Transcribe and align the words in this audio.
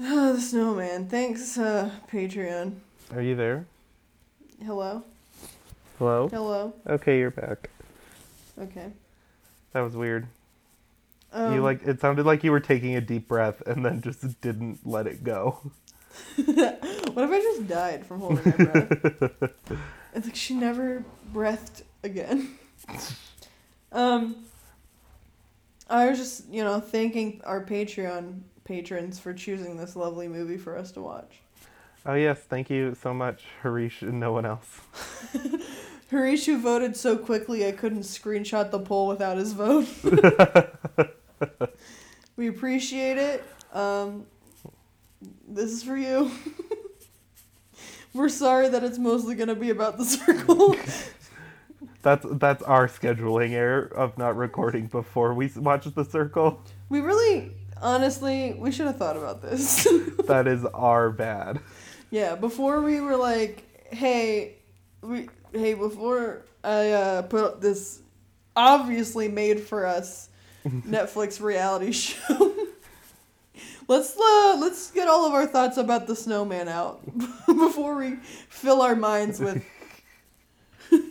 Oh, 0.00 0.32
the 0.34 0.40
snowman. 0.40 1.08
Thanks, 1.08 1.58
uh, 1.58 1.90
Patreon. 2.10 2.76
Are 3.14 3.20
you 3.22 3.34
there? 3.34 3.66
Hello? 4.64 5.04
Hello? 5.98 6.28
Hello? 6.28 6.72
Okay, 6.86 7.18
you're 7.18 7.30
back. 7.30 7.70
Okay. 8.58 8.92
That 9.72 9.80
was 9.80 9.96
weird. 9.96 10.26
Um, 11.32 11.54
you 11.54 11.62
like 11.62 11.82
it 11.84 12.00
sounded 12.00 12.26
like 12.26 12.44
you 12.44 12.50
were 12.50 12.60
taking 12.60 12.94
a 12.94 13.00
deep 13.00 13.26
breath 13.26 13.62
and 13.66 13.84
then 13.84 14.02
just 14.02 14.40
didn't 14.42 14.80
let 14.84 15.06
it 15.06 15.24
go. 15.24 15.72
what 16.36 16.46
if 16.46 17.30
I 17.30 17.40
just 17.40 17.66
died 17.68 18.04
from 18.04 18.20
holding 18.20 18.44
my 18.44 18.64
breath? 18.64 19.52
it's 20.14 20.26
like 20.26 20.36
she 20.36 20.54
never 20.54 21.04
breathed 21.32 21.84
again. 22.02 22.58
um, 23.92 24.36
I 25.88 26.10
was 26.10 26.18
just, 26.18 26.48
you 26.48 26.62
know, 26.62 26.80
thanking 26.80 27.40
our 27.44 27.64
Patreon 27.64 28.40
patrons 28.64 29.18
for 29.18 29.32
choosing 29.32 29.76
this 29.76 29.96
lovely 29.96 30.28
movie 30.28 30.56
for 30.56 30.76
us 30.76 30.92
to 30.92 31.00
watch. 31.00 31.40
Oh 32.04 32.14
yes, 32.14 32.40
thank 32.40 32.68
you 32.70 32.96
so 33.00 33.14
much, 33.14 33.44
Harish 33.62 34.02
and 34.02 34.18
no 34.18 34.32
one 34.32 34.44
else. 34.44 34.80
Harish, 36.10 36.46
who 36.46 36.60
voted 36.60 36.96
so 36.96 37.16
quickly 37.16 37.66
I 37.66 37.72
couldn't 37.72 38.02
screenshot 38.02 38.70
the 38.70 38.80
poll 38.80 39.08
without 39.08 39.36
his 39.38 39.52
vote. 39.52 39.86
we 42.36 42.48
appreciate 42.48 43.18
it. 43.18 43.44
Um, 43.72 44.26
this 45.48 45.70
is 45.70 45.82
for 45.82 45.96
you. 45.96 46.30
We're 48.14 48.28
sorry 48.28 48.68
that 48.68 48.84
it's 48.84 48.98
mostly 48.98 49.34
going 49.34 49.48
to 49.48 49.54
be 49.54 49.70
about 49.70 49.96
the 49.96 50.04
circle. 50.04 50.76
That's 52.02 52.26
that's 52.32 52.62
our 52.64 52.88
scheduling 52.88 53.52
error 53.52 53.84
of 53.94 54.18
not 54.18 54.36
recording 54.36 54.88
before 54.88 55.34
we 55.34 55.50
watch 55.56 55.84
The 55.84 56.04
Circle. 56.04 56.60
we 56.88 57.00
really, 57.00 57.52
honestly, 57.82 58.54
we 58.58 58.70
should 58.72 58.86
have 58.86 58.96
thought 58.96 59.16
about 59.16 59.42
this. 59.42 59.86
That 60.26 60.46
is 60.46 60.64
our 60.66 61.10
bad. 61.10 61.60
yeah, 62.10 62.36
before 62.36 62.80
we 62.80 63.00
were 63.00 63.16
like, 63.16 63.64
hey, 63.92 64.54
we, 65.02 65.28
hey, 65.52 65.74
before 65.74 66.42
I 66.64 66.90
uh, 66.90 67.22
put 67.22 67.44
up 67.44 67.60
this 67.60 68.00
obviously 68.56 69.28
made 69.28 69.60
for 69.60 69.84
us 69.84 70.28
Netflix 70.66 71.40
reality 71.40 71.90
show. 71.92 72.54
let's 73.88 74.16
uh, 74.16 74.56
let's 74.60 74.90
get 74.92 75.08
all 75.08 75.26
of 75.26 75.34
our 75.34 75.46
thoughts 75.46 75.76
about 75.76 76.06
the 76.06 76.14
snowman 76.16 76.68
out 76.68 77.02
before 77.46 77.96
we 77.96 78.16
fill 78.48 78.80
our 78.80 78.94
minds 78.96 79.40
with. 79.40 79.62
Wait, 80.90 81.02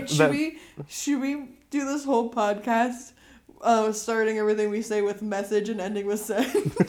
That- 0.00 0.10
should 0.10 0.18
that- 0.18 0.30
we 0.30 0.58
should 0.88 1.20
we 1.20 1.48
do 1.70 1.84
this 1.86 2.04
whole 2.04 2.30
podcast, 2.32 3.12
uh, 3.60 3.92
starting 3.92 4.38
everything 4.38 4.70
we 4.70 4.82
say 4.82 5.02
with 5.02 5.22
message 5.22 5.68
and 5.68 5.80
ending 5.80 6.06
with 6.06 6.20
send? 6.20 6.46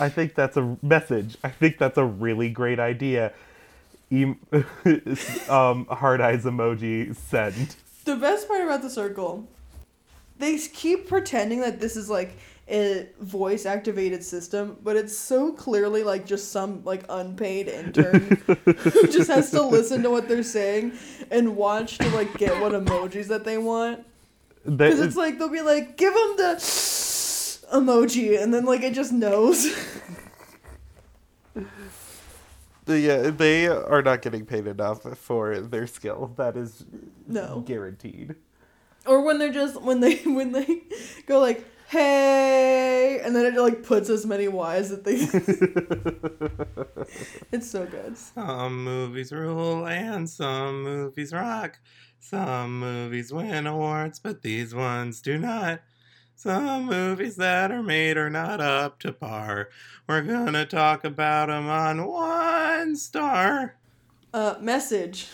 I 0.00 0.08
think 0.08 0.34
that's 0.34 0.56
a 0.56 0.76
message. 0.82 1.36
I 1.44 1.48
think 1.48 1.78
that's 1.78 1.98
a 1.98 2.04
really 2.04 2.50
great 2.50 2.80
idea. 2.80 3.32
Em- 4.10 4.38
um, 5.48 5.86
hard 5.86 6.20
eyes 6.20 6.44
emoji 6.44 7.14
send. 7.14 7.76
The 8.04 8.16
best 8.16 8.48
part 8.48 8.62
about 8.62 8.82
the 8.82 8.90
circle, 8.90 9.46
they 10.38 10.58
keep 10.58 11.08
pretending 11.08 11.60
that 11.60 11.80
this 11.80 11.96
is 11.96 12.10
like 12.10 12.36
a 12.68 13.08
voice 13.20 13.66
activated 13.66 14.22
system, 14.24 14.76
but 14.82 14.96
it's 14.96 15.16
so 15.16 15.52
clearly 15.52 16.04
like 16.04 16.24
just 16.26 16.52
some 16.52 16.82
like 16.84 17.04
unpaid 17.08 17.68
intern 17.68 18.40
who 18.46 19.06
just 19.08 19.28
has 19.28 19.50
to 19.50 19.62
listen 19.62 20.02
to 20.04 20.10
what 20.10 20.28
they're 20.28 20.42
saying 20.42 20.92
and 21.30 21.56
watch 21.56 21.98
to 21.98 22.08
like 22.10 22.32
get 22.38 22.60
what 22.60 22.72
emojis 22.72 23.26
that 23.26 23.44
they 23.44 23.58
want. 23.58 24.06
Because 24.64 25.00
it's 25.00 25.16
like 25.16 25.38
they'll 25.38 25.48
be 25.48 25.60
like, 25.60 25.96
give 25.96 26.14
them 26.14 26.36
the 26.36 26.56
emoji, 27.72 28.40
and 28.40 28.54
then 28.54 28.64
like 28.64 28.82
it 28.82 28.94
just 28.94 29.12
knows. 29.12 29.66
yeah, 32.86 33.30
they 33.30 33.66
are 33.68 34.02
not 34.02 34.22
getting 34.22 34.46
paid 34.46 34.66
enough 34.66 35.02
for 35.18 35.58
their 35.60 35.86
skill. 35.86 36.32
That 36.36 36.56
is 36.56 36.84
No. 37.26 37.64
guaranteed. 37.66 38.36
or 39.06 39.22
when 39.24 39.38
they're 39.38 39.52
just 39.52 39.80
when 39.82 40.00
they 40.00 40.16
when 40.24 40.52
they 40.52 40.82
go 41.26 41.40
like 41.40 41.64
hey 41.92 43.20
and 43.22 43.36
then 43.36 43.44
it 43.44 43.60
like 43.60 43.82
puts 43.82 44.08
as 44.08 44.24
many 44.24 44.48
y's 44.48 44.88
that 44.88 45.04
they 45.04 45.12
it's 47.52 47.70
so 47.70 47.84
good 47.84 48.16
Some 48.16 48.82
movies 48.82 49.30
rule 49.30 49.86
and 49.86 50.28
some 50.28 50.84
movies 50.84 51.34
rock. 51.34 51.78
Some 52.18 52.80
movies 52.80 53.30
win 53.30 53.66
awards, 53.66 54.18
but 54.18 54.40
these 54.40 54.74
ones 54.74 55.20
do 55.20 55.36
not. 55.36 55.82
Some 56.34 56.86
movies 56.86 57.36
that 57.36 57.70
are 57.70 57.82
made 57.82 58.16
are 58.16 58.30
not 58.30 58.62
up 58.62 58.98
to 59.00 59.12
par. 59.12 59.68
We're 60.08 60.22
gonna 60.22 60.64
talk 60.64 61.04
about 61.04 61.48
them 61.48 61.68
on 61.68 62.06
one 62.06 62.96
star. 62.96 63.76
uh 64.32 64.54
message 64.62 65.28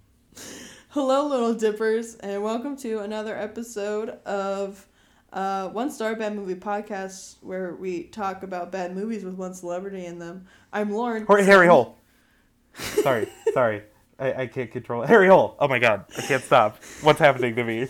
hello 0.88 1.26
little 1.28 1.52
dippers 1.52 2.14
and 2.14 2.42
welcome 2.42 2.74
to 2.78 3.00
another 3.00 3.36
episode 3.36 4.08
of 4.24 4.86
uh, 5.32 5.68
one 5.68 5.90
star 5.90 6.14
bad 6.16 6.34
movie 6.34 6.54
podcast 6.54 7.36
where 7.42 7.74
we 7.74 8.04
talk 8.04 8.42
about 8.42 8.72
bad 8.72 8.94
movies 8.94 9.24
with 9.24 9.34
one 9.34 9.52
celebrity 9.54 10.06
in 10.06 10.18
them 10.18 10.46
i'm 10.72 10.90
lauren 10.92 11.24
Or 11.28 11.38
Harry 11.38 11.66
Hole. 11.66 11.96
Sorry, 13.02 13.28
sorry. 13.52 13.82
I, 14.20 14.42
I 14.42 14.46
can't 14.46 14.70
control 14.70 15.02
it. 15.02 15.08
Harry 15.08 15.26
Hole. 15.28 15.56
Oh 15.58 15.66
my 15.66 15.78
god. 15.80 16.04
I 16.16 16.20
can't 16.22 16.42
stop. 16.42 16.80
What's 17.02 17.18
happening 17.18 17.56
to 17.56 17.64
me? 17.64 17.88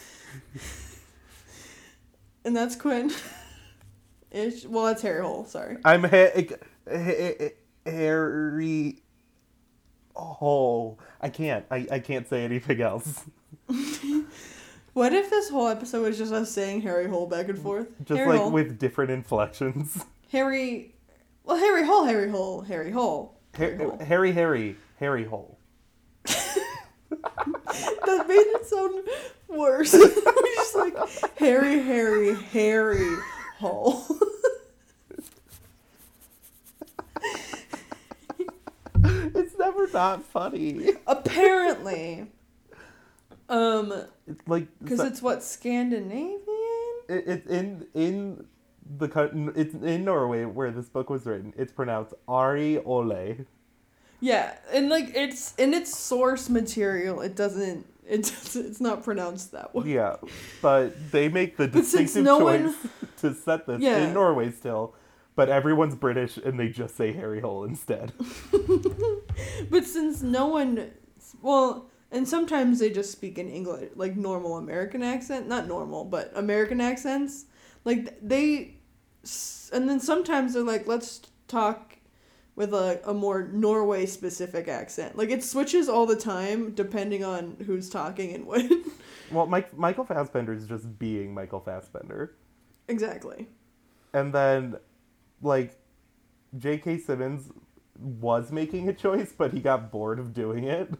and 2.44 2.56
that's 2.56 2.74
quinn 2.76 3.12
ish 4.30 4.64
well 4.64 4.86
that's 4.86 5.02
harry 5.02 5.20
hole 5.22 5.44
sorry 5.44 5.76
I'm 5.84 6.04
ha- 6.04 6.30
ha- 6.90 7.48
Harry 7.84 9.02
Hole. 10.14 10.98
I 11.20 11.28
can't. 11.28 11.64
I, 11.70 11.86
I 11.90 11.98
can't 12.00 12.28
say 12.28 12.44
anything 12.44 12.80
else. 12.80 13.24
What 14.98 15.12
if 15.14 15.30
this 15.30 15.48
whole 15.48 15.68
episode 15.68 16.02
was 16.02 16.18
just 16.18 16.32
us 16.32 16.50
saying 16.50 16.80
Harry 16.80 17.08
Hole 17.08 17.28
back 17.28 17.48
and 17.48 17.56
forth? 17.56 17.86
Just 18.04 18.18
Harry 18.18 18.30
like 18.30 18.40
Hole. 18.40 18.50
with 18.50 18.80
different 18.80 19.12
inflections. 19.12 20.04
Harry, 20.32 20.92
well, 21.44 21.56
Harry 21.56 21.86
Hole, 21.86 22.04
Harry 22.04 22.28
Hole, 22.28 22.62
Harry 22.62 22.90
Hole. 22.90 23.38
Harry 23.54 23.76
Har- 23.76 23.90
Hole. 23.90 23.98
Harry, 24.04 24.32
Harry, 24.32 24.76
Harry 24.98 25.24
Hole. 25.24 25.56
That 27.14 28.24
made 28.26 28.34
it 28.38 28.66
sound 28.66 29.06
worse. 29.46 29.92
we 29.92 30.54
just 30.56 30.74
like 30.74 30.96
Harry, 31.36 31.80
Harry, 31.80 32.34
Harry 32.34 33.14
Hole. 33.58 34.04
It's 39.04 39.56
never 39.56 39.86
not 39.92 40.24
funny. 40.24 40.90
Apparently, 41.06 42.26
um, 43.48 43.92
It's 44.26 44.46
like 44.46 44.66
because 44.80 45.00
it's 45.00 45.22
what 45.22 45.42
Scandinavian. 45.42 46.40
it, 47.08 47.24
it's 47.26 47.46
in 47.46 47.86
in 47.94 48.46
the 48.98 49.52
it's 49.56 49.74
in 49.74 50.04
Norway 50.04 50.44
where 50.44 50.70
this 50.70 50.88
book 50.88 51.10
was 51.10 51.26
written. 51.26 51.52
It's 51.56 51.72
pronounced 51.72 52.14
Ari 52.26 52.78
Ole. 52.84 53.36
Yeah, 54.20 54.54
and 54.72 54.88
like 54.88 55.12
it's 55.14 55.54
in 55.56 55.74
its 55.74 55.96
source 55.96 56.48
material, 56.48 57.20
it 57.20 57.36
doesn't. 57.36 57.86
It 58.08 58.22
doesn't, 58.22 58.66
it's 58.66 58.80
not 58.80 59.04
pronounced 59.04 59.52
that 59.52 59.74
way. 59.74 59.92
Yeah, 59.92 60.16
but 60.62 61.10
they 61.12 61.28
make 61.28 61.56
the 61.58 61.66
distinctive 61.68 62.24
no 62.24 62.40
choice 62.40 62.62
one- 62.62 62.90
to 63.18 63.34
set 63.34 63.66
this 63.66 63.80
Yeah. 63.80 63.98
in 63.98 64.14
Norway 64.14 64.50
still. 64.50 64.94
But 65.36 65.50
everyone's 65.50 65.94
British 65.94 66.36
and 66.36 66.58
they 66.58 66.68
just 66.68 66.96
say 66.96 67.12
Harry 67.12 67.40
Hole 67.40 67.62
instead. 67.64 68.12
But 69.70 69.84
since 69.84 70.22
no 70.22 70.46
one, 70.46 70.90
well, 71.42 71.90
and 72.10 72.26
sometimes 72.26 72.78
they 72.78 72.90
just 72.90 73.12
speak 73.12 73.38
in 73.38 73.48
English, 73.50 73.90
like 73.94 74.16
normal 74.16 74.56
American 74.56 75.02
accent, 75.02 75.46
not 75.46 75.66
normal, 75.66 76.04
but 76.04 76.32
American 76.34 76.80
accents. 76.80 77.44
Like 77.84 78.18
they, 78.22 78.76
and 79.72 79.88
then 79.88 80.00
sometimes 80.00 80.54
they're 80.54 80.62
like, 80.62 80.86
let's 80.86 81.20
talk 81.48 81.96
with 82.56 82.74
a, 82.74 83.00
a 83.08 83.14
more 83.14 83.48
Norway 83.52 84.06
specific 84.06 84.68
accent. 84.68 85.16
Like 85.16 85.30
it 85.30 85.44
switches 85.44 85.88
all 85.88 86.06
the 86.06 86.16
time 86.16 86.72
depending 86.74 87.24
on 87.24 87.56
who's 87.66 87.90
talking 87.90 88.34
and 88.34 88.46
when. 88.48 88.84
Well, 89.30 89.46
Mike, 89.46 89.76
Michael 89.76 90.04
Fassbender 90.04 90.54
is 90.54 90.66
just 90.66 90.98
being 90.98 91.34
Michael 91.34 91.60
Fassbender. 91.60 92.34
exactly. 92.88 93.46
And 94.14 94.32
then, 94.32 94.76
like, 95.42 95.78
J.K. 96.56 96.98
Simmons 96.98 97.52
was 97.98 98.50
making 98.50 98.88
a 98.88 98.94
choice, 98.94 99.34
but 99.36 99.52
he 99.52 99.60
got 99.60 99.90
bored 99.92 100.18
of 100.18 100.32
doing 100.32 100.64
it. 100.64 100.90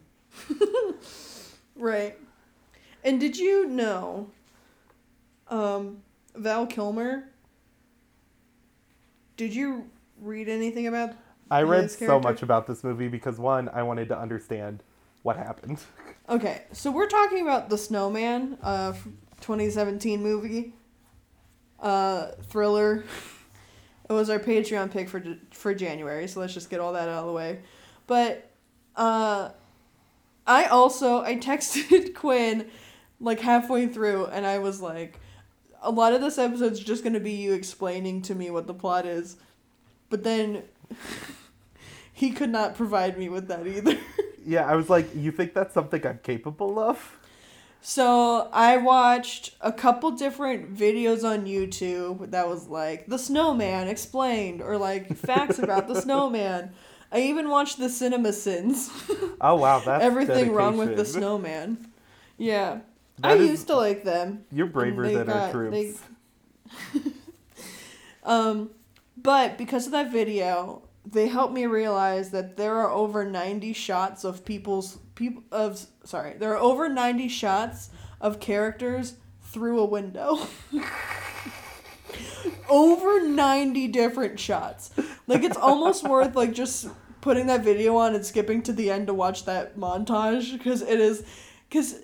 Right. 1.77 2.19
And 3.05 3.21
did 3.21 3.37
you 3.37 3.67
know 3.69 4.31
um 5.49 6.03
Val 6.35 6.67
Kilmer? 6.67 7.29
Did 9.37 9.55
you 9.55 9.89
read 10.21 10.49
anything 10.49 10.87
about 10.89 11.13
I 11.51 11.63
read 11.63 11.91
so 11.91 12.19
much 12.21 12.43
about 12.43 12.67
this 12.67 12.85
movie 12.85 13.09
because, 13.09 13.39
one, 13.39 13.69
I 13.71 13.83
wanted 13.83 14.09
to 14.09 14.19
understand 14.19 14.83
what 15.23 15.37
happened. 15.37 15.79
Okay, 16.31 16.65
so 16.73 16.91
we're 16.91 17.07
talking 17.09 17.41
about 17.41 17.71
The 17.71 17.79
Snowman, 17.79 18.59
uh 18.63 18.93
2017 19.41 20.23
movie. 20.23 20.75
uh, 21.81 22.33
Thriller. 22.51 23.05
It 24.11 24.13
was 24.13 24.29
our 24.29 24.39
Patreon 24.39 24.91
pick 24.91 25.09
for 25.09 25.23
for 25.53 25.73
January, 25.73 26.29
so 26.29 26.41
let's 26.41 26.53
just 26.53 26.69
get 26.69 26.81
all 26.81 26.93
that 26.93 27.09
out 27.09 27.21
of 27.21 27.27
the 27.29 27.33
way. 27.33 27.61
But 28.07 28.51
uh, 28.95 29.51
I 30.49 30.65
also 30.65 31.23
I 31.23 31.37
texted 31.37 32.15
Quinn 32.17 32.69
like 33.21 33.41
halfway 33.41 33.87
through, 33.87 34.27
and 34.27 34.47
I 34.47 34.59
was 34.59 34.81
like, 34.81 35.21
a 35.83 35.91
lot 35.91 36.13
of 36.15 36.21
this 36.21 36.39
episode's 36.39 36.81
just 36.81 37.05
gonna 37.05 37.21
be 37.21 37.33
you 37.33 37.53
explaining 37.53 38.23
to 38.23 38.35
me 38.35 38.51
what 38.51 38.67
the 38.67 38.75
plot 38.75 39.07
is, 39.07 39.37
but 40.09 40.25
then 40.25 40.63
he 42.13 42.31
could 42.31 42.51
not 42.51 42.75
provide 42.75 43.19
me 43.19 43.29
with 43.29 43.47
that 43.49 43.67
either. 43.67 43.97
Yeah, 44.47 44.65
I 44.67 44.77
was 44.77 44.89
like, 44.89 45.15
you 45.15 45.31
think 45.31 45.53
that's 45.53 45.75
something 45.75 46.07
I'm 46.07 46.21
capable 46.23 46.79
of? 46.79 47.19
So 47.83 48.49
I 48.51 48.79
watched 48.79 49.55
a 49.61 49.71
couple 49.71 50.11
different 50.13 50.75
videos 50.75 51.23
on 51.23 51.45
YouTube 51.45 52.31
that 52.31 52.49
was 52.49 52.67
like 52.67 53.07
the 53.09 53.19
snowman 53.19 53.89
explained 53.89 54.63
or 54.63 54.79
like 54.79 55.15
facts 55.19 55.59
about 55.59 55.87
the 55.87 56.01
snowman. 56.01 56.73
I 57.11 57.21
even 57.23 57.49
watched 57.49 57.79
the 57.79 57.89
Cinema 57.89 58.33
Sins. 58.33 58.91
Oh 59.41 59.55
wow, 59.55 59.79
that's 59.79 60.03
Everything 60.03 60.51
wrong 60.53 60.77
with 60.79 60.97
the 60.97 61.05
snowman. 61.05 61.87
Yeah. 62.39 62.81
That 63.21 63.31
I 63.33 63.35
is- 63.37 63.51
used 63.51 63.67
to 63.69 63.77
like 63.77 64.03
them. 64.03 64.45
You're 64.51 64.67
braver 64.67 65.09
than 65.09 65.29
our 65.31 65.47
got- 65.47 65.53
troops. 65.53 66.01
they- 66.95 67.01
um, 68.25 68.71
but 69.17 69.57
because 69.59 69.87
of 69.87 69.93
that 69.93 70.11
video, 70.11 70.83
they 71.07 71.29
helped 71.29 71.55
me 71.55 71.67
realize 71.67 72.31
that 72.31 72.57
there 72.57 72.75
are 72.79 72.91
over 72.91 73.25
90 73.25 73.73
shots 73.75 74.25
of 74.25 74.45
people's 74.45 74.99
people 75.15 75.45
of 75.53 75.87
sorry, 76.05 76.35
there 76.37 76.53
are 76.53 76.59
over 76.59 76.89
90 76.89 77.29
shots 77.29 77.91
of 78.21 78.41
characters 78.41 79.15
through 79.43 79.79
a 79.79 79.85
window. 79.87 80.39
over 82.69 83.27
90 83.27 83.89
different 83.89 84.39
shots. 84.39 84.91
Like 85.27 85.43
it's 85.43 85.57
almost 85.57 86.05
worth 86.05 86.35
like 86.35 86.53
just 86.53 86.89
putting 87.21 87.47
that 87.47 87.65
video 87.65 87.97
on 87.97 88.15
and 88.15 88.25
skipping 88.25 88.63
to 88.63 88.73
the 88.73 88.91
end 88.91 89.07
to 89.09 89.15
watch 89.15 89.45
that 89.45 89.77
montage 89.77 90.53
because 90.53 90.83
it 90.83 91.01
is 91.01 91.25
cuz 91.71 92.01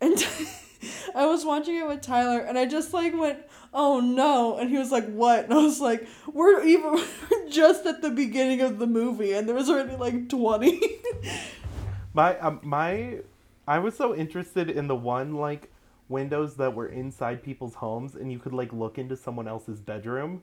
and 0.00 0.26
I 1.14 1.26
was 1.26 1.44
watching 1.44 1.76
it 1.76 1.86
with 1.86 2.02
Tyler 2.02 2.40
and 2.40 2.58
I 2.58 2.66
just 2.66 2.92
like 2.92 3.18
went, 3.18 3.40
"Oh 3.74 4.00
no." 4.00 4.58
And 4.58 4.70
he 4.70 4.78
was 4.78 4.92
like, 4.92 5.10
"What?" 5.10 5.44
And 5.44 5.54
I 5.54 5.58
was 5.58 5.80
like, 5.80 6.06
"We're 6.32 6.62
even 6.64 7.02
just 7.50 7.86
at 7.86 8.02
the 8.02 8.10
beginning 8.10 8.60
of 8.60 8.78
the 8.78 8.86
movie 8.86 9.32
and 9.32 9.48
there 9.48 9.56
was 9.56 9.68
already 9.68 9.96
like 9.96 10.28
20." 10.28 10.80
My 12.14 12.38
um, 12.38 12.60
my, 12.62 13.18
I 13.66 13.78
was 13.78 13.94
so 13.94 14.14
interested 14.14 14.70
in 14.70 14.88
the 14.88 14.96
one 14.96 15.34
like 15.34 15.70
windows 16.08 16.56
that 16.56 16.74
were 16.74 16.88
inside 16.88 17.42
people's 17.42 17.74
homes, 17.74 18.14
and 18.14 18.32
you 18.32 18.38
could 18.38 18.52
like 18.52 18.72
look 18.72 18.98
into 18.98 19.16
someone 19.16 19.48
else's 19.48 19.80
bedroom. 19.80 20.42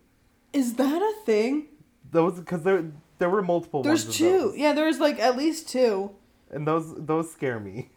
Is 0.54 0.76
that 0.76 1.02
a 1.02 1.26
thing? 1.26 1.68
Those 2.12 2.40
because 2.40 2.64
there 2.64 2.92
there 3.18 3.30
were 3.30 3.42
multiple. 3.42 3.82
There's 3.82 4.16
two. 4.16 4.54
Yeah, 4.56 4.74
there's 4.74 5.00
like 5.00 5.20
at 5.20 5.38
least 5.38 5.70
two. 5.70 6.12
and 6.52 6.68
those 6.68 6.94
those 6.98 7.32
scare 7.32 7.60
me. 7.60 7.90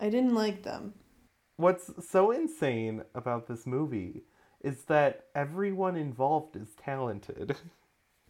I 0.00 0.10
didn't 0.10 0.34
like 0.34 0.62
them. 0.62 0.94
What's 1.56 1.90
so 2.06 2.30
insane 2.30 3.02
about 3.14 3.46
this 3.46 3.66
movie 3.66 4.24
is 4.60 4.84
that 4.84 5.24
everyone 5.34 5.96
involved 5.96 6.56
is 6.56 6.68
talented. 6.82 7.56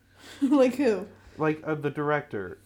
like 0.43 0.75
who? 0.77 1.07
like 1.39 1.63
uh, 1.67 1.75
the 1.75 1.91
director 1.91 2.59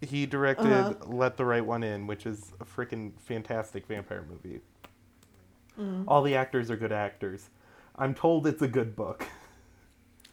he 0.00 0.26
directed 0.26 0.66
Uh-huh. 0.72 0.94
let 1.06 1.36
the 1.36 1.44
right 1.44 1.64
one 1.64 1.82
in 1.82 2.06
which 2.06 2.26
is 2.26 2.52
a 2.60 2.64
freaking 2.64 3.12
fantastic 3.20 3.86
vampire 3.86 4.24
movie 4.28 4.60
Mm. 5.78 6.04
all 6.06 6.22
the 6.22 6.36
actors 6.36 6.70
are 6.70 6.76
good 6.76 6.92
actors 6.92 7.50
i'm 7.96 8.14
told 8.14 8.46
it's 8.46 8.62
a 8.62 8.68
good 8.68 8.94
book 8.94 9.26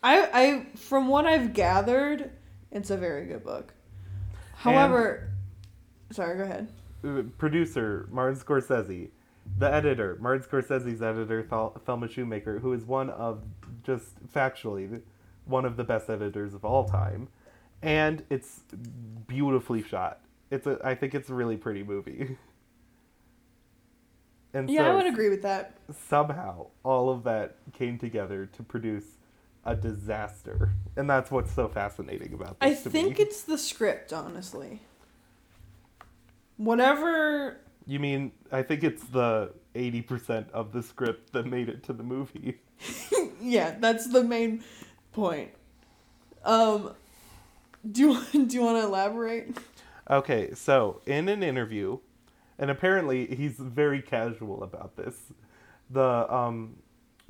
I 0.03 0.29
I 0.33 0.65
from 0.77 1.07
what 1.09 1.25
I've 1.27 1.53
gathered, 1.53 2.31
it's 2.71 2.89
a 2.89 2.97
very 2.97 3.25
good 3.27 3.43
book. 3.43 3.71
However, 4.55 5.29
sorry, 6.09 6.37
go 6.37 6.43
ahead. 6.43 6.67
Uh, 7.03 7.21
producer 7.37 8.07
martin 8.11 8.35
scorsese 8.39 9.09
the 9.59 9.71
editor 9.71 10.17
martin 10.19 10.47
scorsese's 10.47 11.01
editor 11.03 11.43
Thel- 11.43 11.79
thelma 11.85 12.07
schoonmaker 12.07 12.61
who 12.61 12.73
is 12.73 12.83
one 12.85 13.09
of 13.11 13.43
just 13.83 14.15
factually 14.33 15.01
one 15.45 15.65
of 15.65 15.77
the 15.77 15.83
best 15.83 16.09
editors 16.09 16.53
of 16.55 16.63
all 16.65 16.83
time 16.87 17.27
and 17.81 18.23
it's 18.29 18.61
beautifully 19.27 19.81
shot 19.83 20.19
it's 20.49 20.67
a 20.67 20.79
i 20.83 20.93
think 20.95 21.13
it's 21.15 21.29
a 21.29 21.33
really 21.33 21.57
pretty 21.57 21.83
movie 21.83 22.37
and 24.53 24.69
Yeah, 24.69 24.81
so 24.81 24.91
I 24.91 24.95
would 24.95 25.07
agree 25.07 25.29
with 25.29 25.41
that. 25.43 25.77
somehow 25.91 26.67
all 26.83 27.09
of 27.09 27.23
that 27.23 27.55
came 27.73 27.97
together 27.97 28.45
to 28.47 28.63
produce 28.63 29.05
a 29.65 29.75
disaster 29.75 30.71
and 30.95 31.09
that's 31.09 31.31
what's 31.31 31.51
so 31.51 31.67
fascinating 31.67 32.33
about 32.33 32.57
I 32.61 32.69
this 32.71 32.83
to 32.83 32.89
think 32.89 33.17
me. 33.19 33.25
it's 33.25 33.43
the 33.43 33.57
script, 33.57 34.11
honestly. 34.13 34.81
Whatever. 36.57 37.57
you 37.87 37.99
mean 37.99 38.31
i 38.51 38.61
think 38.61 38.83
it's 38.83 39.03
the 39.05 39.53
80% 39.75 40.49
of 40.51 40.73
the 40.73 40.83
script 40.83 41.31
that 41.33 41.45
made 41.45 41.69
it 41.69 41.83
to 41.83 41.93
the 41.93 42.03
movie 42.03 42.59
Yeah, 43.41 43.75
that's 43.79 44.07
the 44.07 44.23
main 44.23 44.63
point. 45.13 45.49
Um, 46.45 46.93
do 47.89 48.01
you, 48.33 48.45
do 48.45 48.55
you 48.55 48.61
want 48.61 48.77
to 48.77 48.83
elaborate? 48.85 49.57
okay 50.09 50.53
so 50.53 50.99
in 51.05 51.29
an 51.29 51.41
interview 51.43 51.97
and 52.59 52.69
apparently 52.69 53.27
he's 53.27 53.55
very 53.57 54.01
casual 54.01 54.63
about 54.63 54.95
this 54.97 55.31
the 55.89 56.33
um 56.33 56.75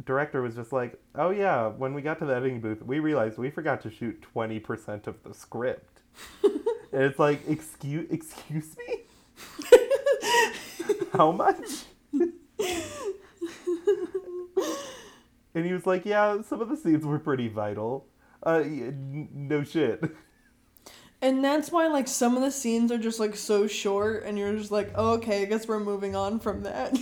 director 0.05 0.41
was 0.41 0.55
just 0.55 0.71
like 0.71 0.99
oh 1.15 1.29
yeah 1.29 1.67
when 1.67 1.93
we 1.93 2.01
got 2.01 2.17
to 2.17 2.25
the 2.25 2.33
editing 2.35 2.59
booth 2.59 2.81
we 2.81 2.99
realized 2.99 3.37
we 3.37 3.49
forgot 3.51 3.81
to 3.81 3.89
shoot 3.89 4.25
20% 4.33 5.07
of 5.07 5.21
the 5.23 5.33
script. 5.33 6.01
And 6.93 7.03
it's 7.03 7.19
like 7.19 7.39
excuse 7.47 8.05
excuse 8.11 8.75
me? 8.77 8.97
How 11.13 11.31
much? 11.31 11.85
And 15.53 15.65
he 15.65 15.71
was 15.71 15.85
like 15.85 16.05
yeah 16.05 16.41
some 16.41 16.59
of 16.59 16.67
the 16.67 16.75
scenes 16.75 17.05
were 17.05 17.19
pretty 17.19 17.47
vital. 17.47 18.07
Uh 18.43 18.63
no 18.65 19.63
shit 19.63 20.03
And 21.21 21.43
that's 21.43 21.71
why, 21.71 21.87
like, 21.87 22.07
some 22.07 22.35
of 22.35 22.41
the 22.41 22.51
scenes 22.51 22.91
are 22.91 22.97
just, 22.97 23.19
like, 23.19 23.35
so 23.35 23.67
short, 23.67 24.23
and 24.23 24.37
you're 24.37 24.55
just 24.55 24.71
like, 24.71 24.91
oh, 24.95 25.13
okay, 25.13 25.43
I 25.43 25.45
guess 25.45 25.67
we're 25.67 25.79
moving 25.79 26.15
on 26.15 26.39
from 26.39 26.63
that. 26.63 26.97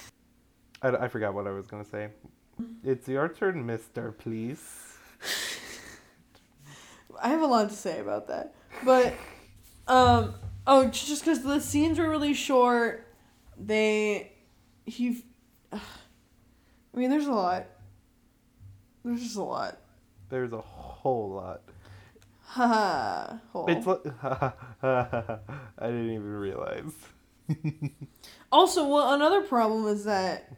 I, 0.82 0.88
I 0.90 1.08
forgot 1.08 1.34
what 1.34 1.46
I 1.46 1.50
was 1.50 1.66
gonna 1.66 1.84
say. 1.84 2.10
It's 2.84 3.08
your 3.08 3.28
turn, 3.28 3.66
Mister. 3.66 4.12
Please. 4.12 4.96
I 7.20 7.30
have 7.30 7.42
a 7.42 7.46
lot 7.46 7.68
to 7.68 7.74
say 7.74 7.98
about 7.98 8.28
that. 8.28 8.54
But, 8.84 9.14
um, 9.88 10.34
oh, 10.66 10.86
just 10.86 11.24
because 11.24 11.42
the 11.42 11.60
scenes 11.60 11.98
were 11.98 12.08
really 12.08 12.34
short, 12.34 13.12
they, 13.56 14.32
he, 14.86 15.24
I 15.72 15.80
mean, 16.94 17.10
there's 17.10 17.26
a 17.26 17.32
lot. 17.32 17.66
There's 19.04 19.22
just 19.22 19.36
a 19.36 19.42
lot. 19.42 19.78
There's 20.28 20.52
a 20.52 20.60
whole 20.60 21.30
lot. 21.30 21.62
It's 22.58 23.86
like 23.86 24.00
I 24.82 25.38
didn't 25.80 26.10
even 26.10 26.22
realize. 26.24 26.92
Also, 28.50 28.88
well, 28.88 29.12
another 29.12 29.42
problem 29.42 29.86
is 29.88 30.04
that 30.04 30.50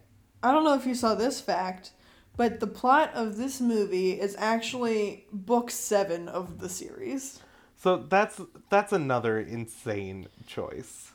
I 0.45 0.53
don't 0.53 0.63
know 0.63 0.75
if 0.75 0.87
you 0.87 0.95
saw 0.95 1.17
this 1.17 1.41
fact, 1.41 1.91
but 2.37 2.61
the 2.61 2.69
plot 2.69 3.11
of 3.15 3.37
this 3.37 3.61
movie 3.61 4.13
is 4.13 4.37
actually 4.39 5.27
book 5.33 5.73
seven 5.73 6.29
of 6.29 6.61
the 6.61 6.69
series. 6.69 7.41
So 7.77 7.97
that's 7.97 8.41
that's 8.69 8.93
another 8.93 9.41
insane 9.41 10.29
choice. 10.47 11.11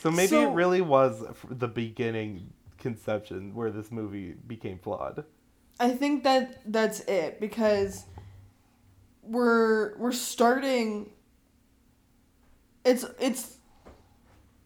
So 0.00 0.12
maybe 0.12 0.28
So- 0.28 0.50
it 0.50 0.54
really 0.54 0.80
was 0.80 1.24
the 1.50 1.66
beginning 1.68 2.52
conception 2.78 3.52
where 3.54 3.72
this 3.72 3.90
movie 3.90 4.34
became 4.46 4.78
flawed. 4.78 5.24
I 5.80 5.90
think 5.90 6.22
that 6.22 6.60
that's 6.70 7.00
it 7.00 7.40
because 7.40 8.04
we're 9.28 9.96
we're 9.98 10.12
starting. 10.12 11.10
It's 12.84 13.04
it's 13.18 13.56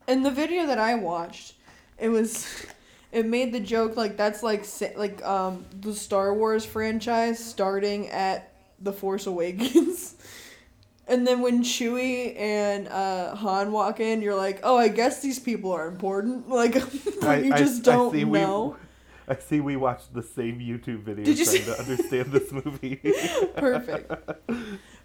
in 0.09 0.23
the 0.23 0.31
video 0.31 0.67
that 0.67 0.79
I 0.79 0.95
watched. 0.97 1.55
It 1.99 2.09
was 2.09 2.47
it 3.12 3.26
made 3.26 3.52
the 3.52 3.61
joke 3.61 3.97
like 3.97 4.17
that's 4.17 4.43
like 4.43 4.64
like 4.97 5.25
um 5.25 5.64
the 5.81 5.95
Star 5.95 6.35
Wars 6.35 6.64
franchise 6.64 7.43
starting 7.43 8.09
at 8.09 8.52
the 8.81 8.93
Force 8.93 9.26
Awakens. 9.26 10.14
And 11.09 11.26
then 11.26 11.40
when 11.40 11.64
Chewie 11.64 12.38
and 12.38 12.87
uh, 12.87 13.35
Han 13.35 13.73
walk 13.73 13.99
in, 13.99 14.23
you're 14.23 14.37
like, 14.37 14.61
"Oh, 14.62 14.76
I 14.79 14.87
guess 14.87 15.21
these 15.21 15.40
people 15.40 15.73
are 15.73 15.88
important." 15.88 16.49
Like, 16.61 16.76
I- 17.25 17.38
you 17.40 17.52
I- 17.52 17.59
just 17.59 17.88
I 17.88 17.93
don't 17.93 18.12
we- 18.12 18.25
know. 18.26 18.76
I 19.31 19.37
see 19.37 19.61
we 19.61 19.77
watched 19.77 20.13
the 20.13 20.23
same 20.23 20.59
YouTube 20.59 21.01
video 21.05 21.25
Did 21.25 21.39
you 21.39 21.45
trying 21.45 21.57
see- 21.59 21.65
to 21.65 21.79
understand 21.79 22.33
this 22.33 22.51
movie. 22.53 22.97
Perfect. 23.57 24.11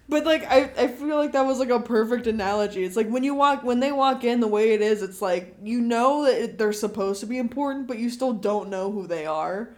But 0.08 0.24
like 0.24 0.44
I, 0.50 0.70
I 0.78 0.88
feel 0.88 1.16
like 1.16 1.32
that 1.32 1.46
was 1.46 1.58
like 1.58 1.70
a 1.70 1.80
perfect 1.80 2.26
analogy. 2.26 2.84
It's 2.84 2.96
like 2.96 3.08
when 3.08 3.24
you 3.24 3.34
walk 3.34 3.62
when 3.64 3.80
they 3.80 3.90
walk 3.92 4.22
in 4.24 4.40
the 4.40 4.46
way 4.46 4.72
it 4.72 4.80
is, 4.80 5.02
it's 5.02 5.20
like 5.22 5.56
you 5.62 5.80
know 5.80 6.24
that 6.24 6.40
it, 6.40 6.58
they're 6.58 6.72
supposed 6.72 7.20
to 7.20 7.26
be 7.26 7.38
important, 7.38 7.86
but 7.88 7.98
you 7.98 8.10
still 8.10 8.32
don't 8.32 8.68
know 8.68 8.90
who 8.92 9.06
they 9.08 9.26
are. 9.26 9.70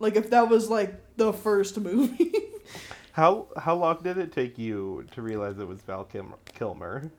Like 0.00 0.16
if 0.16 0.30
that 0.30 0.48
was 0.48 0.70
like 0.70 0.94
the 1.16 1.32
first 1.32 1.78
movie. 1.78 2.32
How 3.12 3.48
how 3.56 3.74
long 3.74 3.98
did 4.04 4.18
it 4.18 4.30
take 4.32 4.56
you 4.56 5.04
to 5.12 5.20
realize 5.20 5.58
it 5.58 5.66
was 5.66 5.80
Val 5.82 6.04
Kim- 6.04 6.34
Kilmer? 6.54 7.10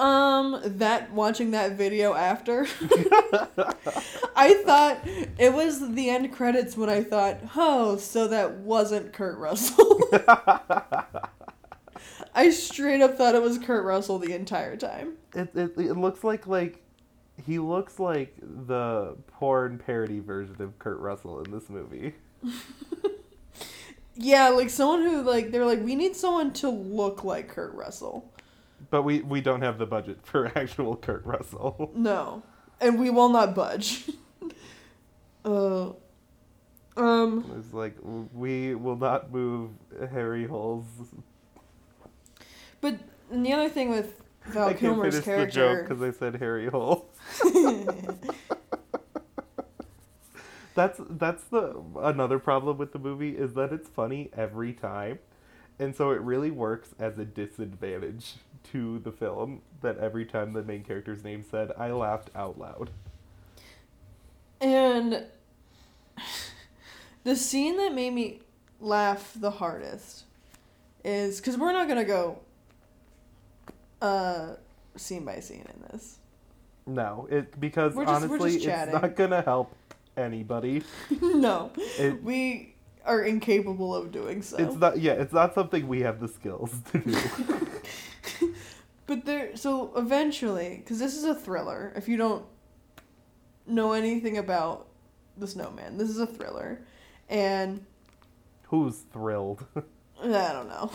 Um 0.00 0.60
that 0.64 1.12
watching 1.12 1.50
that 1.50 1.72
video 1.72 2.14
after 2.14 2.66
I 4.36 4.54
thought 4.64 5.00
it 5.38 5.52
was 5.52 5.92
the 5.94 6.08
end 6.08 6.32
credits 6.32 6.76
when 6.76 6.88
I 6.88 7.02
thought, 7.02 7.38
"Oh, 7.56 7.96
so 7.98 8.28
that 8.28 8.58
wasn't 8.58 9.12
Kurt 9.12 9.38
Russell." 9.38 10.00
I 12.34 12.50
straight 12.50 13.02
up 13.02 13.16
thought 13.16 13.34
it 13.34 13.42
was 13.42 13.58
Kurt 13.58 13.84
Russell 13.84 14.18
the 14.18 14.32
entire 14.34 14.76
time. 14.76 15.14
It, 15.34 15.50
it 15.54 15.72
it 15.76 15.96
looks 15.96 16.24
like 16.24 16.46
like 16.46 16.82
he 17.44 17.58
looks 17.58 17.98
like 17.98 18.34
the 18.40 19.16
porn 19.26 19.78
parody 19.78 20.20
version 20.20 20.60
of 20.60 20.78
Kurt 20.78 21.00
Russell 21.00 21.42
in 21.42 21.50
this 21.50 21.68
movie. 21.68 22.14
Yeah, 24.16 24.48
like 24.50 24.70
someone 24.70 25.02
who 25.02 25.22
like 25.22 25.50
they're 25.50 25.64
like 25.64 25.82
we 25.82 25.94
need 25.94 26.16
someone 26.16 26.52
to 26.54 26.68
look 26.68 27.24
like 27.24 27.48
Kurt 27.48 27.74
Russell. 27.74 28.30
But 28.90 29.02
we 29.02 29.20
we 29.22 29.40
don't 29.40 29.62
have 29.62 29.78
the 29.78 29.86
budget 29.86 30.18
for 30.24 30.46
actual 30.56 30.96
Kurt 30.96 31.24
Russell. 31.24 31.90
No, 31.96 32.42
and 32.80 32.98
we 32.98 33.10
will 33.10 33.28
not 33.28 33.54
budge. 33.54 34.10
uh, 35.44 35.90
um, 36.96 37.52
It's 37.58 37.72
like 37.72 37.96
we 38.34 38.74
will 38.74 38.96
not 38.96 39.32
move 39.32 39.70
Harry 40.12 40.46
Hole's. 40.46 40.84
but 42.80 42.98
the 43.30 43.52
other 43.52 43.68
thing 43.68 43.90
with 43.90 44.20
Val 44.46 44.68
I 44.68 44.72
can't 44.72 44.80
Kilmer's 44.80 45.20
finish 45.20 45.24
the 45.26 45.46
joke 45.46 45.52
character, 45.54 45.94
because 45.94 46.02
I 46.02 46.18
said 46.18 46.36
Harry 46.36 46.66
Hole. 46.68 47.06
That's 50.74 51.00
that's 51.10 51.44
the 51.44 51.82
another 51.98 52.38
problem 52.38 52.78
with 52.78 52.92
the 52.92 52.98
movie 52.98 53.36
is 53.36 53.54
that 53.54 53.72
it's 53.72 53.88
funny 53.88 54.30
every 54.34 54.72
time, 54.72 55.18
and 55.78 55.94
so 55.94 56.10
it 56.10 56.20
really 56.20 56.50
works 56.50 56.94
as 56.98 57.18
a 57.18 57.24
disadvantage 57.24 58.36
to 58.64 58.98
the 59.00 59.12
film 59.12 59.62
that 59.80 59.98
every 59.98 60.24
time 60.24 60.52
the 60.52 60.62
main 60.62 60.82
character's 60.84 61.24
name 61.24 61.42
said, 61.42 61.72
I 61.78 61.90
laughed 61.90 62.30
out 62.34 62.58
loud. 62.58 62.90
and 64.60 65.24
the 67.24 67.36
scene 67.36 67.76
that 67.78 67.94
made 67.94 68.12
me 68.12 68.40
laugh 68.80 69.32
the 69.38 69.50
hardest 69.50 70.24
is 71.04 71.38
because 71.40 71.56
we're 71.56 71.72
not 71.72 71.88
gonna 71.88 72.04
go 72.04 72.38
uh 74.02 74.54
scene 74.96 75.24
by 75.24 75.40
scene 75.40 75.66
in 75.74 75.82
this. 75.90 76.18
No, 76.86 77.26
it 77.30 77.58
because 77.60 77.94
just- 77.94 78.08
honestly, 78.08 78.56
it's 78.56 78.92
not 78.92 79.16
gonna 79.16 79.42
help 79.42 79.74
anybody. 80.16 80.82
no, 81.20 81.70
It, 81.98 82.22
we 82.22 82.74
are 83.10 83.22
incapable 83.22 83.94
of 83.94 84.12
doing 84.12 84.42
so. 84.42 84.56
it's 84.56 84.76
not. 84.76 84.98
Yeah, 85.00 85.12
it's 85.12 85.32
not 85.32 85.54
something 85.54 85.88
we 85.88 86.00
have 86.00 86.20
the 86.20 86.28
skills 86.28 86.72
to 86.92 86.98
do. 86.98 87.16
But 89.10 89.24
there, 89.24 89.56
so 89.56 89.90
eventually, 89.96 90.76
because 90.76 91.00
this 91.00 91.16
is 91.16 91.24
a 91.24 91.34
thriller. 91.34 91.92
If 91.96 92.06
you 92.06 92.16
don't 92.16 92.44
know 93.66 93.92
anything 93.92 94.38
about 94.38 94.86
the 95.36 95.48
Snowman, 95.48 95.98
this 95.98 96.08
is 96.08 96.20
a 96.20 96.28
thriller, 96.28 96.82
and 97.28 97.84
Who's 98.68 98.98
thrilled? 99.12 99.66
I 100.22 100.52
don't 100.52 100.68
know. 100.68 100.92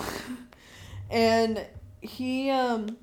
and 1.11 1.65
he 1.99 2.49
um. 2.51 2.95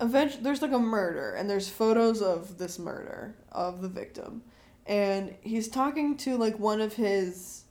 Eventually, 0.00 0.42
there's 0.42 0.62
like 0.62 0.72
a 0.72 0.78
murder, 0.78 1.34
and 1.34 1.50
there's 1.50 1.68
photos 1.68 2.22
of 2.22 2.56
this 2.56 2.78
murder 2.78 3.34
of 3.52 3.82
the 3.82 3.90
victim, 3.90 4.40
and 4.88 5.34
he's 5.42 5.68
talking 5.68 6.16
to 6.16 6.38
like 6.38 6.58
one 6.58 6.80
of 6.80 6.94
his, 6.94 7.64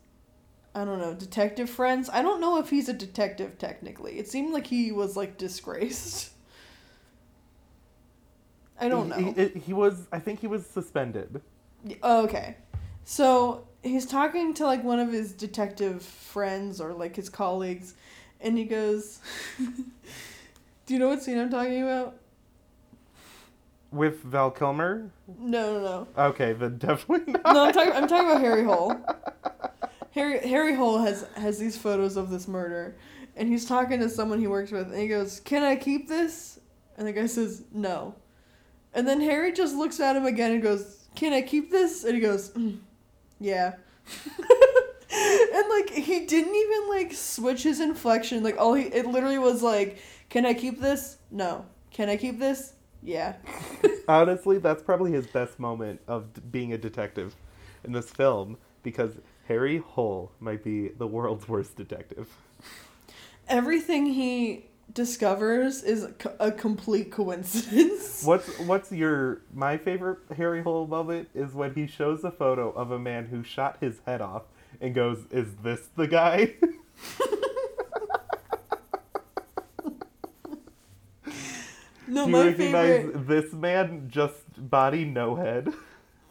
I 0.75 0.85
don't 0.85 0.99
know, 0.99 1.15
detective 1.15 1.67
friends. 1.67 2.09
I 2.13 2.21
don't 2.21 2.39
know 2.39 2.59
if 2.59 2.69
he's 2.69 2.87
a 2.87 2.93
detective 2.93 3.57
technically. 3.57 4.19
It 4.19 4.29
seemed 4.29 4.53
like 4.53 4.67
he 4.67 4.91
was 4.91 5.17
like 5.17 5.37
disgraced. 5.37 6.31
I 8.79 8.87
don't 8.87 9.09
know. 9.09 9.15
He, 9.15 9.31
he, 9.31 9.59
he 9.59 9.73
was. 9.73 10.07
I 10.11 10.19
think 10.19 10.39
he 10.39 10.47
was 10.47 10.65
suspended. 10.67 11.41
Oh, 12.03 12.25
okay. 12.25 12.57
So 13.03 13.67
he's 13.81 14.05
talking 14.05 14.53
to 14.53 14.65
like 14.65 14.83
one 14.83 14.99
of 14.99 15.11
his 15.11 15.31
detective 15.31 16.03
friends 16.03 16.79
or 16.79 16.93
like 16.93 17.15
his 17.15 17.29
colleagues, 17.29 17.95
and 18.39 18.55
he 18.55 18.65
goes, 18.65 19.19
Do 19.57 20.93
you 20.93 20.99
know 20.99 21.07
what 21.07 21.23
scene 21.23 21.39
I'm 21.39 21.49
talking 21.49 21.81
about? 21.81 22.19
With 23.91 24.21
Val 24.23 24.51
Kilmer? 24.51 25.11
No, 25.39 25.79
no, 25.79 25.81
no. 25.81 26.07
Okay, 26.29 26.53
then 26.53 26.77
definitely 26.77 27.33
not. 27.33 27.53
No, 27.53 27.65
I'm 27.65 27.73
talking. 27.73 27.93
I'm 27.93 28.07
talking 28.07 28.29
about 28.29 28.41
Harry 28.41 28.63
Hole. 28.63 28.95
Harry 30.11 30.39
Harry 30.47 30.75
Hole 30.75 30.99
has 30.99 31.25
has 31.35 31.57
these 31.57 31.77
photos 31.77 32.17
of 32.17 32.29
this 32.29 32.47
murder, 32.47 32.97
and 33.35 33.47
he's 33.47 33.65
talking 33.65 33.99
to 33.99 34.09
someone 34.09 34.39
he 34.39 34.47
works 34.47 34.71
with, 34.71 34.91
and 34.91 34.99
he 34.99 35.07
goes, 35.07 35.39
"Can 35.41 35.63
I 35.63 35.75
keep 35.75 36.07
this?" 36.07 36.59
And 36.97 37.07
the 37.07 37.13
guy 37.13 37.27
says, 37.27 37.63
"No." 37.71 38.15
And 38.93 39.07
then 39.07 39.21
Harry 39.21 39.51
just 39.51 39.75
looks 39.75 39.99
at 39.99 40.15
him 40.15 40.25
again 40.25 40.51
and 40.51 40.61
goes, 40.61 41.07
"Can 41.15 41.33
I 41.33 41.41
keep 41.41 41.71
this?" 41.71 42.03
And 42.03 42.15
he 42.15 42.19
goes, 42.19 42.49
"Mm, 42.51 42.79
"Yeah." 43.39 43.75
and 45.11 45.69
like 45.69 45.89
he 45.91 46.25
didn't 46.25 46.55
even 46.55 46.89
like 46.89 47.13
switch 47.13 47.63
his 47.63 47.79
inflection. 47.79 48.43
Like 48.43 48.57
all 48.57 48.73
he 48.73 48.85
it 48.85 49.05
literally 49.05 49.37
was 49.37 49.61
like, 49.61 49.99
"Can 50.29 50.45
I 50.45 50.53
keep 50.53 50.81
this?" 50.81 51.17
No. 51.31 51.65
Can 51.91 52.09
I 52.09 52.17
keep 52.17 52.37
this? 52.39 52.73
Yeah. 53.03 53.35
Honestly, 54.07 54.57
that's 54.57 54.83
probably 54.83 55.11
his 55.11 55.27
best 55.27 55.59
moment 55.59 56.01
of 56.07 56.33
d- 56.33 56.41
being 56.51 56.73
a 56.73 56.77
detective 56.77 57.35
in 57.83 57.91
this 57.93 58.09
film 58.09 58.57
because 58.83 59.11
Harry 59.47 59.77
Hole 59.77 60.31
might 60.39 60.63
be 60.63 60.89
the 60.89 61.07
world's 61.07 61.47
worst 61.47 61.75
detective. 61.75 62.29
everything 63.47 64.05
he 64.07 64.65
discovers 64.93 65.83
is 65.83 66.03
a 66.03 66.13
a 66.39 66.51
complete 66.51 67.11
coincidence. 67.11 68.23
What's 68.25 68.57
what's 68.59 68.91
your 68.91 69.41
my 69.53 69.77
favorite 69.77 70.19
Harry 70.35 70.61
Hole 70.63 70.87
moment 70.87 71.29
is 71.33 71.53
when 71.53 71.73
he 71.75 71.87
shows 71.87 72.23
a 72.23 72.31
photo 72.31 72.71
of 72.71 72.91
a 72.91 72.99
man 72.99 73.25
who 73.27 73.43
shot 73.43 73.77
his 73.81 73.99
head 74.05 74.21
off 74.21 74.43
and 74.81 74.95
goes, 74.95 75.25
"Is 75.31 75.55
this 75.63 75.87
the 75.95 76.07
guy?" 76.07 76.55
No, 82.07 82.25
Do 82.25 82.31
you 82.31 82.37
my 82.37 82.45
recognize 82.47 82.95
favorite. 83.03 83.27
this 83.27 83.53
man 83.53 84.07
just 84.09 84.35
body 84.57 85.05
no 85.05 85.35
head? 85.35 85.73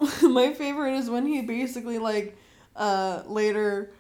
my 0.22 0.52
favorite 0.54 0.94
is 0.94 1.08
when 1.10 1.26
he 1.26 1.42
basically 1.42 1.98
like, 1.98 2.36
uh, 2.74 3.22
later, 3.26 3.92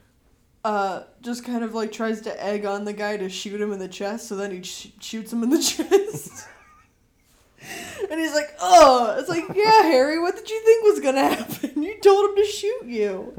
uh, 0.64 1.02
just 1.22 1.44
kind 1.44 1.62
of 1.64 1.74
like 1.74 1.92
tries 1.92 2.20
to 2.22 2.42
egg 2.44 2.64
on 2.64 2.84
the 2.84 2.92
guy 2.92 3.16
to 3.16 3.28
shoot 3.28 3.60
him 3.60 3.72
in 3.72 3.78
the 3.78 3.88
chest. 3.88 4.26
So 4.28 4.36
then 4.36 4.50
he 4.50 4.62
sh- 4.62 4.92
shoots 5.00 5.32
him 5.32 5.42
in 5.42 5.50
the 5.50 5.58
chest. 5.62 6.48
and 8.10 8.20
he's 8.20 8.34
like, 8.34 8.54
"Oh, 8.60 9.16
it's 9.18 9.28
like, 9.28 9.44
yeah, 9.54 9.82
Harry, 9.82 10.18
what 10.18 10.34
did 10.36 10.48
you 10.50 10.60
think 10.64 10.84
was 10.84 11.00
gonna 11.00 11.34
happen? 11.34 11.82
You 11.82 11.98
told 12.00 12.30
him 12.30 12.36
to 12.36 12.44
shoot 12.44 12.84
you." 12.86 13.34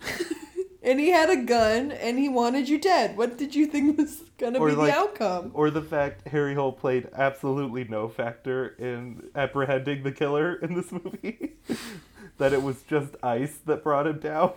and 0.82 0.98
he 1.00 1.10
had 1.10 1.30
a 1.30 1.36
gun, 1.36 1.92
and 1.92 2.18
he 2.18 2.28
wanted 2.28 2.68
you 2.68 2.78
dead. 2.78 3.16
What 3.16 3.36
did 3.36 3.54
you 3.54 3.66
think 3.66 3.98
was 3.98 4.22
gonna 4.38 4.58
Or 4.58 4.68
be 4.68 4.74
like- 4.74 4.92
the 4.92 4.98
outcome? 4.98 5.50
Or 5.54 5.70
the 5.70 5.82
fact 5.82 6.28
Harry 6.28 6.54
Hole 6.54 6.72
played 6.72 7.08
absolutely 7.14 7.84
no 7.84 8.08
factor 8.08 8.68
in 8.78 9.28
apprehending 9.34 10.02
the 10.02 10.12
killer 10.12 10.54
in 10.54 10.74
this 10.74 10.90
movie? 10.92 11.54
that 12.38 12.52
it 12.52 12.62
was 12.62 12.82
just 12.84 13.16
ice 13.22 13.58
that 13.66 13.82
brought 13.82 14.06
him 14.06 14.18
down? 14.20 14.52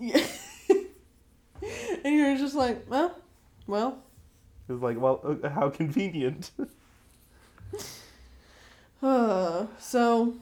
Yeah. 0.00 0.26
and 2.04 2.14
you're 2.14 2.36
just 2.36 2.54
like, 2.56 2.84
well, 2.90 3.14
well, 3.66 4.02
It 4.68 4.72
was 4.72 4.82
like, 4.82 5.00
well, 5.00 5.38
uh, 5.42 5.48
how 5.50 5.70
convenient. 5.70 6.50
uh, 9.02 9.66
so 9.78 10.34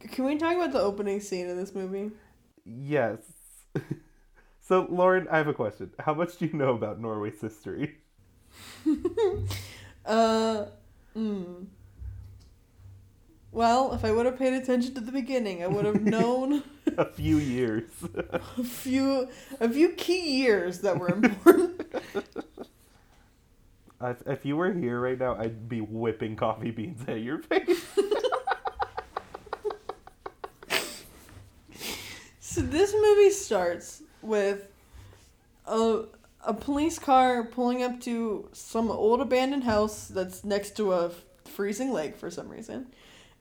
can 0.00 0.24
we 0.24 0.36
talk 0.36 0.54
about 0.54 0.72
the 0.72 0.80
opening 0.80 1.20
scene 1.20 1.48
of 1.50 1.56
this 1.56 1.74
movie? 1.74 2.10
yes. 2.64 3.18
So, 4.70 4.86
Lauren, 4.88 5.26
I 5.28 5.38
have 5.38 5.48
a 5.48 5.52
question. 5.52 5.90
How 5.98 6.14
much 6.14 6.38
do 6.38 6.46
you 6.46 6.52
know 6.52 6.76
about 6.76 7.00
Norway's 7.00 7.40
history? 7.40 7.96
Uh, 10.06 10.64
mm. 11.14 11.66
Well, 13.52 13.92
if 13.92 14.04
I 14.04 14.10
would 14.10 14.24
have 14.26 14.38
paid 14.38 14.54
attention 14.54 14.94
to 14.94 15.00
the 15.00 15.12
beginning, 15.12 15.62
I 15.62 15.66
would 15.66 15.84
have 15.84 16.00
known 16.02 16.62
a 16.96 17.04
few 17.04 17.36
years. 17.36 17.90
a 18.30 18.64
few 18.64 19.28
a 19.60 19.68
few 19.68 19.90
key 19.90 20.38
years 20.38 20.78
that 20.80 20.98
were 20.98 21.08
important. 21.08 21.82
if, 24.00 24.26
if 24.26 24.44
you 24.46 24.56
were 24.56 24.72
here 24.72 24.98
right 24.98 25.18
now, 25.18 25.36
I'd 25.36 25.68
be 25.68 25.80
whipping 25.80 26.34
coffee 26.34 26.70
beans 26.70 27.02
at 27.06 27.20
your 27.20 27.38
face. 27.38 27.84
So 32.40 32.62
this 32.62 32.92
movie 32.94 33.30
starts 33.30 34.02
with 34.22 34.66
a 35.66 36.04
a 36.44 36.54
police 36.54 36.98
car 36.98 37.44
pulling 37.44 37.82
up 37.82 38.00
to 38.00 38.48
some 38.52 38.90
old 38.90 39.20
abandoned 39.20 39.64
house 39.64 40.06
that's 40.08 40.42
next 40.42 40.74
to 40.76 40.92
a 40.92 41.10
freezing 41.44 41.92
lake 41.92 42.16
for 42.16 42.30
some 42.30 42.48
reason. 42.48 42.86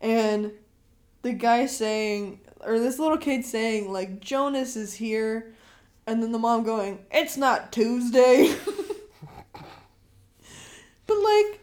And 0.01 0.51
the 1.21 1.31
guy 1.33 1.65
saying 1.65 2.41
or 2.61 2.77
this 2.79 2.99
little 2.99 3.17
kid 3.17 3.45
saying 3.45 3.91
like 3.91 4.19
Jonas 4.19 4.75
is 4.75 4.93
here 4.93 5.53
and 6.05 6.21
then 6.23 6.31
the 6.31 6.39
mom 6.39 6.63
going, 6.63 6.99
"It's 7.11 7.37
not 7.37 7.71
Tuesday." 7.71 8.53
but 11.07 11.17
like 11.17 11.59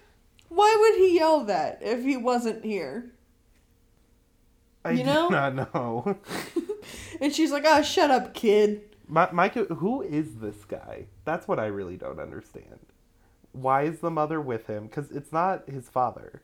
why 0.49 0.75
would 0.79 0.99
he 0.99 1.17
yell 1.17 1.45
that 1.45 1.81
if 1.83 2.03
he 2.03 2.17
wasn't 2.17 2.65
here? 2.65 3.11
I 4.85 4.93
You 4.93 5.05
know? 5.05 5.29
do 5.29 5.35
not 5.35 5.55
know. 5.55 6.17
And 7.21 7.35
she's 7.35 7.51
like, 7.51 7.65
"Ah, 7.67 7.83
shut 7.83 8.11
up, 8.11 8.33
kid." 8.35 8.83
My, 9.09 9.49
who 9.49 10.03
is 10.03 10.37
this 10.37 10.65
guy? 10.65 11.07
That's 11.25 11.47
what 11.47 11.59
I 11.59 11.67
really 11.67 11.97
don't 11.97 12.19
understand. 12.19 12.81
Why 13.53 13.83
is 13.83 14.01
the 14.01 14.11
mother 14.11 14.41
with 14.41 14.67
him? 14.67 14.87
Because 14.87 15.11
it's 15.11 15.33
not 15.33 15.69
his 15.69 15.89
father. 15.89 16.43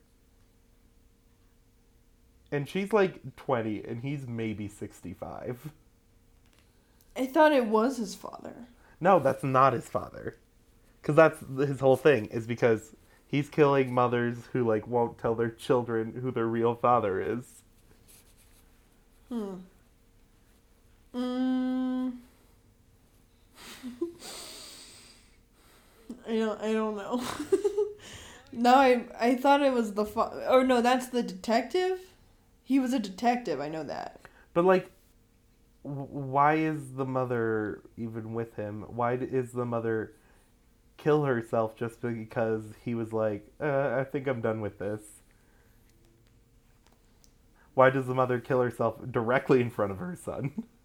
And 2.50 2.68
she's 2.68 2.92
like 2.92 3.36
20, 3.36 3.82
and 3.84 4.02
he's 4.02 4.26
maybe 4.26 4.68
65. 4.68 5.70
I 7.16 7.26
thought 7.26 7.52
it 7.52 7.66
was 7.66 7.96
his 7.96 8.14
father. 8.14 8.54
No, 9.00 9.18
that's 9.18 9.42
not 9.42 9.72
his 9.72 9.88
father. 9.88 10.36
Because 11.00 11.16
that's 11.16 11.40
his 11.68 11.80
whole 11.80 11.96
thing, 11.96 12.26
is 12.26 12.46
because 12.46 12.94
he's 13.26 13.48
killing 13.48 13.92
mothers 13.92 14.36
who, 14.52 14.66
like, 14.66 14.86
won't 14.86 15.18
tell 15.18 15.34
their 15.34 15.50
children 15.50 16.20
who 16.22 16.30
their 16.30 16.46
real 16.46 16.74
father 16.74 17.20
is. 17.20 17.62
Hmm. 19.28 19.54
Mm. 21.14 22.12
I 26.28 26.36
don't. 26.36 26.60
I 26.60 26.72
don't 26.72 26.96
know. 26.96 27.22
no, 28.52 28.74
I 28.74 29.04
I 29.18 29.34
thought 29.34 29.62
it 29.62 29.72
was 29.72 29.94
the 29.94 30.04
fa- 30.04 30.46
or 30.50 30.64
no, 30.64 30.80
that's 30.80 31.08
the 31.08 31.22
detective. 31.22 31.98
He 32.64 32.78
was 32.78 32.92
a 32.92 32.98
detective. 32.98 33.60
I 33.60 33.68
know 33.68 33.82
that. 33.84 34.20
But, 34.54 34.64
like, 34.64 34.90
w- 35.84 36.06
why 36.10 36.54
is 36.56 36.94
the 36.94 37.04
mother 37.04 37.82
even 37.96 38.34
with 38.34 38.54
him? 38.56 38.84
Why 38.88 39.16
d- 39.16 39.26
is 39.26 39.52
the 39.52 39.64
mother 39.66 40.12
kill 40.96 41.24
herself 41.24 41.76
just 41.76 42.00
because 42.00 42.62
he 42.84 42.94
was 42.94 43.12
like, 43.12 43.48
uh, 43.60 43.96
I 43.98 44.04
think 44.04 44.28
I'm 44.28 44.40
done 44.40 44.60
with 44.60 44.78
this? 44.78 45.02
Why 47.74 47.90
does 47.90 48.06
the 48.06 48.14
mother 48.14 48.38
kill 48.38 48.60
herself 48.60 48.96
directly 49.10 49.60
in 49.60 49.70
front 49.70 49.92
of 49.92 49.98
her 49.98 50.14
son? 50.14 50.64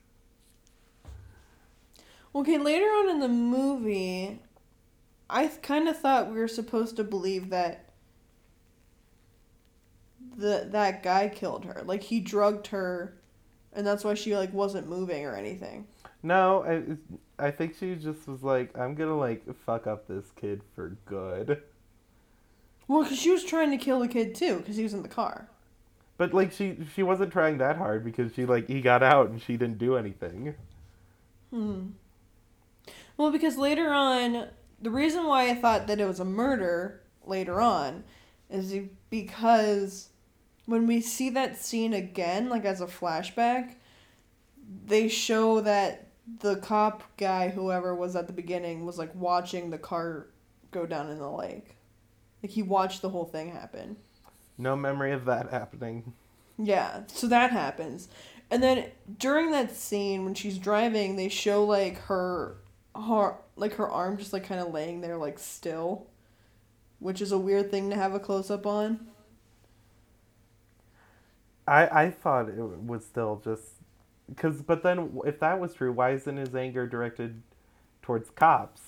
Okay, 2.38 2.60
later 2.60 2.86
on 2.86 3.10
in 3.10 3.20
the 3.20 3.28
movie, 3.28 4.40
I 5.28 5.48
kind 5.48 5.90
of 5.90 5.98
thought 5.98 6.30
we 6.32 6.38
were 6.38 6.48
supposed 6.48 6.96
to 6.98 7.04
believe 7.04 7.50
that 7.50 7.90
the 10.38 10.68
that 10.70 11.02
guy 11.02 11.30
killed 11.30 11.66
her. 11.66 11.82
Like 11.84 12.04
he 12.04 12.20
drugged 12.20 12.68
her, 12.68 13.16
and 13.74 13.88
that's 13.88 14.04
why 14.04 14.14
she 14.14 14.38
like 14.38 14.54
wasn't 14.54 14.88
moving 14.88 15.26
or 15.26 15.36
anything. 15.36 15.88
No, 16.22 16.64
I, 17.40 17.48
I 17.48 17.50
think 17.50 17.76
she 17.76 17.96
just 17.96 18.28
was 18.28 18.44
like, 18.44 18.78
I'm 18.78 18.94
gonna 18.94 19.18
like 19.18 19.44
fuck 19.66 19.88
up 19.88 20.08
this 20.08 20.26
kid 20.36 20.62
for 20.76 20.96
good. 21.08 21.64
Well, 22.88 23.02
because 23.02 23.18
she 23.18 23.32
was 23.32 23.44
trying 23.44 23.72
to 23.72 23.78
kill 23.78 24.00
the 24.00 24.08
kid 24.08 24.36
too, 24.36 24.58
because 24.58 24.78
he 24.78 24.84
was 24.84 24.94
in 24.94 25.02
the 25.02 25.10
car. 25.10 25.50
But 26.18 26.36
like 26.36 26.52
she 26.52 26.78
she 26.94 27.02
wasn't 27.02 27.32
trying 27.32 27.58
that 27.58 27.78
hard 27.78 28.06
because 28.06 28.36
she 28.36 28.46
like 28.46 28.68
he 28.68 28.80
got 28.80 29.02
out 29.02 29.32
and 29.32 29.42
she 29.42 29.58
didn't 29.58 29.80
do 29.80 29.98
anything. 29.98 30.54
Hmm. 31.50 31.88
Well, 33.18 33.32
because 33.32 33.58
later 33.58 33.92
on, 33.92 34.48
the 34.80 34.92
reason 34.92 35.26
why 35.26 35.50
I 35.50 35.56
thought 35.56 35.88
that 35.88 36.00
it 36.00 36.06
was 36.06 36.20
a 36.20 36.26
murder 36.26 37.02
later 37.26 37.60
on 37.60 38.04
is 38.50 38.74
because 39.10 40.10
when 40.66 40.86
we 40.86 41.02
see 41.02 41.30
that 41.32 41.58
scene 41.58 41.94
again, 41.94 42.50
like 42.50 42.64
as 42.64 42.80
a 42.80 42.88
flashback, 42.88 43.76
they 44.86 45.08
show 45.08 45.62
that 45.62 46.08
the 46.40 46.58
cop 46.58 47.04
guy, 47.18 47.50
whoever 47.50 47.96
was 47.96 48.16
at 48.16 48.28
the 48.28 48.34
beginning, 48.34 48.86
was 48.86 48.98
like 48.98 49.14
watching 49.16 49.70
the 49.70 49.78
car 49.78 50.28
go 50.72 50.86
down 50.86 51.10
in 51.10 51.18
the 51.18 51.30
lake. 51.30 51.78
Like 52.44 52.52
he 52.52 52.62
watched 52.62 53.02
the 53.02 53.10
whole 53.10 53.26
thing 53.26 53.52
happen. 53.52 53.98
No 54.58 54.76
memory 54.76 55.12
of 55.12 55.26
that 55.26 55.50
happening. 55.50 56.14
Yeah, 56.58 57.02
so 57.08 57.28
that 57.28 57.52
happens. 57.52 58.10
And 58.50 58.62
then 58.62 58.92
during 59.18 59.52
that 59.52 59.76
scene 59.76 60.26
when 60.26 60.34
she's 60.34 60.58
driving, 60.58 61.16
they 61.16 61.30
show 61.30 61.64
like 61.64 62.00
her 62.04 62.58
her 63.04 63.36
like 63.56 63.74
her 63.74 63.90
arm 63.90 64.18
just 64.18 64.34
like 64.34 64.44
kind 64.44 64.62
of 64.62 64.74
laying 64.74 65.02
there 65.02 65.18
like 65.18 65.40
still, 65.40 66.08
which 67.00 67.22
is 67.22 67.32
a 67.32 67.38
weird 67.38 67.72
thing 67.72 67.90
to 67.90 67.96
have 67.96 68.14
a 68.14 68.20
close 68.20 68.50
up 68.50 68.66
on. 68.66 69.08
I 71.68 71.88
I 72.06 72.10
thought 72.12 72.50
it 72.50 72.58
was 72.58 73.06
still 73.06 73.42
just 73.44 73.64
because, 74.30 74.62
but 74.62 74.84
then 74.84 75.20
if 75.26 75.40
that 75.40 75.60
was 75.60 75.74
true, 75.74 75.92
why 75.92 76.12
isn't 76.12 76.38
his 76.38 76.56
anger 76.56 76.88
directed 76.88 77.42
towards 78.02 78.30
cops? 78.30 78.82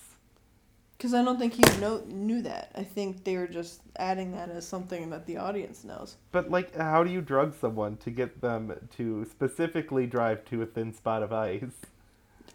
Cuz 0.98 1.14
I 1.14 1.24
don't 1.24 1.38
think 1.38 1.54
he 1.54 1.80
know, 1.80 2.02
knew 2.06 2.42
that. 2.42 2.72
I 2.74 2.84
think 2.84 3.24
they 3.24 3.38
were 3.38 3.46
just 3.46 3.80
adding 3.96 4.32
that 4.32 4.50
as 4.50 4.66
something 4.66 5.08
that 5.10 5.26
the 5.26 5.38
audience 5.38 5.82
knows. 5.82 6.16
But 6.30 6.50
like, 6.50 6.76
how 6.76 7.04
do 7.04 7.10
you 7.10 7.22
drug 7.22 7.54
someone 7.54 7.96
to 7.98 8.10
get 8.10 8.42
them 8.42 8.88
to 8.96 9.24
specifically 9.24 10.06
drive 10.06 10.44
to 10.46 10.60
a 10.60 10.66
thin 10.66 10.92
spot 10.92 11.22
of 11.22 11.32
ice? 11.32 11.72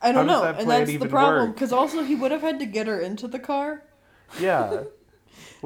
I 0.01 0.11
don't 0.11 0.27
know, 0.27 0.41
that 0.41 0.59
and 0.59 0.69
that's 0.69 0.97
the 0.97 1.07
problem 1.07 1.53
cuz 1.53 1.71
also 1.71 2.03
he 2.03 2.15
would 2.15 2.31
have 2.31 2.41
had 2.41 2.59
to 2.59 2.65
get 2.65 2.87
her 2.87 2.99
into 2.99 3.27
the 3.27 3.39
car. 3.39 3.83
Yeah, 4.39 4.69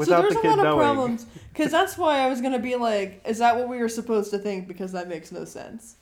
so 0.06 0.22
there's 0.22 0.34
the 0.34 0.42
a 0.42 0.50
lot 0.50 0.60
of 0.60 0.76
problems 0.78 1.26
because 1.54 1.72
that's 1.72 1.98
why 1.98 2.20
I 2.20 2.28
was 2.28 2.42
gonna 2.42 2.60
be 2.60 2.76
like, 2.76 3.22
is 3.26 3.40
that 3.40 3.58
what 3.58 3.68
we 3.68 3.78
were 3.78 3.90
supposed 3.90 4.32
to 4.32 4.40
think? 4.40 4.68
Because 4.68 4.92
that 4.92 5.08
makes 5.08 5.32
no 5.32 5.46
sense. 5.46 5.96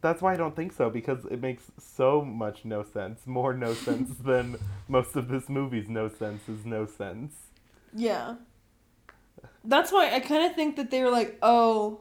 That's 0.00 0.20
why 0.20 0.34
I 0.34 0.36
don't 0.36 0.54
think 0.54 0.72
so 0.72 0.90
because 0.90 1.24
it 1.30 1.40
makes 1.40 1.64
so 1.78 2.22
much 2.22 2.64
no 2.64 2.82
sense. 2.82 3.26
More 3.26 3.54
no 3.54 3.72
sense 3.88 4.10
than 4.18 4.56
most 4.86 5.16
of 5.16 5.28
this 5.28 5.48
movie's 5.48 5.88
no 5.88 6.08
sense 6.08 6.48
is 6.48 6.66
no 6.66 6.84
sense. 6.84 7.34
Yeah. 7.94 8.34
That's 9.64 9.90
why 9.90 10.12
I 10.12 10.20
kind 10.20 10.44
of 10.44 10.54
think 10.54 10.76
that 10.76 10.90
they 10.90 11.02
were 11.02 11.10
like, 11.10 11.38
oh. 11.42 12.00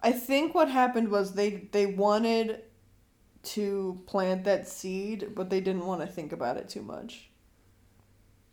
I 0.00 0.12
think 0.12 0.54
what 0.54 0.70
happened 0.70 1.08
was 1.08 1.32
they 1.32 1.68
they 1.72 1.86
wanted 1.86 2.62
to 3.42 4.00
plant 4.06 4.44
that 4.44 4.68
seed, 4.68 5.34
but 5.34 5.50
they 5.50 5.60
didn't 5.60 5.86
want 5.86 6.00
to 6.00 6.06
think 6.06 6.32
about 6.32 6.56
it 6.56 6.68
too 6.68 6.82
much. 6.82 7.30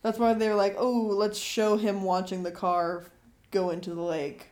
That's 0.02 0.20
why 0.20 0.34
they 0.34 0.48
were 0.50 0.56
like, 0.56 0.76
oh, 0.78 1.08
let's 1.16 1.40
show 1.40 1.78
him 1.78 2.04
watching 2.04 2.44
the 2.44 2.52
car 2.52 3.06
go 3.52 3.72
into 3.72 3.96
the 3.96 4.02
lake. 4.02 4.48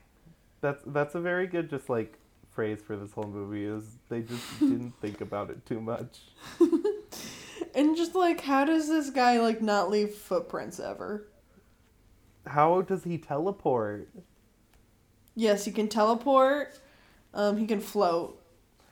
That's 0.61 0.81
that's 0.87 1.15
a 1.15 1.19
very 1.19 1.45
good 1.45 1.69
just 1.69 1.89
like 1.89 2.17
phrase 2.51 2.79
for 2.81 2.95
this 2.95 3.11
whole 3.11 3.27
movie 3.27 3.65
is 3.65 3.83
they 4.09 4.21
just 4.21 4.43
didn't 4.59 4.93
think 5.01 5.21
about 5.21 5.49
it 5.49 5.65
too 5.65 5.81
much. 5.81 6.21
And 7.75 7.97
just 7.97 8.13
like, 8.13 8.41
how 8.41 8.65
does 8.65 8.87
this 8.87 9.09
guy 9.09 9.39
like 9.39 9.61
not 9.61 9.89
leave 9.89 10.13
footprints 10.13 10.79
ever? 10.79 11.27
How 12.45 12.81
does 12.81 13.03
he 13.03 13.17
teleport? 13.17 14.09
Yes, 15.35 15.65
he 15.65 15.71
can 15.71 15.87
teleport. 15.87 16.79
Um, 17.33 17.57
he 17.57 17.65
can 17.65 17.79
float. 17.79 18.42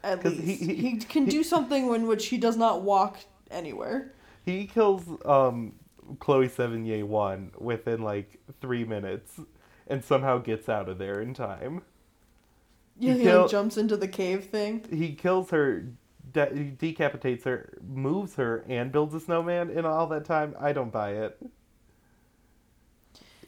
At 0.03 0.23
least 0.25 0.41
he- 0.41 0.55
he, 0.55 0.75
he- 0.75 0.97
can 0.97 1.25
he- 1.25 1.31
do 1.31 1.43
something 1.43 1.93
in 1.93 2.07
which 2.07 2.27
he 2.27 2.37
does 2.37 2.57
not 2.57 2.81
walk 2.81 3.19
anywhere. 3.49 4.13
He 4.45 4.65
kills 4.65 5.03
um 5.25 5.73
Chloe 6.19 6.49
Sevigny 6.49 7.03
one 7.03 7.51
within 7.57 8.01
like 8.01 8.39
three 8.59 8.83
minutes 8.83 9.39
and 9.87 10.03
somehow 10.03 10.39
gets 10.39 10.67
out 10.69 10.89
of 10.89 10.97
there 10.97 11.21
in 11.21 11.33
time. 11.33 11.83
Yeah, 12.99 13.13
He 13.13 13.19
he, 13.19 13.25
kill- 13.25 13.41
like 13.43 13.51
jumps 13.51 13.77
into 13.77 13.97
the 13.97 14.07
cave 14.07 14.45
thing. 14.45 14.83
He 14.89 15.13
kills 15.13 15.49
her, 15.51 15.85
de- 16.33 16.71
decapitates 16.77 17.43
her, 17.45 17.77
moves 17.87 18.35
her, 18.35 18.63
and 18.67 18.91
builds 18.91 19.13
a 19.13 19.19
snowman 19.19 19.69
in 19.69 19.85
all 19.85 20.07
that 20.07 20.25
time. 20.25 20.55
I 20.59 20.73
don't 20.73 20.91
buy 20.91 21.11
it. 21.11 21.37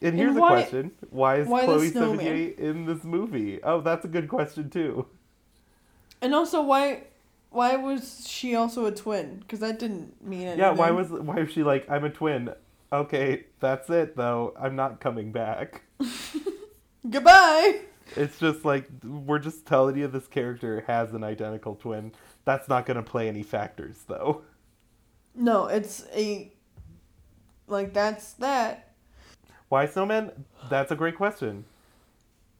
And 0.02 0.16
here's 0.18 0.36
a 0.36 0.39
why- 0.39 0.48
question: 0.50 0.92
Why 1.12 1.38
is 1.38 1.48
why 1.48 1.66
Chloe? 1.66 1.89
Sevigny 1.92 2.58
in 2.58 2.86
this 2.86 3.04
movie? 3.04 3.62
Oh, 3.63 3.82
that's 3.82 4.06
a 4.06 4.10
good 4.10 4.28
question 4.28 4.70
too. 4.70 5.06
And 6.24 6.34
also, 6.34 6.64
why, 6.64 7.04
why 7.50 7.76
was 7.76 8.26
she 8.26 8.56
also 8.56 8.86
a 8.86 8.92
twin? 8.94 9.40
Because 9.40 9.60
that 9.60 9.78
didn't 9.78 10.26
mean 10.26 10.44
anything. 10.44 10.60
Yeah, 10.60 10.72
why 10.72 10.90
was 10.92 11.10
why 11.10 11.36
was 11.36 11.52
she 11.52 11.64
like 11.64 11.88
I'm 11.90 12.06
a 12.06 12.10
twin? 12.10 12.54
Okay, 12.94 13.44
that's 13.60 13.90
it 13.90 14.16
though. 14.16 14.54
I'm 14.58 14.78
not 14.78 15.02
coming 15.02 15.34
back. 15.34 15.84
goodbye? 17.10 17.82
It's 18.16 18.40
just 18.40 18.64
like 18.64 18.88
we're 19.04 19.40
just 19.40 19.66
telling 19.66 19.98
you 19.98 20.08
this 20.08 20.28
character 20.28 20.86
has 20.88 21.14
an 21.14 21.26
identical 21.26 21.76
twin. 21.76 22.14
That's 22.46 22.70
not 22.70 22.86
going 22.86 22.98
to 22.98 23.04
play 23.04 23.28
any 23.28 23.44
factors 23.44 23.98
though. 24.08 24.44
No, 25.36 25.66
it's 25.66 26.06
a, 26.14 26.54
like 27.68 27.94
that's 27.94 28.34
that. 28.34 28.94
Why 29.68 29.88
snowman? 29.88 30.46
That's 30.70 30.92
a 30.92 30.96
great 30.96 31.18
question. 31.18 31.66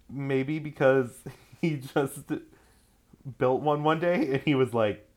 Maybe 0.10 0.60
because 0.60 1.12
he 1.62 1.78
just 1.78 2.30
built 3.38 3.62
one 3.62 3.84
one 3.84 4.00
day, 4.00 4.34
and 4.34 4.42
he 4.44 4.56
was 4.56 4.74
like, 4.74 5.08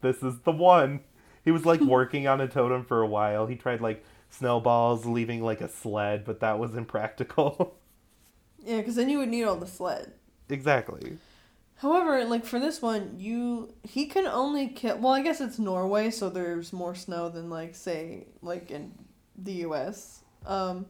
"This 0.00 0.22
is 0.22 0.40
the 0.40 0.52
one." 0.52 1.00
He 1.44 1.50
was 1.50 1.64
like 1.66 1.80
working 1.96 2.26
on 2.28 2.40
a 2.40 2.48
totem 2.48 2.84
for 2.84 3.02
a 3.02 3.06
while. 3.06 3.46
He 3.46 3.56
tried 3.56 3.80
like 3.80 4.04
snowballs, 4.30 5.04
leaving 5.06 5.42
like 5.42 5.60
a 5.60 5.68
sled, 5.68 6.24
but 6.24 6.40
that 6.40 6.58
was 6.58 6.74
impractical. 6.74 7.76
Yeah, 8.64 8.76
because 8.76 8.94
then 8.94 9.08
you 9.08 9.18
would 9.18 9.28
need 9.28 9.42
all 9.42 9.56
the 9.56 9.66
sled. 9.66 10.12
exactly. 10.48 11.18
However, 11.78 12.24
like 12.24 12.44
for 12.44 12.60
this 12.60 12.80
one, 12.80 13.16
you 13.18 13.74
he 13.82 14.06
can 14.06 14.24
only 14.24 14.68
kill. 14.68 14.98
Well, 14.98 15.14
I 15.14 15.20
guess 15.22 15.40
it's 15.40 15.58
Norway, 15.58 16.10
so 16.10 16.30
there's 16.30 16.72
more 16.72 16.94
snow 16.94 17.28
than 17.28 17.50
like 17.50 17.74
say 17.74 18.28
like 18.40 18.70
in 18.70 18.92
the 19.36 19.52
U.S. 19.66 20.20
Um, 20.46 20.86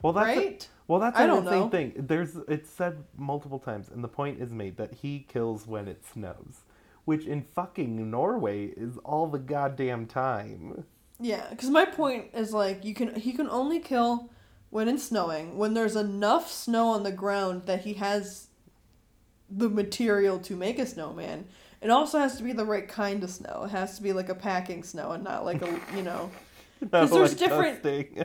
Well, 0.00 0.12
that's 0.12 0.36
a- 0.36 0.40
right? 0.40 0.68
Well, 0.88 1.00
that's 1.00 1.18
I 1.18 1.24
an 1.24 1.28
don't 1.28 1.44
insane 1.44 1.60
know. 1.60 1.68
thing. 1.68 1.92
There's 1.96 2.36
it's 2.48 2.70
said 2.70 3.04
multiple 3.16 3.58
times, 3.58 3.90
and 3.90 4.02
the 4.02 4.08
point 4.08 4.40
is 4.40 4.50
made 4.50 4.78
that 4.78 4.94
he 4.94 5.26
kills 5.28 5.66
when 5.66 5.86
it 5.86 6.02
snows, 6.04 6.62
which 7.04 7.26
in 7.26 7.42
fucking 7.42 8.10
Norway 8.10 8.66
is 8.68 8.96
all 9.04 9.26
the 9.26 9.38
goddamn 9.38 10.06
time. 10.06 10.84
Yeah, 11.20 11.46
because 11.50 11.68
my 11.68 11.84
point 11.84 12.26
is 12.32 12.54
like 12.54 12.84
you 12.86 12.94
can 12.94 13.14
he 13.16 13.32
can 13.32 13.48
only 13.50 13.80
kill 13.80 14.30
when 14.70 14.88
it's 14.88 15.04
snowing 15.04 15.58
when 15.58 15.74
there's 15.74 15.96
enough 15.96 16.50
snow 16.50 16.88
on 16.88 17.02
the 17.02 17.12
ground 17.12 17.62
that 17.66 17.82
he 17.82 17.94
has 17.94 18.46
the 19.50 19.68
material 19.68 20.38
to 20.38 20.56
make 20.56 20.78
a 20.78 20.86
snowman. 20.86 21.46
It 21.82 21.90
also 21.90 22.18
has 22.18 22.36
to 22.38 22.42
be 22.42 22.52
the 22.52 22.64
right 22.64 22.88
kind 22.88 23.22
of 23.22 23.30
snow. 23.30 23.64
It 23.64 23.70
has 23.70 23.96
to 23.96 24.02
be 24.02 24.12
like 24.12 24.28
a 24.28 24.34
packing 24.34 24.82
snow 24.82 25.12
and 25.12 25.22
not 25.22 25.44
like 25.44 25.60
a 25.60 25.80
you 25.94 26.02
know. 26.02 26.30
'Cause 26.90 27.10
there's 27.10 27.34
different- 27.34 27.82
dusting. 27.82 28.24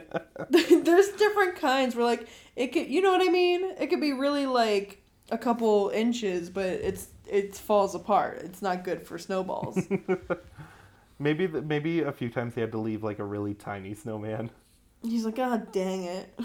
there's 0.84 1.10
different 1.10 1.56
kinds 1.56 1.96
where 1.96 2.06
like 2.06 2.28
it 2.56 2.68
could 2.74 2.88
you 2.88 3.02
know 3.02 3.12
what 3.12 3.28
I 3.28 3.32
mean? 3.32 3.64
It 3.80 3.88
could 3.88 4.02
be 4.02 4.14
really 4.14 4.46
like 4.46 5.02
a 5.32 5.38
couple 5.38 5.90
inches, 5.94 6.50
but 6.50 6.66
it's 6.68 7.08
it 7.28 7.56
falls 7.56 7.96
apart. 7.96 8.42
It's 8.44 8.62
not 8.62 8.84
good 8.84 9.02
for 9.08 9.18
snowballs. 9.18 9.80
maybe 11.20 11.48
th- 11.48 11.64
maybe 11.64 12.02
a 12.02 12.12
few 12.12 12.30
times 12.30 12.54
he 12.56 12.62
had 12.62 12.72
to 12.74 12.78
leave 12.78 13.04
like 13.04 13.20
a 13.20 13.26
really 13.26 13.54
tiny 13.54 13.94
snowman. 13.96 14.50
He's 15.02 15.26
like, 15.26 15.36
God 15.36 15.72
dang 15.72 16.04
it. 16.04 16.38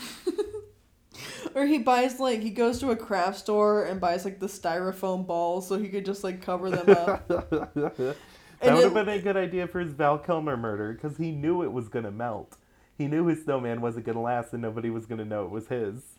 or 1.55 1.67
he 1.67 1.79
buys 1.79 2.21
like 2.21 2.41
he 2.41 2.51
goes 2.51 2.79
to 2.81 2.91
a 2.91 2.97
craft 2.97 3.39
store 3.39 3.85
and 3.85 4.01
buys 4.01 4.25
like 4.25 4.39
the 4.41 4.47
styrofoam 4.47 5.27
balls 5.27 5.67
so 5.69 5.79
he 5.79 5.89
could 5.89 6.05
just 6.05 6.23
like 6.25 6.41
cover 6.41 6.71
them 6.71 6.89
up. 6.91 8.17
That 8.61 8.75
would 8.75 8.85
have 8.85 8.95
been 8.95 9.09
a 9.09 9.21
good 9.21 9.37
idea 9.37 9.67
for 9.67 9.81
his 9.81 9.93
Val 9.93 10.19
Kilmer 10.19 10.57
murder 10.57 10.93
because 10.93 11.17
he 11.17 11.31
knew 11.31 11.63
it 11.63 11.73
was 11.73 11.89
gonna 11.89 12.11
melt. 12.11 12.57
He 12.97 13.07
knew 13.07 13.27
his 13.27 13.45
snowman 13.45 13.81
wasn't 13.81 14.07
gonna 14.07 14.23
last 14.23 14.53
and 14.53 14.63
nobody 14.63 14.91
was 14.91 15.07
gonna 15.07 15.25
know 15.25 15.45
it 15.45 15.51
was 15.51 15.69
his. 15.69 16.19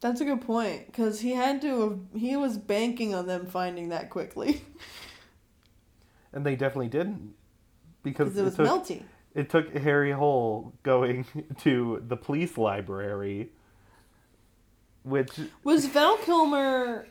That's 0.00 0.20
a 0.20 0.24
good 0.24 0.40
point 0.40 0.86
because 0.86 1.20
he 1.20 1.32
had 1.32 1.60
to. 1.62 1.80
Have, 1.82 1.98
he 2.20 2.36
was 2.36 2.56
banking 2.56 3.14
on 3.14 3.26
them 3.26 3.46
finding 3.46 3.90
that 3.90 4.10
quickly 4.10 4.62
And 6.32 6.44
they 6.46 6.56
definitely 6.56 6.88
didn't. 6.88 7.34
Because 8.02 8.36
it 8.36 8.40
it, 8.40 8.44
was 8.44 8.54
took, 8.56 8.66
melty. 8.66 9.02
it 9.34 9.50
took 9.50 9.74
Harry 9.76 10.12
Hole 10.12 10.72
going 10.82 11.26
to 11.60 12.02
the 12.06 12.16
police 12.16 12.56
library, 12.56 13.50
which 15.02 15.32
Was 15.64 15.86
Val 15.86 16.16
Kilmer? 16.18 17.06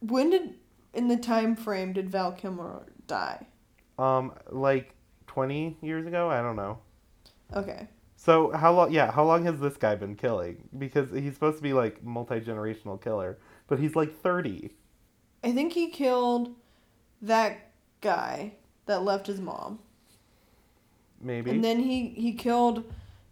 When 0.00 0.30
did 0.30 0.54
in 0.94 1.08
the 1.08 1.16
time 1.16 1.56
frame 1.56 1.92
did 1.92 2.10
Val 2.10 2.32
Kilmer 2.32 2.86
die? 3.06 3.46
um 3.98 4.32
like 4.50 4.94
twenty 5.26 5.76
years 5.82 6.06
ago, 6.06 6.30
I 6.30 6.42
don't 6.42 6.56
know. 6.56 6.78
Okay, 7.54 7.88
So 8.16 8.50
how 8.52 8.72
long? 8.72 8.92
Yeah, 8.92 9.10
how 9.10 9.24
long 9.24 9.44
has 9.44 9.60
this 9.60 9.76
guy 9.76 9.94
been 9.94 10.16
killing? 10.16 10.68
Because 10.78 11.10
he's 11.10 11.34
supposed 11.34 11.58
to 11.58 11.62
be 11.62 11.72
like 11.72 12.02
multi 12.04 12.40
generational 12.40 13.00
killer, 13.00 13.38
but 13.66 13.78
he's 13.78 13.94
like 13.96 14.20
thirty. 14.20 14.74
I 15.44 15.52
think 15.52 15.72
he 15.72 15.88
killed 15.90 16.54
that 17.20 17.70
guy 18.00 18.54
that 18.86 19.02
left 19.02 19.26
his 19.26 19.40
mom. 19.40 19.80
Maybe. 21.20 21.50
And 21.50 21.62
then 21.64 21.80
he 21.80 22.08
he 22.08 22.32
killed 22.32 22.84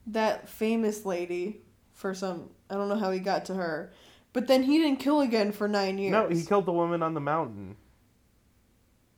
that 0.06 0.48
famous 0.48 1.04
lady 1.04 1.60
for 1.92 2.14
some 2.14 2.50
I 2.68 2.74
don't 2.74 2.88
know 2.88 2.96
how 2.96 3.10
he 3.10 3.20
got 3.20 3.44
to 3.46 3.54
her. 3.54 3.92
But 4.32 4.46
then 4.46 4.62
he 4.62 4.78
didn't 4.78 5.00
kill 5.00 5.20
again 5.20 5.52
for 5.52 5.66
9 5.68 5.98
years. 5.98 6.12
no, 6.12 6.28
he 6.28 6.44
killed 6.44 6.66
the 6.66 6.72
woman 6.72 7.02
on 7.02 7.14
the 7.14 7.20
mountain. 7.20 7.76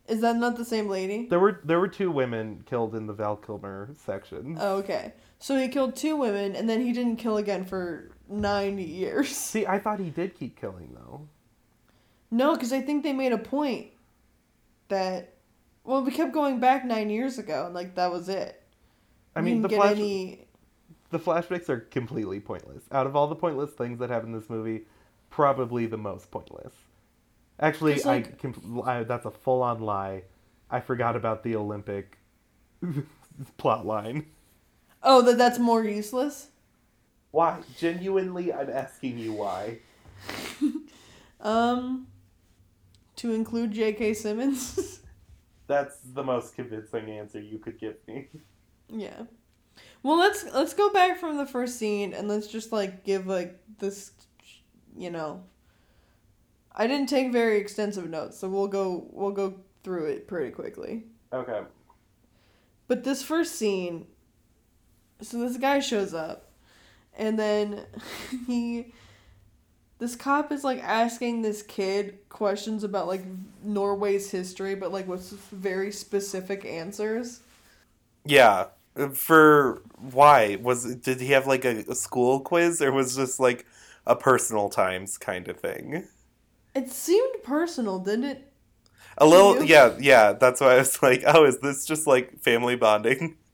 Is 0.08 0.20
that 0.20 0.36
not 0.36 0.56
the 0.56 0.64
same 0.64 0.88
lady? 0.88 1.26
There 1.26 1.38
were 1.38 1.60
there 1.64 1.78
were 1.78 1.88
two 1.88 2.10
women 2.10 2.64
killed 2.66 2.94
in 2.94 3.06
the 3.06 3.12
Val 3.12 3.36
Kilmer 3.36 3.90
section. 4.04 4.56
Oh, 4.58 4.76
okay. 4.78 5.14
So 5.38 5.56
he 5.56 5.68
killed 5.68 5.96
two 5.96 6.16
women 6.16 6.56
and 6.56 6.68
then 6.68 6.80
he 6.80 6.92
didn't 6.92 7.16
kill 7.16 7.36
again 7.36 7.64
for 7.64 8.10
9 8.28 8.78
years. 8.78 9.28
See, 9.36 9.66
I 9.66 9.78
thought 9.78 10.00
he 10.00 10.10
did 10.10 10.34
keep 10.34 10.60
killing 10.60 10.90
though. 10.94 11.28
No, 12.30 12.56
cuz 12.56 12.72
I 12.72 12.80
think 12.80 13.02
they 13.04 13.12
made 13.12 13.32
a 13.32 13.38
point 13.38 13.88
that 14.88 15.34
well, 15.84 16.02
we 16.04 16.12
kept 16.12 16.32
going 16.32 16.60
back 16.60 16.84
9 16.84 17.10
years 17.10 17.38
ago 17.38 17.66
and 17.66 17.74
like 17.74 17.94
that 17.94 18.10
was 18.10 18.28
it. 18.28 18.62
I 19.36 19.40
We 19.40 19.52
mean, 19.52 19.62
the 19.62 19.68
flash 19.68 19.92
any 19.92 20.46
the 21.10 21.18
flashbacks 21.18 21.68
are 21.68 21.80
completely 21.80 22.40
pointless. 22.40 22.84
Out 22.90 23.06
of 23.06 23.14
all 23.14 23.28
the 23.28 23.36
pointless 23.36 23.72
things 23.72 23.98
that 24.00 24.10
happen 24.10 24.32
in 24.32 24.38
this 24.38 24.50
movie, 24.50 24.86
probably 25.32 25.86
the 25.86 25.96
most 25.98 26.30
pointless. 26.30 26.72
Actually, 27.58 27.94
It's 27.94 28.06
I, 28.06 28.16
like- 28.18 28.40
com- 28.40 28.82
I 28.84 29.02
that's 29.02 29.26
a 29.26 29.30
full 29.32 29.62
on 29.62 29.80
lie. 29.80 30.22
I 30.70 30.78
forgot 30.80 31.16
about 31.16 31.42
the 31.42 31.56
Olympic 31.56 32.18
plot 33.56 33.84
line. 33.84 34.26
Oh, 35.02 35.22
that 35.22 35.36
that's 35.38 35.58
more 35.58 35.82
useless. 35.84 36.48
Why? 37.32 37.60
Genuinely, 37.78 38.52
I'm 38.52 38.70
asking 38.70 39.18
you 39.18 39.32
why. 39.32 39.78
Um 41.40 42.06
to 43.16 43.32
include 43.32 43.72
J.K. 43.72 44.14
Simmons. 44.14 45.00
That's 45.66 45.96
the 46.14 46.22
most 46.22 46.54
convincing 46.54 47.10
answer 47.10 47.40
you 47.40 47.58
could 47.58 47.78
give 47.80 47.96
me. 48.06 48.28
Yeah. 48.88 49.22
Well, 50.04 50.18
let's 50.18 50.44
let's 50.52 50.74
go 50.74 50.90
back 50.92 51.18
from 51.18 51.36
the 51.36 51.46
first 51.46 51.78
scene 51.78 52.14
and 52.14 52.28
let's 52.28 52.46
just 52.46 52.70
like 52.70 53.02
give 53.04 53.26
like 53.26 53.58
this, 53.78 54.12
you 54.96 55.10
know. 55.10 55.42
I 56.74 56.86
didn't 56.86 57.08
take 57.08 57.32
very 57.32 57.58
extensive 57.58 58.08
notes, 58.08 58.38
so 58.38 58.48
we'll 58.48 58.68
go 58.68 59.06
we'll 59.10 59.32
go 59.32 59.54
through 59.84 60.06
it 60.06 60.26
pretty 60.26 60.50
quickly. 60.50 61.04
Okay. 61.32 61.62
But 62.88 63.04
this 63.04 63.22
first 63.22 63.56
scene, 63.56 64.06
so 65.20 65.38
this 65.40 65.56
guy 65.56 65.80
shows 65.80 66.14
up, 66.14 66.50
and 67.16 67.38
then 67.38 67.84
he, 68.46 68.92
this 69.98 70.16
cop 70.16 70.52
is 70.52 70.64
like 70.64 70.82
asking 70.82 71.42
this 71.42 71.62
kid 71.62 72.18
questions 72.28 72.84
about 72.84 73.06
like 73.06 73.22
Norway's 73.62 74.30
history, 74.30 74.74
but 74.74 74.92
like 74.92 75.06
with 75.06 75.30
very 75.50 75.92
specific 75.92 76.64
answers. 76.64 77.40
Yeah. 78.24 78.66
For 79.14 79.80
why 79.96 80.56
was 80.56 80.96
did 80.96 81.20
he 81.20 81.28
have 81.28 81.46
like 81.46 81.64
a, 81.64 81.78
a 81.88 81.94
school 81.94 82.40
quiz 82.40 82.82
or 82.82 82.92
was 82.92 83.16
this 83.16 83.40
like 83.40 83.64
a 84.06 84.16
personal 84.16 84.68
times 84.68 85.18
kind 85.18 85.48
of 85.48 85.58
thing? 85.58 86.08
It 86.74 86.90
seemed 86.90 87.42
personal, 87.42 87.98
didn't 87.98 88.24
it? 88.24 88.52
A 89.18 89.26
little, 89.26 89.62
yeah, 89.62 89.94
yeah. 90.00 90.32
That's 90.32 90.60
why 90.60 90.74
I 90.74 90.78
was 90.78 91.02
like, 91.02 91.22
oh, 91.26 91.44
is 91.44 91.58
this 91.58 91.84
just 91.84 92.06
like 92.06 92.40
family 92.40 92.76
bonding? 92.76 93.36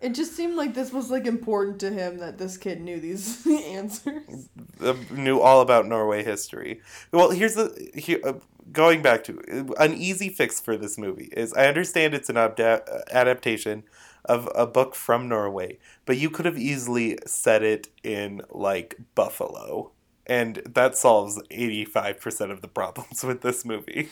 It 0.00 0.14
just 0.14 0.34
seemed 0.34 0.56
like 0.56 0.72
this 0.72 0.92
was 0.92 1.10
like 1.10 1.26
important 1.26 1.78
to 1.80 1.90
him 1.90 2.18
that 2.18 2.38
this 2.38 2.56
kid 2.56 2.80
knew 2.80 2.98
these 2.98 3.46
answers. 3.66 4.48
Uh, 4.82 4.94
knew 5.10 5.40
all 5.40 5.60
about 5.60 5.86
Norway 5.86 6.24
history. 6.24 6.80
Well, 7.12 7.30
here's 7.30 7.54
the 7.54 7.90
here, 7.94 8.18
uh, 8.24 8.32
going 8.72 9.02
back 9.02 9.24
to 9.24 9.74
an 9.78 9.94
easy 9.94 10.30
fix 10.30 10.58
for 10.58 10.76
this 10.78 10.96
movie 10.96 11.28
is 11.36 11.52
I 11.52 11.66
understand 11.66 12.14
it's 12.14 12.30
an 12.30 12.36
abda- 12.36 12.88
uh, 12.90 13.00
adaptation 13.10 13.82
of 14.24 14.48
a 14.54 14.66
book 14.66 14.94
from 14.94 15.28
Norway, 15.28 15.78
but 16.06 16.18
you 16.18 16.30
could 16.30 16.44
have 16.44 16.58
easily 16.58 17.18
set 17.26 17.62
it 17.62 17.88
in 18.02 18.42
like 18.50 18.96
Buffalo, 19.14 19.92
and 20.26 20.56
that 20.66 20.96
solves 20.96 21.40
eighty 21.50 21.84
five 21.84 22.20
percent 22.20 22.52
of 22.52 22.60
the 22.60 22.68
problems 22.68 23.24
with 23.24 23.40
this 23.42 23.64
movie. 23.64 24.08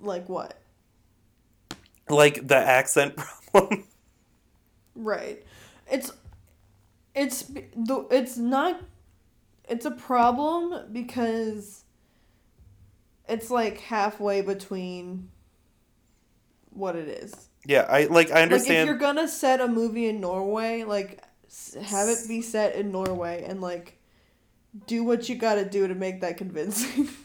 Like 0.00 0.28
what? 0.28 0.58
Like 2.08 2.46
the 2.46 2.56
accent 2.56 3.16
problem. 3.52 3.84
Right. 4.94 5.44
It's 5.90 6.12
it's 7.14 7.42
the 7.42 8.06
it's 8.10 8.36
not 8.36 8.80
it's 9.68 9.84
a 9.84 9.90
problem 9.90 10.92
because 10.92 11.84
it's 13.28 13.50
like 13.50 13.80
halfway 13.80 14.40
between 14.40 15.30
what 16.70 16.96
it 16.96 17.08
is. 17.08 17.45
Yeah, 17.66 17.86
I 17.88 18.04
like 18.04 18.30
I 18.30 18.42
understand. 18.42 18.68
Like 18.68 18.78
if 18.82 18.86
you're 18.86 18.98
gonna 18.98 19.28
set 19.28 19.60
a 19.60 19.68
movie 19.68 20.06
in 20.06 20.20
Norway, 20.20 20.84
like 20.84 21.22
have 21.82 22.08
it 22.08 22.18
be 22.28 22.42
set 22.42 22.74
in 22.76 22.92
Norway 22.92 23.44
and 23.46 23.60
like 23.60 23.98
do 24.86 25.04
what 25.04 25.28
you 25.28 25.36
got 25.36 25.54
to 25.56 25.64
do 25.64 25.88
to 25.88 25.94
make 25.94 26.20
that 26.20 26.36
convincing. 26.36 27.08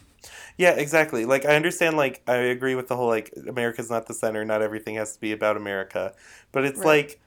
Yeah, 0.56 0.72
exactly. 0.72 1.24
Like 1.24 1.44
I 1.46 1.56
understand 1.56 1.96
like 1.96 2.22
I 2.28 2.36
agree 2.36 2.74
with 2.74 2.86
the 2.88 2.94
whole 2.96 3.08
like 3.08 3.32
America's 3.48 3.90
not 3.90 4.06
the 4.06 4.14
center, 4.14 4.44
not 4.44 4.62
everything 4.62 4.94
has 4.96 5.14
to 5.14 5.20
be 5.20 5.32
about 5.32 5.56
America. 5.56 6.14
But 6.52 6.64
it's 6.64 6.78
Right. 6.78 7.08
like 7.08 7.20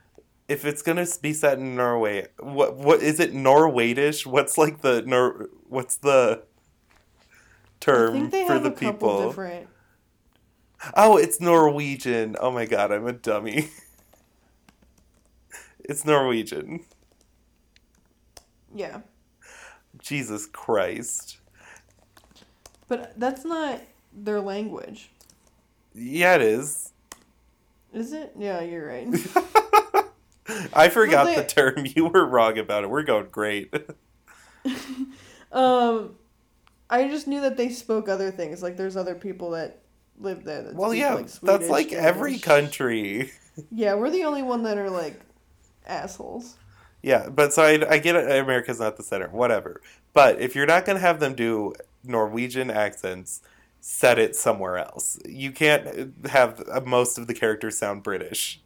if 0.47 0.63
it's 0.63 0.81
going 0.81 1.03
to 1.03 1.19
be 1.21 1.33
set 1.33 1.57
in 1.57 1.75
Norway, 1.75 2.27
what 2.39 2.75
what 2.77 3.01
is 3.01 3.19
it 3.19 3.33
Norwaydish? 3.33 4.25
What's 4.25 4.57
like 4.57 4.81
the 4.81 5.01
Nor 5.05 5.49
what's 5.67 5.97
the 5.97 6.43
I 6.43 7.79
term 7.79 8.29
for 8.31 8.59
the 8.59 8.69
a 8.69 8.71
people. 8.71 9.27
different. 9.27 9.67
Oh, 10.93 11.17
it's 11.17 11.39
Norwegian. 11.41 12.35
Oh 12.39 12.51
my 12.51 12.65
god, 12.65 12.91
I'm 12.91 13.07
a 13.07 13.13
dummy. 13.13 13.69
it's 15.83 16.05
Norwegian. 16.05 16.81
Yeah, 18.73 18.99
Jesus 19.99 20.45
Christ. 20.47 21.37
but 22.87 23.13
that's 23.17 23.45
not 23.45 23.81
their 24.13 24.41
language, 24.41 25.09
Yeah, 25.93 26.35
it 26.35 26.41
is. 26.41 26.91
is 27.93 28.13
it? 28.13 28.33
Yeah, 28.37 28.61
you're 28.61 28.87
right. 28.87 29.07
I 30.73 30.89
forgot 30.89 31.25
they- 31.27 31.35
the 31.37 31.43
term. 31.45 31.85
You 31.95 32.07
were 32.07 32.25
wrong 32.25 32.57
about 32.57 32.83
it. 32.83 32.89
We're 32.89 33.03
going 33.03 33.27
great. 33.31 33.73
um, 35.51 36.15
I 36.89 37.07
just 37.07 37.27
knew 37.27 37.41
that 37.41 37.57
they 37.57 37.69
spoke 37.69 38.09
other 38.09 38.31
things. 38.31 38.61
Like 38.61 38.77
there's 38.77 38.97
other 38.97 39.15
people 39.15 39.51
that 39.51 39.79
live 40.19 40.43
there. 40.43 40.63
That 40.63 40.75
well, 40.75 40.93
yeah, 40.93 41.13
like, 41.15 41.25
that's 41.25 41.39
Swedish, 41.39 41.69
like 41.69 41.93
every 41.93 42.39
country. 42.39 43.31
Yeah, 43.71 43.93
we're 43.93 44.09
the 44.09 44.25
only 44.25 44.43
one 44.43 44.63
that 44.63 44.77
are 44.77 44.89
like 44.89 45.17
assholes. 45.87 46.57
Yeah, 47.01 47.29
but 47.29 47.53
so 47.53 47.63
I, 47.63 47.89
I 47.89 47.99
get 47.99 48.17
it. 48.17 48.29
America's 48.29 48.81
not 48.81 48.97
the 48.97 49.03
center, 49.03 49.29
whatever. 49.29 49.79
But 50.13 50.41
if 50.41 50.55
you're 50.55 50.65
not 50.65 50.83
going 50.85 50.97
to 50.97 51.01
have 51.01 51.21
them 51.21 51.35
do 51.35 51.73
Norwegian 52.03 52.69
accents, 52.69 53.41
set 53.79 54.19
it 54.19 54.35
somewhere 54.35 54.77
else. 54.77 55.17
You 55.25 55.53
can't 55.53 56.27
have 56.27 56.63
uh, 56.69 56.81
most 56.81 57.17
of 57.17 57.27
the 57.27 57.33
characters 57.33 57.77
sound 57.77 58.03
British. 58.03 58.59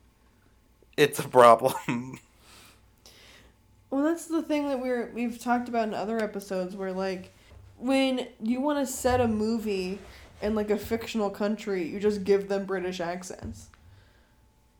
It's 0.97 1.19
a 1.19 1.27
problem. 1.27 2.19
Well, 3.91 4.03
that's 4.03 4.27
the 4.27 4.43
thing 4.43 4.67
that 4.67 4.79
we're 4.79 5.11
we've 5.15 5.39
talked 5.39 5.67
about 5.67 5.87
in 5.87 5.95
other 5.95 6.21
episodes 6.21 6.75
where 6.75 6.93
like 6.93 7.33
when 7.79 8.27
you 8.39 8.61
want 8.61 8.77
to 8.79 8.85
set 8.85 9.19
a 9.19 9.27
movie 9.27 9.97
in 10.41 10.55
like 10.55 10.69
a 10.69 10.77
fictional 10.77 11.29
country, 11.29 11.87
you 11.87 11.99
just 11.99 12.23
give 12.23 12.47
them 12.47 12.65
British 12.65 12.99
accents. 12.99 13.67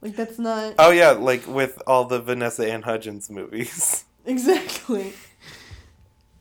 Like 0.01 0.15
that's 0.15 0.39
not 0.39 0.75
oh 0.79 0.91
yeah, 0.91 1.11
like 1.11 1.45
with 1.47 1.81
all 1.85 2.05
the 2.05 2.21
Vanessa 2.21 2.69
Anne 2.71 2.83
Hudgens 2.83 3.29
movies. 3.29 4.05
exactly. 4.25 5.13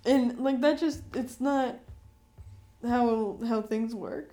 And 0.05 0.39
like 0.39 0.61
that 0.61 0.79
just 0.79 1.03
it's 1.15 1.41
not 1.41 1.77
how 2.87 3.39
how 3.47 3.63
things 3.63 3.95
work. 3.95 4.31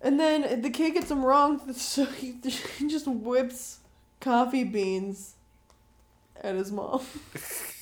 And 0.00 0.20
then 0.20 0.62
the 0.62 0.70
kid 0.70 0.94
gets 0.94 1.10
him 1.10 1.24
wrong, 1.24 1.72
so 1.72 2.04
he, 2.04 2.36
he 2.78 2.88
just 2.88 3.06
whips 3.06 3.78
coffee 4.20 4.64
beans 4.64 5.34
at 6.40 6.54
his 6.54 6.70
mom. 6.70 7.02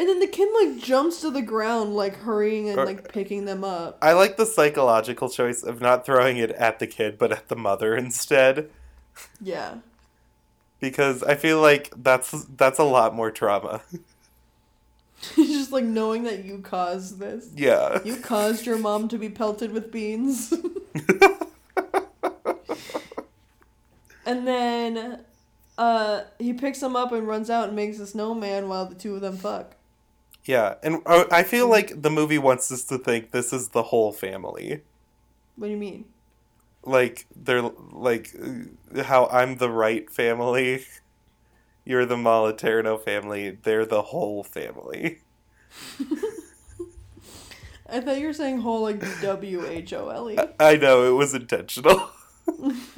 And 0.00 0.08
then 0.08 0.18
the 0.18 0.26
kid 0.26 0.48
like 0.62 0.82
jumps 0.82 1.20
to 1.20 1.30
the 1.30 1.42
ground, 1.42 1.94
like 1.94 2.16
hurrying 2.16 2.70
and 2.70 2.78
like 2.78 3.12
picking 3.12 3.44
them 3.44 3.62
up. 3.62 3.98
I 4.00 4.14
like 4.14 4.38
the 4.38 4.46
psychological 4.46 5.28
choice 5.28 5.62
of 5.62 5.82
not 5.82 6.06
throwing 6.06 6.38
it 6.38 6.50
at 6.52 6.78
the 6.78 6.86
kid 6.86 7.18
but 7.18 7.32
at 7.32 7.48
the 7.48 7.56
mother 7.56 7.94
instead 7.94 8.70
Yeah. 9.42 9.74
because 10.78 11.22
I 11.22 11.34
feel 11.34 11.60
like 11.60 11.92
that's 12.02 12.30
that's 12.56 12.78
a 12.78 12.84
lot 12.84 13.14
more 13.14 13.30
trauma. 13.30 13.82
Just 15.36 15.70
like 15.70 15.84
knowing 15.84 16.22
that 16.22 16.46
you 16.46 16.60
caused 16.60 17.18
this. 17.18 17.50
Yeah. 17.54 17.98
You 18.02 18.16
caused 18.16 18.64
your 18.64 18.78
mom 18.78 19.06
to 19.08 19.18
be 19.18 19.28
pelted 19.28 19.70
with 19.70 19.92
beans. 19.92 20.50
and 24.24 24.48
then 24.48 25.20
uh 25.76 26.22
he 26.38 26.54
picks 26.54 26.82
him 26.82 26.96
up 26.96 27.12
and 27.12 27.28
runs 27.28 27.50
out 27.50 27.66
and 27.68 27.76
makes 27.76 27.98
a 27.98 28.06
snowman 28.06 28.66
while 28.68 28.86
the 28.86 28.94
two 28.94 29.14
of 29.14 29.20
them 29.20 29.36
fuck. 29.36 29.76
Yeah, 30.50 30.74
and 30.82 31.00
uh, 31.06 31.26
I 31.30 31.44
feel 31.44 31.68
like 31.68 32.02
the 32.02 32.10
movie 32.10 32.36
wants 32.36 32.72
us 32.72 32.82
to 32.86 32.98
think 32.98 33.30
this 33.30 33.52
is 33.52 33.68
the 33.68 33.84
whole 33.84 34.10
family. 34.10 34.80
What 35.54 35.68
do 35.68 35.70
you 35.70 35.76
mean? 35.76 36.06
Like 36.82 37.26
they're 37.36 37.62
like 37.62 38.34
uh, 38.34 39.04
how 39.04 39.26
I'm 39.26 39.58
the 39.58 39.70
right 39.70 40.10
family, 40.10 40.84
you're 41.84 42.04
the 42.04 42.16
Moliterno 42.16 43.00
family. 43.00 43.58
They're 43.62 43.86
the 43.86 44.02
whole 44.02 44.42
family. 44.42 45.20
I 47.88 48.00
thought 48.00 48.18
you 48.18 48.26
were 48.26 48.32
saying 48.32 48.58
whole 48.58 48.82
like 48.82 49.04
W 49.20 49.64
H 49.64 49.92
O 49.92 50.08
L 50.08 50.32
E. 50.32 50.36
I 50.58 50.76
know 50.76 51.04
it 51.04 51.14
was 51.16 51.32
intentional. 51.32 52.10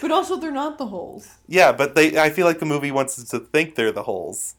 But 0.00 0.12
also 0.12 0.36
they're 0.36 0.50
not 0.50 0.78
the 0.78 0.86
holes. 0.86 1.28
yeah, 1.46 1.72
but 1.72 1.94
they. 1.94 2.18
I 2.18 2.30
feel 2.30 2.46
like 2.46 2.58
the 2.58 2.64
movie 2.64 2.90
wants 2.90 3.18
us 3.18 3.28
to 3.30 3.38
think 3.40 3.74
they're 3.74 3.92
the 3.92 4.04
holes. 4.04 4.54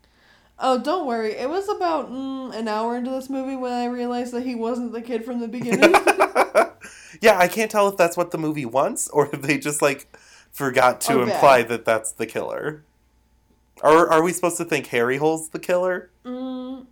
Oh, 0.62 0.80
don't 0.82 1.08
worry. 1.08 1.34
It 1.34 1.50
was 1.50 1.68
about 1.70 2.12
mm, 2.12 2.56
an 2.56 2.68
hour 2.68 2.96
into 2.96 3.10
this 3.12 3.30
movie 3.30 3.56
when 3.56 3.74
I 3.74 3.86
realized 3.86 4.34
that 4.34 4.44
he 4.46 4.56
wasn't 4.56 4.94
the 4.94 5.02
kid 5.02 5.26
from 5.26 5.40
the 5.40 5.48
beginning. 5.48 5.92
yeah, 7.22 7.38
I 7.38 7.48
can't 7.48 7.72
tell 7.72 7.88
if 7.90 7.98
that's 7.98 8.18
what 8.18 8.32
the 8.32 8.38
movie 8.38 8.66
wants 8.66 9.10
or 9.10 9.30
if 9.34 9.42
they 9.42 9.58
just 9.58 9.82
like 9.82 10.16
forgot 10.52 11.02
to 11.02 11.22
Okay. 11.22 11.24
imply 11.24 11.64
that 11.64 11.86
that's 11.86 12.12
the 12.14 12.26
killer. 12.28 12.86
Or 13.84 14.12
are 14.12 14.24
we 14.24 14.34
supposed 14.34 14.58
to 14.58 14.66
think 14.66 14.88
Harry 14.88 15.18
Hole's 15.18 15.50
the 15.50 15.60
killer? 15.60 16.12
Mm, 16.26 16.88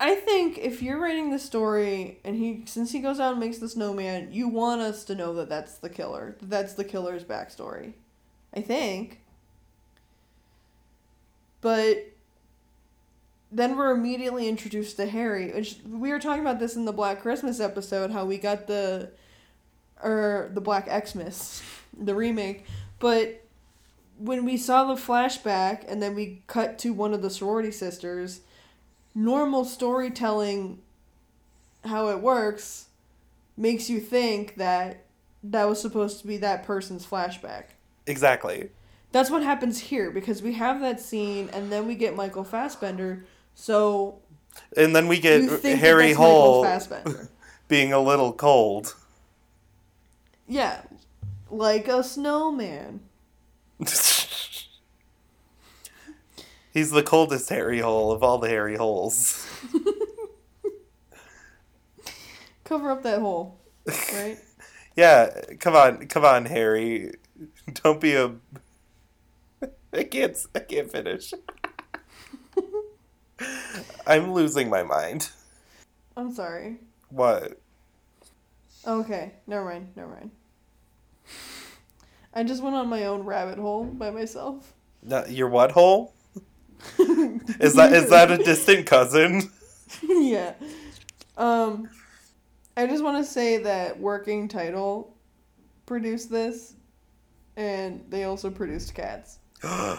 I 0.00 0.16
think 0.16 0.58
if 0.58 0.82
you're 0.82 1.00
writing 1.00 1.30
the 1.30 1.38
story 1.38 2.20
and 2.24 2.36
he, 2.36 2.64
since 2.66 2.90
he 2.92 3.00
goes 3.00 3.20
out 3.20 3.32
and 3.32 3.40
makes 3.40 3.58
the 3.58 3.68
snowman, 3.68 4.32
you 4.32 4.48
want 4.48 4.80
us 4.80 5.04
to 5.04 5.14
know 5.14 5.32
that 5.34 5.48
that's 5.48 5.76
the 5.76 5.88
killer. 5.88 6.36
That 6.40 6.50
that's 6.50 6.74
the 6.74 6.84
killer's 6.84 7.24
backstory. 7.24 7.94
I 8.54 8.60
think. 8.62 9.21
But 11.62 12.12
then 13.50 13.76
we're 13.76 13.92
immediately 13.92 14.48
introduced 14.48 14.96
to 14.96 15.06
Harry, 15.06 15.52
which 15.52 15.78
we 15.88 16.10
were 16.10 16.18
talking 16.18 16.42
about 16.42 16.58
this 16.58 16.76
in 16.76 16.84
the 16.84 16.92
Black 16.92 17.22
Christmas 17.22 17.60
episode, 17.60 18.10
how 18.10 18.26
we 18.26 18.36
got 18.36 18.66
the, 18.66 19.10
or 20.02 20.50
the 20.52 20.60
Black 20.60 20.88
Xmas, 21.06 21.62
the 21.98 22.14
remake, 22.14 22.66
but 22.98 23.42
when 24.18 24.44
we 24.44 24.56
saw 24.56 24.84
the 24.84 24.94
flashback 24.94 25.84
and 25.90 26.00
then 26.00 26.14
we 26.14 26.42
cut 26.46 26.78
to 26.78 26.92
one 26.92 27.12
of 27.12 27.22
the 27.22 27.30
sorority 27.30 27.72
sisters, 27.72 28.40
normal 29.14 29.64
storytelling, 29.64 30.78
how 31.84 32.08
it 32.08 32.20
works, 32.20 32.86
makes 33.56 33.90
you 33.90 33.98
think 33.98 34.54
that 34.56 35.04
that 35.42 35.68
was 35.68 35.80
supposed 35.80 36.20
to 36.20 36.26
be 36.26 36.36
that 36.36 36.64
person's 36.64 37.04
flashback. 37.04 37.64
Exactly. 38.06 38.70
That's 39.12 39.30
what 39.30 39.42
happens 39.42 39.78
here 39.78 40.10
because 40.10 40.42
we 40.42 40.54
have 40.54 40.80
that 40.80 41.00
scene 41.00 41.50
and 41.52 41.70
then 41.70 41.86
we 41.86 41.94
get 41.94 42.16
Michael 42.16 42.44
Fassbender. 42.44 43.24
So 43.54 44.20
And 44.76 44.96
then 44.96 45.08
we 45.08 45.20
get 45.20 45.42
Harry 45.62 46.12
that 46.12 46.16
Hole 46.16 46.66
being 47.68 47.92
a 47.92 48.00
little 48.00 48.32
cold. 48.32 48.96
yeah, 50.48 50.82
like 51.50 51.88
a 51.88 52.02
snowman. 52.02 53.00
He's 56.72 56.90
the 56.90 57.02
coldest 57.02 57.50
Harry 57.50 57.80
Hole 57.80 58.12
of 58.12 58.22
all 58.22 58.38
the 58.38 58.48
Harry 58.48 58.76
Holes. 58.76 59.46
Cover 62.64 62.90
up 62.90 63.02
that 63.02 63.20
hole, 63.20 63.58
right? 64.14 64.38
Yeah, 64.96 65.28
come 65.60 65.74
on, 65.74 66.06
come 66.06 66.24
on, 66.24 66.46
Harry. 66.46 67.12
Don't 67.82 68.00
be 68.00 68.14
a. 68.14 68.32
I 69.96 70.04
can't. 70.04 70.36
I 70.54 70.60
can't 70.60 70.90
finish. 70.90 71.34
I'm 74.06 74.32
losing 74.32 74.70
my 74.70 74.82
mind. 74.82 75.30
I'm 76.16 76.32
sorry. 76.32 76.78
What? 77.08 77.60
Okay, 78.86 79.32
never 79.46 79.64
mind, 79.64 79.88
never 79.96 80.08
mind. 80.10 80.30
I 82.34 82.42
just 82.42 82.62
went 82.62 82.74
on 82.74 82.88
my 82.88 83.04
own 83.04 83.22
rabbit 83.22 83.58
hole 83.58 83.84
by 83.84 84.10
myself. 84.10 84.72
No, 85.02 85.24
your 85.26 85.48
what 85.48 85.72
hole? 85.72 86.14
Is 86.98 87.74
that 87.74 87.92
is 87.92 88.10
that 88.10 88.32
a 88.32 88.38
distant 88.38 88.86
cousin? 88.86 89.52
yeah. 90.02 90.54
Um, 91.36 91.88
I 92.76 92.86
just 92.88 93.04
want 93.04 93.24
to 93.24 93.30
say 93.30 93.58
that 93.58 94.00
Working 94.00 94.48
Title 94.48 95.16
produced 95.86 96.28
this, 96.28 96.74
and 97.56 98.04
they 98.08 98.24
also 98.24 98.50
produced 98.50 98.94
Cats. 98.94 99.38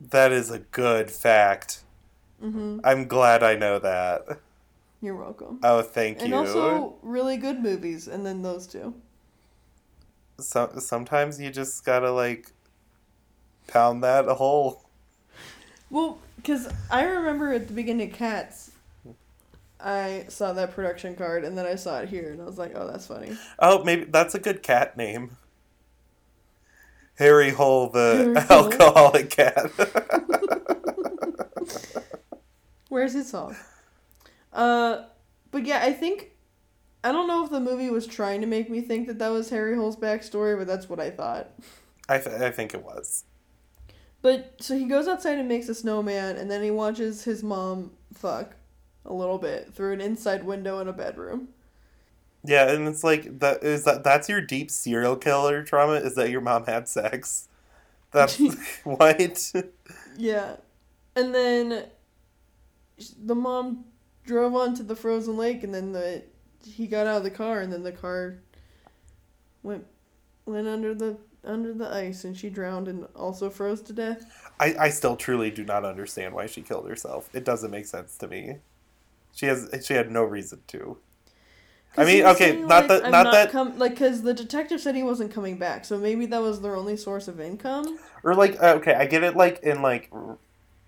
that 0.00 0.32
is 0.32 0.50
a 0.50 0.60
good 0.60 1.10
fact. 1.10 1.80
Mm-hmm. 2.42 2.80
I'm 2.84 3.08
glad 3.08 3.42
I 3.42 3.56
know 3.56 3.78
that. 3.78 4.40
You're 5.00 5.16
welcome. 5.16 5.60
Oh, 5.62 5.82
thank 5.82 6.20
And 6.20 6.28
you. 6.28 6.36
And 6.36 6.46
also 6.48 6.96
really 7.02 7.36
good 7.36 7.60
movies, 7.62 8.08
and 8.08 8.24
then 8.26 8.42
those 8.42 8.66
two. 8.66 8.94
so, 10.40 10.72
sometimes 10.78 11.40
you 11.40 11.50
just 11.50 11.84
gotta 11.84 12.10
like 12.10 12.52
pound 13.66 14.02
that 14.02 14.26
hole. 14.26 14.84
Well, 15.90 16.18
because 16.36 16.68
I 16.90 17.04
remember 17.04 17.52
at 17.52 17.66
the 17.68 17.74
beginning 17.74 18.10
of 18.10 18.16
Cats, 18.16 18.72
I 19.80 20.26
saw 20.28 20.52
that 20.52 20.74
production 20.74 21.14
card, 21.16 21.44
and 21.44 21.56
then 21.56 21.66
I 21.66 21.76
saw 21.76 22.00
it 22.00 22.08
here, 22.08 22.30
and 22.32 22.42
I 22.42 22.44
was 22.44 22.58
like, 22.58 22.72
oh, 22.74 22.86
that's 22.86 23.06
funny. 23.06 23.36
Oh, 23.58 23.84
maybe 23.84 24.04
that's 24.04 24.34
a 24.34 24.40
good 24.40 24.62
cat 24.62 24.96
name. 24.96 25.36
Harry 27.18 27.50
Hole, 27.50 27.88
the 27.90 28.44
Hole. 28.48 28.56
alcoholic 28.64 29.30
cat. 29.30 29.70
Where's 32.88 33.12
his 33.12 33.28
song? 33.28 33.56
Uh, 34.52 35.02
But 35.50 35.66
yeah, 35.66 35.80
I 35.82 35.92
think 35.92 36.32
I 37.04 37.12
don't 37.12 37.28
know 37.28 37.44
if 37.44 37.50
the 37.50 37.60
movie 37.60 37.90
was 37.90 38.06
trying 38.06 38.40
to 38.40 38.46
make 38.46 38.70
me 38.70 38.80
think 38.80 39.06
that 39.08 39.18
that 39.18 39.28
was 39.28 39.50
Harry 39.50 39.76
Hole's 39.76 39.96
backstory, 39.96 40.56
but 40.58 40.66
that's 40.66 40.88
what 40.88 41.00
I 41.00 41.10
thought. 41.10 41.50
I, 42.08 42.18
th- 42.18 42.40
I 42.40 42.50
think 42.50 42.74
it 42.74 42.82
was. 42.82 43.24
But 44.22 44.54
so 44.60 44.76
he 44.76 44.86
goes 44.86 45.06
outside 45.06 45.38
and 45.38 45.48
makes 45.48 45.68
a 45.68 45.74
snowman, 45.74 46.36
and 46.36 46.50
then 46.50 46.62
he 46.62 46.70
watches 46.70 47.24
his 47.24 47.42
mom 47.42 47.92
fuck 48.14 48.56
a 49.04 49.12
little 49.12 49.38
bit 49.38 49.72
through 49.74 49.92
an 49.92 50.00
inside 50.00 50.44
window 50.44 50.80
in 50.80 50.88
a 50.88 50.92
bedroom. 50.92 51.48
Yeah, 52.44 52.70
and 52.70 52.86
it's 52.86 53.02
like 53.02 53.40
that 53.40 53.62
is 53.62 53.84
that 53.84 54.04
that's 54.04 54.28
your 54.28 54.40
deep 54.40 54.70
serial 54.70 55.16
killer 55.16 55.62
trauma 55.64 55.94
is 55.94 56.14
that 56.14 56.30
your 56.30 56.40
mom 56.40 56.66
had 56.66 56.88
sex. 56.88 57.48
That's 58.12 58.38
what. 58.84 59.52
Yeah. 60.16 60.56
And 61.16 61.34
then 61.34 61.86
the 63.22 63.34
mom 63.34 63.84
drove 64.24 64.54
onto 64.54 64.82
the 64.82 64.96
frozen 64.96 65.36
lake 65.36 65.62
and 65.62 65.74
then 65.74 65.92
the 65.92 66.22
he 66.64 66.86
got 66.86 67.06
out 67.06 67.18
of 67.18 67.22
the 67.22 67.30
car 67.30 67.60
and 67.60 67.72
then 67.72 67.82
the 67.82 67.92
car 67.92 68.38
went 69.62 69.86
went 70.44 70.68
under 70.68 70.94
the 70.94 71.16
under 71.44 71.72
the 71.72 71.92
ice 71.92 72.24
and 72.24 72.36
she 72.36 72.50
drowned 72.50 72.88
and 72.88 73.06
also 73.14 73.48
froze 73.48 73.80
to 73.82 73.92
death. 73.92 74.50
I, 74.60 74.74
I 74.78 74.90
still 74.90 75.16
truly 75.16 75.50
do 75.50 75.64
not 75.64 75.84
understand 75.84 76.34
why 76.34 76.46
she 76.46 76.62
killed 76.62 76.88
herself. 76.88 77.28
It 77.32 77.44
doesn't 77.44 77.70
make 77.70 77.86
sense 77.86 78.16
to 78.18 78.28
me. 78.28 78.56
She 79.32 79.46
has 79.46 79.68
she 79.86 79.94
had 79.94 80.10
no 80.10 80.24
reason 80.24 80.60
to. 80.68 80.98
I 81.96 82.04
mean, 82.04 82.24
okay, 82.24 82.50
saying, 82.52 82.66
not 82.68 82.86
like, 82.86 82.88
that 82.88 83.04
I'm 83.06 83.10
not 83.10 83.32
that 83.32 83.50
com- 83.50 83.78
like 83.78 83.96
cuz 83.96 84.22
the 84.22 84.34
detective 84.34 84.80
said 84.80 84.94
he 84.94 85.02
wasn't 85.02 85.32
coming 85.32 85.56
back. 85.58 85.84
So 85.84 85.98
maybe 85.98 86.26
that 86.26 86.40
was 86.40 86.60
their 86.60 86.76
only 86.76 86.96
source 86.96 87.26
of 87.28 87.40
income. 87.40 87.98
or 88.22 88.34
like 88.34 88.62
uh, 88.62 88.74
okay, 88.76 88.94
I 88.94 89.06
get 89.06 89.24
it 89.24 89.36
like 89.36 89.60
in 89.62 89.82
like 89.82 90.12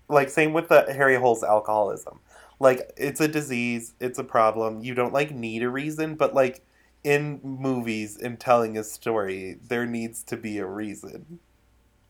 like 0.07 0.29
same 0.29 0.53
with 0.53 0.69
the 0.69 0.91
Harry 0.93 1.15
Hole's 1.15 1.43
alcoholism. 1.43 2.19
Like 2.59 2.91
it's 2.95 3.19
a 3.19 3.27
disease, 3.27 3.93
it's 3.99 4.19
a 4.19 4.23
problem. 4.23 4.81
You 4.81 4.93
don't 4.93 5.11
like 5.13 5.31
need 5.31 5.63
a 5.63 5.69
reason, 5.69 6.15
but 6.15 6.33
like 6.33 6.63
in 7.03 7.39
movies 7.43 8.15
in 8.15 8.37
telling 8.37 8.77
a 8.77 8.83
story, 8.83 9.57
there 9.67 9.85
needs 9.87 10.21
to 10.23 10.37
be 10.37 10.59
a 10.59 10.65
reason. 10.65 11.39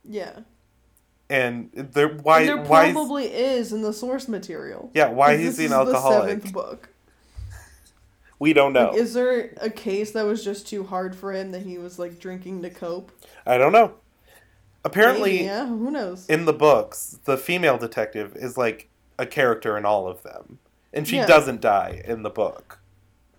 Yeah. 0.03 0.39
And 1.29 1.69
there 1.73 2.09
why 2.09 2.41
and 2.41 2.49
there 2.49 2.57
why 2.57 2.85
is- 2.87 2.93
probably 2.93 3.25
is 3.33 3.71
in 3.71 3.81
the 3.81 3.93
source 3.93 4.27
material. 4.27 4.91
yeah, 4.93 5.07
why 5.09 5.31
is 5.33 5.57
he 5.57 5.65
an 5.65 5.71
is 5.71 5.77
The 5.77 5.77
alcoholic? 5.77 6.29
seventh 6.29 6.53
book. 6.53 6.89
We 8.41 8.53
don't 8.53 8.73
know. 8.73 8.89
Like, 8.89 8.97
is 8.97 9.13
there 9.13 9.53
a 9.61 9.69
case 9.69 10.13
that 10.13 10.25
was 10.25 10.43
just 10.43 10.67
too 10.67 10.83
hard 10.83 11.15
for 11.15 11.31
him 11.31 11.51
that 11.51 11.61
he 11.61 11.77
was 11.77 11.99
like 11.99 12.17
drinking 12.17 12.63
to 12.63 12.71
cope? 12.71 13.11
I 13.45 13.59
don't 13.59 13.71
know. 13.71 13.93
Apparently 14.83 15.33
Maybe, 15.33 15.43
yeah, 15.45 15.67
who 15.67 15.91
knows? 15.91 16.27
in 16.27 16.45
the 16.45 16.53
books, 16.53 17.19
the 17.25 17.37
female 17.37 17.77
detective 17.77 18.35
is 18.35 18.57
like 18.57 18.89
a 19.19 19.27
character 19.27 19.77
in 19.77 19.85
all 19.85 20.07
of 20.07 20.23
them. 20.23 20.57
And 20.91 21.07
she 21.07 21.17
Yeah. 21.17 21.27
doesn't 21.27 21.61
die 21.61 22.01
in 22.03 22.23
the 22.23 22.31
book. 22.31 22.79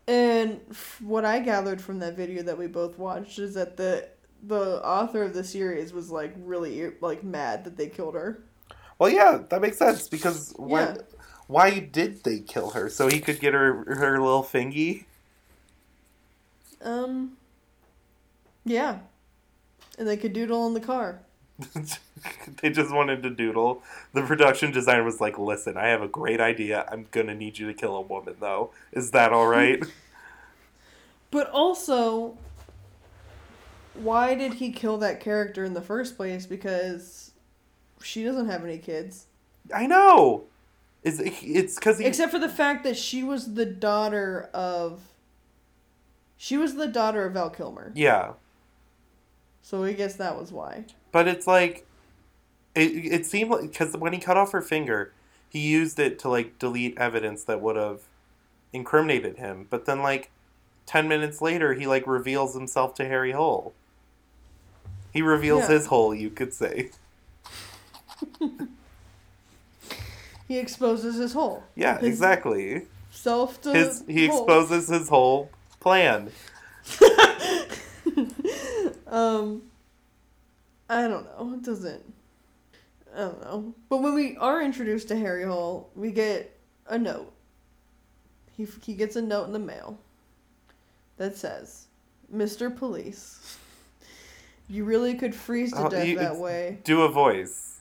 And 0.06 0.60
what 1.00 1.24
I 1.24 1.40
gathered 1.40 1.80
from 1.82 1.98
that 1.98 2.16
video 2.16 2.44
that 2.44 2.56
we 2.56 2.68
both 2.68 2.96
watched 2.96 3.40
is 3.40 3.54
that 3.54 3.76
the 3.76 4.08
the 4.44 4.84
author 4.86 5.24
of 5.24 5.34
the 5.34 5.42
series 5.42 5.92
was 5.92 6.12
like 6.12 6.32
really 6.38 6.92
like 7.00 7.24
mad 7.24 7.64
that 7.64 7.76
they 7.76 7.88
killed 7.88 8.14
her. 8.14 8.44
Well, 9.00 9.10
yeah, 9.10 9.40
that 9.48 9.60
makes 9.60 9.78
sense 9.78 10.06
because 10.06 10.52
why 10.56 10.82
Yeah. 10.82 10.96
Why 11.52 11.78
did 11.78 12.24
they 12.24 12.40
kill 12.40 12.70
her? 12.70 12.88
So 12.88 13.08
he 13.08 13.20
could 13.20 13.40
get 13.40 13.54
her 13.54 13.84
her 13.94 14.20
little 14.20 14.42
thingy? 14.42 15.04
Um 16.82 17.36
yeah. 18.64 19.00
And 19.98 20.08
they 20.08 20.16
could 20.16 20.32
doodle 20.32 20.66
in 20.66 20.74
the 20.74 20.80
car. 20.80 21.20
they 22.62 22.70
just 22.70 22.92
wanted 22.92 23.22
to 23.22 23.30
doodle. 23.30 23.82
The 24.14 24.22
production 24.22 24.72
designer 24.72 25.04
was 25.04 25.20
like, 25.20 25.38
"Listen, 25.38 25.76
I 25.76 25.88
have 25.88 26.02
a 26.02 26.08
great 26.08 26.40
idea. 26.40 26.86
I'm 26.90 27.06
to 27.12 27.34
need 27.34 27.58
you 27.58 27.66
to 27.66 27.74
kill 27.74 27.94
a 27.96 28.00
woman 28.00 28.36
though. 28.40 28.72
Is 28.92 29.10
that 29.12 29.32
all 29.32 29.46
right?" 29.46 29.82
But 31.30 31.48
also 31.48 32.36
why 33.94 34.34
did 34.34 34.54
he 34.54 34.70
kill 34.70 34.98
that 34.98 35.20
character 35.20 35.64
in 35.64 35.74
the 35.74 35.82
first 35.82 36.16
place 36.16 36.46
because 36.46 37.32
she 38.02 38.24
doesn't 38.24 38.48
have 38.48 38.64
any 38.64 38.78
kids. 38.78 39.26
I 39.74 39.86
know. 39.86 40.44
Is 41.02 41.18
it's 41.20 41.78
he 41.98 42.04
Except 42.04 42.30
for 42.30 42.38
the 42.38 42.48
fact 42.48 42.84
that 42.84 42.96
she 42.96 43.22
was 43.22 43.54
the 43.54 43.66
daughter 43.66 44.48
of. 44.54 45.00
She 46.36 46.56
was 46.56 46.74
the 46.74 46.86
daughter 46.88 47.24
of 47.24 47.34
Val 47.34 47.50
Kilmer. 47.50 47.92
Yeah. 47.94 48.32
So 49.62 49.84
I 49.84 49.92
guess 49.92 50.14
that 50.16 50.38
was 50.38 50.50
why. 50.52 50.86
But 51.12 51.28
it's 51.28 51.46
like, 51.46 51.86
it, 52.74 52.90
it 52.90 53.26
seemed 53.26 53.50
like 53.50 53.62
because 53.70 53.96
when 53.96 54.12
he 54.12 54.18
cut 54.18 54.36
off 54.36 54.52
her 54.52 54.62
finger, 54.62 55.12
he 55.48 55.60
used 55.60 55.98
it 55.98 56.18
to 56.20 56.28
like 56.28 56.58
delete 56.58 56.96
evidence 56.98 57.44
that 57.44 57.60
would 57.60 57.76
have 57.76 58.00
incriminated 58.72 59.38
him. 59.38 59.66
But 59.70 59.86
then 59.86 60.02
like 60.02 60.30
ten 60.86 61.08
minutes 61.08 61.40
later, 61.40 61.74
he 61.74 61.86
like 61.86 62.06
reveals 62.06 62.54
himself 62.54 62.94
to 62.94 63.04
Harry 63.04 63.32
Hole. 63.32 63.72
He 65.12 65.22
reveals 65.22 65.62
Yeah. 65.62 65.68
his 65.76 65.86
hole, 65.86 66.14
you 66.14 66.30
could 66.30 66.54
say. 66.54 66.90
He 70.52 70.58
exposes 70.58 71.14
his 71.16 71.32
hole. 71.32 71.64
Yeah, 71.76 71.98
His 71.98 72.08
exactly. 72.10 72.82
Self 73.10 73.62
to. 73.62 73.72
His 73.72 74.04
he 74.06 74.26
exposes 74.26 74.86
his 74.86 75.08
whole 75.08 75.50
plan. 75.80 76.30
um, 79.06 79.62
I 80.90 81.08
don't 81.08 81.24
know. 81.24 81.54
It 81.54 81.62
doesn't. 81.62 82.02
I 83.14 83.18
don't 83.18 83.40
know. 83.40 83.74
But 83.88 84.02
when 84.02 84.14
we 84.14 84.36
are 84.36 84.60
introduced 84.60 85.08
to 85.08 85.16
Harry 85.16 85.44
Hole, 85.44 85.88
we 85.96 86.10
get 86.10 86.54
a 86.86 86.98
note. 86.98 87.32
He 88.54 88.66
he 88.82 88.92
gets 88.92 89.16
a 89.16 89.22
note 89.22 89.46
in 89.46 89.54
the 89.54 89.58
mail 89.58 89.96
that 91.16 91.34
says, 91.34 91.86
"Mr. 92.30 92.76
Police, 92.76 93.56
you 94.68 94.84
really 94.84 95.14
could 95.14 95.34
freeze 95.34 95.72
to 95.72 95.86
Oh, 95.86 95.88
death 95.88 96.06
you- 96.06 96.18
that 96.18 96.36
way." 96.36 96.80
Do 96.84 97.00
a 97.04 97.08
voice. 97.08 97.71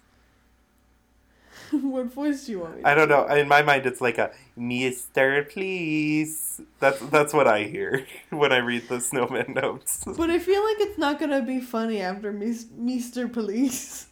what 1.82 2.06
voice 2.08 2.46
do 2.46 2.52
you 2.54 2.60
want 2.60 2.78
me? 2.78 2.82
To 2.84 2.88
I 2.90 2.94
don't 2.96 3.08
do? 3.08 3.14
know. 3.16 3.26
In 3.28 3.48
my 3.48 3.62
mind, 3.62 3.86
it's 3.86 4.02
like 4.02 4.18
a 4.18 4.32
Mister, 4.56 5.44
please. 5.44 6.62
That's 6.80 7.00
that's 7.10 7.34
what 7.34 7.48
I 7.48 7.64
hear 7.64 8.06
when 8.30 8.52
I 8.52 8.58
read 8.58 8.88
the 8.90 9.00
snowman 9.00 9.54
notes. 9.56 10.04
But 10.06 10.30
I 10.30 10.40
feel 10.40 10.64
like 10.64 10.78
it's 10.80 10.98
not 10.98 11.20
gonna 11.20 11.42
be 11.42 11.60
funny 11.60 12.02
after 12.02 12.32
Mis- 12.32 12.66
Mr. 12.66 13.32
Police. 13.32 14.08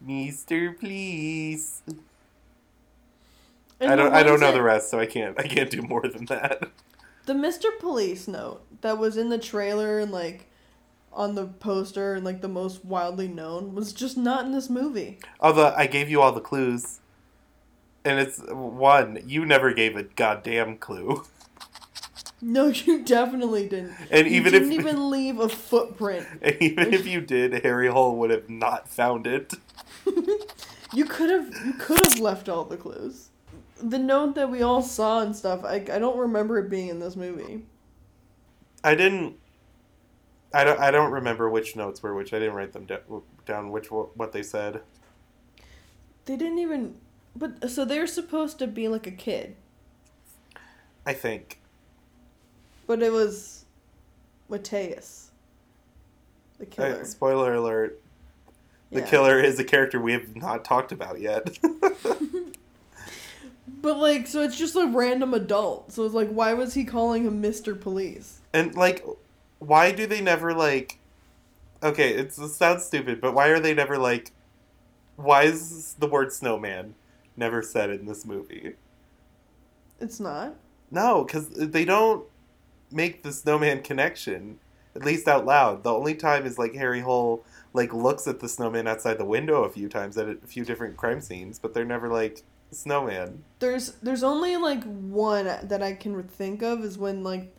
Mister, 0.00 0.72
please. 0.72 1.82
And 3.80 3.92
I 3.92 3.96
don't. 3.96 4.12
I 4.14 4.22
don't 4.22 4.40
know 4.40 4.46
that- 4.46 4.54
the 4.54 4.62
rest, 4.62 4.90
so 4.90 4.98
I 4.98 5.06
can't. 5.06 5.38
I 5.38 5.44
can't 5.44 5.70
do 5.70 5.82
more 5.82 6.02
than 6.08 6.26
that. 6.26 6.70
The 7.26 7.32
Mr. 7.34 7.76
Police 7.80 8.28
note 8.28 8.62
that 8.82 8.98
was 8.98 9.16
in 9.16 9.30
the 9.30 9.38
trailer 9.38 9.98
and 9.98 10.12
like 10.12 10.46
on 11.16 11.34
the 11.34 11.46
poster 11.46 12.14
and 12.14 12.24
like 12.24 12.42
the 12.42 12.48
most 12.48 12.84
wildly 12.84 13.28
known 13.28 13.74
was 13.74 13.92
just 13.92 14.16
not 14.16 14.44
in 14.44 14.52
this 14.52 14.70
movie. 14.70 15.18
Although 15.40 15.74
I 15.76 15.86
gave 15.86 16.08
you 16.08 16.22
all 16.22 16.32
the 16.32 16.40
clues, 16.40 17.00
and 18.04 18.20
it's 18.20 18.40
one 18.48 19.20
you 19.26 19.44
never 19.44 19.72
gave 19.72 19.96
a 19.96 20.04
goddamn 20.04 20.78
clue. 20.78 21.24
No, 22.42 22.66
you 22.66 23.02
definitely 23.02 23.66
didn't. 23.66 23.94
And 24.10 24.26
you 24.26 24.34
even 24.34 24.52
didn't 24.52 24.70
if 24.70 24.78
even 24.78 25.10
leave 25.10 25.38
a 25.38 25.48
footprint. 25.48 26.26
and 26.42 26.54
even 26.60 26.92
if 26.92 27.06
you 27.06 27.22
did, 27.22 27.64
Harry 27.64 27.88
Hole 27.88 28.14
would 28.18 28.30
have 28.30 28.50
not 28.50 28.88
found 28.88 29.26
it. 29.26 29.54
You 30.92 31.04
could 31.06 31.30
have 31.30 31.66
you 31.66 31.72
could 31.72 31.98
have 32.06 32.20
left 32.20 32.48
all 32.48 32.64
the 32.64 32.76
clues. 32.76 33.30
The 33.82 33.98
note 33.98 34.34
that 34.34 34.50
we 34.50 34.62
all 34.62 34.82
saw 34.82 35.20
and 35.20 35.34
stuff, 35.34 35.64
I, 35.64 35.76
I 35.76 35.98
don't 35.98 36.16
remember 36.16 36.58
it 36.58 36.70
being 36.70 36.88
in 36.88 37.00
this 37.00 37.16
movie. 37.16 37.64
I 38.84 38.94
didn't. 38.94 39.36
I 40.56 40.64
don't. 40.64 40.80
I 40.80 40.90
don't 40.90 41.12
remember 41.12 41.48
which 41.50 41.76
notes 41.76 42.02
were 42.02 42.14
which. 42.14 42.32
I 42.32 42.38
didn't 42.38 42.54
write 42.54 42.72
them 42.72 42.86
da- 42.86 43.20
down. 43.44 43.70
Which 43.70 43.90
what 43.90 44.32
they 44.32 44.42
said. 44.42 44.80
They 46.24 46.36
didn't 46.36 46.58
even 46.58 46.96
but 47.36 47.70
so 47.70 47.84
they're 47.84 48.06
supposed 48.06 48.58
to 48.60 48.66
be 48.66 48.88
like 48.88 49.06
a 49.06 49.10
kid, 49.10 49.56
I 51.04 51.12
think. 51.12 51.60
but 52.86 53.02
it 53.02 53.12
was 53.12 53.64
Mathias. 54.48 55.30
The 56.58 56.66
killer. 56.66 57.00
Uh, 57.00 57.04
spoiler 57.04 57.54
alert: 57.54 58.00
the 58.90 59.00
Yeah. 59.00 59.06
killer 59.06 59.38
is 59.38 59.58
a 59.58 59.64
character 59.64 60.00
we 60.00 60.12
have 60.12 60.34
not 60.34 60.64
talked 60.64 60.92
about 60.92 61.20
yet. 61.20 61.58
But 63.82 63.98
like, 63.98 64.26
so 64.26 64.42
it's 64.42 64.56
just 64.56 64.74
a 64.74 64.86
random 64.86 65.32
adult. 65.34 65.92
So 65.92 66.04
it's 66.04 66.14
like, 66.14 66.28
why 66.30 66.54
was 66.54 66.74
he 66.74 66.84
calling 66.84 67.24
him 67.24 67.40
Mister 67.40 67.74
Police? 67.76 68.40
and 68.52 68.74
like, 68.74 69.04
why 69.66 69.92
do 69.92 70.06
they 70.06 70.20
never 70.20 70.54
like? 70.54 70.98
Okay, 71.82 72.14
it's, 72.14 72.38
it 72.38 72.48
sounds 72.50 72.84
stupid, 72.84 73.20
but 73.20 73.34
why 73.34 73.48
are 73.48 73.60
they 73.60 73.74
never 73.74 73.98
like? 73.98 74.32
Why 75.16 75.42
is 75.42 75.94
the 75.98 76.06
word 76.06 76.32
snowman 76.32 76.94
never 77.36 77.62
said 77.62 77.90
in 77.90 78.06
this 78.06 78.24
movie? 78.24 78.74
It's 80.00 80.20
not. 80.20 80.54
No, 80.90 81.24
because 81.24 81.48
they 81.48 81.84
don't 81.84 82.24
make 82.92 83.22
the 83.22 83.32
snowman 83.32 83.82
connection, 83.82 84.58
at 84.94 85.04
least 85.04 85.26
out 85.26 85.44
loud. 85.44 85.82
The 85.82 85.92
only 85.92 86.14
time 86.14 86.46
is 86.46 86.58
like 86.58 86.74
Harry 86.74 87.00
Hole 87.00 87.44
like 87.72 87.92
looks 87.92 88.26
at 88.26 88.40
the 88.40 88.48
snowman 88.48 88.86
outside 88.86 89.18
the 89.18 89.24
window 89.24 89.64
a 89.64 89.70
few 89.70 89.88
times 89.88 90.16
at 90.16 90.28
a 90.28 90.36
few 90.46 90.64
different 90.64 90.96
crime 90.96 91.20
scenes, 91.20 91.58
but 91.58 91.74
they're 91.74 91.84
never 91.84 92.08
like 92.08 92.42
snowman. 92.70 93.42
There's 93.58 93.92
there's 94.02 94.22
only 94.22 94.56
like 94.56 94.84
one 94.84 95.44
that 95.44 95.82
I 95.82 95.94
can 95.94 96.22
think 96.24 96.62
of 96.62 96.84
is 96.84 96.98
when 96.98 97.22
like 97.24 97.55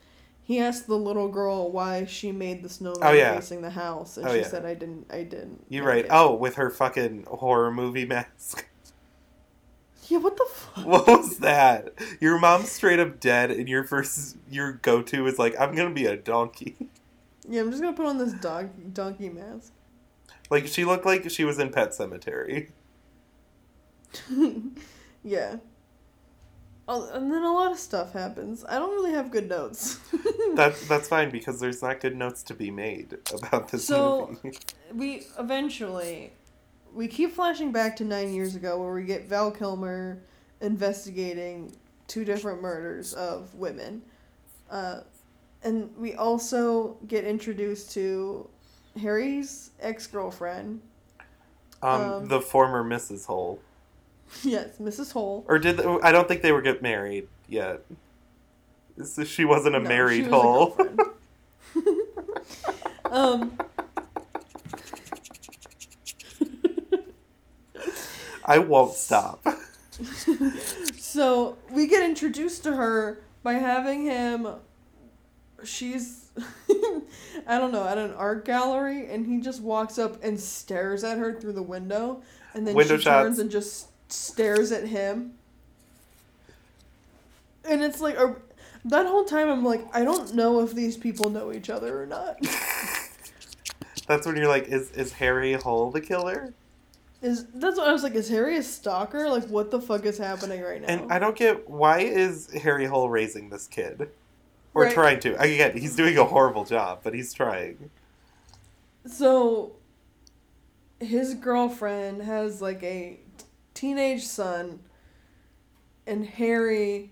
he 0.47 0.59
asked 0.59 0.87
the 0.87 0.97
little 0.97 1.27
girl 1.27 1.69
why 1.71 2.05
she 2.05 2.31
made 2.31 2.63
the 2.63 2.69
snowman 2.69 3.03
Oh, 3.03 3.11
yeah. 3.11 3.35
facing 3.35 3.61
the 3.61 3.69
house, 3.69 4.15
and 4.15 4.25
Oh, 4.25 4.31
she 4.33 4.39
yeah. 4.39 4.47
said 4.47 4.65
I 4.65 4.75
didn't 4.75 5.05
I 5.11 5.23
didn't. 5.23 5.65
You're 5.67 5.83
right. 5.85 6.05
it." 6.05 6.09
Oh, 6.09 6.33
with 6.33 6.55
her 6.55 6.69
fucking 6.69 7.25
horror 7.29 7.69
movie 7.69 8.05
mask. 8.05 8.65
yeah. 10.07 10.19
What 10.19 10.37
the 10.37 10.45
fuck? 10.49 10.85
What 10.85 11.05
was 11.07 11.39
that? 11.39 11.89
Your 12.21 12.39
mom's 12.39 12.71
straight 12.71 12.99
up 12.99 13.19
dead, 13.19 13.51
and 13.51 13.67
your 13.67 13.83
first 13.83 14.37
your 14.49 14.71
go 14.71 15.01
to 15.01 15.27
is 15.27 15.37
like, 15.37 15.53
I'm 15.59 15.75
gonna 15.75 15.89
be 15.93 16.05
a 16.05 16.15
donkey. 16.17 16.75
Yeah, 17.49 17.61
I'm 17.61 17.69
just 17.71 17.81
gonna 17.81 17.95
put 17.95 18.05
on 18.05 18.17
this 18.17 18.33
dog 18.33 18.93
donkey 18.93 19.29
mask. 19.29 19.71
Like 20.49 20.67
she 20.67 20.83
looked 20.83 21.05
like 21.05 21.29
she 21.29 21.45
was 21.45 21.59
in 21.59 21.71
Pet 21.71 21.91
Sematary. 21.91 22.71
yeah. 25.23 25.55
Oh, 26.89 27.09
and 27.13 27.29
then 27.31 27.43
a 27.43 27.51
lot 27.51 27.71
of 27.71 27.77
stuff 27.77 28.13
happens. 28.13 28.63
I 28.67 28.79
don't 28.79 28.91
really 28.91 29.11
have 29.11 29.29
good 29.29 29.49
notes. 29.49 29.99
That's 30.55 30.87
that's 30.87 31.07
fine 31.09 31.29
because 31.29 31.59
there's 31.59 31.81
not 31.81 31.99
good 31.99 32.15
notes 32.15 32.41
to 32.43 32.53
be 32.53 32.71
made 32.71 33.17
about 33.33 33.69
this 33.69 33.85
So- 33.85 34.37
movie. 34.43 34.57
we 34.93 35.27
eventually 35.37 36.31
we 36.93 37.07
keep 37.07 37.33
flashing 37.35 37.71
back 37.73 37.95
to 37.97 38.05
nine 38.05 38.33
years 38.33 38.55
ago 38.55 38.81
where 38.81 38.93
we 38.93 39.03
get 39.03 39.27
Val 39.27 39.51
Kilmer 39.51 40.19
investigating 40.61 41.71
two 42.07 42.23
different 42.23 42.61
murders 42.61 43.13
of 43.13 43.53
women. 43.55 44.01
Uh, 44.71 45.01
and 45.63 45.95
we 45.97 46.13
also 46.15 46.97
get 47.07 47.25
introduced 47.25 47.91
to 47.91 48.49
Harry's 48.99 49.71
ex 49.81 50.07
girlfriend. 50.07 50.81
Um, 51.81 52.01
um, 52.01 52.25
the 52.27 52.41
former 52.41 52.83
Mrs. 52.83 53.25
Hole, 53.25 53.59
yes, 54.43 54.77
Mrs. 54.79 55.11
Hole. 55.13 55.45
or 55.47 55.59
did 55.59 55.77
they, 55.77 55.83
I 55.85 56.11
don't 56.11 56.27
think 56.27 56.41
they 56.41 56.51
were 56.51 56.61
get 56.61 56.81
married 56.81 57.27
yet. 57.47 57.81
So 59.03 59.23
she 59.23 59.45
wasn't 59.45 59.75
a 59.75 59.79
No, 59.79 59.87
married 59.87 60.27
was 60.29 60.41
hole. 60.41 60.65
girlfriend. 60.75 60.99
um, 63.11 63.57
I 68.45 68.57
won't 68.59 68.93
stop. 68.93 69.45
so 70.97 71.57
we 71.71 71.87
get 71.87 72.03
introduced 72.03 72.63
to 72.63 72.75
her 72.75 73.19
by 73.43 73.53
having 73.53 74.03
him 74.03 74.47
she's 75.63 76.29
i 77.47 77.57
don't 77.57 77.71
know 77.71 77.87
at 77.87 77.97
an 77.97 78.13
art 78.13 78.45
gallery 78.45 79.07
and 79.09 79.25
he 79.25 79.39
just 79.41 79.59
walks 79.59 79.97
up 79.97 80.23
and 80.23 80.39
stares 80.39 81.03
at 81.03 81.17
her 81.17 81.33
through 81.33 81.53
the 81.53 81.63
window 81.63 82.21
and 82.53 82.67
then 82.67 82.75
Window 82.75 82.97
she 82.97 83.03
shots. 83.05 83.23
turns 83.25 83.39
and 83.39 83.49
just 83.49 83.87
stares 84.09 84.71
at 84.71 84.87
him 84.87 85.33
and 87.65 87.83
it's 87.83 87.99
like 87.99 88.15
a, 88.15 88.35
that 88.85 89.05
whole 89.05 89.25
time 89.25 89.49
i'm 89.49 89.63
like 89.65 89.85
i 89.93 90.03
don't 90.03 90.33
know 90.33 90.61
if 90.61 90.73
these 90.73 90.95
people 90.97 91.29
know 91.29 91.51
each 91.51 91.69
other 91.69 92.01
or 92.01 92.05
not 92.05 92.37
That's 94.07 94.25
when 94.25 94.37
you're 94.37 94.47
like, 94.47 94.69
is 94.69 94.91
is 94.91 95.11
Harry 95.13 95.51
Hole 95.53 95.91
the 95.91 95.99
killer? 95.99 96.53
is 97.21 97.45
that's 97.55 97.77
what 97.77 97.87
i 97.87 97.91
was 97.91 98.03
like 98.03 98.13
is 98.13 98.29
harry 98.29 98.55
a 98.57 98.63
stalker 98.63 99.27
like 99.27 99.43
what 99.47 99.71
the 99.71 99.81
fuck 99.81 100.05
is 100.05 100.19
happening 100.19 100.61
right 100.61 100.81
now 100.81 100.87
And 100.87 101.11
I 101.11 101.17
don't 101.17 101.35
get 101.35 101.67
why 101.67 102.01
is 102.01 102.49
Harry 102.61 102.85
Hole 102.85 103.09
raising 103.09 103.49
this 103.49 103.67
kid, 103.67 104.09
or 104.75 104.83
Right. 104.83 104.93
trying 104.93 105.19
to. 105.21 105.33
Again, 105.41 105.75
he's 105.75 105.95
doing 105.95 106.15
a 106.17 106.23
horrible 106.25 106.63
job, 106.63 106.99
but 107.03 107.15
he's 107.15 107.33
trying. 107.33 107.89
So 109.07 109.71
his 110.99 111.33
girlfriend 111.33 112.21
has 112.21 112.61
like 112.61 112.83
a 112.83 113.19
teenage 113.77 114.25
son 114.25 114.79
and 116.07 116.25
Harry 116.25 117.11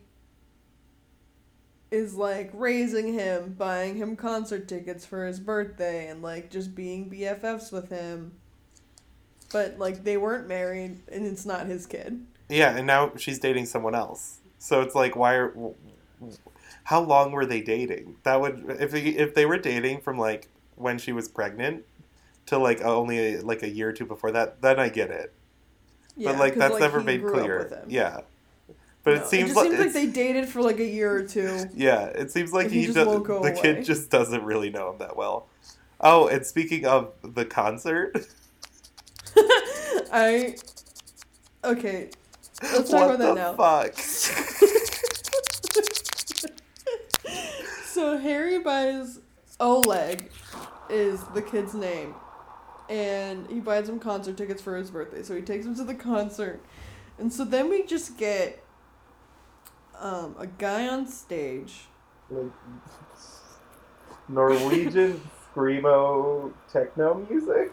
is 1.91 2.16
like 2.16 2.49
raising 2.53 3.13
him, 3.13 3.53
buying 3.55 3.95
him 3.95 4.16
concert 4.16 4.68
tickets 4.68 5.05
for 5.05 5.28
his 5.28 5.39
birthday 5.39 6.07
and 6.07 6.24
like 6.24 6.49
just 6.49 6.74
being 6.74 7.09
BFFs 7.09 7.72
with 7.72 7.89
him. 7.89 8.32
But 9.51 9.78
like 9.78 10.03
they 10.03 10.18
weren't 10.18 10.47
married 10.47 11.01
and 11.11 11.28
it's 11.28 11.45
not 11.45 11.68
his 11.68 11.86
kid. 11.86 12.26
Yeah, 12.49 12.76
and 12.76 12.88
now 12.88 13.11
she's 13.16 13.38
dating 13.38 13.68
someone 13.68 13.93
else. 13.93 14.39
So 14.57 14.82
it's 14.82 14.95
like, 14.95 15.16
why 15.16 15.36
are? 15.36 15.53
How 16.86 17.01
long 17.01 17.32
were 17.32 17.45
they 17.45 17.61
dating? 17.61 18.16
That 18.24 18.41
would 18.41 18.78
if 18.80 18.95
if 18.95 19.36
they 19.36 19.45
were 19.45 19.59
dating 19.59 20.01
from 20.01 20.18
like 20.18 20.49
when 20.76 20.97
she 20.97 21.11
was 21.11 21.28
pregnant 21.28 21.84
to 22.47 22.57
like 22.57 22.82
only 22.82 23.38
like 23.38 23.61
a 23.61 23.70
year 23.70 23.89
or 23.89 23.93
two 23.93 24.05
before 24.05 24.32
that, 24.32 24.61
then 24.61 24.80
I 24.80 24.89
get 24.89 25.11
it. 25.11 25.32
Yeah, 26.18 26.32
but 26.32 26.39
like 26.39 26.55
that's 26.55 26.80
never 26.80 26.99
he 26.99 27.05
made 27.05 27.26
clear. 27.26 27.84
Yeah, 27.88 28.22
but 29.03 29.16
No, 29.16 29.22
it 29.22 29.28
seems 29.28 29.49
just 29.49 29.57
like, 29.57 29.68
seems 29.70 29.80
like 29.80 29.93
they 29.93 30.07
dated 30.07 30.47
for 30.49 30.61
like 30.61 30.80
a 30.80 30.86
year 30.86 31.13
or 31.16 31.24
two. 31.24 31.66
Yeah, 31.76 32.05
it 32.07 32.32
seems 32.32 32.53
like 32.53 32.70
he 32.70 32.80
he, 32.82 32.86
just 32.86 32.95
does, 32.95 33.07
the 33.07 33.34
away. 33.34 33.57
kid 33.61 33.86
just 33.86 34.09
doesn't 34.09 34.43
really 34.43 34.70
know 34.70 34.91
him 34.91 34.97
that 34.99 35.16
well. 35.16 35.47
Oh, 36.01 36.28
and 36.28 36.45
speaking 36.45 36.86
of 36.86 37.13
the 37.24 37.45
concert, 37.45 38.16
I 40.11 40.55
okay. 41.63 42.09
Let's 42.63 42.89
talk 42.89 43.07
what 43.07 43.16
about 43.16 43.36
that 43.36 43.36
now. 43.36 43.53
fuck? 43.55 43.95
So 47.95 48.18
Harry 48.18 48.59
buys 48.59 49.20
Oleg 49.57 50.30
is 50.89 51.24
the 51.34 51.41
kid's 51.41 51.74
name. 51.74 52.13
And 52.89 53.47
he 53.49 53.59
buys 53.59 53.89
him 53.89 53.99
concert 53.99 54.38
tickets 54.38 54.61
for 54.61 54.77
his 54.77 54.91
birthday. 54.91 55.23
So 55.23 55.36
he 55.36 55.41
takes 55.41 55.65
him 55.65 55.75
to 55.75 55.83
the 55.83 55.95
concert. 55.95 56.61
And 57.17 57.31
so 57.31 57.43
then 57.43 57.69
we 57.69 57.83
just 57.83 58.17
get 58.17 58.63
um, 59.99 60.36
a 60.38 60.47
guy 60.47 60.88
on 60.88 61.07
stage. 61.07 61.86
Like 62.29 62.51
Norwegian 64.27 65.21
screamo 65.55 66.51
techno 66.71 67.25
music. 67.29 67.71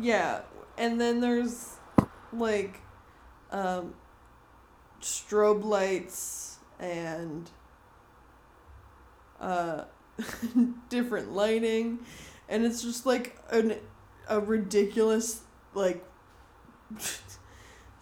Yeah. 0.00 0.40
And 0.78 1.00
then 1.00 1.20
there's 1.20 1.76
like 2.32 2.80
um, 3.50 3.94
strobe 5.00 5.64
lights 5.64 6.58
and 6.78 7.50
uh, 9.40 9.84
different 10.88 11.32
lighting. 11.32 11.98
And 12.48 12.64
it's 12.64 12.82
just 12.82 13.06
like 13.06 13.36
an, 13.50 13.76
a 14.28 14.40
ridiculous, 14.40 15.42
like, 15.74 16.04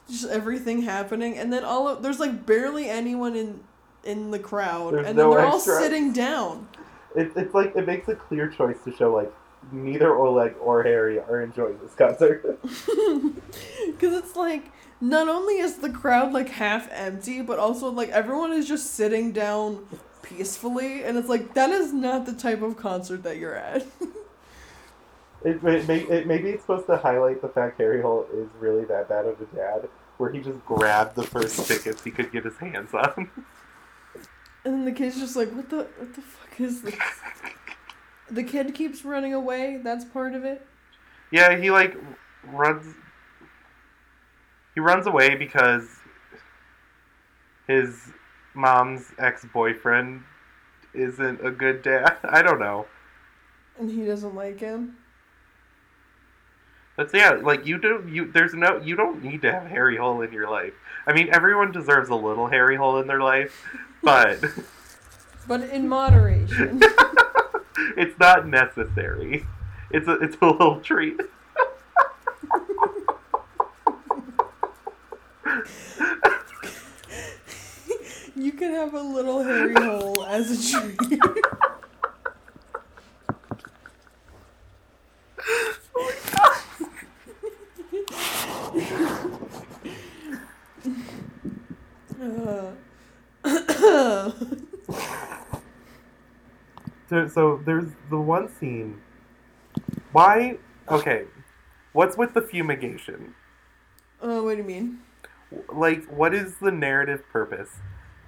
just 0.09 0.27
everything 0.29 0.83
happening. 0.83 1.39
And 1.39 1.53
then 1.53 1.65
all 1.65 1.89
of, 1.89 2.03
there's 2.03 2.21
like 2.21 2.47
barely 2.47 2.89
anyone 2.89 3.37
in 3.37 3.61
in 4.05 4.31
the 4.31 4.39
crowd. 4.39 4.95
There's 4.95 5.07
and 5.07 5.17
no 5.17 5.31
then 5.31 5.39
they're 5.39 5.47
all 5.47 5.61
sitting 5.61 6.13
down. 6.13 6.69
It, 7.17 7.33
it's 7.37 7.55
like 7.55 7.75
it 7.77 7.87
makes 7.87 8.09
a 8.09 8.15
clear 8.15 8.49
choice 8.49 8.77
to 8.85 8.95
show 8.95 9.15
like 9.15 9.33
neither 9.73 10.15
Oleg 10.15 10.55
or 10.61 10.83
Harry 10.83 11.19
are 11.19 11.41
enjoying 11.43 11.79
this 11.79 11.95
concert. 11.95 12.61
Because 13.87 14.15
it's 14.15 14.35
like, 14.35 14.73
not 15.01 15.29
only 15.29 15.59
is 15.59 15.77
the 15.77 15.91
crowd 15.91 16.33
like 16.33 16.49
half 16.49 16.89
empty, 16.91 17.43
but 17.43 17.59
also 17.59 17.91
like 17.91 18.09
everyone 18.09 18.53
is 18.53 18.67
just 18.67 18.95
sitting 18.95 19.33
down 19.33 19.87
peacefully, 20.23 21.05
and 21.05 21.17
it's 21.17 21.29
like 21.29 21.55
that 21.55 21.71
is 21.71 21.93
not 21.93 22.27
the 22.27 22.33
type 22.33 22.63
of 22.63 22.77
concert 22.77 23.23
that 23.23 23.37
you're 23.37 23.55
at. 23.55 23.87
It, 25.45 25.63
it, 25.63 25.87
may, 25.87 26.01
it 26.01 26.27
maybe 26.27 26.51
it's 26.51 26.63
supposed 26.63 26.87
to 26.87 26.97
highlight 26.97 27.43
the 27.43 27.49
fact 27.49 27.79
Harry 27.79 28.01
Hole 28.01 28.27
is 28.33 28.49
really 28.59 28.85
that 28.87 29.09
bad 29.09 29.27
of 29.27 29.39
a 29.41 29.45
dad, 29.55 29.89
where 30.17 30.33
he 30.33 30.41
just 30.41 30.65
grabbed 30.65 31.17
the 31.17 31.23
first 31.23 31.67
tickets 31.69 32.03
he 32.03 32.11
could 32.11 32.33
get 32.33 32.45
his 32.45 32.57
hands 32.57 32.95
on. 32.95 33.31
and 34.65 34.75
then 34.75 34.85
the 34.85 34.93
kid's 34.93 35.19
just 35.19 35.37
like, 35.37 35.53
what 35.53 35.69
the 35.69 35.87
what 35.99 36.15
the 36.15 36.23
fuck 36.23 36.61
is 36.61 36.83
this? 36.83 36.95
The 38.31 38.43
kid 38.43 38.75
keeps 38.75 39.05
running 39.05 39.35
away. 39.35 39.81
That's 39.85 40.05
part 40.07 40.35
of 40.35 40.45
it. 40.45 40.67
yeah, 41.31 41.57
he 41.59 41.71
like 41.71 41.95
runs. 42.45 42.95
He 44.75 44.81
runs 44.81 45.07
away 45.07 45.35
because 45.37 45.87
his 47.67 48.13
mom's 48.55 49.13
ex 49.19 49.45
boyfriend 49.53 50.23
isn't 50.95 51.45
a 51.45 51.51
good 51.51 51.83
dad. 51.83 52.17
I 52.25 52.41
don't 52.41 52.61
know. 52.61 52.87
And 53.79 53.91
he 53.91 54.07
doesn't 54.07 54.35
like 54.35 54.61
him. 54.61 54.97
But 56.97 57.11
yeah, 57.13 57.31
like 57.43 57.67
you 57.67 57.79
do 57.79 58.09
you 58.09 58.31
there's 58.31 58.55
no 58.55 58.79
you 58.79 58.95
don't 58.97 59.23
need 59.23 59.43
to 59.43 59.53
have 59.53 59.67
Harry 59.67 59.97
Hole 59.97 60.23
in 60.23 60.33
your 60.33 60.49
life. 60.49 60.75
I 61.07 61.13
mean 61.13 61.29
everyone 61.33 61.73
deserves 61.73 62.09
a 62.09 62.15
little 62.15 62.47
Harry 62.47 62.77
Hole 62.77 63.01
in 63.01 63.07
their 63.07 63.21
life, 63.21 63.67
but 64.03 64.43
But 65.47 65.63
in 65.63 65.89
moderation. 65.89 66.81
it's 67.97 68.19
not 68.19 68.47
necessary. 68.47 69.47
It's 69.91 70.09
a 70.09 70.13
it's 70.15 70.37
a 70.41 70.47
little 70.47 70.81
treat. 70.81 71.21
you 78.37 78.53
can 78.53 78.73
have 78.73 78.95
a 78.95 79.01
little 79.01 79.43
hairy 79.43 79.75
hole 79.75 80.25
as 80.25 80.51
a 80.51 80.81
treat. 80.81 80.99
So, 97.09 97.29
so 97.29 97.61
there's 97.65 97.91
the 98.11 98.19
one 98.19 98.49
scene. 98.49 99.01
Why? 100.13 100.57
Okay. 100.89 101.25
What's 101.93 102.17
with 102.17 102.35
the 102.35 102.41
fumigation? 102.41 103.35
Oh, 104.21 104.45
what 104.45 104.53
do 104.53 104.59
you 104.59 104.65
mean? 104.65 105.01
Like, 105.73 106.05
what 106.07 106.35
is 106.35 106.55
the 106.57 106.73
narrative 106.73 107.23
purpose 107.31 107.71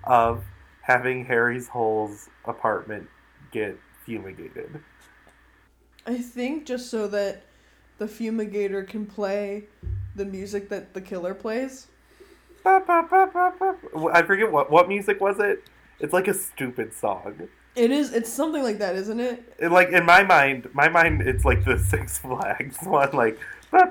of 0.04 0.44
having 0.82 1.24
Harry's 1.24 1.68
Hole's 1.68 2.28
apartment 2.44 3.08
get 3.50 3.78
fumigated? 4.04 4.80
I 6.06 6.18
think 6.18 6.66
just 6.66 6.90
so 6.90 7.08
that 7.08 7.44
the 7.98 8.06
fumigator 8.06 8.86
can 8.86 9.06
play 9.06 9.64
the 10.14 10.24
music 10.24 10.68
that 10.68 10.94
the 10.94 11.00
killer 11.00 11.34
plays. 11.34 11.88
I 12.66 14.22
forget 14.26 14.50
what 14.50 14.70
what 14.70 14.88
music 14.88 15.20
was 15.20 15.38
it. 15.38 15.64
It's 16.00 16.12
like 16.12 16.28
a 16.28 16.34
stupid 16.34 16.92
song. 16.92 17.48
It 17.74 17.90
is. 17.90 18.12
It's 18.12 18.30
something 18.32 18.62
like 18.62 18.78
that, 18.78 18.96
isn't 18.96 19.20
it? 19.20 19.54
it 19.58 19.70
like 19.70 19.90
in 19.90 20.04
my 20.04 20.22
mind, 20.22 20.68
my 20.72 20.88
mind, 20.88 21.22
it's 21.22 21.44
like 21.44 21.64
the 21.64 21.78
Six 21.78 22.18
Flags 22.18 22.78
one. 22.82 23.10
Like, 23.12 23.38
I 23.72 23.84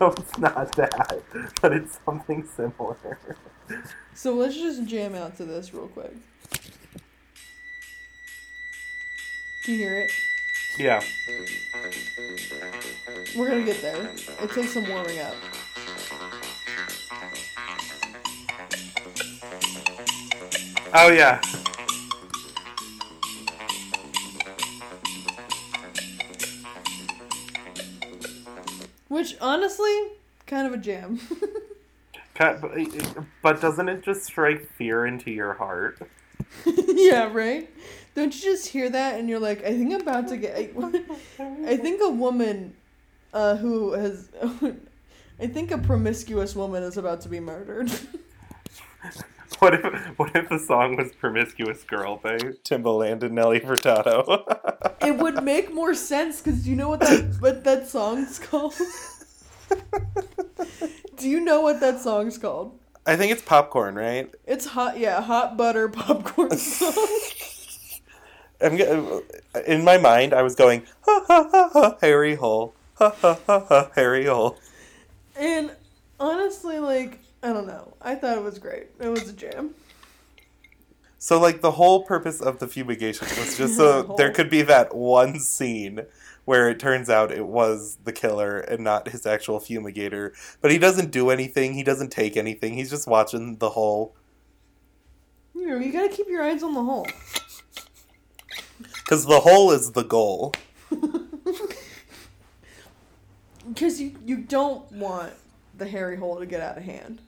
know 0.00 0.14
it's 0.18 0.38
not 0.38 0.76
that, 0.76 1.22
but 1.62 1.72
it's 1.72 1.98
something 2.04 2.46
similar. 2.56 3.18
So 4.14 4.34
let's 4.34 4.56
just 4.56 4.84
jam 4.86 5.14
out 5.14 5.36
to 5.36 5.44
this 5.44 5.72
real 5.72 5.88
quick. 5.88 6.12
Do 9.64 9.72
you 9.72 9.78
hear 9.78 9.98
it? 10.00 10.10
Yeah. 10.76 11.02
We're 13.36 13.48
gonna 13.48 13.64
get 13.64 13.80
there. 13.82 14.10
It 14.42 14.50
takes 14.50 14.72
some 14.72 14.88
warming 14.88 15.18
up. 15.20 15.34
Oh 20.94 21.10
yeah. 21.10 21.40
Which 29.08 29.36
honestly, 29.40 30.12
kind 30.46 30.66
of 30.66 30.72
a 30.72 30.78
jam. 30.78 31.20
But 32.38 32.62
but 33.42 33.60
doesn't 33.60 33.88
it 33.88 34.02
just 34.04 34.24
strike 34.24 34.70
fear 34.74 35.06
into 35.06 35.32
your 35.32 35.54
heart? 35.54 35.98
yeah, 36.64 37.32
right? 37.32 37.68
Don't 38.18 38.34
you 38.34 38.50
just 38.50 38.66
hear 38.66 38.90
that 38.90 39.20
and 39.20 39.28
you're 39.28 39.38
like, 39.38 39.62
I 39.64 39.70
think 39.78 39.94
I'm 39.94 40.00
about 40.00 40.26
to 40.30 40.36
get. 40.36 40.56
I, 40.56 40.70
I 41.68 41.76
think 41.76 42.00
a 42.02 42.08
woman 42.08 42.74
uh, 43.32 43.54
who 43.54 43.92
has. 43.92 44.28
I 45.40 45.46
think 45.46 45.70
a 45.70 45.78
promiscuous 45.78 46.56
woman 46.56 46.82
is 46.82 46.96
about 46.96 47.20
to 47.22 47.28
be 47.28 47.38
murdered. 47.38 47.92
What 49.60 49.74
if 49.74 50.18
what 50.18 50.36
if 50.36 50.48
the 50.50 50.58
song 50.58 50.96
was 50.96 51.10
"Promiscuous 51.12 51.82
Girl" 51.82 52.20
by 52.22 52.36
Timbaland 52.36 53.22
and 53.24 53.34
Nelly 53.34 53.58
Furtado? 53.58 54.44
it 55.00 55.16
would 55.16 55.42
make 55.42 55.72
more 55.72 55.94
sense 55.94 56.40
because 56.40 56.68
you 56.68 56.76
know 56.76 56.88
what 56.90 57.00
that 57.00 57.36
what 57.40 57.64
that 57.64 57.88
song's 57.88 58.38
called. 58.38 58.74
Do 61.16 61.28
you 61.28 61.40
know 61.40 61.62
what 61.62 61.80
that 61.80 62.00
song's 62.00 62.38
called? 62.38 62.78
I 63.06 63.16
think 63.16 63.32
it's 63.32 63.42
popcorn, 63.42 63.96
right? 63.96 64.30
It's 64.46 64.66
hot, 64.66 64.98
yeah, 64.98 65.22
hot 65.22 65.56
butter 65.56 65.88
popcorn 65.88 66.56
song. 66.56 67.18
I'm 68.60 68.78
in 69.66 69.84
my 69.84 69.98
mind. 69.98 70.34
I 70.34 70.42
was 70.42 70.54
going 70.54 70.84
ha 71.02 71.24
ha 71.26 71.48
ha 71.50 71.70
ha 71.72 71.98
Harry 72.00 72.34
Hole 72.34 72.74
ha 72.96 73.10
ha 73.10 73.38
ha 73.46 73.64
ha 73.68 73.90
Harry 73.94 74.26
Hole. 74.26 74.58
and 75.36 75.70
honestly, 76.18 76.78
like, 76.78 77.20
I 77.42 77.52
don't 77.52 77.66
know. 77.66 77.94
I 78.00 78.14
thought 78.16 78.36
it 78.36 78.42
was 78.42 78.58
great. 78.58 78.88
It 79.00 79.08
was 79.08 79.28
a 79.28 79.32
jam. 79.32 79.74
So 81.18 81.40
like 81.40 81.60
the 81.60 81.72
whole 81.72 82.04
purpose 82.04 82.40
of 82.40 82.58
the 82.58 82.66
fumigation 82.68 83.26
was 83.38 83.56
just 83.56 83.76
so 83.76 84.02
The 84.08 84.14
there 84.14 84.32
could 84.32 84.50
be 84.50 84.62
that 84.62 84.94
one 84.94 85.40
scene 85.40 86.02
where 86.44 86.70
it 86.70 86.80
turns 86.80 87.10
out 87.10 87.30
it 87.30 87.46
was 87.46 87.98
the 88.04 88.12
killer 88.12 88.58
and 88.58 88.82
not 88.82 89.08
his 89.08 89.26
actual 89.26 89.60
fumigator. 89.60 90.32
But 90.60 90.70
he 90.70 90.78
doesn't 90.78 91.10
do 91.10 91.30
anything. 91.30 91.74
He 91.74 91.82
doesn't 91.82 92.10
take 92.10 92.36
anything. 92.36 92.74
He's 92.74 92.88
just 92.90 93.06
watching 93.06 93.56
the 93.58 93.70
hole. 93.70 94.14
You 95.54 95.66
know, 95.66 95.76
you 95.78 95.92
gotta 95.92 96.08
keep 96.08 96.28
your 96.28 96.42
eyes 96.42 96.62
on 96.62 96.74
the 96.74 96.82
hole. 96.82 97.06
Because 99.08 99.24
the 99.24 99.40
hole 99.40 99.70
is 99.70 99.92
the 99.92 100.04
goal. 100.04 100.52
Because 103.66 104.00
you, 104.00 104.14
you 104.24 104.38
don't 104.38 104.90
want 104.92 105.34
the 105.76 105.86
hairy 105.86 106.16
hole 106.16 106.38
to 106.38 106.46
get 106.46 106.62
out 106.62 106.78
of 106.78 106.84
hand. 106.84 107.20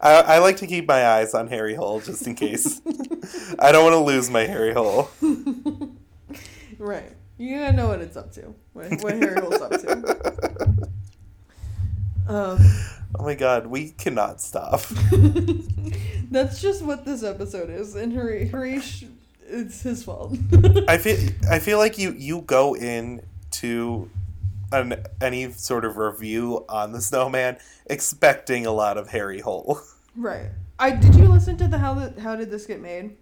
I, 0.00 0.14
I 0.14 0.38
like 0.38 0.56
to 0.56 0.66
keep 0.66 0.88
my 0.88 1.06
eyes 1.06 1.34
on 1.34 1.46
Harry 1.46 1.76
Hole 1.76 2.00
just 2.00 2.26
in 2.26 2.34
case. 2.34 2.80
I 3.60 3.70
don't 3.70 3.84
want 3.84 3.92
to 3.94 4.00
lose 4.00 4.28
my 4.28 4.44
Harry 4.44 4.72
Hole. 4.74 5.08
Right. 6.78 7.12
You 7.38 7.58
gotta 7.58 7.76
know 7.76 7.88
what 7.88 8.00
it's 8.00 8.16
up 8.16 8.32
to. 8.32 8.54
What, 8.72 9.02
what 9.02 9.14
hairy 9.14 9.40
hole's 9.40 9.60
up 9.60 9.70
to. 9.80 10.88
Um, 12.26 12.58
Oh 13.18 13.24
my 13.24 13.34
god, 13.34 13.66
we 13.66 13.90
cannot 13.90 14.40
stop. 14.40 14.82
that's 16.30 16.60
just 16.60 16.82
what 16.82 17.04
this 17.04 17.22
episode 17.22 17.70
is. 17.70 17.94
And 17.94 18.12
Hari- 18.12 18.48
Harish, 18.48 19.04
it's 19.48 19.82
his 19.82 20.04
fault. 20.04 20.36
I 20.88 20.98
feel 20.98 21.30
I 21.50 21.58
feel 21.58 21.78
like 21.78 21.98
you 21.98 22.12
you 22.12 22.42
go 22.42 22.74
in 22.74 23.22
to 23.52 24.10
an 24.72 25.04
any 25.20 25.50
sort 25.52 25.84
of 25.84 25.96
review 25.96 26.64
on 26.68 26.92
the 26.92 27.00
snowman 27.00 27.58
expecting 27.86 28.66
a 28.66 28.72
lot 28.72 28.98
of 28.98 29.08
Harry 29.08 29.40
Hole. 29.40 29.80
right. 30.16 30.50
I 30.78 30.90
did 30.92 31.14
you 31.14 31.26
listen 31.26 31.56
to 31.56 31.68
the 31.68 31.78
how 31.78 31.94
the, 31.94 32.20
how 32.20 32.36
did 32.36 32.50
this 32.50 32.66
get 32.66 32.80
made? 32.80 33.16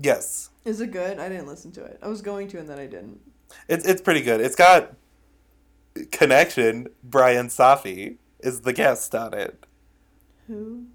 yes. 0.00 0.50
Is 0.64 0.80
it 0.80 0.90
good? 0.90 1.18
I 1.18 1.28
didn't 1.28 1.46
listen 1.46 1.72
to 1.72 1.84
it. 1.84 1.98
I 2.02 2.08
was 2.08 2.22
going 2.22 2.48
to 2.48 2.58
and 2.58 2.68
then 2.68 2.78
I 2.78 2.86
didn't. 2.86 3.20
It's 3.68 3.86
it's 3.86 4.02
pretty 4.02 4.22
good. 4.22 4.40
It's 4.40 4.56
got 4.56 4.94
connection. 6.10 6.88
Brian 7.02 7.48
Safi 7.48 8.16
is 8.40 8.62
the 8.62 8.72
guest 8.72 9.14
on 9.14 9.34
it. 9.34 9.64
Who? 10.46 10.86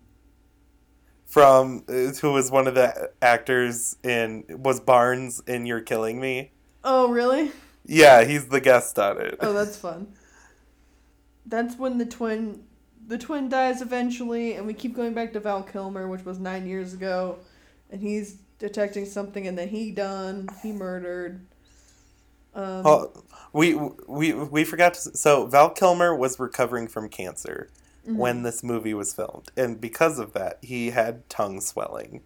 From 1.31 1.85
uh, 1.87 2.11
who 2.19 2.33
was 2.33 2.51
one 2.51 2.67
of 2.67 2.75
the 2.75 3.09
actors 3.21 3.95
in 4.03 4.43
was 4.49 4.81
Barnes 4.81 5.41
in 5.47 5.65
You're 5.65 5.79
Killing 5.79 6.19
Me. 6.19 6.51
Oh 6.83 7.09
really? 7.09 7.53
Yeah, 7.85 8.25
he's 8.25 8.47
the 8.47 8.59
guest 8.59 8.99
on 8.99 9.17
it. 9.21 9.37
Oh, 9.39 9.53
that's 9.53 9.77
fun. 9.77 10.13
That's 11.45 11.77
when 11.77 11.99
the 11.99 12.05
twin 12.05 12.65
the 13.07 13.17
twin 13.17 13.47
dies 13.47 13.81
eventually 13.81 14.55
and 14.55 14.67
we 14.67 14.73
keep 14.73 14.93
going 14.93 15.13
back 15.13 15.31
to 15.31 15.39
Val 15.39 15.63
Kilmer, 15.63 16.05
which 16.09 16.25
was 16.25 16.37
9 16.37 16.67
years 16.67 16.93
ago, 16.93 17.37
and 17.89 18.01
he's 18.01 18.33
detecting 18.59 19.05
something 19.05 19.47
and 19.47 19.57
then 19.57 19.69
he 19.69 19.89
done, 19.91 20.49
he 20.61 20.73
murdered. 20.73 21.45
Um, 22.53 22.85
Oh, 22.85 23.23
we 23.53 23.73
we 23.73 24.33
we 24.33 24.65
forgot 24.65 24.95
to. 24.95 25.17
So 25.17 25.45
Val 25.45 25.69
Kilmer 25.69 26.13
was 26.13 26.41
recovering 26.41 26.89
from 26.89 27.07
cancer 27.07 27.69
mhm. 28.07 28.15
when 28.15 28.43
this 28.43 28.63
movie 28.63 28.93
was 28.93 29.13
filmed, 29.13 29.51
and 29.57 29.79
because 29.81 30.19
of 30.19 30.33
that, 30.33 30.59
he 30.61 30.91
had 30.91 31.29
tongue 31.29 31.61
swelling, 31.61 32.21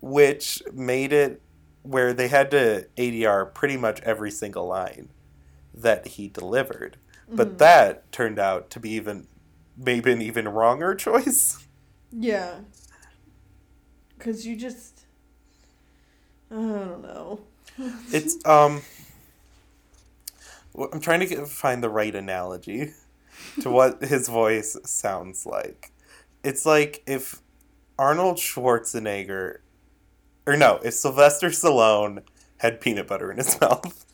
which 0.00 0.62
made 0.72 1.12
it 1.12 1.40
where 1.82 2.12
they 2.12 2.28
had 2.28 2.50
to 2.52 2.86
ADR 2.96 3.44
pretty 3.46 3.76
much 3.76 4.00
every 4.02 4.30
single 4.30 4.66
line 4.66 5.08
that 5.74 6.06
he 6.06 6.28
delivered. 6.28 6.96
But 7.28 7.54
Mhm. 7.54 7.58
that 7.58 8.12
turned 8.12 8.38
out 8.38 8.70
to 8.70 8.80
be 8.80 8.90
even 8.90 9.26
maybe 9.76 10.12
an 10.12 10.22
even 10.22 10.48
wronger 10.48 10.94
choice. 11.06 11.66
Yeah. 12.12 12.60
Cuz 14.18 14.46
you 14.46 14.56
just 14.56 15.00
I 16.50 16.54
don't 16.56 17.02
know. 17.02 17.40
It's 18.12 18.36
um. 18.46 18.82
I'm 20.92 21.00
trying 21.00 21.20
to 21.20 21.26
get, 21.26 21.46
find 21.48 21.82
the 21.82 21.90
right 21.90 22.14
analogy 22.14 22.92
to 23.60 23.70
what 23.70 24.02
his 24.02 24.28
voice 24.28 24.76
sounds 24.84 25.46
like. 25.46 25.92
It's 26.44 26.66
like 26.66 27.02
if 27.06 27.40
Arnold 27.98 28.36
Schwarzenegger, 28.38 29.58
or 30.46 30.56
no, 30.56 30.80
if 30.84 30.94
Sylvester 30.94 31.48
Stallone 31.48 32.22
had 32.58 32.80
peanut 32.80 33.06
butter 33.06 33.30
in 33.30 33.38
his 33.38 33.60
mouth, 33.60 34.04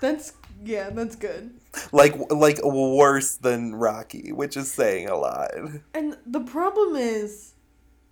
That's 0.00 0.32
yeah, 0.64 0.90
that's 0.90 1.16
good. 1.16 1.54
like 1.92 2.14
like 2.30 2.58
worse 2.64 3.36
than 3.36 3.74
Rocky, 3.74 4.32
which 4.32 4.56
is 4.56 4.70
saying 4.72 5.08
a 5.08 5.16
lot. 5.16 5.50
And 5.94 6.16
the 6.26 6.40
problem 6.40 6.96
is, 6.96 7.54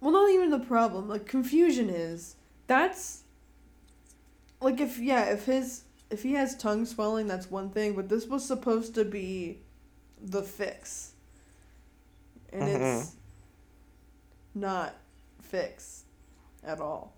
well, 0.01 0.12
not 0.12 0.31
even 0.31 0.51
the 0.51 0.61
problem. 0.61 1.09
Like 1.09 1.26
confusion 1.26 1.91
is 1.91 2.37
that's 2.68 3.24
like 4.61 4.81
if 4.81 4.99
yeah 4.99 5.24
if 5.24 5.47
his 5.47 5.83
if 6.11 6.23
he 6.23 6.33
has 6.35 6.57
tongue 6.57 6.85
swelling 6.85 7.27
that's 7.27 7.51
one 7.51 7.71
thing, 7.71 7.95
but 7.95 8.09
this 8.09 8.27
was 8.27 8.45
supposed 8.45 8.95
to 8.97 9.05
be 9.05 9.61
the 10.21 10.43
fix, 10.43 11.13
and 12.53 12.63
mm-hmm. 12.63 13.01
it's 13.01 13.17
not 14.55 14.95
fix 15.41 16.05
at 16.65 16.81
all. 16.81 17.15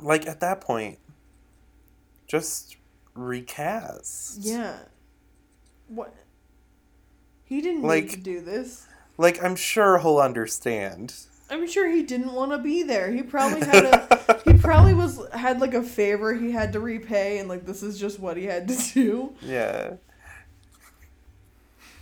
Like 0.00 0.26
at 0.26 0.40
that 0.40 0.60
point, 0.60 0.98
just 2.26 2.76
recast. 3.14 4.38
Yeah. 4.40 4.78
What? 5.88 6.14
He 7.44 7.60
didn't 7.60 7.82
Like- 7.82 8.04
need 8.04 8.10
to 8.12 8.16
do 8.20 8.40
this. 8.40 8.86
Like, 9.18 9.44
I'm 9.44 9.56
sure 9.56 9.98
he'll 9.98 10.18
understand. 10.18 11.14
I'm 11.52 11.68
sure 11.68 11.90
he 11.90 12.02
didn't 12.02 12.32
want 12.32 12.52
to 12.52 12.58
be 12.58 12.82
there. 12.82 13.12
He 13.12 13.22
probably 13.22 13.60
had 13.60 13.84
a 13.84 14.40
he 14.42 14.54
probably 14.58 14.94
was 14.94 15.20
had 15.34 15.60
like 15.60 15.74
a 15.74 15.82
favor 15.82 16.32
he 16.32 16.50
had 16.50 16.72
to 16.72 16.80
repay 16.80 17.38
and 17.38 17.48
like 17.48 17.66
this 17.66 17.82
is 17.82 18.00
just 18.00 18.18
what 18.18 18.38
he 18.38 18.44
had 18.44 18.68
to 18.68 18.92
do. 18.94 19.34
Yeah. 19.42 19.94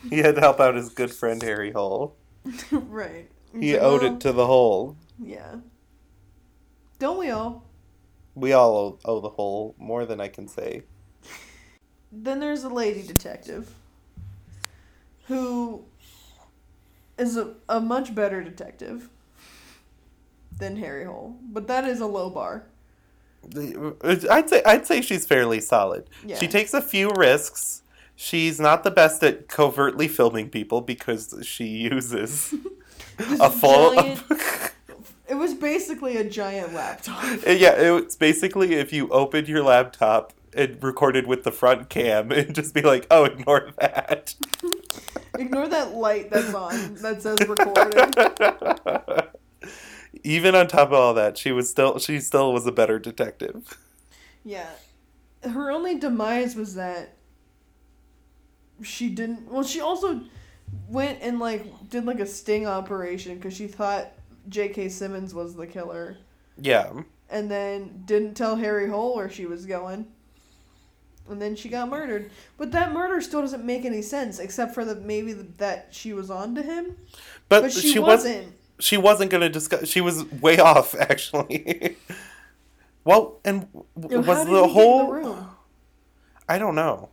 He 0.09 0.19
had 0.19 0.37
to 0.37 0.41
help 0.41 0.61
out 0.61 0.77
his 0.77 0.89
good 0.91 1.11
friend 1.13 1.43
Harry 1.43 1.73
Hole. 1.73 2.15
right. 2.71 3.29
He 3.59 3.73
like, 3.73 3.83
owed 3.83 4.03
"Well, 4.03 4.15
it 4.15 4.21
to 4.21 4.33
the 4.33 4.47
Hole. 4.47 4.97
Yeah. 5.19 5.57
Don't 7.01 7.19
we 7.19 7.31
all? 7.31 7.65
We 8.37 8.53
all 8.53 8.77
owe, 8.77 8.99
owe 9.05 9.21
the 9.21 9.31
Hole 9.31 9.75
more 9.79 10.07
than 10.07 10.21
I 10.21 10.29
can 10.29 10.47
say. 10.47 10.83
Then 12.13 12.41
there's 12.41 12.65
a 12.65 12.69
lady 12.69 13.03
detective 13.03 13.73
who 15.29 15.85
is 17.17 17.37
a, 17.37 17.55
a 17.69 17.79
much 17.81 18.17
better 18.17 18.43
detective 18.43 19.09
than 20.61 20.77
Harry 20.77 21.05
Hole, 21.05 21.37
but 21.51 21.67
that 21.67 21.85
is 21.85 22.01
a 22.01 22.07
low 22.07 22.31
bar. 22.31 22.65
I'd 23.57 24.49
say 24.51 24.63
I'd 24.65 24.87
say 24.87 25.01
she's 25.01 25.27
fairly 25.27 25.61
solid. 25.61 26.09
Yeah. 26.25 26.39
She 26.39 26.47
takes 26.47 26.75
a 26.75 26.83
few 26.83 27.11
risks. 27.11 27.83
She's 28.15 28.61
not 28.61 28.85
the 28.85 28.91
best 28.91 29.23
at 29.25 29.49
covertly 29.49 30.07
filming 30.07 30.51
people 30.51 30.83
because 30.83 31.35
she 31.43 31.65
uses 31.67 32.55
a 33.19 33.49
full. 33.51 33.95
giant- 33.95 34.23
it 35.29 35.35
was 35.37 35.55
basically 35.55 36.19
a 36.19 36.25
giant 36.29 36.75
laptop. 36.75 37.25
Uh, 37.47 37.51
yeah, 37.53 37.73
it's 37.97 38.17
basically 38.17 38.75
if 38.75 38.93
you 38.93 39.09
opened 39.09 39.49
your 39.49 39.63
laptop 39.63 40.35
and 40.53 40.83
recorded 40.83 41.27
with 41.27 41.45
the 41.45 41.53
front 41.53 41.89
cam 41.89 42.31
and 42.31 42.55
just 42.55 42.75
be 42.75 42.83
like, 42.83 43.07
"Oh, 43.11 43.25
ignore 43.25 43.71
that." 43.79 44.35
Ignore 45.39 45.69
that 45.69 45.95
light 45.95 46.29
that's 46.31 46.53
on 46.53 46.97
that 46.97 47.23
says 47.23 47.39
recorded. 47.49 49.31
Even 50.25 50.55
on 50.55 50.67
top 50.67 50.89
of 50.89 50.95
all 50.95 51.15
that, 51.15 51.39
she 51.39 51.53
was 51.53 51.71
still 51.71 51.99
she 51.99 52.21
still 52.21 52.53
was 52.53 52.67
a 52.67 52.73
better 52.73 52.99
detective. 52.99 53.79
Yeah. 54.45 54.71
Her 55.43 55.71
only 55.71 55.99
demise 55.99 56.57
was 56.57 56.75
that 56.75 57.15
she 58.83 59.09
didn't. 59.11 59.51
Well, 59.51 59.63
she 59.63 59.81
also 59.81 60.21
went 60.89 61.19
and 61.23 61.39
like 61.39 61.67
did 61.91 62.05
like 62.07 62.21
a 62.21 62.27
sting 62.27 62.67
operation 62.67 63.37
because 63.37 63.55
she 63.55 63.67
thought 63.67 64.13
J.K. 64.49 64.89
Simmons 64.89 65.35
was 65.35 65.55
the 65.55 65.67
killer, 65.67 66.19
Yeah. 66.57 66.91
and 67.29 67.51
then 67.51 68.03
didn't 68.07 68.35
tell 68.35 68.57
Harry 68.57 68.89
Hole 68.89 69.17
where 69.17 69.31
she 69.31 69.47
was 69.47 69.67
going. 69.67 70.07
And 71.29 71.41
then 71.41 71.55
she 71.55 71.69
got 71.69 71.89
murdered. 71.89 72.33
But 72.59 72.73
that 72.73 72.93
murder 72.93 73.21
still 73.21 73.41
doesn't 73.43 73.65
make 73.65 73.85
any 73.85 74.03
sense, 74.03 74.41
except 74.41 74.75
for 74.75 74.85
the 74.85 74.97
maybe 74.97 75.33
that 75.33 75.89
she 75.91 76.13
was 76.13 76.29
on 76.29 76.57
to 76.57 76.63
him. 76.63 76.97
But, 77.49 77.63
But 77.63 77.73
she, 77.73 77.93
she, 77.93 77.99
was 78.01 78.25
wasn't. 78.25 78.53
She 78.81 78.97
wasn't 78.97 79.31
going 79.31 79.43
to 79.43 79.49
discuss 79.49 79.89
she 79.89 80.01
was 80.01 80.25
way 80.33 80.59
off 80.73 80.95
actually. 80.95 81.97
well, 83.05 83.39
and 83.45 83.69
w- 83.99 84.17
Yo, 84.17 84.23
how 84.23 84.45
was 84.45 84.45
the 84.45 84.45
he 84.45 84.53
get 84.53 84.65
in 84.65 84.71
whole 84.73 85.13
the? 85.23 85.47
I 86.49 86.59
don't 86.59 86.75
know. 86.75 87.11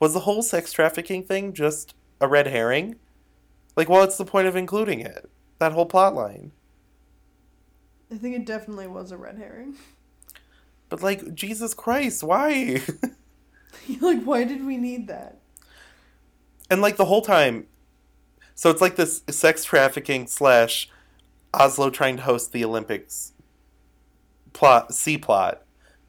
Was 0.00 0.12
the 0.12 0.20
whole 0.20 0.42
sex 0.42 0.72
trafficking 0.72 1.22
thing 1.22 1.52
just 1.52 1.94
a 2.20 2.28
red 2.28 2.46
herring? 2.48 2.96
Like, 3.76 3.88
what's 3.88 4.18
the 4.18 4.24
point 4.24 4.46
of 4.46 4.56
including 4.56 5.00
it? 5.00 5.30
That 5.58 5.72
whole 5.72 5.86
plot 5.86 6.14
line. 6.14 6.52
I 8.12 8.16
think 8.16 8.36
it 8.36 8.44
definitely 8.46 8.86
was 8.86 9.10
a 9.10 9.16
red 9.16 9.38
herring. 9.38 9.76
But 10.88 11.02
like, 11.02 11.34
Jesus 11.34 11.74
Christ, 11.74 12.22
why? 12.22 12.82
like, 14.00 14.22
why 14.22 14.44
did 14.44 14.64
we 14.64 14.76
need 14.76 15.08
that? 15.08 15.38
and 16.70 16.80
like 16.80 16.96
the 16.96 17.04
whole 17.04 17.20
time, 17.22 17.66
so 18.54 18.70
it's 18.70 18.80
like 18.80 18.96
this 18.96 19.22
sex 19.28 19.64
trafficking 19.64 20.26
slash 20.26 20.88
Oslo 21.60 21.90
trying 21.90 22.16
to 22.16 22.22
host 22.22 22.52
the 22.52 22.64
Olympics 22.64 23.32
plot, 24.52 24.94
C 24.94 25.18
plot, 25.18 25.62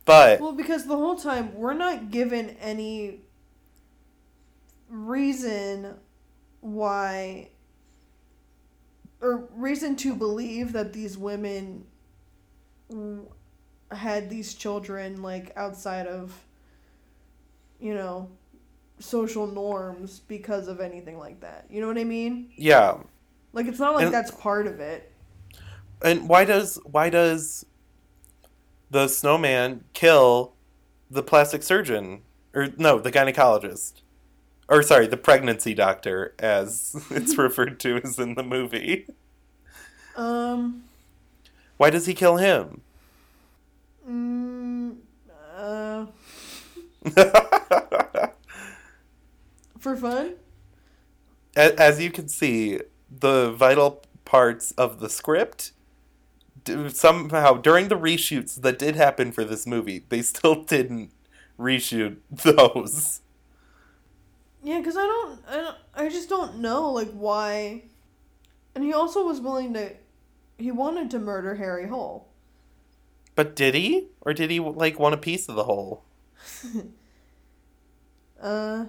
but 0.05 0.39
Well, 0.39 0.53
because 0.53 0.85
the 0.85 0.95
whole 0.95 1.15
time 1.15 1.55
we're 1.55 1.73
not 1.73 2.11
given 2.11 2.51
any 2.61 3.21
reason 4.89 5.95
why 6.61 7.49
or 9.21 9.47
reason 9.55 9.95
to 9.95 10.13
believe 10.15 10.73
that 10.73 10.93
these 10.93 11.17
women 11.17 11.85
had 13.91 14.29
these 14.29 14.53
children 14.53 15.21
like 15.21 15.51
outside 15.55 16.05
of 16.07 16.45
you 17.79 17.93
know 17.93 18.29
social 18.99 19.47
norms 19.47 20.19
because 20.27 20.67
of 20.67 20.79
anything 20.79 21.17
like 21.17 21.39
that. 21.41 21.65
You 21.69 21.81
know 21.81 21.87
what 21.87 21.97
I 21.97 22.03
mean? 22.03 22.51
yeah. 22.55 22.97
Like 23.53 23.67
it's 23.67 23.79
not 23.79 23.95
like 23.95 24.05
And- 24.05 24.13
that's 24.13 24.31
part 24.31 24.67
of 24.67 24.79
it. 24.79 25.11
And 26.05 26.29
why 26.29 26.45
does 26.45 26.79
why 26.85 27.09
does 27.09 27.65
the 28.91 29.07
snowman 29.09 29.83
kill 29.93 30.53
the 31.11 31.23
plastic 31.23 31.63
surgeon 31.63 32.21
or 32.53 32.69
no, 32.77 32.99
the 32.99 33.11
gynecologist? 33.11 34.01
Or 34.69 34.83
sorry, 34.83 35.07
the 35.07 35.17
pregnancy 35.17 35.73
doctor 35.73 36.35
as 36.39 36.95
it's 37.11 37.37
referred 37.39 37.79
to 37.81 37.97
as 38.03 38.19
in 38.19 38.35
the 38.35 38.43
movie. 38.43 39.07
Um 40.15 40.83
Why 41.77 41.89
does 41.89 42.05
he 42.05 42.13
kill 42.13 42.37
him? 42.37 42.81
mm, 44.07 44.97
uh 45.55 46.05
for 49.79 49.95
fun? 49.97 50.35
A- 51.55 51.79
as 51.79 52.01
you 52.01 52.11
can 52.11 52.27
see, 52.27 52.79
the 53.09 53.51
vital 53.51 54.03
parts 54.25 54.71
of 54.71 54.99
the 54.99 55.09
script 55.09 55.71
somehow 56.89 57.53
during 57.55 57.87
the 57.87 57.97
reshoots 57.97 58.61
that 58.61 58.79
did 58.79 58.95
happen 58.95 59.31
for 59.31 59.43
this 59.43 59.65
movie, 59.67 60.05
they 60.09 60.21
still 60.21 60.63
didn't 60.65 61.11
reshoot 61.59 62.17
those. 62.31 63.21
Yeah, 64.63 64.79
because 64.79 64.97
I 64.97 65.05
don't, 65.05 65.39
I 65.47 65.55
don't, 65.57 65.77
I 65.93 66.09
just 66.09 66.29
don't 66.29 66.57
know 66.59 66.91
like 66.91 67.11
why. 67.11 67.83
And 68.75 68.83
he 68.83 68.93
also 68.93 69.25
was 69.25 69.41
willing 69.41 69.73
to, 69.75 69.93
he 70.57 70.71
wanted 70.71 71.11
to 71.11 71.19
murder 71.19 71.55
Harry 71.55 71.87
Hole. 71.87 72.29
But 73.35 73.55
did 73.55 73.75
he? 73.75 74.09
Or 74.21 74.33
did 74.33 74.51
he 74.51 74.59
like 74.59 74.99
want 74.99 75.13
a 75.15 75.17
piece 75.17 75.47
of 75.47 75.55
the 75.55 75.63
whole? 75.65 76.03
Uh, 78.41 78.85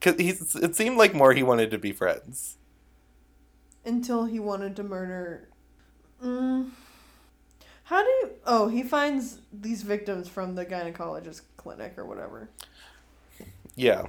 Cause 0.00 0.14
he's, 0.18 0.54
it 0.56 0.74
seemed 0.76 0.96
like 0.96 1.14
more 1.14 1.32
he 1.32 1.42
wanted 1.42 1.70
to 1.70 1.78
be 1.78 1.92
friends. 1.92 2.56
until 3.84 4.26
he 4.26 4.38
wanted 4.38 4.76
to 4.76 4.82
murder. 4.84 5.47
Mm, 6.22 6.70
how 7.84 8.02
do 8.02 8.08
you? 8.08 8.30
Oh, 8.44 8.68
he 8.68 8.82
finds 8.82 9.40
these 9.52 9.82
victims 9.82 10.28
from 10.28 10.54
the 10.54 10.66
gynecologist 10.66 11.42
clinic 11.56 11.94
or 11.96 12.04
whatever. 12.04 12.48
Yeah. 13.76 14.06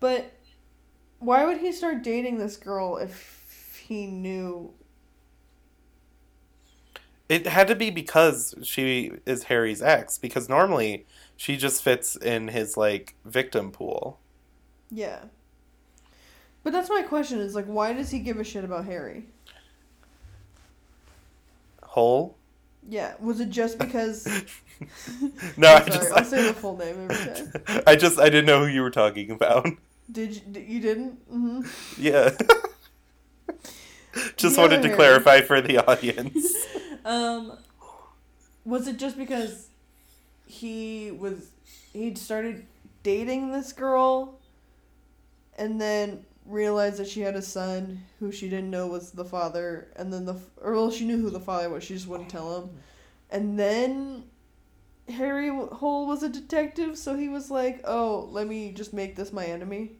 But 0.00 0.32
why 1.20 1.44
would 1.44 1.58
he 1.58 1.72
start 1.72 2.02
dating 2.02 2.38
this 2.38 2.56
girl 2.56 2.96
if 2.96 3.80
he 3.86 4.06
knew? 4.06 4.72
It 7.28 7.46
had 7.46 7.66
to 7.68 7.74
be 7.74 7.90
because 7.90 8.54
she 8.62 9.12
is 9.24 9.44
Harry's 9.44 9.82
ex, 9.82 10.18
because 10.18 10.48
normally 10.48 11.06
she 11.36 11.56
just 11.56 11.82
fits 11.82 12.16
in 12.16 12.48
his 12.48 12.76
like 12.76 13.14
victim 13.24 13.70
pool. 13.72 14.18
Yeah. 14.90 15.24
But 16.62 16.72
that's 16.72 16.90
my 16.90 17.02
question 17.02 17.38
is 17.38 17.54
like, 17.54 17.66
why 17.66 17.92
does 17.92 18.10
he 18.10 18.18
give 18.18 18.38
a 18.38 18.44
shit 18.44 18.64
about 18.64 18.84
Harry? 18.86 19.26
Hole? 21.96 22.36
Yeah, 22.86 23.14
was 23.18 23.40
it 23.40 23.48
just 23.48 23.78
because? 23.78 24.28
No, 25.56 25.72
I 25.72 25.80
just 25.86 26.12
I'll 26.12 26.22
say 26.22 26.48
the 26.48 26.52
full 26.52 26.76
name 26.76 27.08
every 27.08 27.16
time. 27.16 27.82
I 27.86 27.96
just 27.96 28.18
I 28.18 28.26
didn't 28.26 28.44
know 28.44 28.60
who 28.60 28.66
you 28.66 28.82
were 28.82 28.90
talking 28.90 29.30
about. 29.30 29.66
Did 30.12 30.34
you? 30.34 30.42
You 30.60 30.80
didn't? 30.80 31.32
Mm-hmm. 31.32 31.62
Yeah. 31.96 32.36
just 34.36 34.58
wanted 34.58 34.82
to 34.82 34.94
clarify 34.94 35.40
for 35.40 35.62
the 35.62 35.78
audience. 35.78 36.54
Um, 37.06 37.56
was 38.66 38.86
it 38.86 38.98
just 38.98 39.16
because 39.16 39.68
he 40.44 41.10
was 41.10 41.52
he'd 41.94 42.18
started 42.18 42.66
dating 43.02 43.52
this 43.52 43.72
girl, 43.72 44.38
and 45.56 45.80
then 45.80 46.26
realized 46.46 46.98
that 46.98 47.08
she 47.08 47.20
had 47.20 47.36
a 47.36 47.42
son 47.42 48.02
who 48.20 48.32
she 48.32 48.48
didn't 48.48 48.70
know 48.70 48.86
was 48.86 49.10
the 49.12 49.24
father, 49.24 49.88
and 49.96 50.12
then 50.12 50.24
the 50.26 50.36
or 50.60 50.72
well 50.74 50.90
she 50.90 51.04
knew 51.06 51.20
who 51.20 51.30
the 51.30 51.40
father 51.40 51.68
was, 51.70 51.84
she 51.84 51.94
just 51.94 52.08
wouldn't 52.08 52.30
tell 52.30 52.60
him, 52.62 52.70
and 53.30 53.58
then. 53.58 54.24
Harry 55.08 55.48
Hole 55.48 56.06
was 56.08 56.22
a 56.24 56.28
detective, 56.28 56.98
so 56.98 57.14
he 57.16 57.28
was 57.28 57.48
like, 57.50 57.80
"Oh, 57.84 58.28
let 58.32 58.48
me 58.48 58.72
just 58.72 58.92
make 58.92 59.14
this 59.14 59.32
my 59.32 59.46
enemy." 59.46 59.92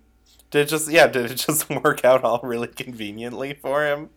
Did 0.51 0.63
it 0.63 0.69
just 0.69 0.91
yeah, 0.91 1.07
did 1.07 1.31
it 1.31 1.37
just 1.37 1.69
work 1.85 2.05
out 2.05 2.25
all 2.25 2.41
really 2.43 2.69
conveniently 2.69 3.55
for 3.55 3.85
him? 3.87 4.11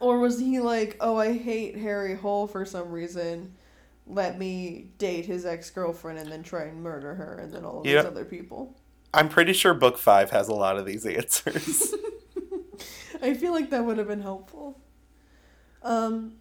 Or 0.00 0.18
was 0.18 0.38
he 0.38 0.60
like, 0.60 0.96
oh, 1.00 1.16
I 1.16 1.36
hate 1.36 1.76
Harry 1.76 2.14
Hole 2.14 2.46
for 2.46 2.64
some 2.64 2.90
reason. 2.92 3.54
Let 4.06 4.38
me 4.38 4.90
date 4.98 5.26
his 5.26 5.44
ex 5.46 5.70
girlfriend 5.70 6.18
and 6.18 6.30
then 6.32 6.42
try 6.42 6.64
and 6.64 6.82
murder 6.82 7.14
her 7.14 7.38
and 7.38 7.52
then 7.52 7.64
all 7.64 7.80
of 7.80 7.86
Yeah. 7.86 8.02
these 8.02 8.04
other 8.04 8.24
people. 8.24 8.76
I'm 9.14 9.28
pretty 9.28 9.52
sure 9.52 9.74
book 9.74 9.98
five 9.98 10.30
has 10.30 10.48
a 10.48 10.54
lot 10.54 10.76
of 10.76 10.84
these 10.86 11.04
answers. 11.06 11.94
I 13.22 13.34
feel 13.34 13.52
like 13.52 13.70
that 13.70 13.84
would 13.84 13.98
have 13.98 14.06
been 14.08 14.22
helpful. 14.22 14.78
Um, 15.82 16.34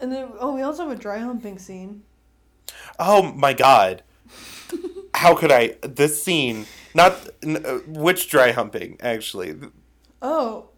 and 0.00 0.12
then 0.12 0.28
oh, 0.38 0.54
we 0.54 0.62
also 0.62 0.88
have 0.88 0.96
a 0.96 1.00
dry 1.00 1.18
humping 1.18 1.58
scene. 1.58 2.02
oh 2.98 3.32
my 3.32 3.52
god. 3.52 4.02
How 5.14 5.34
could 5.34 5.50
I? 5.50 5.74
This 5.82 6.22
scene, 6.22 6.66
not 6.94 7.28
n- 7.42 7.64
uh, 7.64 7.78
which 7.88 8.28
dry 8.28 8.52
humping 8.52 8.96
actually. 9.00 9.56
Oh. 10.22 10.68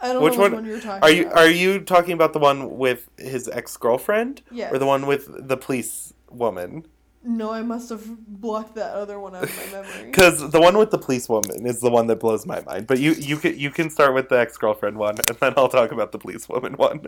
I 0.00 0.12
don't 0.12 0.22
Which 0.22 0.34
know 0.36 0.42
which 0.44 0.52
one- 0.52 0.52
one, 0.62 0.64
you're 0.64 0.80
talking 0.80 1.02
Are 1.02 1.10
you 1.10 1.22
about. 1.26 1.38
are 1.38 1.50
you 1.50 1.80
talking 1.80 2.12
about 2.12 2.32
the 2.32 2.38
one 2.38 2.78
with 2.78 3.08
his 3.18 3.48
ex 3.48 3.76
girlfriend, 3.76 4.42
Yes. 4.50 4.72
or 4.72 4.78
the 4.78 4.86
one 4.86 5.06
with 5.06 5.48
the 5.48 5.56
police 5.56 6.14
woman? 6.30 6.86
No, 7.24 7.50
I 7.50 7.62
must 7.62 7.88
have 7.90 8.06
blocked 8.26 8.76
that 8.76 8.94
other 8.94 9.18
one 9.18 9.34
out 9.34 9.42
of 9.44 9.56
my 9.56 9.82
memory. 9.82 10.04
Because 10.10 10.50
the 10.50 10.60
one 10.60 10.78
with 10.78 10.90
the 10.90 10.98
police 10.98 11.28
woman 11.28 11.66
is 11.66 11.80
the 11.80 11.90
one 11.90 12.06
that 12.06 12.20
blows 12.20 12.46
my 12.46 12.60
mind. 12.62 12.86
But 12.86 13.00
you 13.00 13.12
you 13.12 13.36
can 13.36 13.58
you 13.58 13.70
can 13.70 13.90
start 13.90 14.14
with 14.14 14.28
the 14.28 14.38
ex 14.38 14.56
girlfriend 14.56 14.96
one, 14.96 15.16
and 15.28 15.36
then 15.40 15.54
I'll 15.56 15.68
talk 15.68 15.90
about 15.92 16.12
the 16.12 16.18
police 16.18 16.48
woman 16.48 16.74
one. 16.74 17.06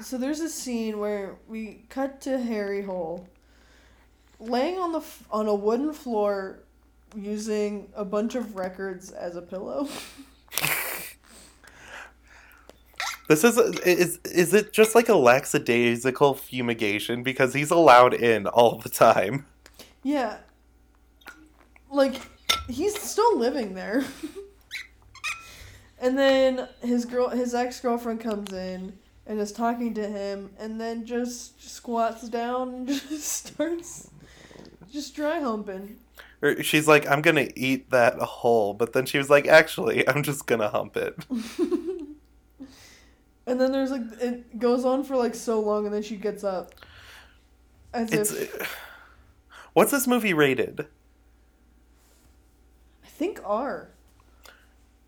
So 0.00 0.18
there's 0.18 0.40
a 0.40 0.48
scene 0.50 0.98
where 0.98 1.36
we 1.48 1.84
cut 1.88 2.20
to 2.22 2.38
Harry 2.38 2.82
Hole 2.82 3.28
laying 4.38 4.78
on 4.78 4.92
the 4.92 4.98
f- 5.00 5.24
on 5.30 5.46
a 5.48 5.54
wooden 5.54 5.92
floor 5.92 6.60
using 7.16 7.88
a 7.94 8.04
bunch 8.04 8.34
of 8.34 8.56
records 8.56 9.10
as 9.10 9.36
a 9.36 9.42
pillow. 9.42 9.88
This 13.28 13.42
is 13.42 13.58
is 13.80 14.18
is 14.24 14.54
it 14.54 14.72
just 14.72 14.94
like 14.94 15.08
a 15.08 15.16
lackadaisical 15.16 16.34
fumigation 16.34 17.22
because 17.22 17.54
he's 17.54 17.70
allowed 17.70 18.14
in 18.14 18.46
all 18.46 18.78
the 18.78 18.88
time. 18.88 19.46
yeah. 20.02 20.38
Like 21.90 22.20
he's 22.68 23.00
still 23.00 23.36
living 23.38 23.74
there. 23.74 24.04
and 26.00 26.16
then 26.16 26.68
his 26.82 27.04
girl 27.04 27.30
his 27.30 27.54
ex-girlfriend 27.54 28.20
comes 28.20 28.52
in 28.52 28.98
and 29.26 29.40
is 29.40 29.50
talking 29.52 29.94
to 29.94 30.06
him 30.06 30.50
and 30.58 30.80
then 30.80 31.04
just 31.04 31.60
squats 31.68 32.28
down 32.28 32.74
and 32.74 32.88
just 33.08 33.46
starts 33.46 34.10
just 34.92 35.16
dry 35.16 35.40
humping. 35.40 35.96
She's 36.62 36.86
like, 36.86 37.08
"I'm 37.10 37.22
gonna 37.22 37.48
eat 37.56 37.90
that 37.90 38.18
whole," 38.18 38.72
but 38.74 38.92
then 38.92 39.04
she 39.06 39.18
was 39.18 39.28
like, 39.30 39.48
"Actually, 39.48 40.06
I'm 40.08 40.22
just 40.22 40.46
gonna 40.46 40.68
hump 40.68 40.96
it." 40.96 41.16
And 43.46 43.60
then 43.60 43.72
there's 43.72 43.90
like 43.90 44.02
it 44.20 44.58
goes 44.58 44.84
on 44.84 45.04
for 45.04 45.16
like 45.16 45.34
so 45.34 45.60
long, 45.60 45.84
and 45.84 45.94
then 45.94 46.02
she 46.02 46.16
gets 46.16 46.42
up. 46.42 46.74
As 47.94 48.12
It's 48.12 48.32
if 48.32 48.76
what's 49.72 49.92
this 49.92 50.06
movie 50.06 50.34
rated? 50.34 50.86
I 53.04 53.08
think 53.08 53.40
R. 53.44 53.88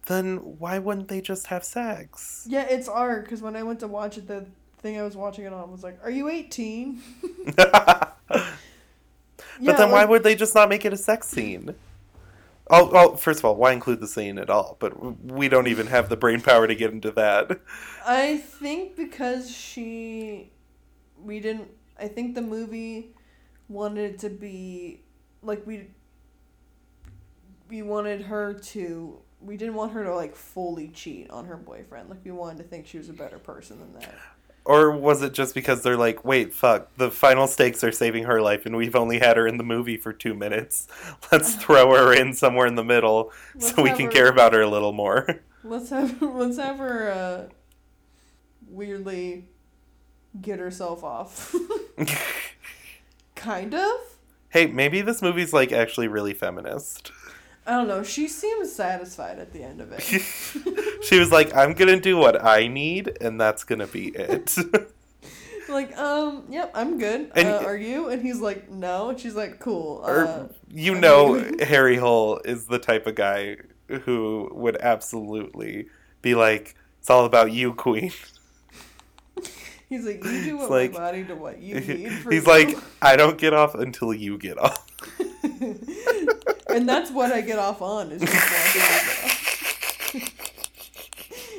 Then 0.06 0.36
why 0.58 0.78
wouldn't 0.78 1.08
they 1.08 1.20
just 1.20 1.48
have 1.48 1.64
sex? 1.64 2.46
Yeah, 2.48 2.62
it's 2.62 2.88
R 2.88 3.20
because 3.20 3.42
when 3.42 3.56
I 3.56 3.62
went 3.62 3.80
to 3.80 3.88
watch 3.88 4.16
it, 4.16 4.26
the 4.28 4.46
thing 4.78 4.98
I 4.98 5.02
was 5.02 5.16
watching 5.16 5.44
it 5.44 5.52
on 5.52 5.70
was 5.70 5.82
like, 5.82 5.98
"Are 6.04 6.10
you 6.10 6.28
18?" 6.28 7.02
but 7.56 8.16
Yeah, 9.60 9.72
then 9.72 9.90
why 9.90 10.04
would 10.04 10.22
they 10.22 10.36
just 10.36 10.54
not 10.54 10.68
make 10.68 10.84
it 10.84 10.92
a 10.92 10.96
sex 10.96 11.28
scene? 11.28 11.74
Oh, 12.70 12.90
oh, 12.92 13.16
first 13.16 13.38
of 13.38 13.44
all, 13.44 13.56
why 13.56 13.72
include 13.72 14.00
the 14.00 14.06
scene 14.06 14.38
at 14.38 14.50
all? 14.50 14.76
But 14.78 15.22
we 15.24 15.48
don't 15.48 15.68
even 15.68 15.86
have 15.86 16.08
the 16.08 16.16
brain 16.16 16.40
power 16.40 16.66
to 16.66 16.74
get 16.74 16.92
into 16.92 17.10
that. 17.12 17.60
I 18.06 18.38
think 18.38 18.96
because 18.96 19.50
she, 19.50 20.52
we 21.22 21.40
didn't. 21.40 21.68
I 21.98 22.08
think 22.08 22.34
the 22.34 22.42
movie 22.42 23.14
wanted 23.68 24.18
to 24.20 24.28
be 24.30 25.02
like 25.42 25.66
we. 25.66 25.88
We 27.70 27.82
wanted 27.82 28.22
her 28.22 28.54
to. 28.54 29.18
We 29.40 29.56
didn't 29.56 29.74
want 29.74 29.92
her 29.92 30.04
to 30.04 30.14
like 30.14 30.34
fully 30.34 30.88
cheat 30.88 31.30
on 31.30 31.46
her 31.46 31.56
boyfriend. 31.56 32.08
Like 32.10 32.24
we 32.24 32.30
wanted 32.30 32.58
to 32.58 32.64
think 32.64 32.86
she 32.86 32.98
was 32.98 33.08
a 33.08 33.14
better 33.14 33.38
person 33.38 33.78
than 33.78 33.92
that. 34.00 34.14
Or 34.68 34.90
was 34.90 35.22
it 35.22 35.32
just 35.32 35.54
because 35.54 35.82
they're 35.82 35.96
like, 35.96 36.26
wait, 36.26 36.52
fuck, 36.52 36.94
the 36.98 37.10
final 37.10 37.46
stakes 37.46 37.82
are 37.82 37.90
saving 37.90 38.24
her 38.24 38.42
life 38.42 38.66
and 38.66 38.76
we've 38.76 38.94
only 38.94 39.18
had 39.18 39.38
her 39.38 39.46
in 39.46 39.56
the 39.56 39.64
movie 39.64 39.96
for 39.96 40.12
two 40.12 40.34
minutes. 40.34 40.86
Let's 41.32 41.54
throw 41.62 41.94
her 41.94 42.12
in 42.12 42.34
somewhere 42.34 42.66
in 42.66 42.74
the 42.74 42.84
middle 42.84 43.32
Let's 43.54 43.74
so 43.74 43.82
we 43.82 43.92
can 43.92 44.06
her- 44.06 44.12
care 44.12 44.28
about 44.28 44.52
her 44.52 44.60
a 44.60 44.68
little 44.68 44.92
more. 44.92 45.40
Let's 45.64 45.88
have 45.88 46.20
let's 46.22 46.56
have 46.58 46.78
her 46.78 47.10
uh, 47.10 47.48
weirdly 48.68 49.46
get 50.40 50.58
herself 50.60 51.02
off. 51.02 51.54
kind 53.34 53.74
of. 53.74 53.96
hey, 54.50 54.66
maybe 54.66 55.00
this 55.00 55.20
movie's 55.22 55.52
like 55.52 55.72
actually 55.72 56.08
really 56.08 56.32
feminist. 56.34 57.10
I 57.68 57.72
don't 57.72 57.86
know. 57.86 58.02
She 58.02 58.28
seems 58.28 58.72
satisfied 58.72 59.38
at 59.38 59.52
the 59.52 59.62
end 59.62 59.82
of 59.82 59.92
it. 59.92 60.00
she 61.04 61.18
was 61.20 61.30
like, 61.30 61.54
I'm 61.54 61.74
gonna 61.74 62.00
do 62.00 62.16
what 62.16 62.42
I 62.42 62.66
need 62.66 63.18
and 63.20 63.38
that's 63.38 63.62
gonna 63.62 63.86
be 63.86 64.08
it. 64.08 64.56
like, 65.68 65.94
um, 65.98 66.44
yep, 66.48 66.70
I'm 66.74 66.98
good. 66.98 67.30
And- 67.36 67.48
uh, 67.48 67.58
are 67.66 67.76
you? 67.76 68.08
And 68.08 68.22
he's 68.22 68.40
like, 68.40 68.70
no. 68.70 69.10
And 69.10 69.20
she's 69.20 69.34
like, 69.34 69.58
cool. 69.60 70.00
Uh, 70.02 70.46
you 70.70 70.96
I 70.96 71.00
know 71.00 71.34
mean- 71.34 71.58
Harry 71.60 71.96
Hole 71.96 72.40
is 72.42 72.68
the 72.68 72.78
type 72.78 73.06
of 73.06 73.14
guy 73.16 73.58
who 74.04 74.48
would 74.54 74.78
absolutely 74.80 75.88
be 76.22 76.34
like, 76.34 76.74
It's 77.00 77.10
all 77.10 77.26
about 77.26 77.52
you, 77.52 77.74
Queen. 77.74 78.12
he's 79.90 80.06
like, 80.06 80.24
you 80.24 80.42
do 80.44 80.56
what 80.56 80.70
like- 80.70 80.92
my 80.92 80.98
body 80.98 81.24
to 81.24 81.34
what 81.34 81.60
you 81.60 81.80
need. 81.80 82.12
For 82.12 82.30
He's 82.30 82.46
you." 82.46 82.50
like, 82.50 82.78
I 83.02 83.16
don't 83.16 83.36
get 83.36 83.52
off 83.52 83.74
until 83.74 84.14
you 84.14 84.38
get 84.38 84.56
off. 84.58 84.86
And 86.68 86.88
that's 86.88 87.10
what 87.10 87.32
I 87.32 87.40
get 87.40 87.58
off 87.58 87.80
on 87.82 88.12
is 88.12 88.20
just 88.20 90.14
watching 90.14 90.28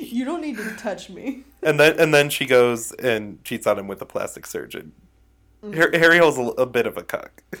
you 0.00 0.24
don't 0.24 0.40
need 0.40 0.56
to 0.56 0.70
touch 0.76 1.10
me. 1.10 1.44
And 1.62 1.78
then 1.78 1.98
and 1.98 2.14
then 2.14 2.30
she 2.30 2.46
goes 2.46 2.92
and 2.92 3.42
cheats 3.44 3.66
on 3.66 3.78
him 3.78 3.88
with 3.88 4.00
a 4.02 4.06
plastic 4.06 4.46
surgeon. 4.46 4.92
Mm. 5.62 5.76
Har- 5.76 5.98
Harry 5.98 6.18
Hole's 6.18 6.38
a, 6.38 6.42
a 6.62 6.66
bit 6.66 6.86
of 6.86 6.96
a 6.96 7.02
cuck. 7.02 7.42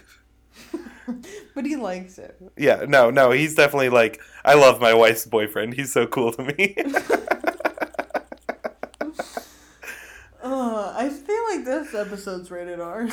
But 1.56 1.66
he 1.66 1.74
likes 1.74 2.18
it. 2.18 2.40
Yeah, 2.56 2.84
no, 2.86 3.10
no, 3.10 3.32
he's 3.32 3.56
definitely 3.56 3.88
like, 3.88 4.20
I 4.44 4.54
love 4.54 4.80
my 4.80 4.94
wife's 4.94 5.26
boyfriend. 5.26 5.74
He's 5.74 5.92
so 5.92 6.06
cool 6.06 6.32
to 6.32 6.44
me. 6.44 6.76
Uh, 10.42 10.94
I 10.96 11.10
feel 11.10 11.44
like 11.50 11.64
this 11.66 11.94
episode's 11.94 12.50
rated 12.50 12.80
R. 12.80 13.08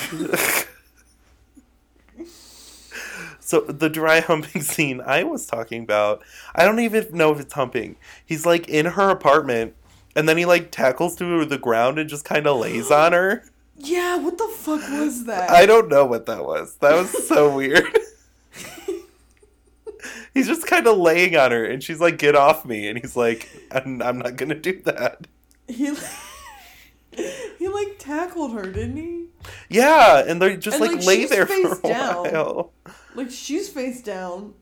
so 3.40 3.62
the 3.62 3.90
dry 3.90 4.20
humping 4.22 4.62
scene 4.62 5.02
I 5.02 5.24
was 5.24 5.46
talking 5.46 5.84
about, 5.84 6.24
I 6.56 6.66
don't 6.66 6.80
even 6.80 7.08
know 7.12 7.32
if 7.32 7.40
it's 7.40 7.54
humping. 7.54 7.96
He's 8.26 8.46
like 8.46 8.68
in 8.70 8.86
her 8.86 9.10
apartment, 9.10 9.76
and 10.16 10.28
then 10.28 10.38
he 10.38 10.46
like 10.46 10.72
tackles 10.72 11.16
to 11.18 11.46
the 11.46 11.58
ground 11.58 12.00
and 12.00 12.10
just 12.10 12.26
kind 12.26 12.48
of 12.48 12.60
lays 12.60 12.92
on 12.92 13.14
her. 13.14 13.44
yeah, 13.78 14.18
what 14.18 14.38
the 14.38 14.48
fuck 14.58 14.82
was 14.90 15.26
that? 15.26 15.50
I 15.50 15.66
don't 15.66 15.90
know 15.90 16.06
what 16.06 16.26
that 16.26 16.46
was. 16.46 16.76
That 16.78 16.96
was 16.96 17.28
so 17.28 17.56
weird. 17.56 17.98
he's 20.34 20.48
just 20.48 20.68
kind 20.68 20.88
of 20.88 20.98
laying 20.98 21.36
on 21.36 21.52
her, 21.52 21.66
and 21.66 21.84
she's 21.84 22.00
like, 22.00 22.18
"Get 22.18 22.36
off 22.36 22.66
me!" 22.66 22.88
And 22.88 22.98
he's 22.98 23.16
like, 23.16 23.50
"I'm, 23.72 24.02
I'm 24.02 24.20
not 24.20 24.36
gonna 24.36 24.56
do 24.56 24.82
that." 24.84 25.28
He 25.68 25.94
he 27.58 27.68
like 27.68 27.98
tackled 28.00 28.54
her, 28.54 28.64
didn't 28.64 28.98
he? 28.98 29.26
Yeah, 29.70 30.24
and 30.26 30.42
they 30.42 30.58
just 30.58 30.80
And, 30.80 30.86
like, 30.86 30.98
like, 30.98 31.06
lay 31.06 31.26
there 31.26 31.46
for 31.46 31.74
a 31.74 31.82
down. 31.82 32.16
while. 32.32 32.72
Like 33.18 33.30
she's 33.32 33.68
face 33.68 34.02
down. 34.02 34.54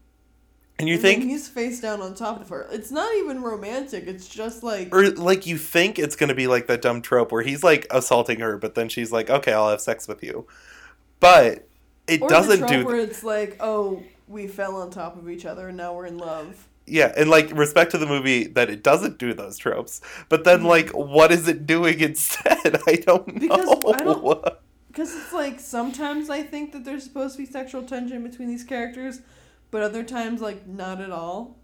And 0.80 0.90
you 0.90 0.96
and 0.96 1.02
think, 1.04 1.24
he's 1.24 1.48
face 1.48 1.80
down 1.80 2.02
on 2.02 2.16
top 2.16 2.42
of 2.42 2.50
her. 2.50 2.68
It's 2.72 2.92
not 2.92 3.14
even 3.16 3.42
romantic. 3.42 4.08
It's 4.08 4.28
just 4.28 4.64
like 4.64 4.94
or 4.94 5.10
like 5.12 5.46
you 5.46 5.58
think 5.58 6.00
it's 6.00 6.16
gonna 6.16 6.34
be 6.36 6.48
like 6.48 6.68
that 6.68 6.82
dumb 6.82 7.02
trope 7.02 7.32
where 7.32 7.44
he's 7.44 7.64
like 7.64 7.86
assaulting 7.92 8.40
her, 8.40 8.58
but 8.58 8.76
then 8.76 8.90
she's 8.90 9.12
like, 9.12 9.30
"Okay, 9.30 9.54
I'll 9.54 9.70
have 9.70 9.80
sex 9.82 10.08
with 10.08 10.22
you," 10.24 10.48
but 11.20 11.68
it 12.08 12.20
doesn't 12.28 12.68
do. 12.68 12.74
trope 12.84 12.88
where 12.88 13.00
it's 13.00 13.24
like, 13.24 13.56
oh, 13.62 14.04
we 14.28 14.48
fell 14.48 14.76
on 14.78 14.90
top 14.90 15.18
of 15.18 15.30
each 15.30 15.46
other 15.46 15.70
and 15.70 15.78
now 15.78 15.94
we're 15.94 16.06
in 16.08 16.18
love. 16.18 16.68
Yeah, 16.88 17.12
and 17.18 17.30
like 17.30 17.52
respect 17.58 17.92
to 17.92 17.98
the 17.98 18.06
movie 18.06 18.44
that 18.48 18.70
it 18.70 18.84
doesn't 18.84 19.18
do 19.18 19.34
those 19.34 19.58
tropes, 19.58 20.02
but 20.30 20.44
then 20.44 20.60
Mhm. 20.62 20.66
like 20.66 20.90
what 20.92 21.32
is 21.32 21.48
it 21.48 21.66
doing 21.66 22.00
instead? 22.10 22.80
I 22.88 22.96
don't 22.98 23.28
know. 23.28 23.40
Because 23.40 23.94
I 23.94 24.04
don't- 24.04 24.54
Because 24.96 25.14
it's 25.14 25.34
like 25.34 25.60
sometimes 25.60 26.30
I 26.30 26.42
think 26.42 26.72
that 26.72 26.86
there's 26.86 27.04
supposed 27.04 27.36
to 27.36 27.44
be 27.44 27.52
sexual 27.52 27.84
tension 27.84 28.24
between 28.24 28.48
these 28.48 28.64
characters, 28.64 29.20
but 29.70 29.82
other 29.82 30.04
times 30.04 30.40
like 30.40 30.66
not 30.66 31.02
at 31.02 31.12
all. 31.12 31.58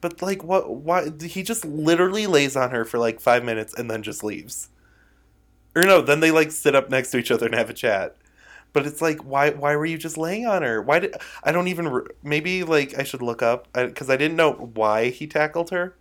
But 0.00 0.22
like 0.22 0.44
what? 0.44 0.70
Why 0.72 1.10
he 1.20 1.42
just 1.42 1.64
literally 1.64 2.28
lays 2.28 2.54
on 2.54 2.70
her 2.70 2.84
for 2.84 2.98
like 2.98 3.20
five 3.20 3.42
minutes 3.42 3.74
and 3.74 3.90
then 3.90 4.04
just 4.04 4.22
leaves. 4.22 4.68
Or 5.74 5.84
no, 5.84 6.00
then 6.00 6.20
they 6.20 6.30
like 6.30 6.52
sit 6.52 6.76
up 6.76 6.88
next 6.88 7.10
to 7.10 7.18
each 7.18 7.32
other 7.32 7.46
and 7.46 7.56
have 7.56 7.68
a 7.68 7.74
chat. 7.74 8.14
But 8.72 8.86
it's 8.86 9.02
like, 9.02 9.18
why? 9.24 9.50
Why 9.50 9.74
were 9.74 9.86
you 9.86 9.98
just 9.98 10.16
laying 10.16 10.46
on 10.46 10.62
her? 10.62 10.80
Why 10.80 11.00
did 11.00 11.16
I 11.42 11.50
don't 11.50 11.66
even? 11.66 11.88
re- 11.88 12.06
Maybe 12.22 12.62
like 12.62 12.96
I 12.96 13.02
should 13.02 13.20
look 13.20 13.42
up 13.42 13.66
because 13.72 14.08
I, 14.08 14.16
didn't 14.16 14.36
know 14.36 14.52
why 14.52 15.10
he 15.10 15.26
tackled 15.26 15.70
her. 15.70 15.96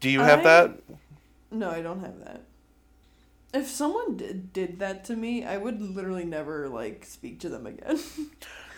Do 0.00 0.08
you 0.08 0.20
have 0.20 0.40
I- 0.40 0.44
that? 0.44 0.70
No, 1.50 1.68
I 1.70 1.82
don't 1.82 2.00
have 2.00 2.18
that. 2.20 2.40
If 3.54 3.68
someone 3.68 4.16
did, 4.16 4.52
did 4.52 4.78
that 4.78 5.04
to 5.06 5.16
me, 5.16 5.44
I 5.44 5.58
would 5.58 5.80
literally 5.82 6.24
never 6.24 6.68
like 6.68 7.04
speak 7.04 7.40
to 7.40 7.48
them 7.48 7.66
again. 7.66 8.00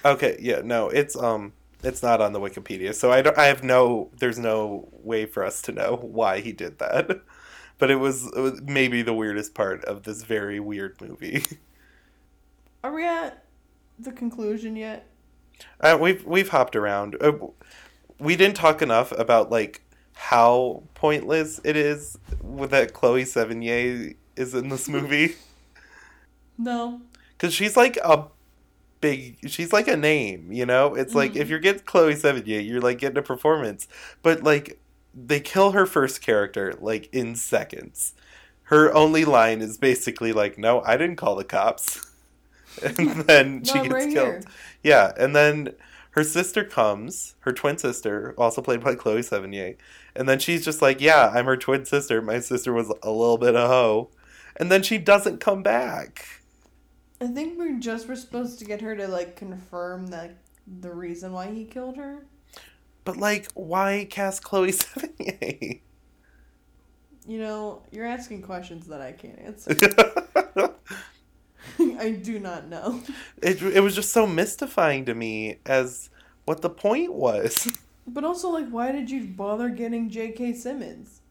Okay, 0.05 0.37
yeah, 0.39 0.61
no, 0.63 0.91
it's 0.91 1.17
um, 1.17 1.55
it's 1.83 2.03
not 2.03 2.21
on 2.21 2.35
the 2.35 2.41
Wikipedia, 2.41 2.95
so 2.95 3.11
I 3.11 3.23
don't. 3.23 3.39
I 3.39 3.47
have 3.47 3.65
no. 3.65 4.11
There's 4.19 4.39
no 4.39 4.89
way 4.93 5.25
for 5.25 5.43
us 5.43 5.63
to 5.63 5.73
know 5.73 5.97
why 6.03 6.41
he 6.41 6.53
did 6.53 6.79
that, 6.79 7.23
but 7.79 7.91
it 7.91 7.97
was, 7.97 8.27
it 8.27 8.39
was 8.39 8.61
maybe 8.63 9.01
the 9.01 9.15
weirdest 9.15 9.55
part 9.55 9.83
of 9.87 10.03
this 10.03 10.23
very 10.23 10.61
weird 10.61 11.01
movie. 11.01 11.43
Are 12.83 12.93
we 12.93 13.07
at 13.07 13.45
the 13.99 14.13
conclusion 14.13 14.77
yet? 14.77 15.07
Uh, 15.81 15.97
we've 15.99 16.23
we've 16.27 16.51
hopped 16.51 16.77
around. 16.77 17.17
Uh, 17.19 17.33
we 18.19 18.37
didn't 18.37 18.57
talk 18.57 18.83
enough 18.83 19.11
about 19.13 19.51
like 19.51 19.81
how 20.13 20.83
pointless 20.93 21.61
it 21.65 21.77
is 21.77 22.19
with 22.43 22.71
that 22.73 22.93
Chloe 22.93 23.25
Sevigny 23.25 24.17
is 24.37 24.55
in 24.55 24.69
this 24.69 24.89
movie. 24.89 25.37
No. 26.57 27.01
because 27.33 27.53
she's 27.53 27.77
like 27.77 27.97
a 28.05 28.29
big 29.01 29.39
she's 29.51 29.73
like 29.73 29.89
a 29.89 29.97
name 29.97 30.53
you 30.53 30.65
know? 30.65 30.95
It's 30.95 31.15
like 31.15 31.33
Mhm. 31.33 31.37
if 31.37 31.49
you're 31.51 31.59
getting 31.59 31.83
chloe 31.83 32.15
sevigny 32.15 32.65
you're 32.67 32.81
like 32.81 32.99
getting 32.99 33.19
a 33.19 33.23
performance. 33.23 33.89
But 34.23 34.43
like 34.45 34.79
they 35.13 35.41
kill 35.41 35.73
her 35.73 35.85
first 35.87 36.23
character 36.23 36.75
like 36.81 37.09
in 37.13 37.35
seconds. 37.35 38.15
Her 38.69 38.95
only 38.95 39.25
line 39.25 39.61
is 39.63 39.79
basically 39.79 40.33
like 40.33 40.57
no 40.59 40.81
i 40.83 40.97
didn't 40.97 41.17
call 41.17 41.35
the 41.37 41.45
cops. 41.45 42.01
And 42.83 42.97
then 43.27 43.65
she 43.65 43.75
gets 43.75 43.89
right 43.89 44.13
killed. 44.13 44.27
here. 44.27 44.43
yeah 44.83 45.13
and 45.19 45.35
then 45.35 45.75
her 46.13 46.25
sister 46.25 46.65
comes 46.65 47.35
her 47.41 47.53
twin 47.53 47.79
sister 47.79 48.35
also 48.39 48.63
played 48.63 48.81
by 48.83 48.95
chloe 48.95 49.21
sevigny 49.23 49.77
and 50.17 50.29
then 50.29 50.39
she's 50.39 50.65
just 50.65 50.81
like 50.83 51.01
yeah 51.01 51.31
i'm 51.35 51.47
her 51.47 51.57
twin 51.57 51.85
sister. 51.85 52.23
My 52.23 52.39
sister 52.41 52.73
was 52.73 52.89
a 53.03 53.11
little 53.11 53.39
bit 53.39 53.55
of 53.57 53.69
hoe 53.69 54.11
and 54.57 54.71
then 54.71 54.83
she 54.83 54.99
doesn't 54.99 55.41
come 55.41 55.63
back 55.63 56.41
I 57.21 57.29
think 57.29 57.59
we 57.59 57.79
just 57.79 58.09
were 58.09 58.17
supposed 58.17 58.59
to 58.59 58.65
get 58.65 58.81
her 58.81 58.95
to 58.97 59.09
like 59.09 59.37
confirm 59.37 60.09
that 60.09 60.37
the 60.67 60.93
reason 60.93 61.33
why 61.33 61.51
he 61.51 61.65
killed 61.65 61.97
her. 61.97 62.27
But 63.05 63.17
like, 63.17 63.51
why 63.55 64.07
cast 64.11 64.43
Chloe 64.43 64.73
Sevigny? 64.73 65.81
You 67.27 67.39
know, 67.39 67.83
you're 67.91 68.07
asking 68.07 68.43
questions 68.43 68.87
that 68.89 69.01
I 69.01 69.13
can't 69.13 69.39
answer. 69.39 69.75
I 71.99 72.11
do 72.11 72.39
not 72.39 72.69
know. 72.69 73.01
it 73.41 73.63
it 73.63 73.81
was 73.81 73.95
just 73.95 74.13
so 74.13 74.27
mystifying 74.27 75.07
to 75.07 75.15
me 75.15 75.59
as 75.65 76.11
what 76.45 76.61
the 76.61 76.71
point 76.71 77.15
was. 77.15 77.71
But 78.07 78.23
also, 78.25 78.51
like, 78.51 78.69
why 78.69 78.93
did 78.93 79.11
you 79.11 79.25
bother 79.25 79.71
getting 79.71 80.11
J.K. 80.11 80.53
Simmons? 80.53 81.23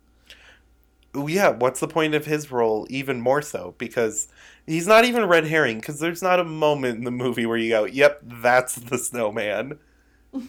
Yeah, 1.15 1.49
what's 1.49 1.79
the 1.79 1.87
point 1.87 2.15
of 2.15 2.25
his 2.25 2.51
role? 2.51 2.87
Even 2.89 3.21
more 3.21 3.41
so 3.41 3.75
because 3.77 4.27
he's 4.65 4.87
not 4.87 5.05
even 5.05 5.23
a 5.23 5.27
red 5.27 5.47
herring. 5.47 5.79
Because 5.79 5.99
there's 5.99 6.21
not 6.21 6.39
a 6.39 6.43
moment 6.43 6.97
in 6.97 7.03
the 7.03 7.11
movie 7.11 7.45
where 7.45 7.57
you 7.57 7.69
go, 7.69 7.85
"Yep, 7.85 8.21
that's 8.23 8.75
the 8.75 8.97
snowman." 8.97 9.79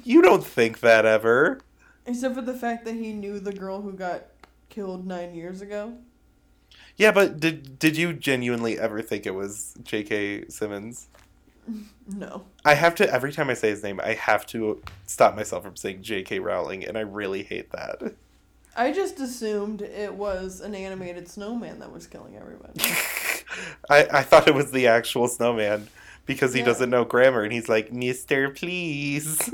You 0.02 0.22
don't 0.22 0.42
think 0.42 0.80
that 0.80 1.04
ever. 1.04 1.60
Except 2.06 2.34
for 2.34 2.40
the 2.40 2.54
fact 2.54 2.86
that 2.86 2.94
he 2.94 3.12
knew 3.12 3.38
the 3.38 3.52
girl 3.52 3.82
who 3.82 3.92
got 3.92 4.24
killed 4.70 5.06
nine 5.06 5.34
years 5.34 5.60
ago. 5.60 5.98
Yeah, 6.96 7.12
but 7.12 7.38
did 7.38 7.78
did 7.78 7.96
you 7.96 8.14
genuinely 8.14 8.78
ever 8.78 9.02
think 9.02 9.26
it 9.26 9.34
was 9.34 9.74
J.K. 9.82 10.48
Simmons? 10.48 11.08
No. 12.06 12.44
I 12.66 12.74
have 12.74 12.94
to 12.96 13.10
every 13.10 13.32
time 13.32 13.48
I 13.48 13.54
say 13.54 13.70
his 13.70 13.82
name, 13.82 13.98
I 13.98 14.12
have 14.12 14.44
to 14.48 14.82
stop 15.06 15.34
myself 15.34 15.64
from 15.64 15.76
saying 15.76 16.02
J.K. 16.02 16.38
Rowling, 16.38 16.84
and 16.84 16.98
I 16.98 17.00
really 17.00 17.42
hate 17.42 17.70
that. 17.72 18.14
I 18.76 18.92
just 18.92 19.20
assumed 19.20 19.82
it 19.82 20.14
was 20.14 20.60
an 20.60 20.74
animated 20.74 21.28
snowman 21.28 21.78
that 21.78 21.92
was 21.92 22.06
killing 22.06 22.36
everybody. 22.36 22.80
I 23.90 24.06
I 24.12 24.22
thought 24.22 24.48
it 24.48 24.54
was 24.54 24.70
the 24.72 24.86
actual 24.88 25.28
snowman 25.28 25.88
because 26.26 26.52
he 26.54 26.60
Yeah. 26.60 26.66
doesn't 26.66 26.90
know 26.90 27.04
grammar, 27.04 27.42
and 27.42 27.52
he's 27.52 27.68
like, 27.68 27.92
"Mister, 27.92 28.50
please." 28.50 29.48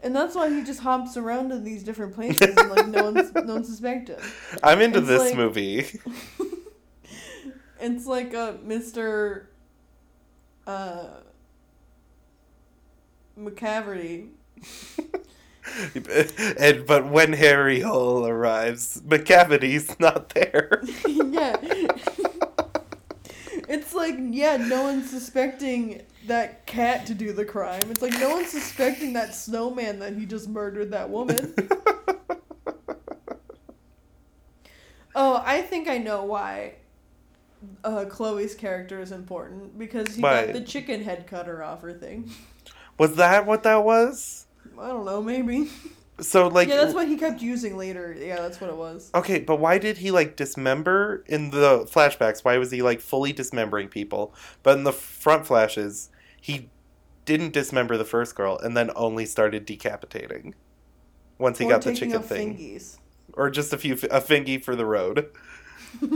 And 0.00 0.14
that's 0.14 0.34
why 0.36 0.48
he 0.48 0.62
just 0.62 0.80
hops 0.80 1.16
around 1.16 1.48
to 1.48 1.58
these 1.58 1.82
different 1.82 2.14
places 2.14 2.56
and 2.56 2.70
like 2.70 2.86
no 2.86 3.10
one's 3.10 3.34
no 3.34 3.54
one 3.54 3.64
suspect 3.64 4.08
him. 4.08 4.20
I'm 4.62 4.80
into 4.80 4.98
It's 5.00 5.08
this 5.08 5.20
like- 5.20 5.36
movie. 5.36 5.86
It's 7.80 8.06
like 8.06 8.34
a 8.34 8.58
Mr. 8.66 9.46
Uh 10.66 11.06
Macavity. 13.38 14.28
and 16.58 16.86
but 16.86 17.06
when 17.08 17.32
Harry 17.32 17.80
Hole 17.80 18.26
arrives, 18.26 19.02
Macavity's 19.04 19.98
not 20.00 20.30
there. 20.30 20.82
yeah. 21.06 21.56
it's 23.68 23.94
like, 23.94 24.16
yeah, 24.18 24.56
no 24.56 24.82
one's 24.82 25.10
suspecting 25.10 26.02
that 26.26 26.66
cat 26.66 27.06
to 27.06 27.14
do 27.14 27.32
the 27.32 27.44
crime. 27.44 27.82
It's 27.90 28.02
like 28.02 28.18
no 28.18 28.30
one's 28.30 28.50
suspecting 28.50 29.14
that 29.14 29.34
snowman 29.34 29.98
that 30.00 30.14
he 30.14 30.26
just 30.26 30.48
murdered 30.48 30.90
that 30.92 31.10
woman. 31.10 31.54
Oh, 35.20 35.42
I 35.44 35.62
think 35.62 35.88
I 35.88 35.98
know 35.98 36.22
why 36.22 36.74
uh, 37.82 38.04
Chloe's 38.08 38.54
character 38.54 39.00
is 39.00 39.10
important 39.10 39.76
because 39.76 40.14
he 40.14 40.22
Why? 40.22 40.46
got 40.46 40.54
the 40.54 40.60
chicken 40.60 41.02
head 41.02 41.26
cutter 41.26 41.60
off 41.60 41.82
her 41.82 41.92
thing. 41.92 42.30
was 42.98 43.16
that 43.16 43.44
what 43.44 43.64
that 43.64 43.82
was? 43.84 44.46
I 44.78 44.88
don't 44.88 45.04
know, 45.04 45.22
maybe. 45.22 45.70
So 46.20 46.48
like, 46.48 46.68
yeah, 46.68 46.76
that's 46.76 46.94
what 46.94 47.06
he 47.06 47.16
kept 47.16 47.40
using 47.42 47.76
later. 47.76 48.12
Yeah, 48.18 48.40
that's 48.40 48.60
what 48.60 48.70
it 48.70 48.76
was. 48.76 49.14
okay, 49.14 49.40
but 49.40 49.56
why 49.56 49.78
did 49.78 49.98
he 49.98 50.10
like 50.10 50.36
dismember 50.36 51.24
in 51.28 51.50
the 51.50 51.86
flashbacks? 51.90 52.44
Why 52.44 52.58
was 52.58 52.70
he 52.70 52.82
like 52.82 53.00
fully 53.00 53.32
dismembering 53.32 53.88
people? 53.88 54.34
But 54.62 54.78
in 54.78 54.84
the 54.84 54.92
front 54.92 55.46
flashes, 55.46 56.10
he 56.40 56.70
didn't 57.24 57.52
dismember 57.52 57.96
the 57.96 58.04
first 58.04 58.34
girl, 58.34 58.58
and 58.58 58.76
then 58.76 58.90
only 58.96 59.26
started 59.26 59.64
decapitating 59.64 60.54
once 61.38 61.58
he 61.58 61.66
Or 61.66 61.70
got 61.70 61.82
the 61.84 61.94
chicken 61.94 62.22
thing, 62.22 62.56
fingies. 62.56 62.98
or 63.34 63.50
just 63.50 63.72
a 63.72 63.78
few 63.78 63.96
a 64.10 64.20
fingy 64.20 64.58
for 64.58 64.76
the 64.76 64.86
road. 64.86 65.30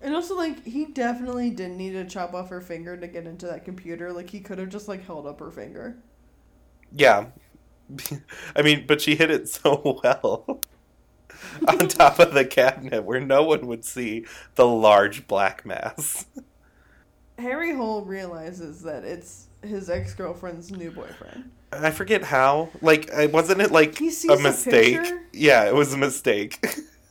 And 0.00 0.14
also, 0.14 0.36
like, 0.36 0.64
he 0.66 0.86
definitely 0.86 1.50
didn't 1.50 1.76
need 1.76 1.92
to 1.92 2.04
chop 2.04 2.34
off 2.34 2.48
her 2.50 2.60
finger 2.60 2.96
to 2.96 3.06
get 3.06 3.26
into 3.26 3.46
that 3.46 3.64
computer. 3.64 4.12
Like, 4.12 4.30
he 4.30 4.40
could 4.40 4.58
have 4.58 4.68
just, 4.68 4.88
like, 4.88 5.04
held 5.06 5.26
up 5.26 5.38
her 5.40 5.50
finger. 5.50 5.96
Yeah. 6.94 7.26
I 8.56 8.62
mean, 8.62 8.86
but 8.86 9.00
she 9.00 9.16
hit 9.16 9.30
it 9.30 9.48
so 9.48 10.00
well. 10.04 10.60
On 11.68 11.88
top 11.88 12.18
of 12.18 12.34
the 12.34 12.44
cabinet 12.44 13.04
where 13.04 13.20
no 13.20 13.42
one 13.42 13.66
would 13.66 13.84
see 13.84 14.26
the 14.54 14.66
large 14.66 15.26
black 15.26 15.66
mass. 15.66 16.26
Harry 17.38 17.74
Hole 17.74 18.04
realizes 18.04 18.82
that 18.82 19.04
it's 19.04 19.48
his 19.62 19.90
ex 19.90 20.14
girlfriend's 20.14 20.70
new 20.70 20.90
boyfriend. 20.90 21.50
I 21.72 21.90
forget 21.90 22.22
how. 22.24 22.70
Like, 22.80 23.10
wasn't 23.32 23.60
it 23.62 23.70
like 23.70 23.96
He 23.96 24.10
sees 24.10 24.30
a 24.30 24.36
a 24.38 24.42
mistake? 24.42 25.02
picture? 25.02 25.22
Yeah, 25.32 25.64
it 25.64 25.74
was 25.74 25.92
a 25.92 25.98
mistake. 25.98 26.64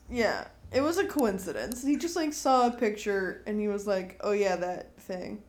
Yeah, 0.10 0.48
it 0.72 0.82
was 0.82 0.98
a 0.98 1.06
coincidence. 1.08 1.84
He 1.84 1.96
just, 1.98 2.16
like, 2.16 2.34
saw 2.34 2.68
a 2.68 2.72
picture 2.72 3.44
and 3.46 3.60
he 3.60 3.68
was 3.68 3.88
like, 3.88 4.18
oh, 4.22 4.32
yeah, 4.32 4.56
that 4.58 5.00
thing. 5.00 5.42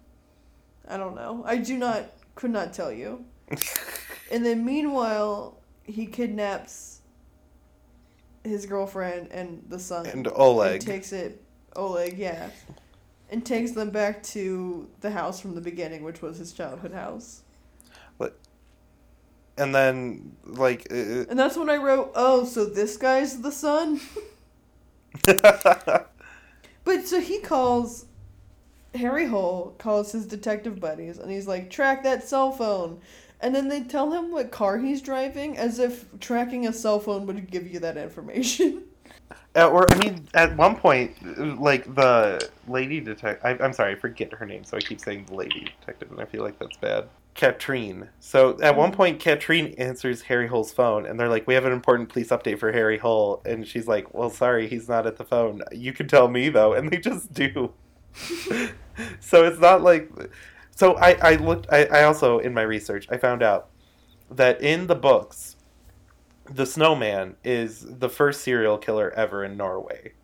I 0.88 0.96
don't 0.96 1.14
know. 1.14 1.42
I 1.46 1.56
do 1.58 1.78
not, 1.78 2.06
could 2.34 2.50
not 2.50 2.72
tell 2.72 2.92
you. 2.92 3.24
And 4.30 4.46
then 4.46 4.64
meanwhile, 4.64 5.58
he 5.84 6.06
kidnaps 6.06 7.02
his 8.44 8.64
girlfriend 8.64 9.30
and 9.30 9.62
the 9.68 9.78
son. 9.78 10.06
and 10.06 10.26
Oleg. 10.34 10.76
And 10.76 10.86
takes 10.86 11.12
it, 11.12 11.42
Oleg, 11.76 12.16
yeah. 12.16 12.48
And 13.30 13.44
takes 13.44 13.72
them 13.72 13.90
back 13.90 14.22
to 14.24 14.88
the 15.00 15.10
house 15.10 15.38
from 15.38 15.54
the 15.54 15.60
beginning, 15.60 16.02
which 16.02 16.22
was 16.22 16.38
his 16.38 16.52
childhood 16.52 16.92
house. 16.92 17.42
and 19.58 19.74
then, 19.74 20.34
like. 20.44 20.86
uh, 20.90 21.28
And 21.28 21.38
that's 21.38 21.56
when 21.58 21.68
I 21.68 21.76
wrote, 21.76 22.12
oh, 22.14 22.46
so 22.46 22.64
this 22.64 22.96
guy's 22.96 23.42
the 23.42 23.52
son? 23.52 24.00
But 26.84 27.06
so 27.06 27.20
he 27.20 27.38
calls, 27.40 28.06
Harry 28.94 29.26
Hole 29.26 29.74
calls 29.78 30.12
his 30.12 30.26
detective 30.26 30.80
buddies, 30.80 31.18
and 31.18 31.30
he's 31.30 31.46
like, 31.46 31.70
track 31.70 32.02
that 32.02 32.26
cell 32.26 32.50
phone. 32.50 33.00
And 33.42 33.54
then 33.54 33.68
they 33.68 33.82
tell 33.82 34.12
him 34.12 34.30
what 34.30 34.50
car 34.52 34.78
he's 34.78 35.02
driving, 35.02 35.58
as 35.58 35.78
if 35.80 36.06
tracking 36.20 36.66
a 36.66 36.72
cell 36.72 37.00
phone 37.00 37.26
would 37.26 37.50
give 37.50 37.66
you 37.66 37.80
that 37.80 37.96
information. 37.96 38.84
Uh, 39.54 39.68
or 39.68 39.90
I 39.92 39.96
mean, 39.96 40.26
at 40.32 40.56
one 40.56 40.76
point, 40.76 41.14
like 41.60 41.94
the 41.94 42.48
lady 42.68 43.00
detective. 43.00 43.60
I'm 43.60 43.74
sorry, 43.74 43.92
I 43.92 43.94
forget 43.96 44.32
her 44.32 44.46
name, 44.46 44.64
so 44.64 44.78
I 44.78 44.80
keep 44.80 44.98
saying 44.98 45.26
the 45.26 45.34
lady 45.34 45.66
detective, 45.78 46.10
and 46.10 46.20
I 46.20 46.24
feel 46.24 46.42
like 46.42 46.58
that's 46.58 46.76
bad. 46.78 47.08
Katrine. 47.34 48.08
So 48.18 48.58
at 48.62 48.76
one 48.76 48.92
Mhm. 48.92 48.96
point, 48.96 49.20
Katrine 49.20 49.74
answers 49.76 50.22
Harry 50.22 50.46
Hole's 50.46 50.72
phone, 50.72 51.04
and 51.04 51.20
they're 51.20 51.28
like, 51.28 51.46
"We 51.46 51.52
have 51.52 51.66
an 51.66 51.72
important 51.72 52.08
police 52.08 52.28
update 52.28 52.58
for 52.58 52.72
Harry 52.72 52.96
Hole," 52.96 53.42
and 53.44 53.66
she's 53.68 53.86
like, 53.86 54.14
"Well, 54.14 54.30
sorry, 54.30 54.68
he's 54.68 54.88
not 54.88 55.06
at 55.06 55.16
the 55.16 55.24
phone. 55.24 55.62
You 55.70 55.92
can 55.92 56.08
tell 56.08 56.28
me 56.28 56.48
though," 56.48 56.72
and 56.72 56.90
they 56.90 56.96
just 56.96 57.34
do. 57.34 57.72
so 59.20 59.44
it's 59.44 59.60
not 59.60 59.82
like. 59.82 60.10
So 60.72 60.96
I 60.96 61.12
I 61.22 61.36
looked. 61.36 61.66
I, 61.72 61.84
I 61.86 62.04
also 62.04 62.38
in 62.38 62.54
my 62.54 62.62
research 62.62 63.06
I 63.10 63.16
found 63.18 63.42
out 63.42 63.70
that 64.30 64.62
in 64.62 64.86
the 64.88 64.94
books 64.96 65.56
the 66.50 66.66
snowman 66.66 67.36
is 67.44 67.80
the 67.98 68.10
first 68.10 68.42
serial 68.42 68.78
killer 68.78 69.12
ever 69.16 69.44
in 69.44 69.56
Norway. 69.56 70.14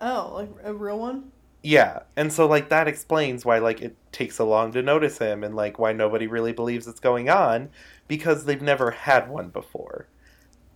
Oh, 0.00 0.32
like 0.34 0.50
a 0.64 0.74
real 0.74 0.98
one? 0.98 1.30
Yeah, 1.62 2.04
and 2.16 2.32
so 2.32 2.46
like 2.46 2.70
that 2.70 2.88
explains 2.88 3.44
why 3.44 3.58
like 3.58 3.82
it 3.82 3.98
takes 4.12 4.36
so 4.36 4.48
long 4.48 4.72
to 4.72 4.82
notice 4.82 5.18
him 5.18 5.44
and 5.44 5.54
like 5.54 5.78
why 5.78 5.92
nobody 5.92 6.26
really 6.26 6.52
believes 6.52 6.86
it's 6.86 7.00
going 7.00 7.28
on 7.28 7.70
because 8.08 8.44
they've 8.46 8.62
never 8.62 8.90
had 8.90 9.28
one 9.28 9.50
before. 9.50 10.08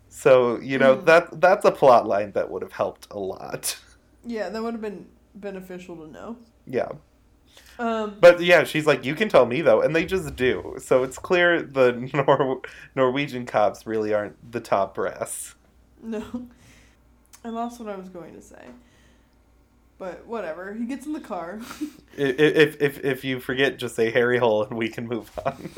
So, 0.08 0.60
you 0.60 0.78
know, 0.78 0.96
Mm. 0.96 1.06
that 1.06 1.40
that's 1.40 1.64
a 1.66 1.72
plot 1.72 2.06
line 2.08 2.32
that 2.32 2.50
would 2.50 2.62
have 2.62 2.72
helped 2.72 3.08
a 3.10 3.18
lot. 3.20 3.78
Yeah, 4.24 4.48
that 4.48 4.62
would 4.62 4.74
have 4.74 4.80
been 4.80 5.08
beneficial 5.34 5.96
to 5.96 6.06
know. 6.10 6.38
Yeah. 6.66 6.92
Um, 7.78 8.16
But 8.20 8.40
yeah, 8.40 8.64
she's 8.64 8.86
like 8.86 9.04
you 9.04 9.14
can 9.14 9.28
tell 9.28 9.46
me 9.46 9.60
though, 9.62 9.80
and 9.82 9.94
they 9.96 10.04
just 10.04 10.36
do. 10.36 10.76
So 10.78 11.02
it's 11.02 11.18
clear 11.18 11.60
the 11.62 11.92
Nor- 12.14 12.62
Norwegian 12.94 13.46
cops 13.46 13.86
really 13.86 14.14
aren't 14.14 14.52
the 14.52 14.60
top 14.60 14.94
brass. 14.94 15.54
no. 16.02 16.22
I 17.46 17.50
lost 17.50 17.78
what 17.78 17.90
I 17.90 17.96
was 17.96 18.08
going 18.08 18.34
to 18.34 18.40
say. 18.40 18.64
But 19.98 20.26
whatever. 20.26 20.72
He 20.72 20.86
gets 20.86 21.04
in 21.06 21.12
the 21.12 21.20
car. 21.20 21.60
If 22.16 22.80
if 22.80 23.04
if 23.04 23.24
you 23.24 23.40
forget 23.40 23.76
just 23.78 23.96
say 23.96 24.10
Harry 24.10 24.38
Hole 24.38 24.62
and 24.64 24.78
we 24.78 24.88
can 24.88 25.06
move 25.08 25.30
on. 25.44 25.68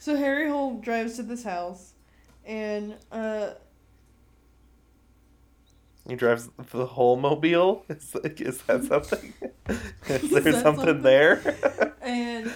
so 0.00 0.16
Harry 0.16 0.48
Hole 0.50 0.80
drives 0.80 1.16
to 1.16 1.22
this 1.22 1.44
house, 1.44 1.92
and 2.44 2.96
uh, 3.12 3.50
He 6.08 6.14
drives 6.14 6.48
the 6.72 6.86
whole 6.86 7.16
mobile. 7.16 7.84
Is, 7.88 8.14
is 8.24 8.62
that 8.62 8.84
something? 8.88 9.34
is 10.08 10.32
Is 10.32 10.44
there 10.44 10.52
something? 10.52 10.62
something 10.62 11.02
there? 11.02 11.56
and 12.00 12.52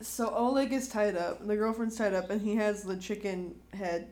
so 0.00 0.28
Oleg 0.34 0.72
is 0.72 0.88
tied 0.88 1.16
up, 1.16 1.40
and 1.40 1.48
the 1.48 1.56
girlfriend's 1.56 1.96
tied 1.96 2.14
up, 2.14 2.30
and 2.30 2.40
he 2.42 2.56
has 2.56 2.82
the 2.82 2.96
chicken 2.96 3.54
head 3.72 4.08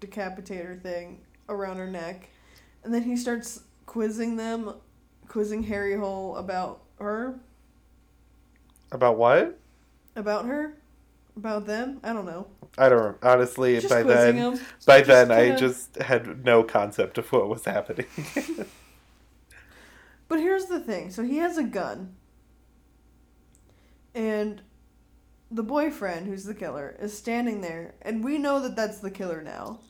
decapitator 0.00 0.80
thing 0.82 1.20
around 1.48 1.76
her 1.78 1.86
neck, 1.90 2.28
and 2.84 2.92
then 2.92 3.02
he 3.02 3.16
starts 3.16 3.62
quizzing 3.86 4.36
them, 4.36 4.74
quizzing 5.28 5.62
Harry 5.64 5.96
Hole 5.96 6.36
about 6.36 6.82
her, 6.98 7.38
About 8.92 9.16
what? 9.18 9.58
about 10.16 10.46
her, 10.46 10.76
about 11.40 11.66
them. 11.66 12.00
I 12.04 12.12
don't 12.12 12.26
know. 12.26 12.46
I 12.78 12.88
don't 12.88 13.16
honestly. 13.22 13.74
Just 13.76 13.88
by 13.88 14.02
then, 14.02 14.36
them. 14.36 14.60
by 14.86 14.98
just 14.98 15.08
then, 15.08 15.30
I 15.32 15.46
kinda- 15.46 15.58
just 15.58 15.96
had 15.96 16.44
no 16.44 16.62
concept 16.62 17.18
of 17.18 17.32
what 17.32 17.48
was 17.48 17.64
happening. 17.64 18.06
But 20.30 20.38
here's 20.38 20.66
the 20.66 20.78
thing. 20.78 21.10
So 21.10 21.24
he 21.24 21.38
has 21.38 21.58
a 21.58 21.64
gun. 21.64 22.14
And 24.14 24.62
the 25.50 25.64
boyfriend, 25.64 26.28
who's 26.28 26.44
the 26.44 26.54
killer, 26.54 26.96
is 27.00 27.18
standing 27.18 27.62
there. 27.62 27.94
And 28.02 28.22
we 28.22 28.38
know 28.38 28.60
that 28.60 28.76
that's 28.76 29.00
the 29.00 29.10
killer 29.10 29.42
now. 29.42 29.80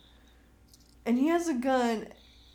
And 1.05 1.18
he 1.18 1.26
has 1.26 1.46
a 1.46 1.53
gun. 1.53 2.09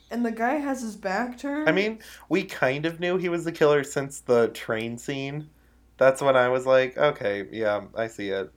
And 0.10 0.26
the 0.26 0.32
guy 0.32 0.56
has 0.56 0.82
his 0.82 0.96
back 0.96 1.38
turned. 1.38 1.70
I 1.70 1.74
mean, 1.74 2.00
we 2.28 2.44
kind 2.44 2.88
of 2.88 3.00
knew 3.00 3.18
he 3.18 3.30
was 3.30 3.44
the 3.44 3.52
killer 3.52 3.84
since 3.84 4.20
the 4.20 4.48
train 4.48 4.98
scene. 4.98 5.52
That's 5.98 6.24
when 6.24 6.36
I 6.36 6.50
was 6.50 6.66
like, 6.66 6.98
okay, 6.98 7.48
yeah, 7.52 7.84
I 7.96 8.08
see 8.08 8.30
it. 8.30 8.52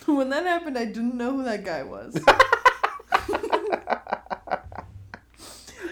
when 0.06 0.30
that 0.30 0.44
happened, 0.44 0.78
I 0.78 0.86
didn't 0.86 1.14
know 1.16 1.32
who 1.32 1.44
that 1.44 1.64
guy 1.64 1.82
was. 1.82 2.14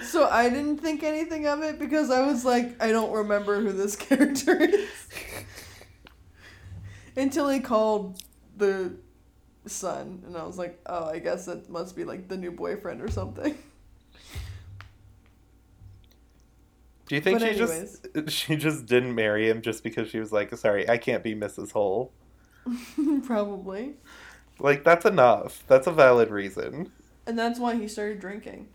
so 0.05 0.29
I 0.29 0.49
didn't 0.49 0.79
think 0.79 1.03
anything 1.03 1.47
of 1.47 1.63
it 1.63 1.79
because 1.79 2.11
I 2.11 2.27
was 2.27 2.45
like, 2.45 2.83
I 2.83 2.91
don't 2.91 3.13
remember 3.13 3.61
who 3.61 3.73
this 3.73 3.97
character 4.07 4.61
is. 4.61 4.89
Until 7.17 7.49
he 7.49 7.61
called 7.61 8.23
the 8.57 8.95
son, 9.67 10.23
and 10.27 10.37
I 10.37 10.45
was 10.45 10.57
like, 10.57 10.81
oh, 10.87 11.07
I 11.07 11.19
guess 11.19 11.49
it 11.49 11.69
must 11.69 11.97
be 11.97 12.05
like 12.05 12.29
the 12.29 12.37
new 12.37 12.53
boyfriend 12.53 13.03
or 13.03 13.09
something. 13.09 13.59
Do 17.07 17.15
you 17.15 17.21
think 17.23 17.41
But 17.41 17.49
she 17.49 17.59
just 17.59 18.31
she 18.31 18.57
just 18.57 18.87
didn't 18.87 19.15
marry 19.15 19.49
him 19.49 19.63
just 19.63 19.83
because 19.83 20.11
she 20.11 20.21
was 20.21 20.31
like, 20.31 20.55
sorry, 20.57 20.89
I 20.89 20.99
can't 20.99 21.25
be 21.25 21.35
Mrs. 21.35 21.73
Hole? 21.73 22.13
Probably. 23.25 23.95
Like 24.59 24.85
that's 24.85 25.05
enough. 25.07 25.65
That's 25.67 25.87
a 25.87 25.93
valid 25.93 26.31
reason. 26.31 26.91
And 27.27 27.39
that's 27.39 27.59
why 27.59 27.77
he 27.77 27.89
started 27.89 28.21
drinking. 28.21 28.69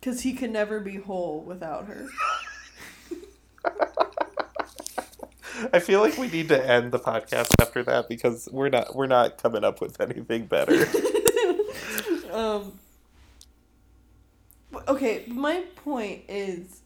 Because 0.00 0.20
he 0.20 0.32
could 0.34 0.50
never 0.50 0.80
be 0.80 0.96
whole 0.96 1.40
without 1.40 1.86
her. 1.86 2.06
I 5.72 5.80
feel 5.80 6.00
like 6.00 6.16
we 6.16 6.28
need 6.28 6.48
to 6.48 6.70
end 6.70 6.92
the 6.92 7.00
podcast 7.00 7.50
after 7.60 7.82
that 7.82 8.08
because 8.08 8.48
we're 8.52 8.68
not 8.68 8.94
we're 8.94 9.08
not 9.08 9.38
coming 9.38 9.64
up 9.64 9.80
with 9.80 10.00
anything 10.00 10.46
better. 10.46 10.86
um 12.32 12.78
okay 14.86 15.24
my 15.26 15.64
point 15.76 16.22
is 16.28 16.82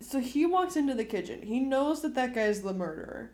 so 0.00 0.18
he 0.18 0.46
walks 0.46 0.76
into 0.76 0.94
the 0.94 1.04
kitchen 1.04 1.42
he 1.42 1.60
knows 1.60 2.02
that 2.02 2.14
that 2.14 2.34
guy's 2.34 2.62
the 2.62 2.72
murderer 2.72 3.30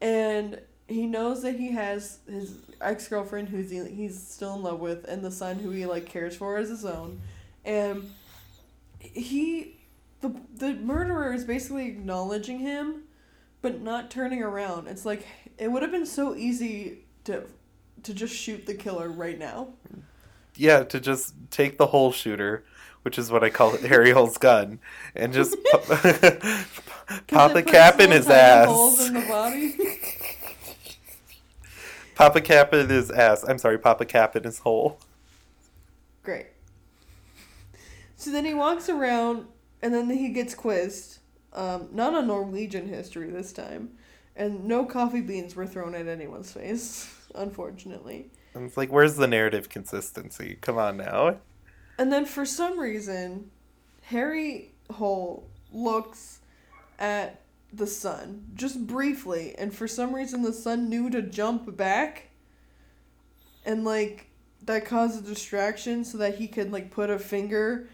and 0.00 0.60
he 0.86 1.06
knows 1.06 1.42
that 1.42 1.56
he 1.56 1.72
has 1.72 2.18
his 2.28 2.56
ex-girlfriend 2.80 3.48
who's 3.48 3.70
he, 3.70 3.84
he's 3.88 4.20
still 4.20 4.54
in 4.54 4.62
love 4.62 4.80
with 4.80 5.04
and 5.04 5.24
the 5.24 5.30
son 5.30 5.58
who 5.58 5.70
he 5.70 5.86
like 5.86 6.06
cares 6.06 6.36
for 6.36 6.56
as 6.56 6.68
his 6.68 6.84
own 6.84 7.20
and 7.64 8.10
he 9.00 9.76
the 10.20 10.34
the 10.56 10.74
murderer 10.74 11.32
is 11.32 11.44
basically 11.44 11.86
acknowledging 11.86 12.58
him 12.58 13.02
but 13.62 13.80
not 13.80 14.10
turning 14.10 14.42
around 14.42 14.86
it's 14.86 15.06
like 15.06 15.26
it 15.58 15.68
would 15.68 15.82
have 15.82 15.92
been 15.92 16.06
so 16.06 16.34
easy 16.34 16.98
to 17.24 17.44
to 18.02 18.12
just 18.12 18.34
shoot 18.34 18.66
the 18.66 18.74
killer 18.74 19.08
right 19.08 19.38
now 19.38 19.68
yeah, 20.56 20.84
to 20.84 21.00
just 21.00 21.34
take 21.50 21.78
the 21.78 21.86
hole 21.88 22.12
shooter, 22.12 22.64
which 23.02 23.18
is 23.18 23.30
what 23.30 23.42
I 23.42 23.50
call 23.50 23.74
it, 23.74 23.82
Harry 23.82 24.12
Hole's 24.12 24.38
gun, 24.38 24.78
and 25.14 25.32
just 25.32 25.56
pop, 25.72 25.82
pop 27.26 27.54
a 27.54 27.62
cap 27.62 28.00
in 28.00 28.10
his 28.10 28.28
ass. 28.28 28.66
Holes 28.66 29.06
in 29.06 29.14
the 29.14 29.20
body. 29.20 29.74
Pop 32.14 32.36
a 32.36 32.40
cap 32.40 32.72
in 32.72 32.88
his 32.88 33.10
ass. 33.10 33.44
I'm 33.44 33.58
sorry, 33.58 33.78
Papa 33.78 34.04
cap 34.04 34.36
in 34.36 34.44
his 34.44 34.60
hole. 34.60 34.98
Great. 36.22 36.46
So 38.16 38.30
then 38.30 38.44
he 38.44 38.54
walks 38.54 38.88
around, 38.88 39.46
and 39.82 39.92
then 39.92 40.08
he 40.10 40.30
gets 40.30 40.54
quizzed. 40.54 41.18
Um, 41.52 41.88
not 41.92 42.14
on 42.14 42.26
Norwegian 42.26 42.88
history 42.88 43.30
this 43.30 43.52
time, 43.52 43.90
and 44.34 44.64
no 44.64 44.84
coffee 44.84 45.20
beans 45.20 45.54
were 45.54 45.66
thrown 45.66 45.94
at 45.94 46.08
anyone's 46.08 46.52
face, 46.52 47.12
unfortunately. 47.34 48.30
And 48.54 48.64
it's 48.66 48.76
like, 48.76 48.90
where's 48.90 49.16
the 49.16 49.26
narrative 49.26 49.68
consistency? 49.68 50.58
Come 50.60 50.78
on 50.78 50.96
now. 50.96 51.38
And 51.98 52.12
then 52.12 52.24
for 52.24 52.44
some 52.44 52.78
reason, 52.78 53.50
Harry 54.02 54.72
Hole 54.90 55.48
looks 55.72 56.40
at 56.98 57.40
the 57.76 57.86
son 57.86 58.46
just 58.54 58.86
briefly, 58.86 59.54
and 59.56 59.74
for 59.74 59.88
some 59.88 60.14
reason 60.14 60.42
the 60.42 60.52
son 60.52 60.88
knew 60.88 61.10
to 61.10 61.22
jump 61.22 61.76
back, 61.76 62.28
and 63.64 63.84
like 63.84 64.30
that 64.64 64.84
caused 64.84 65.22
a 65.22 65.26
distraction 65.26 66.04
so 66.04 66.18
that 66.18 66.36
he 66.36 66.48
could 66.48 66.72
like 66.72 66.90
put 66.90 67.10
a 67.10 67.18
finger 67.18 67.88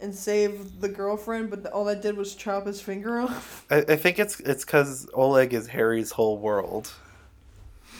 and 0.00 0.14
save 0.14 0.80
the 0.80 0.88
girlfriend, 0.88 1.50
but 1.50 1.66
all 1.66 1.84
that 1.84 2.00
did 2.00 2.16
was 2.16 2.34
chop 2.34 2.66
his 2.66 2.80
finger 2.80 3.20
off. 3.20 3.66
I, 3.70 3.84
I 3.88 3.96
think 3.96 4.18
it's 4.18 4.40
it's 4.40 4.64
because 4.64 5.08
Oleg 5.14 5.52
is 5.52 5.66
Harry's 5.68 6.10
whole 6.10 6.38
world. 6.38 6.92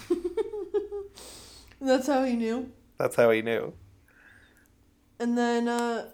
That's 1.80 2.06
how 2.06 2.24
he 2.24 2.36
knew. 2.36 2.70
That's 2.98 3.16
how 3.16 3.30
he 3.30 3.42
knew. 3.42 3.74
And 5.18 5.36
then 5.36 5.68
uh 5.68 6.08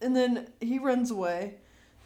and 0.00 0.16
then 0.16 0.48
he 0.60 0.78
runs 0.78 1.10
away. 1.10 1.54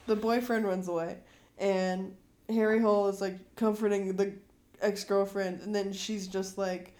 The 0.07 0.17
boyfriend 0.17 0.67
runs 0.67 0.87
away 0.89 1.19
and 1.59 2.15
Harry 2.49 2.81
Hole 2.81 3.09
is 3.09 3.21
like 3.21 3.39
comforting 3.57 4.17
the 4.17 4.35
ex-girlfriend 4.81 5.61
and 5.63 5.75
then 5.75 5.93
she's 5.93 6.27
just 6.27 6.59
like 6.59 6.95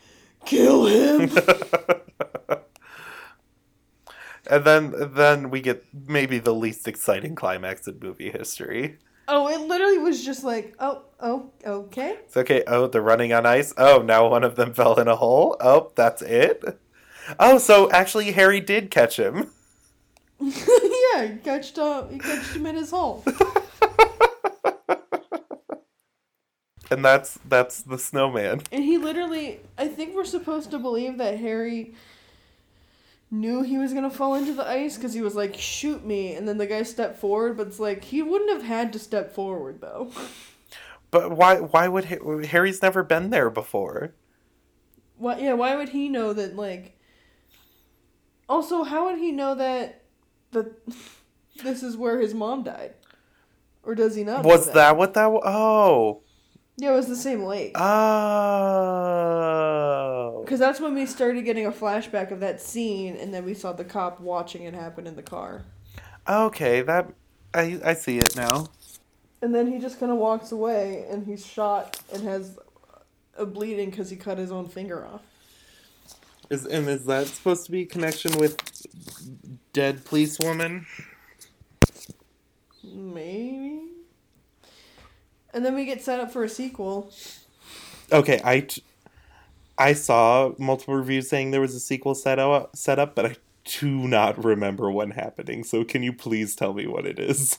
kill 0.45 0.87
him. 0.87 1.31
and 4.51 4.65
then 4.65 4.95
then 5.15 5.51
we 5.51 5.61
get 5.61 5.85
maybe 6.07 6.39
the 6.39 6.55
least 6.55 6.89
exciting 6.89 7.35
climax 7.35 7.87
in 7.87 7.99
movie 8.01 8.31
history. 8.31 8.99
oh, 9.29 9.49
it 9.49 9.61
literally 9.67 9.99
was 9.99 10.25
just 10.25 10.45
like, 10.45 10.75
"Oh, 10.79 11.03
oh, 11.21 11.51
okay." 11.65 12.19
It's 12.25 12.37
okay. 12.37 12.63
Oh, 12.67 12.87
they're 12.87 13.03
running 13.03 13.33
on 13.33 13.45
ice. 13.47 13.75
Oh, 13.77 14.03
now 14.03 14.29
one 14.29 14.45
of 14.45 14.57
them 14.57 14.73
fell 14.79 14.99
in 15.01 15.09
a 15.09 15.17
hole. 15.17 15.57
Oh, 15.61 15.91
that's 15.97 16.23
it. 16.23 16.63
Oh, 17.41 17.59
so 17.59 17.91
actually 17.91 18.31
Harry 18.33 18.61
did 18.61 18.91
catch 18.91 19.19
him. 19.19 19.51
yeah, 20.41 21.27
he 21.27 21.39
catched 21.43 21.79
uh, 21.79 22.07
he 22.07 22.19
catched 22.19 22.55
him 22.55 22.67
in 22.67 22.77
his 22.77 22.91
hole. 22.91 23.25
And 26.91 27.05
that's 27.05 27.39
that's 27.49 27.83
the 27.83 27.99
snowman. 27.99 28.63
And 28.71 28.85
he 28.85 28.99
literally, 28.99 29.61
I 29.77 29.89
think 29.89 30.15
we're 30.15 30.25
supposed 30.25 30.71
to 30.71 30.79
believe 30.79 31.19
that 31.19 31.39
Harry 31.39 31.95
knew 33.31 33.63
he 33.63 33.77
was 33.77 33.93
gonna 33.93 34.11
fall 34.11 34.35
into 34.35 34.53
the 34.53 34.67
ice 34.67 34.97
because 34.97 35.13
he 35.13 35.21
was 35.21 35.35
like, 35.35 35.57
"Shoot 35.57 36.05
me!" 36.05 36.35
And 36.35 36.47
then 36.47 36.59
the 36.59 36.67
guy 36.67 36.85
stepped 36.85 37.19
forward, 37.19 37.57
but 37.57 37.67
it's 37.67 37.81
like 37.81 38.05
he 38.05 38.23
wouldn't 38.23 38.51
have 38.51 38.63
had 38.63 38.93
to 38.93 38.99
step 38.99 39.35
forward 39.35 39.81
though. 39.81 40.11
But 41.11 41.33
why 41.33 41.61
why 41.61 41.89
would 41.89 42.07
Ha- 42.07 42.47
Harry's 42.49 42.83
never 42.83 43.03
been 43.03 43.31
there 43.31 43.51
before? 43.51 44.13
Why? 45.17 45.39
Yeah, 45.39 45.55
why 45.55 45.75
would 45.77 45.89
he 45.91 46.09
know 46.09 46.33
that? 46.33 46.57
Like, 46.57 46.99
also, 48.49 48.85
how 48.85 49.07
would 49.07 49.19
he 49.19 49.33
know 49.33 49.55
that 49.57 50.03
that 50.53 50.73
this 51.65 51.83
is 51.83 51.97
where 51.97 52.21
his 52.21 52.35
mom 52.35 52.63
died? 52.63 52.95
Or 53.83 53.95
does 53.95 54.15
he 54.15 54.25
not? 54.25 54.43
know 54.43 54.49
Was 54.49 54.71
that 54.73 54.97
what 54.97 55.15
that? 55.15 55.27
Oh. 55.27 56.23
Yeah, 56.79 56.93
it 56.93 56.97
was 56.97 57.07
the 57.07 57.17
same 57.17 57.45
lake. 57.45 57.73
Oh. 57.75 57.87
Because 60.45 60.61
that's 60.61 60.79
when 60.79 60.95
we 60.95 61.07
started 61.07 61.43
getting 61.47 61.65
a 61.65 61.73
flashback 61.73 62.31
of 62.31 62.41
that 62.41 62.61
scene, 62.61 63.17
and 63.17 63.33
then 63.33 63.47
we 63.47 63.55
saw 63.55 63.73
the 63.73 63.85
cop 63.85 64.21
watching 64.21 64.65
it 64.65 64.75
happen 64.75 65.07
in 65.07 65.17
the 65.17 65.23
car. 65.23 65.65
Okay, 66.29 66.83
that 66.83 67.11
I 67.55 67.81
I 67.83 67.95
see 67.95 68.19
it 68.19 68.37
now. 68.37 68.69
And 69.41 69.55
then 69.55 69.73
he 69.73 69.79
just 69.79 69.99
kind 69.99 70.13
of 70.13 70.19
walks 70.19 70.53
away, 70.53 71.07
and 71.09 71.25
he's 71.27 71.47
shot 71.47 72.03
and 72.13 72.23
has 72.25 72.59
a 73.37 73.47
bleeding 73.47 73.89
because 73.91 74.11
he 74.11 74.17
cut 74.17 74.37
his 74.37 74.53
own 74.53 74.69
finger 74.69 75.07
off. 75.07 75.23
Is 76.51 76.67
and 76.67 76.89
is 76.89 77.07
that 77.07 77.27
supposed 77.27 77.65
to 77.67 77.73
be 77.73 77.83
a 77.83 77.87
connection 77.87 78.39
with 78.39 78.61
dead 79.73 80.05
police 80.05 80.39
woman? 80.39 80.87
Maybe. 82.85 83.96
And 85.57 85.65
then 85.65 85.75
we 85.75 85.87
get 85.87 86.03
set 86.03 86.21
up 86.21 86.31
for 86.31 86.45
a 86.45 86.51
sequel. 86.51 87.11
Okay, 88.13 88.43
I 88.45 88.61
t- 88.61 88.85
I 89.79 89.95
saw 89.95 90.53
multiple 90.59 90.95
reviews 90.95 91.31
saying 91.31 91.51
there 91.51 91.63
was 91.63 91.75
a 91.75 91.81
sequel 91.81 92.15
set 92.15 92.39
up, 92.39 92.77
set 92.77 92.99
up, 92.99 93.15
but 93.15 93.25
I 93.25 93.37
do 93.81 94.07
not 94.07 94.45
remember 94.45 94.91
one 94.91 95.13
happening. 95.13 95.65
So 95.65 95.83
can 95.83 96.03
you 96.03 96.13
please 96.13 96.55
tell 96.55 96.75
me 96.75 96.87
what 96.87 97.07
it 97.07 97.19
is? 97.19 97.59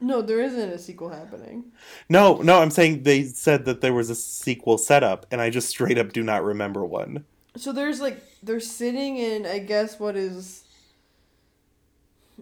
No, 0.00 0.20
there 0.20 0.42
isn't 0.42 0.70
a 0.70 0.78
sequel 0.78 1.08
happening. 1.08 1.72
No, 2.10 2.42
no, 2.42 2.60
I'm 2.60 2.70
saying 2.70 3.04
they 3.04 3.24
said 3.24 3.64
that 3.64 3.80
there 3.80 3.94
was 3.94 4.10
a 4.10 4.14
sequel 4.14 4.76
setup, 4.76 5.24
and 5.30 5.40
I 5.40 5.48
just 5.48 5.70
straight 5.70 5.96
up 5.96 6.12
do 6.12 6.22
not 6.22 6.44
remember 6.44 6.84
one. 6.84 7.24
So 7.56 7.72
there's 7.72 8.02
like 8.02 8.22
they're 8.42 8.60
sitting 8.60 9.16
in 9.16 9.46
I 9.46 9.60
guess 9.60 9.98
what 9.98 10.14
is, 10.14 10.64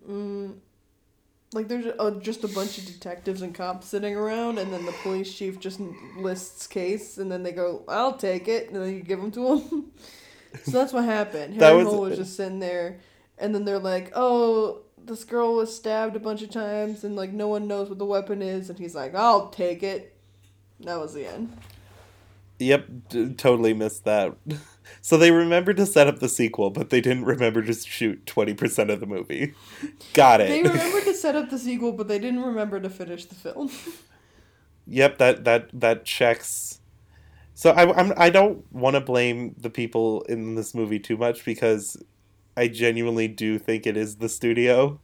mm, 0.08 0.54
like 1.52 1.68
there's 1.68 1.86
a, 1.86 2.18
just 2.20 2.44
a 2.44 2.48
bunch 2.48 2.78
of 2.78 2.86
detectives 2.86 3.42
and 3.42 3.54
cops 3.54 3.86
sitting 3.88 4.14
around, 4.16 4.58
and 4.58 4.72
then 4.72 4.86
the 4.86 4.92
police 5.02 5.32
chief 5.32 5.60
just 5.60 5.80
lists 6.16 6.66
case, 6.66 7.18
and 7.18 7.30
then 7.30 7.42
they 7.42 7.52
go, 7.52 7.82
"I'll 7.88 8.14
take 8.14 8.48
it," 8.48 8.68
and 8.70 8.76
then 8.76 8.94
you 8.94 9.02
give 9.02 9.20
them 9.20 9.30
to 9.32 9.58
him. 9.58 9.92
so 10.64 10.70
that's 10.72 10.92
what 10.92 11.04
happened. 11.04 11.60
Harry 11.60 11.78
was- 11.78 11.86
Hole 11.88 12.00
was 12.02 12.16
just 12.16 12.36
sitting 12.36 12.58
there, 12.58 13.00
and 13.38 13.54
then 13.54 13.64
they're 13.64 13.78
like, 13.78 14.12
"Oh." 14.14 14.82
This 15.04 15.24
girl 15.24 15.56
was 15.56 15.74
stabbed 15.74 16.14
a 16.14 16.20
bunch 16.20 16.42
of 16.42 16.50
times, 16.50 17.02
and 17.02 17.16
like 17.16 17.32
no 17.32 17.48
one 17.48 17.66
knows 17.66 17.88
what 17.88 17.98
the 17.98 18.04
weapon 18.06 18.40
is, 18.40 18.70
and 18.70 18.78
he's 18.78 18.94
like, 18.94 19.16
"I'll 19.16 19.48
take 19.48 19.82
it." 19.82 20.14
That 20.78 21.00
was 21.00 21.12
the 21.12 21.26
end. 21.26 21.56
Yep, 22.60 22.86
d- 23.08 23.32
totally 23.34 23.74
missed 23.74 24.04
that. 24.04 24.36
So 25.00 25.16
they 25.16 25.30
remembered 25.30 25.78
to 25.78 25.86
set 25.86 26.06
up 26.06 26.18
the 26.18 26.28
sequel, 26.28 26.70
but 26.70 26.90
they 26.90 27.00
didn't 27.00 27.24
remember 27.24 27.62
to 27.62 27.72
shoot 27.72 28.24
20% 28.26 28.92
of 28.92 29.00
the 29.00 29.06
movie. 29.06 29.54
Got 30.12 30.40
it. 30.40 30.48
They 30.48 30.62
remembered 30.62 31.04
to 31.04 31.11
set 31.22 31.36
up 31.36 31.50
the 31.50 31.58
sequel, 31.58 31.92
but 31.92 32.08
they 32.08 32.18
didn't 32.18 32.42
remember 32.42 32.80
to 32.80 32.90
finish 32.90 33.24
the 33.26 33.34
film. 33.34 33.70
Yep, 34.86 35.18
that 35.18 35.44
that 35.44 35.70
that 35.72 36.04
checks. 36.04 36.80
So 37.54 37.72
I 37.72 37.92
I'm, 37.98 38.12
I 38.16 38.30
don't 38.30 38.70
want 38.72 38.94
to 38.96 39.00
blame 39.00 39.54
the 39.58 39.70
people 39.70 40.22
in 40.24 40.54
this 40.56 40.74
movie 40.74 41.00
too 41.00 41.16
much 41.16 41.44
because 41.44 41.96
I 42.56 42.68
genuinely 42.68 43.28
do 43.28 43.58
think 43.58 43.86
it 43.86 43.96
is 43.96 44.16
the 44.18 44.28
studio 44.28 45.00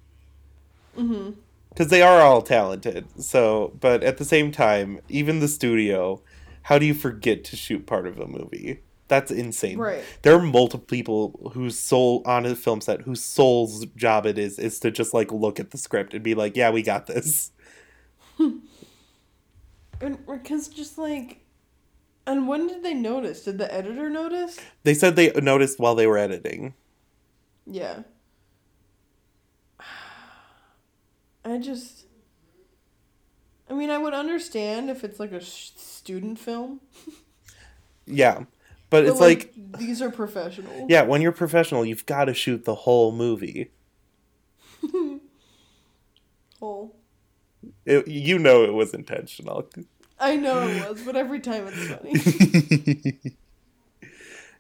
hmm 0.95 1.31
because 1.71 1.89
they 1.89 2.03
are 2.03 2.21
all 2.21 2.43
talented. 2.43 3.09
So, 3.23 3.77
but 3.81 4.03
at 4.03 4.19
the 4.19 4.25
same 4.25 4.51
time, 4.51 5.01
even 5.09 5.41
the 5.41 5.49
studio, 5.49 6.23
how 6.63 6.79
do 6.79 6.87
you 6.87 6.95
forget 6.95 7.45
to 7.45 7.57
shoot 7.57 7.87
part 7.87 8.07
of 8.07 8.19
a 8.19 8.27
movie? 8.27 8.83
That's 9.09 9.31
insane. 9.31 9.79
Right. 9.79 10.05
There 10.23 10.35
are 10.35 10.43
multiple 10.43 10.87
people 10.87 11.51
whose 11.55 11.79
sole 11.79 12.23
on 12.27 12.45
a 12.47 12.55
film 12.55 12.81
set 12.81 13.03
whose 13.03 13.25
sole's 13.25 13.87
job 13.97 14.27
it 14.27 14.39
is 14.39 14.59
is 14.59 14.79
to 14.81 14.91
just 14.91 15.15
like 15.15 15.33
look 15.33 15.59
at 15.59 15.71
the 15.71 15.79
script 15.79 16.13
and 16.15 16.23
be 16.23 16.35
like, 16.35 16.57
"Yeah, 16.57 16.71
we 16.71 16.83
got 16.83 17.07
this." 17.07 17.51
And 20.01 20.25
because 20.27 20.69
just 20.69 20.97
like, 20.97 21.41
and 22.27 22.47
when 22.47 22.69
did 22.69 22.83
they 22.83 22.95
notice? 22.95 23.43
Did 23.45 23.59
the 23.59 23.73
editor 23.75 24.09
notice? 24.09 24.59
They 24.85 24.95
said 24.95 25.17
they 25.17 25.33
noticed 25.33 25.81
while 25.81 25.95
they 25.95 26.07
were 26.07 26.19
editing. 26.19 26.75
Yeah. 27.67 28.03
I 31.45 31.59
just. 31.59 32.05
I 33.69 33.75
mean, 33.75 33.91
I 33.91 33.99
would 33.99 34.15
understand 34.15 34.89
if 34.89 35.05
it's 35.05 35.19
like 35.21 35.33
a 35.33 35.41
sh- 35.41 35.73
student 35.77 36.39
film. 36.39 36.81
Yeah. 38.11 38.45
But 38.91 39.05
But 39.05 39.07
it's 39.07 39.21
like, 39.21 39.53
these 39.79 40.01
are 40.01 40.11
professional. 40.11 40.87
yeah, 40.89 41.03
when 41.03 41.21
you're 41.21 41.33
professional, 41.33 41.85
you've 41.85 42.07
got 42.07 42.25
to 42.27 42.35
shoot 42.35 42.65
the 42.65 42.75
whole 42.75 43.13
movie. 43.13 43.71
Whole. 46.61 46.97
It, 47.85 48.09
you 48.09 48.39
know 48.39 48.65
it 48.65 48.73
was 48.73 48.93
intentional. 48.95 49.69
I 50.19 50.37
know 50.37 50.67
it 50.67 50.89
was, 50.89 51.03
but 51.03 51.15
every 51.17 51.41
time 51.41 51.69
it's 51.69 51.87
funny. 51.87 53.21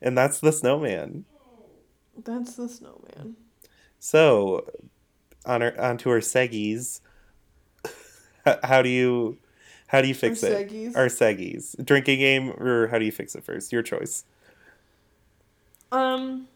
and 0.02 0.16
that's 0.16 0.38
the 0.40 0.52
snowman. 0.52 1.24
That's 2.24 2.54
the 2.54 2.68
snowman. 2.68 3.36
So, 3.98 4.68
on 5.44 5.62
our 5.62 5.80
onto 5.80 6.10
our 6.10 6.20
seggies. 6.20 7.00
How 8.62 8.82
do 8.82 8.88
you 8.88 9.38
how 9.88 10.00
do 10.00 10.08
you 10.08 10.14
fix 10.14 10.42
Our 10.44 10.50
it? 10.50 10.70
seggies? 10.70 10.96
Our 10.96 11.06
seggies. 11.06 11.84
Drinking 11.84 12.20
game 12.20 12.50
or 12.50 12.86
how 12.88 12.98
do 12.98 13.04
you 13.04 13.12
fix 13.12 13.34
it 13.34 13.44
first? 13.44 13.72
Your 13.72 13.82
choice. 13.82 14.24
Um. 15.92 16.46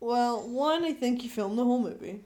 Well, 0.00 0.46
one, 0.48 0.84
I 0.84 0.92
think 0.92 1.22
you 1.22 1.30
filmed 1.30 1.56
the 1.58 1.64
whole 1.64 1.80
movie. 1.80 2.20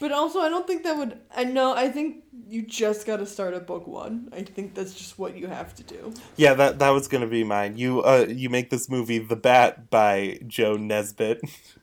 but 0.00 0.10
also, 0.12 0.40
I 0.40 0.48
don't 0.48 0.66
think 0.66 0.82
that 0.82 0.96
would. 0.96 1.18
I 1.34 1.44
know, 1.44 1.72
I 1.74 1.88
think 1.88 2.24
you 2.48 2.62
just 2.62 3.06
gotta 3.06 3.26
start 3.26 3.54
at 3.54 3.66
book 3.66 3.86
one. 3.86 4.28
I 4.32 4.42
think 4.42 4.74
that's 4.74 4.94
just 4.94 5.18
what 5.18 5.36
you 5.36 5.46
have 5.46 5.74
to 5.76 5.82
do. 5.84 6.12
Yeah, 6.36 6.54
that 6.54 6.78
that 6.80 6.90
was 6.90 7.06
gonna 7.06 7.28
be 7.28 7.44
mine. 7.44 7.76
You 7.78 8.02
uh 8.02 8.26
you 8.28 8.50
make 8.50 8.70
this 8.70 8.88
movie 8.88 9.18
The 9.18 9.36
Bat 9.36 9.88
by 9.90 10.40
Jo 10.46 10.76
Nesbø. 10.76 11.38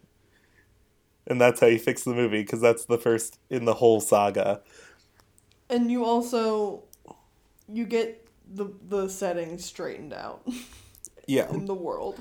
and 1.27 1.39
that's 1.39 1.59
how 1.59 1.67
you 1.67 1.79
fix 1.79 2.03
the 2.03 2.13
movie, 2.13 2.41
because 2.41 2.61
that's 2.61 2.85
the 2.85 2.97
first 2.97 3.39
in 3.49 3.65
the 3.65 3.75
whole 3.75 3.99
saga. 4.01 4.61
And 5.69 5.91
you 5.91 6.05
also. 6.05 6.83
You 7.69 7.85
get 7.85 8.25
the, 8.49 8.71
the 8.87 9.09
setting 9.09 9.57
straightened 9.57 10.13
out 10.13 10.47
Yeah. 11.27 11.49
in 11.49 11.65
the 11.65 11.73
world. 11.75 12.17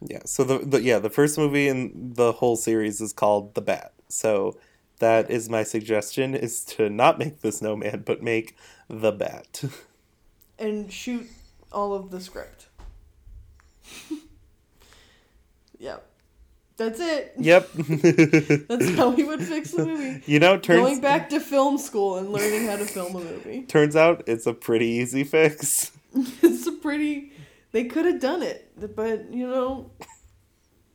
Yeah. 0.00 0.22
So 0.24 0.42
the, 0.42 0.58
the 0.58 0.82
yeah, 0.82 0.98
the 0.98 1.10
first 1.10 1.38
movie 1.38 1.68
in 1.68 2.12
the 2.14 2.32
whole 2.32 2.56
series 2.56 3.00
is 3.00 3.12
called 3.12 3.54
The 3.54 3.60
Bat. 3.60 3.92
So 4.08 4.56
that 4.98 5.30
is 5.30 5.48
my 5.48 5.62
suggestion 5.62 6.34
is 6.34 6.64
to 6.64 6.90
not 6.90 7.20
make 7.20 7.40
the 7.40 7.52
snowman, 7.52 8.02
but 8.04 8.22
make 8.22 8.56
the 8.88 9.12
bat. 9.12 9.62
And 10.60 10.92
shoot 10.92 11.28
all 11.70 11.94
of 11.94 12.10
the 12.10 12.20
script. 12.20 12.66
That's 16.78 17.00
it. 17.00 17.34
yep. 17.36 17.68
That's 17.74 18.90
how 18.94 19.10
we 19.10 19.24
would 19.24 19.42
fix 19.42 19.72
the 19.72 19.84
movie. 19.84 20.22
you 20.32 20.38
know, 20.38 20.56
turns 20.56 20.80
Going 20.80 21.00
back 21.00 21.28
to 21.30 21.40
film 21.40 21.76
school 21.76 22.18
and 22.18 22.30
learning 22.30 22.68
how 22.68 22.76
to 22.76 22.84
film 22.84 23.16
a 23.16 23.20
movie. 23.20 23.62
turns 23.68 23.96
out 23.96 24.22
it's 24.28 24.46
a 24.46 24.54
pretty 24.54 24.86
easy 24.86 25.24
fix. 25.24 25.90
It's 26.14 26.66
a 26.68 26.72
pretty. 26.72 27.32
They 27.72 27.84
could 27.84 28.06
have 28.06 28.20
done 28.20 28.42
it, 28.42 28.70
but 28.94 29.32
you 29.32 29.48
know, 29.48 29.90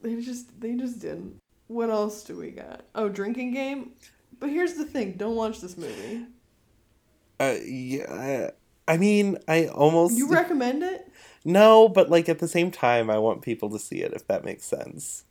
they 0.02 0.22
just 0.22 0.60
they 0.60 0.74
just 0.76 1.00
didn't. 1.00 1.40
What 1.68 1.90
else 1.90 2.24
do 2.24 2.38
we 2.38 2.52
got? 2.52 2.86
Oh, 2.96 3.10
drinking 3.10 3.54
game. 3.54 3.92
But 4.40 4.52
here's 4.52 4.76
the 4.76 4.86
thing: 4.86 5.14
don't 5.18 5.36
watch 5.36 5.60
this 5.60 5.78
movie. 5.78 6.26
Uh, 7.42 7.56
yeah. 7.66 8.52
I 8.88 8.98
mean, 8.98 9.38
I 9.50 9.68
almost 9.68 10.18
You 10.18 10.30
recommend 10.30 10.82
it? 10.82 11.12
No, 11.44 11.90
but 11.90 12.10
like 12.10 12.30
at 12.30 12.40
the 12.40 12.48
same 12.48 12.72
time, 12.72 13.10
I 13.10 13.18
want 13.18 13.42
people 13.42 13.70
to 13.72 13.80
see 13.80 13.98
it 13.98 14.14
if 14.14 14.26
that 14.28 14.46
makes 14.46 14.64
sense. 14.64 15.26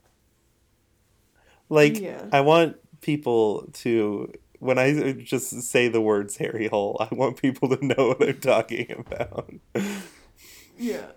Like, 1.73 1.99
Yeah. 1.99 2.23
I 2.31 2.41
want 2.41 2.77
people 3.01 3.67
to 3.73 4.31
when 4.59 4.77
I 4.79 5.11
just 5.11 5.49
say 5.63 5.89
the 5.89 5.99
words 5.99 6.37
Harry 6.37 6.67
Hole, 6.67 6.95
I 6.99 7.13
want 7.13 7.41
people 7.41 7.75
to 7.75 7.85
know 7.85 8.09
what 8.17 8.29
I'm 8.29 8.39
talking 8.39 8.93
about. 8.97 9.51
Yeah. 10.77 11.07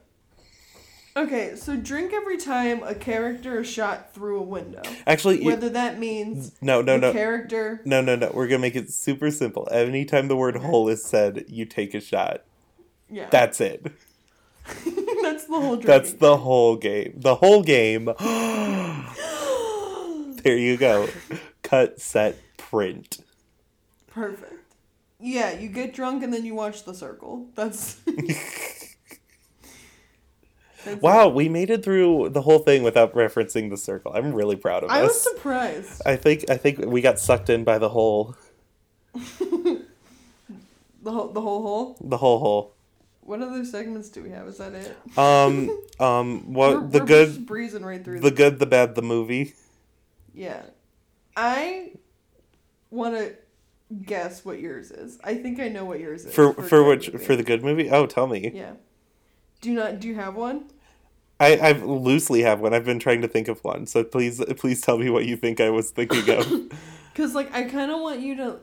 Okay, 1.16 1.54
so 1.56 1.76
drink 1.76 2.12
every 2.12 2.36
time 2.38 2.82
a 2.82 2.94
character 2.94 3.60
is 3.60 3.68
shot 3.68 4.12
through 4.12 4.38
a 4.40 4.42
window. 4.42 4.82
Actually, 5.06 5.38
you- 5.40 5.46
Whether 5.46 5.68
that 5.70 5.98
means 5.98 6.52
no, 6.60 6.82
no, 6.82 6.96
no. 6.96 7.12
character. 7.12 7.80
No, 7.84 8.00
no, 8.02 8.16
no. 8.16 8.30
We're 8.34 8.48
gonna 8.48 8.58
make 8.58 8.76
it 8.76 8.90
super 8.92 9.30
simple. 9.30 9.68
Anytime 9.70 10.28
the 10.28 10.36
word 10.36 10.56
hole 10.56 10.88
is 10.88 11.04
said, 11.04 11.44
you 11.48 11.64
take 11.66 11.94
a 11.94 12.00
shot. 12.00 12.42
Yeah. 13.08 13.28
That's 13.30 13.60
it. 13.60 13.86
That's 15.22 15.44
the 15.46 15.60
whole 15.60 15.76
drinking. 15.76 15.86
That's 15.86 16.12
the 16.14 16.36
whole 16.38 16.76
game. 16.76 17.12
The 17.16 17.36
whole 17.36 17.62
game. 17.62 18.10
there 20.46 20.56
you 20.56 20.76
go. 20.76 21.08
Cut, 21.62 22.00
set, 22.00 22.36
print. 22.56 23.18
Perfect. 24.06 24.52
Yeah, 25.18 25.58
you 25.58 25.68
get 25.68 25.92
drunk 25.92 26.22
and 26.22 26.32
then 26.32 26.44
you 26.44 26.54
watch 26.54 26.84
The 26.84 26.94
Circle. 26.94 27.48
That's 27.56 27.94
That's 30.84 31.02
Wow, 31.02 31.28
we 31.30 31.48
made 31.48 31.70
it 31.70 31.82
through 31.82 32.28
the 32.28 32.42
whole 32.42 32.60
thing 32.60 32.84
without 32.84 33.12
referencing 33.14 33.70
the 33.70 33.76
circle. 33.76 34.12
I'm 34.14 34.32
really 34.32 34.54
proud 34.54 34.84
of 34.84 34.90
this. 34.90 34.96
I 34.96 35.00
us. 35.02 35.08
was 35.08 35.20
surprised. 35.22 36.02
I 36.06 36.14
think 36.14 36.48
I 36.48 36.56
think 36.56 36.78
we 36.78 37.00
got 37.00 37.18
sucked 37.18 37.50
in 37.50 37.64
by 37.64 37.78
the 37.78 37.88
whole 37.88 38.36
The 39.14 41.12
whole 41.12 41.28
the 41.32 41.40
whole 41.40 41.62
hole. 41.62 41.96
the 42.00 42.16
whole 42.18 42.38
hole. 42.38 42.72
What 43.22 43.42
other 43.42 43.64
segments 43.64 44.08
do 44.10 44.22
we 44.22 44.30
have? 44.30 44.46
Is 44.46 44.58
that 44.58 44.74
it? 44.74 44.96
Um 45.18 45.76
um 45.98 46.52
what 46.52 46.76
We're- 46.76 46.88
the 46.90 46.98
we're 47.00 47.04
good 47.06 47.46
breezing 47.46 47.84
right 47.84 48.04
through. 48.04 48.20
the 48.20 48.30
this. 48.30 48.36
good 48.36 48.58
the 48.60 48.66
bad 48.66 48.94
the 48.94 49.02
movie. 49.02 49.54
Yeah, 50.36 50.62
I 51.36 51.92
want 52.90 53.16
to 53.16 53.34
guess 54.04 54.44
what 54.44 54.60
yours 54.60 54.90
is. 54.90 55.18
I 55.24 55.34
think 55.34 55.58
I 55.58 55.68
know 55.68 55.84
what 55.84 55.98
yours 55.98 56.26
is. 56.26 56.34
For 56.34 56.50
a 56.50 56.62
for 56.62 56.84
which 56.84 57.12
movie. 57.12 57.24
for 57.24 57.36
the 57.36 57.42
good 57.42 57.64
movie? 57.64 57.90
Oh, 57.90 58.06
tell 58.06 58.26
me. 58.26 58.52
Yeah. 58.54 58.72
Do 59.62 59.70
you 59.70 59.76
not? 59.76 59.98
Do 59.98 60.08
you 60.08 60.14
have 60.16 60.36
one? 60.36 60.66
I 61.40 61.56
I 61.56 61.72
loosely 61.72 62.42
have 62.42 62.60
one. 62.60 62.74
I've 62.74 62.84
been 62.84 62.98
trying 62.98 63.22
to 63.22 63.28
think 63.28 63.48
of 63.48 63.64
one. 63.64 63.86
So 63.86 64.04
please 64.04 64.44
please 64.58 64.82
tell 64.82 64.98
me 64.98 65.08
what 65.08 65.24
you 65.24 65.36
think 65.36 65.60
I 65.60 65.70
was 65.70 65.90
thinking 65.90 66.28
of. 66.30 66.70
Cause 67.14 67.34
like 67.34 67.52
I 67.54 67.64
kind 67.64 67.90
of 67.90 68.00
want 68.00 68.20
you 68.20 68.36
to 68.36 68.58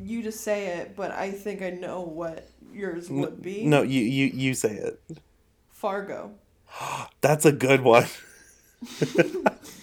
you 0.00 0.22
to 0.22 0.32
say 0.32 0.78
it, 0.78 0.94
but 0.94 1.10
I 1.10 1.32
think 1.32 1.62
I 1.62 1.70
know 1.70 2.02
what 2.02 2.48
yours 2.72 3.10
would 3.10 3.42
be. 3.42 3.64
no, 3.64 3.82
you 3.82 4.02
you 4.02 4.26
you 4.26 4.54
say 4.54 4.74
it. 4.74 5.00
Fargo. 5.70 6.32
That's 7.20 7.44
a 7.44 7.52
good 7.52 7.80
one. 7.82 8.06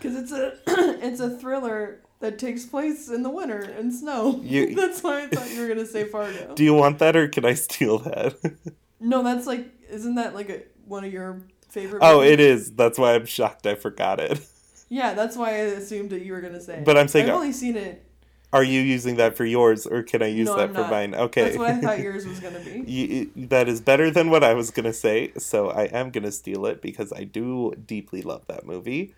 Cause 0.00 0.14
it's 0.14 0.32
a 0.32 0.54
it's 1.06 1.20
a 1.20 1.30
thriller 1.30 2.00
that 2.20 2.38
takes 2.38 2.64
place 2.64 3.08
in 3.08 3.22
the 3.22 3.30
winter 3.30 3.60
and 3.60 3.92
snow. 3.92 4.40
You- 4.42 4.74
that's 4.76 5.02
why 5.02 5.22
I 5.24 5.26
thought 5.28 5.50
you 5.50 5.60
were 5.62 5.68
gonna 5.68 5.86
say 5.86 6.04
Fargo. 6.04 6.54
Do 6.54 6.64
you 6.64 6.74
want 6.74 6.98
that 7.00 7.16
or 7.16 7.28
can 7.28 7.44
I 7.44 7.54
steal 7.54 7.98
that? 7.98 8.36
no, 9.00 9.22
that's 9.22 9.46
like 9.46 9.66
isn't 9.90 10.14
that 10.16 10.34
like 10.34 10.50
a 10.50 10.62
one 10.86 11.04
of 11.04 11.12
your 11.12 11.42
favorite? 11.68 12.00
oh, 12.02 12.18
movies? 12.18 12.32
it 12.32 12.40
is. 12.40 12.72
That's 12.72 12.98
why 12.98 13.14
I'm 13.14 13.26
shocked 13.26 13.66
I 13.66 13.74
forgot 13.74 14.20
it. 14.20 14.40
Yeah, 14.88 15.14
that's 15.14 15.36
why 15.36 15.48
I 15.48 15.58
assumed 15.74 16.10
that 16.10 16.22
you 16.22 16.32
were 16.32 16.40
gonna 16.40 16.60
say. 16.60 16.80
But 16.86 16.96
I'm 16.96 17.08
saying- 17.08 17.26
I've 17.26 17.32
uh, 17.34 17.38
only 17.38 17.50
seen 17.52 17.76
it. 17.76 18.04
Are 18.52 18.62
you 18.62 18.80
using 18.80 19.16
that 19.16 19.36
for 19.36 19.44
yours 19.44 19.84
or 19.84 20.04
can 20.04 20.22
I 20.22 20.28
use 20.28 20.46
No, 20.46 20.54
that 20.56 20.68
I'm 20.68 20.74
for 20.76 20.82
not. 20.82 20.90
mine? 20.92 21.14
Okay. 21.16 21.42
That's 21.42 21.58
what 21.58 21.68
I 21.70 21.80
thought 21.80 21.98
yours 21.98 22.24
was 22.24 22.38
gonna 22.38 22.60
be. 22.60 22.84
You, 22.86 23.30
that 23.48 23.68
is 23.68 23.80
better 23.80 24.12
than 24.12 24.30
what 24.30 24.44
I 24.44 24.54
was 24.54 24.70
gonna 24.70 24.92
say, 24.92 25.32
so 25.38 25.70
I 25.70 25.86
am 25.86 26.10
gonna 26.10 26.30
steal 26.30 26.66
it 26.66 26.80
because 26.80 27.12
I 27.12 27.24
do 27.24 27.74
deeply 27.84 28.22
love 28.22 28.46
that 28.46 28.64
movie. 28.64 29.12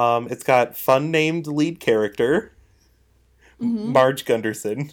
Um, 0.00 0.28
it's 0.30 0.42
got 0.44 0.76
fun 0.76 1.10
named 1.10 1.46
lead 1.46 1.78
character, 1.80 2.52
Mm-hmm. 3.60 3.92
Marge 3.92 4.24
Gunderson, 4.24 4.92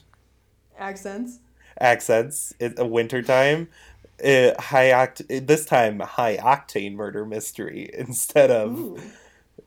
Accents. 0.77 1.39
accents. 1.79 2.53
It's 2.59 2.77
a 2.77 2.85
wintertime, 2.85 3.69
uh, 4.21 4.51
high 4.61 4.89
oct- 4.91 5.47
this 5.47 5.65
time 5.65 5.99
high 6.01 6.35
octane 6.35 6.93
murder 6.95 7.25
mystery 7.25 7.89
instead 7.97 8.51
of 8.51 9.01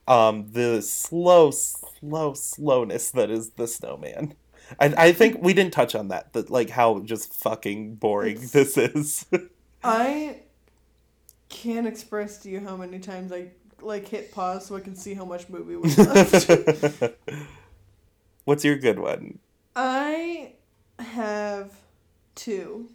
um 0.06 0.50
the 0.52 0.82
slow, 0.82 1.50
slow 1.50 2.34
slowness 2.34 3.10
that 3.12 3.30
is 3.30 3.50
the 3.52 3.66
snowman. 3.66 4.34
I, 4.78 4.94
I 5.06 5.12
think 5.12 5.42
we 5.42 5.54
didn't 5.54 5.72
touch 5.72 5.94
on 5.94 6.08
that, 6.08 6.34
that 6.34 6.50
like 6.50 6.68
how 6.70 7.00
just 7.00 7.32
fucking 7.32 7.94
boring 7.94 8.36
It's- 8.36 8.52
this 8.52 8.76
is. 8.76 9.26
I 9.82 10.40
can't 11.48 11.86
express 11.86 12.36
to 12.42 12.50
you 12.50 12.60
how 12.60 12.76
many 12.76 12.98
times 12.98 13.32
I 13.32 13.46
like 13.82 14.09
hit 14.09 14.32
pause 14.32 14.66
so 14.66 14.77
I 14.77 14.81
can 14.81 14.97
see 14.97 15.15
how 15.15 15.24
much 15.24 15.48
movie 15.48 15.77
was 15.77 15.97
left. 15.98 17.02
What's 18.44 18.65
your 18.65 18.77
good 18.77 18.98
one? 18.98 19.39
I 19.77 20.52
have 20.98 21.73
two 22.35 22.89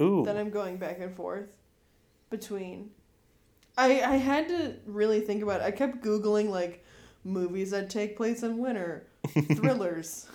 Ooh. 0.00 0.24
that 0.24 0.36
I'm 0.36 0.50
going 0.50 0.76
back 0.76 1.00
and 1.00 1.14
forth 1.14 1.48
between. 2.30 2.90
I 3.76 4.02
I 4.02 4.16
had 4.16 4.48
to 4.48 4.74
really 4.86 5.20
think 5.20 5.42
about 5.42 5.60
it. 5.60 5.64
I 5.64 5.70
kept 5.70 6.02
googling 6.02 6.48
like 6.50 6.84
movies 7.24 7.70
that 7.72 7.90
take 7.90 8.16
place 8.16 8.42
in 8.42 8.58
winter, 8.58 9.06
thrillers, 9.54 10.26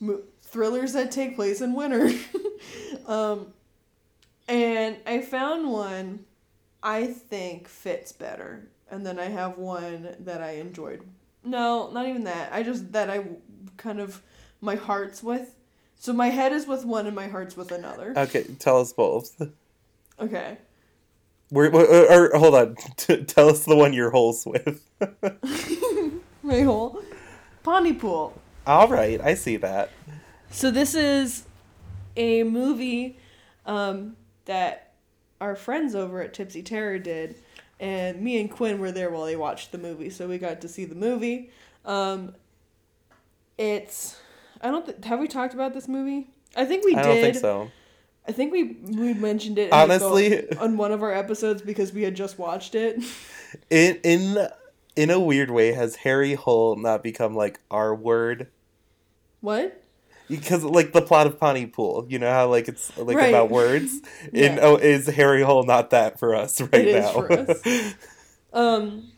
Mo- 0.00 0.22
thrillers 0.42 0.92
that 0.92 1.10
take 1.10 1.36
place 1.36 1.60
in 1.60 1.74
winter, 1.74 2.10
um, 3.06 3.52
and 4.48 4.96
I 5.06 5.20
found 5.20 5.70
one 5.70 6.24
I 6.84 7.06
think 7.06 7.66
fits 7.66 8.12
better, 8.12 8.68
and 8.90 9.04
then 9.04 9.18
I 9.18 9.24
have 9.24 9.58
one 9.58 10.14
that 10.20 10.42
I 10.42 10.52
enjoyed. 10.56 11.02
No, 11.42 11.90
not 11.90 12.06
even 12.06 12.24
that. 12.24 12.52
I 12.52 12.62
just 12.62 12.92
that 12.92 13.08
I 13.10 13.24
kind 13.78 14.00
of 14.00 14.22
my 14.60 14.76
heart's 14.76 15.22
with. 15.22 15.56
So 15.96 16.12
my 16.12 16.28
head 16.28 16.52
is 16.52 16.66
with 16.66 16.84
one 16.84 17.06
and 17.06 17.16
my 17.16 17.28
heart's 17.28 17.56
with 17.56 17.72
another. 17.72 18.12
Okay, 18.16 18.44
tell 18.58 18.80
us 18.80 18.92
both. 18.92 19.40
Okay. 20.20 20.58
We're, 21.50 21.70
we're- 21.70 21.86
or, 22.08 22.34
or 22.34 22.38
hold 22.38 22.54
on. 22.54 22.76
T- 22.96 23.24
tell 23.24 23.48
us 23.48 23.64
the 23.64 23.76
one 23.76 23.92
your 23.94 24.10
hole's 24.10 24.44
with. 24.46 24.82
My 26.42 26.60
whole 26.60 27.02
Pontypool. 27.62 28.38
All 28.66 28.88
right, 28.88 29.20
I 29.20 29.34
see 29.34 29.56
that. 29.58 29.90
So 30.50 30.70
this 30.70 30.94
is 30.94 31.44
a 32.16 32.42
movie 32.44 33.18
um, 33.66 34.16
that 34.44 34.83
our 35.44 35.54
friends 35.56 35.94
over 35.94 36.20
at 36.22 36.32
Tipsy 36.34 36.62
Terror 36.62 36.98
did, 36.98 37.36
and 37.78 38.20
me 38.20 38.40
and 38.40 38.50
Quinn 38.50 38.78
were 38.78 38.90
there 38.92 39.10
while 39.10 39.24
they 39.26 39.36
watched 39.36 39.72
the 39.72 39.78
movie, 39.78 40.08
so 40.10 40.26
we 40.26 40.38
got 40.38 40.60
to 40.62 40.68
see 40.68 40.84
the 40.86 40.94
movie. 40.94 41.50
Um, 41.84 42.34
it's 43.58 44.18
I 44.60 44.70
don't 44.70 44.86
th- 44.86 45.04
have 45.04 45.20
we 45.20 45.28
talked 45.28 45.54
about 45.54 45.74
this 45.74 45.86
movie. 45.88 46.28
I 46.56 46.64
think 46.64 46.84
we 46.84 46.94
I 46.96 47.02
did. 47.02 47.08
don't 47.08 47.20
think 47.22 47.36
so. 47.36 47.70
I 48.26 48.32
think 48.32 48.52
we 48.52 48.64
we 48.82 49.12
mentioned 49.14 49.58
it 49.58 49.64
in, 49.64 49.70
like, 49.70 49.88
the- 49.88 49.94
Honestly- 50.06 50.56
on 50.58 50.76
one 50.76 50.92
of 50.92 51.02
our 51.02 51.12
episodes 51.12 51.62
because 51.62 51.92
we 51.92 52.02
had 52.02 52.14
just 52.14 52.38
watched 52.38 52.74
it. 52.74 53.02
In 53.70 54.00
in 54.02 54.48
in 54.96 55.10
a 55.10 55.20
weird 55.20 55.48
way, 55.50 55.72
has 55.74 55.94
Harry 55.96 56.34
Hole 56.34 56.74
not 56.74 57.04
become 57.04 57.36
like 57.36 57.60
our 57.70 57.94
word? 57.94 58.48
What? 59.42 59.80
Because 60.28 60.64
like 60.64 60.92
the 60.92 61.02
plot 61.02 61.26
of 61.26 61.38
Pontypool, 61.38 62.06
you 62.08 62.18
know 62.18 62.30
how 62.30 62.48
like 62.48 62.68
it's 62.68 62.96
like 62.96 63.16
Right. 63.16 63.28
about 63.28 63.50
words. 63.50 64.00
In 64.32 64.54
Yeah. 64.54 64.58
oh, 64.62 64.76
is 64.76 65.06
Harry 65.06 65.42
Hole 65.42 65.64
not 65.64 65.90
that 65.90 66.18
for 66.18 66.34
us 66.34 66.60
right 66.60 66.72
It 66.74 66.86
is 66.88 67.04
now? 67.04 67.12
for 67.12 67.32
us. 67.32 67.62
Um, 68.52 69.08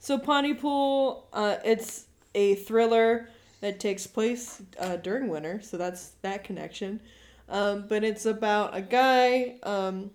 so 0.00 0.18
Pontypool, 0.18 1.28
uh, 1.32 1.56
it's 1.64 2.06
a 2.34 2.56
thriller 2.56 3.28
that 3.60 3.78
takes 3.78 4.06
place 4.06 4.60
uh, 4.80 4.96
during 4.96 5.28
winter, 5.28 5.60
so 5.62 5.76
that's 5.76 6.08
that 6.22 6.42
connection. 6.42 7.00
Um, 7.48 7.84
but 7.88 8.02
it's 8.02 8.26
about 8.26 8.74
a 8.76 8.80
guy, 8.80 9.58
um, 9.62 10.10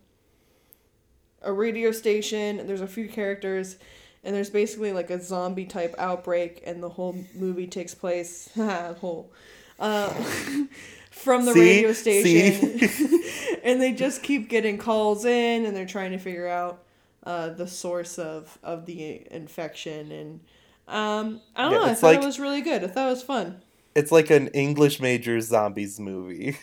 a 1.42 1.54
radio 1.54 1.92
station. 1.92 2.60
and 2.60 2.68
There's 2.68 2.82
a 2.82 2.88
few 2.88 3.08
characters, 3.08 3.78
and 4.24 4.36
there's 4.36 4.50
basically 4.50 4.92
like 4.92 5.10
a 5.10 5.22
zombie 5.22 5.66
type 5.66 5.96
outbreak, 5.98 6.62
and 6.66 6.84
the 6.84 6.90
whole 6.90 7.16
movie 7.34 7.68
takes 7.68 7.96
place 7.96 8.50
whole 8.56 9.32
uh, 9.80 10.10
from 11.11 11.45
the 11.45 11.53
See? 11.53 11.60
radio 11.60 11.93
station, 11.93 12.80
and 13.64 13.81
they 13.81 13.93
just 13.93 14.23
keep 14.23 14.49
getting 14.49 14.77
calls 14.77 15.26
in, 15.26 15.65
and 15.65 15.76
they're 15.76 15.85
trying 15.85 16.11
to 16.11 16.18
figure 16.18 16.47
out 16.47 16.84
uh, 17.23 17.49
the 17.49 17.68
source 17.68 18.18
of 18.19 18.57
of 18.64 18.85
the 18.85 19.26
infection 19.31 20.11
and. 20.11 20.39
Um, 20.88 21.41
I 21.56 21.64
don't 21.64 21.72
Yeah, 21.72 21.77
know. 21.80 21.85
I 21.85 21.93
thought 21.95 22.07
like- 22.14 22.22
it 22.22 22.26
was 22.26 22.39
really 22.39 22.61
good. 22.61 22.84
I 22.84 22.88
thought 22.88 23.07
it 23.07 23.10
was 23.10 23.23
fun. 23.23 23.64
it's 23.95 24.11
like 24.11 24.30
an 24.30 24.49
English 24.49 24.99
major 25.02 25.41
zombies 25.41 25.99
movie. 25.99 26.57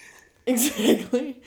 Exactly. 0.47 1.41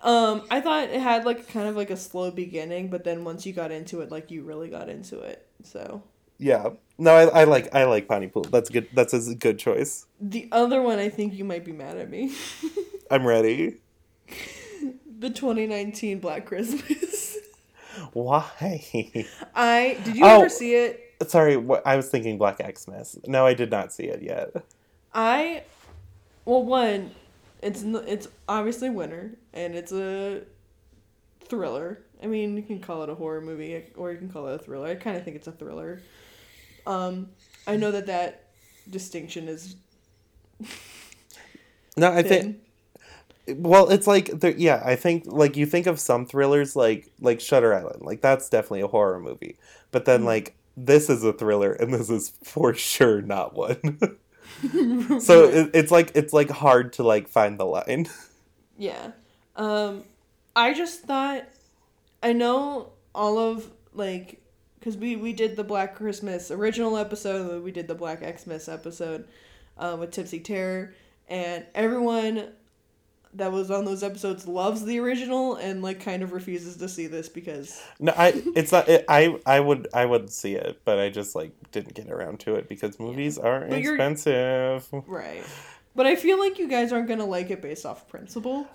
Um, 0.00 0.42
I 0.50 0.60
thought 0.60 0.88
it 0.90 1.00
had 1.00 1.24
like 1.24 1.48
kind 1.48 1.68
of 1.68 1.74
like 1.76 1.90
a 1.90 1.96
slow 1.96 2.30
beginning, 2.30 2.90
but 2.90 3.02
then 3.02 3.24
once 3.24 3.44
you 3.44 3.52
got 3.52 3.70
into 3.72 4.02
it, 4.02 4.10
like 4.12 4.30
you 4.30 4.42
really 4.44 4.68
got 4.68 4.88
into 4.88 5.18
it. 5.20 5.44
So 5.64 6.02
Yeah. 6.42 6.70
No, 6.98 7.14
I, 7.14 7.42
I 7.42 7.44
like 7.44 7.74
I 7.74 7.84
like 7.84 8.08
Pontypool. 8.08 8.42
That's 8.44 8.68
good. 8.68 8.88
That's 8.92 9.14
a 9.14 9.34
good 9.34 9.58
choice. 9.58 10.06
the 10.20 10.48
other 10.52 10.82
one, 10.82 10.98
I 10.98 11.08
think 11.08 11.34
you 11.34 11.44
might 11.44 11.64
be 11.64 11.72
mad 11.72 11.96
at 11.96 12.10
me. 12.10 12.34
I'm 13.10 13.26
ready. 13.26 13.76
the 15.18 15.30
2019 15.30 16.18
Black 16.20 16.46
Christmas. 16.46 17.38
Why? 18.12 18.50
I 19.54 19.98
did 20.04 20.16
you 20.16 20.24
Oh. 20.24 20.40
ever 20.40 20.48
see 20.48 20.74
it? 20.74 21.14
Sorry, 21.28 21.56
what 21.56 21.86
I 21.86 21.96
was 21.96 22.08
thinking 22.08 22.38
Black 22.38 22.58
Xmas. 22.78 23.18
No, 23.26 23.46
I 23.46 23.54
did 23.54 23.70
not 23.70 23.92
see 23.92 24.04
it 24.04 24.22
yet. 24.22 24.54
I, 25.14 25.62
well, 26.44 26.64
one, 26.64 27.12
it's 27.62 27.82
it's 27.84 28.28
obviously 28.48 28.90
winter 28.90 29.32
and 29.52 29.74
it's 29.74 29.92
a 29.92 30.42
thriller. 31.44 32.00
I 32.22 32.26
mean, 32.26 32.56
you 32.56 32.62
can 32.62 32.80
call 32.80 33.02
it 33.02 33.08
a 33.08 33.14
horror 33.14 33.40
movie 33.40 33.84
or 33.96 34.10
you 34.12 34.18
can 34.18 34.30
call 34.30 34.48
it 34.48 34.54
a 34.54 34.58
thriller. 34.58 34.88
I 34.88 34.94
kind 34.96 35.16
of 35.16 35.24
think 35.24 35.36
it's 35.36 35.46
a 35.46 35.52
thriller. 35.52 36.00
Um, 36.86 37.30
I 37.66 37.76
know 37.76 37.90
that 37.92 38.06
that 38.06 38.46
distinction 38.90 39.48
is 39.48 39.76
No, 41.96 42.12
I 42.12 42.22
think 42.22 42.58
well, 43.56 43.90
it's 43.90 44.06
like 44.06 44.30
yeah, 44.56 44.82
I 44.84 44.96
think 44.96 45.24
like 45.26 45.56
you 45.56 45.66
think 45.66 45.86
of 45.86 45.98
some 46.00 46.26
thrillers 46.26 46.76
like 46.76 47.10
like 47.20 47.40
Shutter 47.40 47.74
Island. 47.74 48.02
Like 48.02 48.20
that's 48.20 48.48
definitely 48.48 48.82
a 48.82 48.86
horror 48.88 49.20
movie. 49.20 49.58
But 49.90 50.04
then 50.04 50.22
Mm. 50.22 50.26
like 50.26 50.54
this 50.76 51.10
is 51.10 51.22
a 51.22 51.32
thriller 51.32 51.72
and 51.72 51.92
this 51.92 52.08
is 52.08 52.32
for 52.44 52.72
sure 52.90 53.20
not 53.20 53.54
one. 53.54 54.18
so 55.20 55.44
it, 55.44 55.70
it's 55.74 55.90
like 55.90 56.12
it's 56.14 56.32
like 56.32 56.50
hard 56.50 56.92
to 56.94 57.02
like 57.02 57.28
find 57.28 57.58
the 57.58 57.66
line. 57.66 58.08
Yeah. 58.78 59.12
Um, 59.56 60.04
I 60.56 60.72
just 60.72 61.02
thought 61.02 61.44
I 62.22 62.32
know 62.32 62.92
all 63.14 63.38
of 63.38 63.70
like 63.92 64.41
because 64.82 64.96
we 64.96 65.14
we 65.14 65.32
did 65.32 65.54
the 65.54 65.62
Black 65.62 65.94
Christmas 65.94 66.50
original 66.50 66.96
episode, 66.96 67.62
we 67.62 67.70
did 67.70 67.86
the 67.86 67.94
Black 67.94 68.20
Xmas 68.40 68.68
episode 68.68 69.28
uh, 69.78 69.96
with 69.98 70.10
Tipsy 70.10 70.40
Terror, 70.40 70.92
and 71.28 71.64
everyone 71.72 72.48
that 73.34 73.52
was 73.52 73.70
on 73.70 73.84
those 73.84 74.02
episodes 74.02 74.46
loves 74.48 74.84
the 74.84 74.98
original 74.98 75.54
and 75.54 75.82
like 75.82 76.00
kind 76.00 76.24
of 76.24 76.32
refuses 76.32 76.76
to 76.78 76.88
see 76.88 77.06
this 77.06 77.28
because 77.28 77.80
No, 78.00 78.12
I 78.16 78.42
it's 78.56 78.72
not. 78.72 78.88
It, 78.88 79.04
I 79.08 79.38
I 79.46 79.60
would 79.60 79.86
I 79.94 80.04
would 80.04 80.30
see 80.30 80.54
it, 80.54 80.80
but 80.84 80.98
I 80.98 81.10
just 81.10 81.36
like 81.36 81.52
didn't 81.70 81.94
get 81.94 82.10
around 82.10 82.40
to 82.40 82.56
it 82.56 82.68
because 82.68 82.98
movies 82.98 83.38
are 83.38 83.60
But 83.68 83.78
expensive. 83.78 84.88
right. 85.06 85.44
But 85.94 86.06
I 86.06 86.16
feel 86.16 86.40
like 86.40 86.58
you 86.58 86.66
guys 86.68 86.92
aren't 86.92 87.06
gonna 87.06 87.24
like 87.24 87.50
it 87.50 87.62
based 87.62 87.86
off 87.86 88.08
principle. 88.08 88.66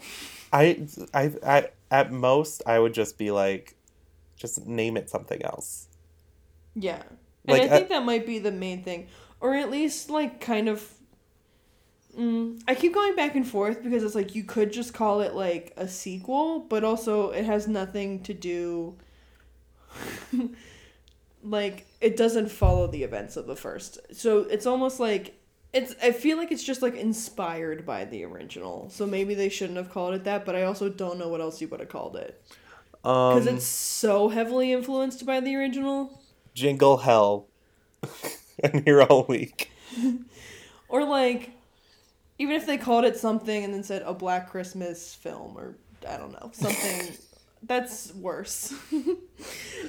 I 0.53 0.87
I 1.13 1.33
I 1.45 1.69
at 1.91 2.13
most 2.13 2.63
I 2.65 2.79
would 2.79 2.93
just 2.93 3.17
be 3.17 3.31
like, 3.31 3.75
just 4.37 4.65
name 4.65 4.95
it 4.95 5.09
something 5.09 5.43
else. 5.43 5.86
Yeah. 6.79 7.01
And 7.45 7.57
Like, 7.57 7.61
I 7.63 7.67
think 7.69 7.85
I- 7.85 7.99
that 7.99 8.05
might 8.05 8.25
be 8.25 8.39
the 8.39 8.51
main 8.51 8.83
thing. 8.83 9.07
Or 9.39 9.55
at 9.55 9.69
least, 9.71 10.09
like, 10.09 10.39
kind 10.41 10.67
of. 10.69 10.93
Mm, 12.17 12.61
I 12.67 12.73
keep 12.75 12.93
going 12.93 13.15
back 13.15 13.35
and 13.35 13.47
forth 13.47 13.83
because 13.83 14.03
it's 14.03 14.15
like 14.15 14.33
you 14.35 14.43
could 14.43 14.73
just 14.73 14.93
call 14.93 15.21
it, 15.21 15.33
like, 15.35 15.73
a 15.77 15.87
sequel, 15.87 16.59
but 16.61 16.83
also 16.83 17.29
it 17.31 17.45
has 17.45 17.67
nothing 17.67 18.23
to 18.23 18.33
do. 18.33 18.95
like, 21.43 21.85
it 22.01 22.17
doesn't 22.17 22.49
follow 22.49 22.87
the 22.87 23.03
events 23.03 23.37
of 23.37 23.47
the 23.47 23.55
first. 23.55 23.99
So 24.13 24.39
it's 24.39 24.65
almost 24.65 24.99
like. 24.99 25.33
It's, 25.73 25.93
I 26.01 26.11
feel 26.11 26.37
like 26.37 26.51
it's 26.51 26.63
just 26.63 26.81
like 26.81 26.95
inspired 26.95 27.85
by 27.85 28.05
the 28.05 28.23
original, 28.23 28.89
so 28.89 29.05
maybe 29.05 29.35
they 29.35 29.49
shouldn't 29.49 29.77
have 29.77 29.91
called 29.91 30.15
it 30.15 30.23
that. 30.23 30.45
But 30.45 30.55
I 30.55 30.63
also 30.63 30.89
don't 30.89 31.19
know 31.19 31.27
what 31.27 31.41
else 31.41 31.59
you 31.61 31.67
would 31.67 31.81
have 31.81 31.89
called 31.89 32.15
it 32.15 32.41
because 33.03 33.47
Um, 33.47 33.55
it's 33.55 33.65
so 33.65 34.29
heavily 34.29 34.71
influenced 34.71 35.25
by 35.25 35.39
the 35.41 35.55
original. 35.55 36.16
Jingle 36.57 36.97
Hell, 36.97 37.45
and 38.63 38.83
here 38.83 39.03
all 39.03 39.25
week. 39.29 39.71
Or 40.89 41.03
like, 41.03 41.51
even 42.39 42.55
if 42.55 42.65
they 42.65 42.77
called 42.77 43.03
it 43.03 43.17
something 43.17 43.65
and 43.65 43.73
then 43.73 43.83
said 43.83 44.03
a 44.03 44.13
Black 44.13 44.49
Christmas 44.49 45.13
film 45.13 45.57
or 45.57 45.75
I 46.07 46.15
don't 46.15 46.31
know 46.31 46.49
something, 46.53 47.13
that's 47.63 48.13
worse. 48.15 48.73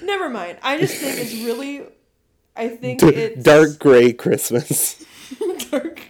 Never 0.03 0.28
mind. 0.28 0.59
I 0.61 0.77
just 0.81 0.97
think 0.97 1.20
it's 1.20 1.35
really. 1.35 1.85
I 2.57 2.69
think 2.70 3.01
it's 3.05 3.45
Dark 3.45 3.78
gray 3.78 4.12
Christmas. 4.12 5.05
dark, 5.70 6.03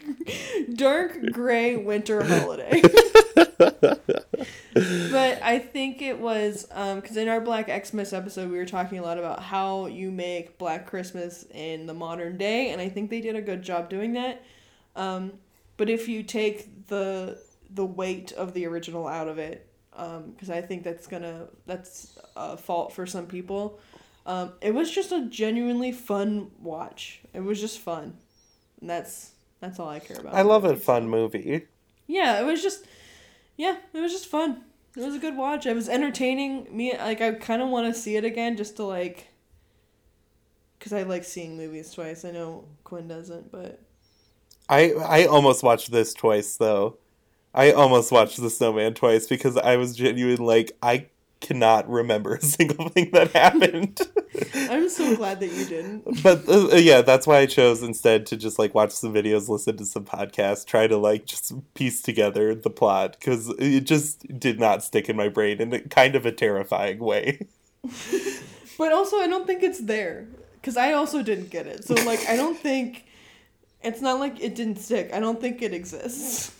dark 0.74 1.18
gray 1.32 1.76
winter 1.76 2.22
holiday. 2.26 2.82
but 5.10 5.42
I 5.42 5.58
think 5.58 6.02
it 6.02 6.18
was 6.18 6.66
because 6.66 7.16
in 7.16 7.28
our 7.28 7.40
Black 7.40 7.68
Xmas 7.86 8.12
episode, 8.12 8.50
we 8.50 8.56
were 8.56 8.66
talking 8.66 8.98
a 8.98 9.02
lot 9.02 9.18
about 9.18 9.42
how 9.42 9.86
you 9.86 10.10
make 10.10 10.58
Black 10.58 10.86
Christmas 10.86 11.44
in 11.52 11.86
the 11.86 11.94
modern 11.94 12.36
day, 12.36 12.70
and 12.70 12.80
I 12.80 12.88
think 12.88 13.10
they 13.10 13.20
did 13.20 13.36
a 13.36 13.42
good 13.42 13.62
job 13.62 13.88
doing 13.88 14.12
that. 14.14 14.44
Um, 14.96 15.32
but 15.76 15.88
if 15.88 16.08
you 16.08 16.22
take 16.22 16.86
the 16.88 17.40
the 17.70 17.84
weight 17.84 18.32
of 18.32 18.54
the 18.54 18.66
original 18.66 19.06
out 19.06 19.28
of 19.28 19.38
it, 19.38 19.66
because 19.90 20.50
I 20.50 20.60
think 20.60 20.84
that's 20.84 21.06
gonna 21.06 21.46
that's 21.66 22.18
a 22.36 22.56
fault 22.56 22.92
for 22.92 23.06
some 23.06 23.26
people. 23.26 23.78
Um, 24.26 24.52
it 24.60 24.74
was 24.74 24.90
just 24.90 25.10
a 25.10 25.26
genuinely 25.26 25.90
fun 25.90 26.50
watch. 26.60 27.22
It 27.32 27.40
was 27.40 27.60
just 27.60 27.78
fun, 27.78 28.18
and 28.80 28.90
that's 28.90 29.32
that's 29.60 29.78
all 29.78 29.88
I 29.88 29.98
care 29.98 30.18
about. 30.18 30.34
I 30.34 30.42
love 30.42 30.64
a 30.64 30.76
fun 30.76 31.08
movie. 31.08 31.66
Yeah, 32.06 32.40
it 32.40 32.44
was 32.44 32.62
just, 32.62 32.86
yeah, 33.56 33.76
it 33.92 34.00
was 34.00 34.12
just 34.12 34.26
fun. 34.26 34.62
It 34.96 35.00
was 35.00 35.14
a 35.14 35.18
good 35.18 35.36
watch. 35.36 35.66
It 35.66 35.74
was 35.74 35.88
entertaining. 35.88 36.66
Me, 36.74 36.96
like, 36.96 37.20
I 37.20 37.32
kind 37.32 37.62
of 37.62 37.68
want 37.68 37.92
to 37.92 38.00
see 38.00 38.16
it 38.16 38.24
again 38.24 38.56
just 38.56 38.76
to, 38.76 38.84
like, 38.84 39.28
because 40.78 40.92
I 40.92 41.02
like 41.02 41.24
seeing 41.24 41.56
movies 41.56 41.92
twice. 41.92 42.24
I 42.24 42.30
know 42.30 42.64
Quinn 42.84 43.08
doesn't, 43.08 43.50
but 43.50 43.80
I 44.68 44.92
I 44.92 45.26
almost 45.26 45.62
watched 45.62 45.90
this 45.90 46.14
twice 46.14 46.56
though. 46.56 46.98
I 47.54 47.72
almost 47.72 48.12
watched 48.12 48.40
The 48.40 48.50
Snowman 48.50 48.94
twice 48.94 49.26
because 49.26 49.56
I 49.56 49.76
was 49.76 49.96
genuine 49.96 50.44
like 50.44 50.72
I 50.82 51.06
cannot 51.40 51.88
remember 51.88 52.34
a 52.34 52.42
single 52.56 52.88
thing 52.88 53.10
that 53.12 53.32
happened. 53.32 54.00
I'm 54.54 54.88
so 54.88 55.16
glad 55.16 55.40
that 55.40 55.50
you 55.52 55.64
didn't. 55.64 56.22
but 56.22 56.48
uh, 56.48 56.76
yeah, 56.76 57.02
that's 57.02 57.26
why 57.26 57.38
I 57.38 57.46
chose 57.46 57.82
instead 57.82 58.26
to 58.26 58.36
just 58.36 58.58
like 58.58 58.74
watch 58.74 58.92
some 58.92 59.12
videos, 59.12 59.48
listen 59.48 59.76
to 59.78 59.86
some 59.86 60.04
podcasts, 60.04 60.66
try 60.66 60.86
to 60.86 60.96
like 60.96 61.26
just 61.26 61.52
piece 61.74 62.02
together 62.02 62.54
the 62.54 62.70
plot 62.70 63.16
because 63.18 63.48
it 63.58 63.82
just 63.82 64.38
did 64.38 64.60
not 64.60 64.82
stick 64.82 65.08
in 65.08 65.16
my 65.16 65.28
brain 65.28 65.60
in 65.60 65.72
a 65.72 65.80
kind 65.80 66.14
of 66.14 66.26
a 66.26 66.32
terrifying 66.32 66.98
way. 66.98 67.46
But 68.78 68.92
also, 68.92 69.16
I 69.18 69.26
don't 69.26 69.44
think 69.44 69.64
it's 69.64 69.80
there 69.80 70.28
because 70.54 70.76
I 70.76 70.92
also 70.92 71.20
didn't 71.20 71.50
get 71.50 71.66
it. 71.66 71.84
So, 71.84 71.94
like, 72.06 72.26
I 72.28 72.36
don't 72.36 72.56
think 72.56 73.04
it's 73.82 74.00
not 74.00 74.20
like 74.20 74.40
it 74.40 74.54
didn't 74.54 74.76
stick. 74.76 75.12
I 75.12 75.18
don't 75.18 75.40
think 75.40 75.60
it 75.62 75.74
exists. 75.74 76.54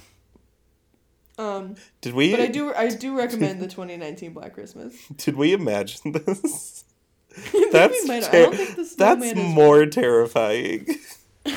Um, 1.39 1.77
Did 2.01 2.15
we? 2.15 2.33
but 2.33 2.41
I 2.41 2.47
do 2.49 2.75
I 2.75 2.89
do 2.89 3.17
recommend 3.17 3.61
the 3.61 3.67
2019 3.69 4.33
Black 4.33 4.55
Christmas. 4.55 4.95
Did 5.17 5.37
we 5.37 5.53
imagine 5.53 6.13
this? 6.13 6.85
I 7.37 7.41
think 7.41 7.55
we 7.55 7.71
That's 7.71 8.29
ter- 8.29 8.43
don't 8.43 8.57
think 8.57 8.77
the 8.77 8.95
that's 8.99 9.35
more 9.37 9.87
terrifying. 9.87 10.87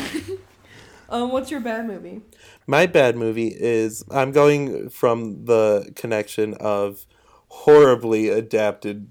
Um, 1.11 1.29
what's 1.29 1.51
your 1.51 1.59
bad 1.59 1.87
movie? 1.87 2.21
My 2.67 2.85
bad 2.85 3.17
movie 3.17 3.49
is 3.49 4.05
I'm 4.09 4.31
going 4.31 4.87
from 4.89 5.43
the 5.43 5.91
connection 5.93 6.53
of 6.53 7.05
horribly 7.49 8.29
adapted 8.29 9.09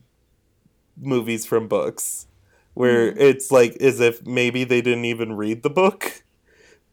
movies 0.99 1.45
from 1.45 1.69
books, 1.69 2.27
where 2.73 3.09
it's 3.09 3.51
like 3.51 3.77
as 3.83 4.01
if 4.01 4.27
maybe 4.27 4.65
they 4.65 4.81
didn't 4.81 5.05
even 5.05 5.35
read 5.35 5.63
the 5.63 5.69
book, 5.69 6.23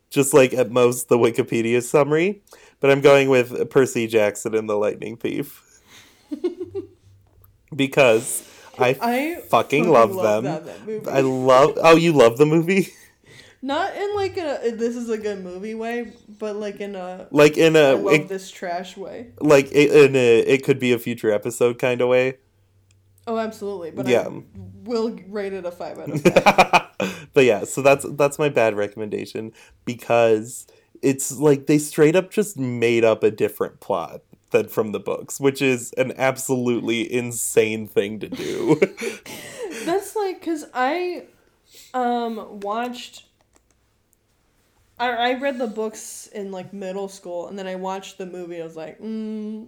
just 0.09 0.33
like 0.33 0.53
at 0.53 0.71
most 0.71 1.07
the 1.07 1.17
Wikipedia 1.17 1.81
summary. 1.81 2.41
But 2.79 2.91
I'm 2.91 3.01
going 3.01 3.29
with 3.29 3.69
Percy 3.69 4.07
Jackson 4.07 4.53
and 4.55 4.69
the 4.69 4.75
Lightning 4.77 5.17
Thief 5.17 5.63
because 7.75 8.47
I, 8.77 8.97
I 9.01 9.41
fucking 9.49 9.89
love 9.89 10.15
them. 10.15 10.43
that- 10.43 10.65
that. 10.65 11.07
I 11.13 11.21
love. 11.21 11.73
Oh, 11.77 11.95
you 11.95 12.13
love 12.13 12.37
the 12.37 12.45
movie? 12.45 12.89
Not 13.61 13.95
in 13.95 14.15
like 14.15 14.37
a 14.37 14.71
this 14.75 14.95
is 14.95 15.09
a 15.09 15.17
good 15.17 15.43
movie 15.43 15.73
way, 15.73 16.13
but 16.39 16.55
like 16.55 16.79
in 16.79 16.95
a 16.95 17.27
Like 17.31 17.57
in 17.57 17.75
I 17.75 17.79
a 17.79 17.95
love 17.95 18.13
it, 18.13 18.27
this 18.29 18.51
trash 18.51 18.95
way. 18.95 19.31
like 19.41 19.71
in 19.71 20.15
a 20.15 20.39
it 20.41 20.63
could 20.63 20.77
be 20.79 20.93
a 20.93 20.99
future 20.99 21.31
episode 21.31 21.79
kind 21.79 21.99
of 22.01 22.07
way. 22.07 22.37
Oh, 23.25 23.37
absolutely. 23.39 23.89
But 23.91 24.07
Yeah. 24.07 24.27
I 24.27 24.41
will 24.83 25.09
rate 25.27 25.53
it 25.53 25.65
a 25.65 25.71
five 25.71 25.97
out 25.97 26.09
of 26.11 26.21
five. 26.99 27.27
but 27.33 27.43
yeah, 27.45 27.63
so 27.63 27.81
that's 27.81 28.05
that's 28.11 28.37
my 28.37 28.47
bad 28.47 28.75
recommendation 28.77 29.51
because 29.85 30.67
it's 31.01 31.37
like 31.37 31.67
they 31.67 31.77
straight 31.77 32.15
up 32.15 32.31
just 32.31 32.57
made 32.57 33.03
up 33.03 33.23
a 33.23 33.31
different 33.31 33.79
plot 33.79 34.21
than 34.51 34.67
from 34.67 34.91
the 34.91 34.99
books, 34.99 35.39
which 35.39 35.61
is 35.61 35.93
an 35.93 36.13
absolutely 36.17 37.11
insane 37.11 37.87
thing 37.87 38.19
to 38.19 38.29
do. 38.29 38.79
That's 39.85 40.15
like 40.15 40.39
because 40.39 40.65
I 40.73 41.25
um 41.93 42.59
watched. 42.61 43.25
I, 44.99 45.09
I 45.09 45.33
read 45.35 45.59
the 45.59 45.67
books 45.67 46.27
in 46.33 46.51
like 46.51 46.73
middle 46.73 47.07
school, 47.07 47.47
and 47.47 47.57
then 47.57 47.67
I 47.67 47.75
watched 47.75 48.17
the 48.17 48.25
movie. 48.25 48.61
I 48.61 48.63
was 48.63 48.75
like, 48.75 48.99
mm, 48.99 49.67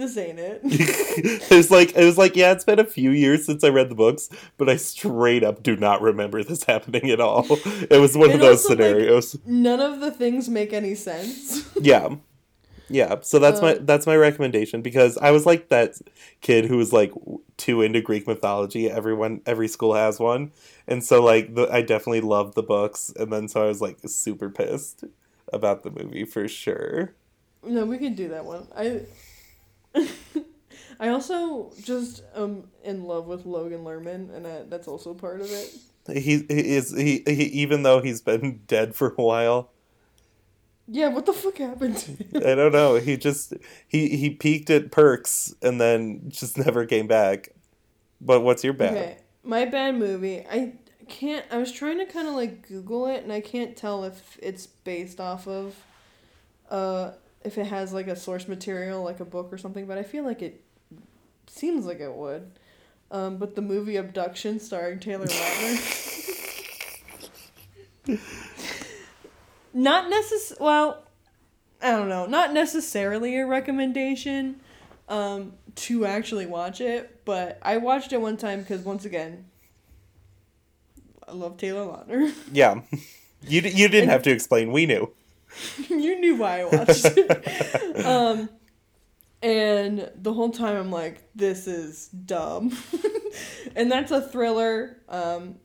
"This 0.00 0.16
ain't 0.16 0.38
it." 0.38 0.60
it 0.64 1.50
was 1.56 1.70
like 1.70 1.94
it 1.96 2.04
was 2.04 2.18
like 2.18 2.36
yeah, 2.36 2.52
it's 2.52 2.64
been 2.64 2.78
a 2.80 2.84
few 2.84 3.10
years 3.10 3.46
since 3.46 3.62
I 3.64 3.68
read 3.68 3.90
the 3.90 3.94
books, 3.94 4.28
but 4.58 4.68
I 4.68 4.76
straight 4.76 5.44
up 5.44 5.62
do 5.62 5.76
not 5.76 6.02
remember 6.02 6.42
this 6.42 6.64
happening 6.72 7.10
at 7.10 7.20
all. 7.20 7.46
It 7.90 8.00
was 8.00 8.16
one 8.16 8.32
of 8.32 8.40
those 8.40 8.64
also, 8.64 8.74
like, 8.74 8.78
scenarios. 8.78 9.36
None 9.46 9.80
of 9.80 10.00
the 10.00 10.10
things 10.10 10.48
make 10.48 10.72
any 10.72 10.94
sense. 10.94 11.68
yeah 11.80 12.16
yeah 12.88 13.16
so 13.20 13.38
that's 13.38 13.62
my 13.62 13.74
Um, 13.74 13.86
that's 13.86 14.06
my 14.06 14.16
recommendation 14.16 14.82
because 14.82 15.16
i 15.18 15.30
was 15.30 15.46
like 15.46 15.68
that 15.68 15.94
kid 16.40 16.64
who 16.66 16.76
was 16.76 16.92
like 16.92 17.12
too 17.56 17.82
into 17.82 18.00
greek 18.00 18.26
mythology 18.26 18.90
everyone 18.90 19.40
every 19.46 19.68
school 19.68 19.94
has 19.94 20.18
one 20.18 20.52
and 20.86 21.04
so 21.04 21.22
like 21.22 21.54
the, 21.54 21.68
i 21.72 21.82
definitely 21.82 22.20
loved 22.20 22.54
the 22.54 22.62
books 22.62 23.12
and 23.16 23.32
then 23.32 23.48
so 23.48 23.62
i 23.62 23.66
was 23.66 23.80
like 23.80 23.98
super 24.06 24.50
pissed 24.50 25.04
about 25.52 25.82
the 25.82 25.90
movie 25.90 26.24
for 26.24 26.48
sure 26.48 27.14
No, 27.62 27.84
we 27.84 27.98
can 27.98 28.14
do 28.14 28.28
that 28.28 28.44
one. 28.44 28.66
I 28.74 29.02
I 31.00 31.08
also 31.08 31.72
just 31.82 32.22
am 32.36 32.68
in 32.84 33.04
love 33.04 33.26
with 33.26 33.46
Logan 33.46 33.84
Lerman, 33.84 34.34
and 34.34 34.46
I, 34.46 34.62
that's 34.68 34.86
also 34.88 35.14
part 35.14 35.40
of 35.40 35.50
it. 35.50 35.74
he, 36.12 36.20
he 36.20 36.44
is 36.48 36.90
he, 36.96 37.22
he 37.26 37.44
even 37.62 37.82
though 37.82 38.00
he's 38.00 38.20
been 38.20 38.60
dead 38.66 38.94
for 38.94 39.08
a 39.16 39.22
while 39.22 39.70
Yeah, 40.86 41.08
what 41.08 41.26
the 41.26 41.32
fuck 41.32 41.58
happened 41.58 41.96
to 41.98 42.10
him? 42.12 42.42
i 42.44 42.54
don't 42.54 42.72
know 42.72 42.96
he 42.96 43.16
just 43.16 43.54
he 43.86 44.16
he 44.16 44.30
peaked 44.30 44.70
at 44.70 44.90
perks 44.90 45.54
and 45.62 45.80
then 45.80 46.22
just 46.28 46.58
never 46.58 46.84
came 46.86 47.06
back 47.06 47.50
but 48.20 48.40
what's 48.40 48.64
your 48.64 48.72
bad 48.72 48.92
Okay, 48.96 49.18
my 49.42 49.64
bad 49.66 49.94
movie. 49.96 50.44
I 50.50 50.74
can't. 51.08 51.44
I 51.50 51.58
was 51.58 51.72
trying 51.72 51.98
to 51.98 52.06
kind 52.06 52.28
of 52.28 52.34
like 52.34 52.66
Google 52.68 53.06
it, 53.06 53.22
and 53.22 53.32
I 53.32 53.40
can't 53.40 53.76
tell 53.76 54.04
if 54.04 54.38
it's 54.42 54.66
based 54.66 55.20
off 55.20 55.46
of, 55.48 55.76
uh, 56.70 57.12
if 57.44 57.58
it 57.58 57.66
has 57.66 57.92
like 57.92 58.06
a 58.06 58.16
source 58.16 58.46
material, 58.48 59.02
like 59.02 59.20
a 59.20 59.24
book 59.24 59.52
or 59.52 59.58
something. 59.58 59.86
But 59.86 59.98
I 59.98 60.02
feel 60.02 60.24
like 60.24 60.42
it 60.42 60.62
seems 61.46 61.86
like 61.86 62.00
it 62.00 62.12
would. 62.12 62.50
Um, 63.10 63.38
but 63.38 63.56
the 63.56 63.62
movie 63.62 63.96
Abduction, 63.96 64.60
starring 64.60 65.00
Taylor 65.00 65.26
Lautner. 65.26 65.78
not 69.74 70.10
necess. 70.10 70.58
Well, 70.60 71.04
I 71.82 71.90
don't 71.92 72.08
know. 72.08 72.26
Not 72.26 72.52
necessarily 72.52 73.36
a 73.38 73.46
recommendation 73.46 74.60
um, 75.08 75.54
to 75.76 76.06
actually 76.06 76.46
watch 76.46 76.80
it, 76.80 77.24
but 77.24 77.58
I 77.62 77.78
watched 77.78 78.12
it 78.12 78.20
one 78.20 78.36
time 78.36 78.60
because 78.60 78.82
once 78.82 79.04
again, 79.04 79.46
I 81.26 81.32
love 81.32 81.56
Taylor 81.56 81.84
Lautner. 81.86 82.32
Yeah. 82.52 82.82
You, 83.42 83.62
d- 83.62 83.70
you 83.70 83.88
didn't 83.88 84.10
have 84.10 84.22
to 84.24 84.30
explain. 84.30 84.70
We 84.70 84.84
knew. 84.84 85.14
you 85.88 86.20
knew 86.20 86.36
why 86.36 86.60
I 86.60 86.64
watched 86.64 87.04
it. 87.04 88.06
um, 88.06 88.48
and 89.42 90.10
the 90.16 90.32
whole 90.32 90.50
time 90.50 90.76
I'm 90.76 90.90
like, 90.90 91.28
this 91.34 91.66
is 91.66 92.08
dumb. 92.08 92.76
and 93.76 93.90
that's 93.90 94.10
a 94.10 94.20
thriller. 94.20 94.98
Um, 95.08 95.56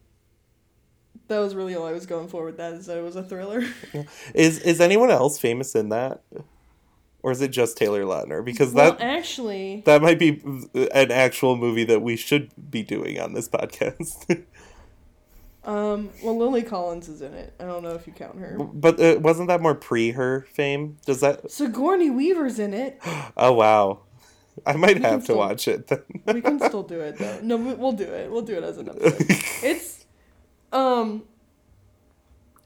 that 1.28 1.40
was 1.40 1.56
really 1.56 1.76
all 1.76 1.86
I 1.86 1.91
was 1.91 2.06
going 2.06 2.28
for 2.28 2.45
with 2.45 2.57
that, 2.57 2.74
is 2.74 2.86
that 2.86 2.98
it 2.98 3.03
was 3.03 3.16
a 3.16 3.24
thriller. 3.24 3.64
Is 4.34 4.60
is 4.60 4.80
anyone 4.80 5.10
else 5.10 5.40
famous 5.40 5.74
in 5.76 5.90
that? 5.90 6.22
Or 7.24 7.32
is 7.32 7.41
it 7.41 7.49
just 7.49 7.76
Taylor 7.76 8.03
Lautner? 8.03 8.45
Because 8.45 8.72
well, 8.72 8.91
that 8.91 9.02
actually, 9.02 9.82
that 9.88 10.03
might 10.03 10.20
be 10.20 10.44
an 10.94 11.12
actual 11.12 11.56
movie 11.56 11.84
that 11.86 12.03
we 12.03 12.16
should 12.16 12.52
be 12.70 12.84
doing 12.84 13.20
on 13.20 13.34
this 13.34 13.49
podcast. 13.49 14.45
Um, 15.65 16.09
well, 16.23 16.37
Lily 16.37 16.61
Collins 16.63 17.09
is 17.09 17.21
in 17.21 17.33
it. 17.33 17.53
I 17.59 17.65
don't 17.65 17.83
know 17.83 17.93
if 17.95 18.05
you 18.07 18.13
count 18.13 18.37
her. 18.39 18.57
but 18.59 18.99
uh, 18.99 19.19
wasn't 19.19 19.47
that 19.49 19.61
more 19.61 19.75
pre 19.75 20.11
her 20.11 20.45
fame? 20.53 20.97
Does 21.05 21.21
that 21.21 21.49
Sigourney 21.51 22.09
Weaver's 22.09 22.59
in 22.59 22.73
it. 22.73 22.99
Oh 23.37 23.51
wow. 23.53 23.99
I 24.65 24.73
might 24.73 24.93
can 24.93 25.03
have 25.03 25.19
to 25.19 25.23
still- 25.25 25.37
watch 25.37 25.67
it 25.67 25.87
then. 25.87 26.03
We 26.25 26.41
can 26.41 26.59
still 26.65 26.83
do 26.83 26.99
it 27.01 27.17
though. 27.17 27.39
No, 27.41 27.57
we- 27.57 27.73
we'll 27.73 27.91
do 27.91 28.05
it. 28.05 28.31
We'll 28.31 28.41
do 28.43 28.55
it 28.55 28.63
as 28.63 28.77
an 28.77 28.89
episode. 28.89 29.25
it's 29.63 30.05
um 30.71 31.23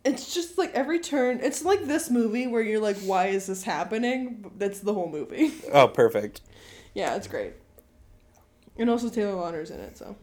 it's 0.05 0.33
just 0.33 0.57
like 0.57 0.73
every 0.73 0.99
turn 0.99 1.39
it's 1.41 1.63
like 1.65 1.85
this 1.85 2.09
movie 2.09 2.47
where 2.47 2.61
you're 2.61 2.79
like 2.79 2.97
why 2.99 3.27
is 3.27 3.45
this 3.47 3.63
happening 3.63 4.49
that's 4.57 4.79
the 4.79 4.93
whole 4.93 5.09
movie 5.09 5.51
oh, 5.73 5.87
perfect. 5.89 6.39
yeah 6.93 7.15
it's 7.15 7.27
great 7.27 7.53
and 8.77 8.89
also 8.89 9.09
taylor 9.09 9.33
lautner's 9.33 9.69
in 9.69 9.79
it 9.81 9.97
so 9.97 10.15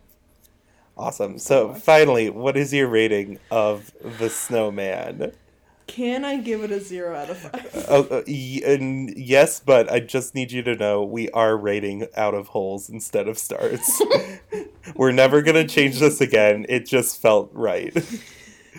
Awesome. 0.96 1.38
So 1.38 1.74
finally, 1.74 2.30
what 2.30 2.56
is 2.56 2.72
your 2.72 2.88
rating 2.88 3.38
of 3.50 3.92
the 4.18 4.30
snowman? 4.30 5.32
can 5.88 6.24
i 6.24 6.36
give 6.36 6.64
it 6.64 6.72
a 6.72 6.80
zero 6.80 7.14
out 7.14 7.30
of 7.30 7.38
five 7.38 7.70
Oh, 7.88 8.02
uh, 8.10 8.22
y- 8.26 8.60
and 8.66 9.16
yes, 9.16 9.60
but 9.60 9.88
I 9.90 10.00
just 10.00 10.34
need 10.34 10.50
you 10.50 10.60
to 10.64 10.74
know 10.74 11.04
we 11.04 11.30
are 11.30 11.56
rating 11.56 12.08
out 12.16 12.34
of 12.34 12.48
holes 12.48 12.88
instead 12.88 13.28
of 13.28 13.38
stars. 13.38 13.88
We're 14.96 15.12
never 15.12 15.42
gonna 15.42 15.66
change 15.68 16.00
this 16.00 16.20
again. 16.20 16.66
It 16.68 16.86
just 16.86 17.22
felt 17.22 17.50
right. 17.52 17.94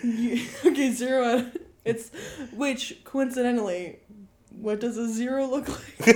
You- 0.03 0.45
okay 0.65 0.91
zero 0.91 1.23
out 1.25 1.39
of, 1.39 1.57
it's 1.85 2.11
which 2.51 2.99
coincidentally 3.05 3.99
what 4.59 4.81
does 4.81 4.97
a 4.97 5.07
zero 5.07 5.45
look 5.47 5.69
like 5.69 6.15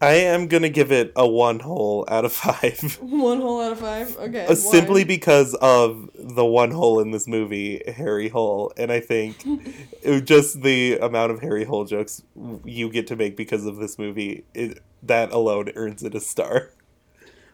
I 0.00 0.14
am 0.14 0.48
gonna 0.48 0.68
give 0.68 0.92
it 0.92 1.12
a 1.16 1.26
one 1.26 1.60
hole 1.60 2.04
out 2.08 2.24
of 2.24 2.32
five. 2.32 2.98
one 3.00 3.40
hole 3.40 3.62
out 3.62 3.72
of 3.72 3.80
five 3.80 4.16
okay 4.18 4.46
Uh, 4.46 4.54
simply 4.54 5.04
because 5.04 5.54
of 5.54 6.10
the 6.14 6.44
one 6.44 6.70
hole 6.72 7.00
in 7.00 7.10
this 7.10 7.26
movie, 7.26 7.82
Harry 7.96 8.28
Hole, 8.28 8.72
and 8.76 8.90
I 8.92 9.00
think 9.00 9.36
it 10.02 10.24
just 10.24 10.62
the 10.62 10.98
amount 10.98 11.32
of 11.32 11.40
Harry 11.40 11.64
Hole 11.64 11.84
jokes 11.84 12.22
you 12.64 12.90
get 12.90 13.06
to 13.08 13.16
make 13.16 13.36
because 13.36 13.64
of 13.66 13.76
this 13.76 13.98
movie, 13.98 14.44
it, 14.52 14.80
that 15.02 15.30
alone 15.32 15.70
earns 15.76 16.02
it 16.02 16.14
a 16.14 16.20
star. 16.20 16.70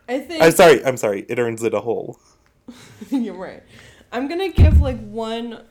i 0.08 0.18
think 0.18 0.42
I'm 0.42 0.52
sorry, 0.52 0.84
I'm 0.84 0.96
sorry, 0.96 1.26
it 1.28 1.38
earns 1.38 1.62
it 1.62 1.74
a 1.74 1.80
hole. 1.80 2.18
You're 3.10 3.34
right. 3.34 3.62
I'm 4.12 4.28
gonna 4.28 4.48
give 4.48 4.80
like 4.80 4.98
one. 5.00 5.62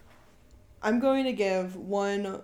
I'm 0.82 1.00
going 1.00 1.26
to 1.26 1.34
give 1.34 1.76
one. 1.76 2.42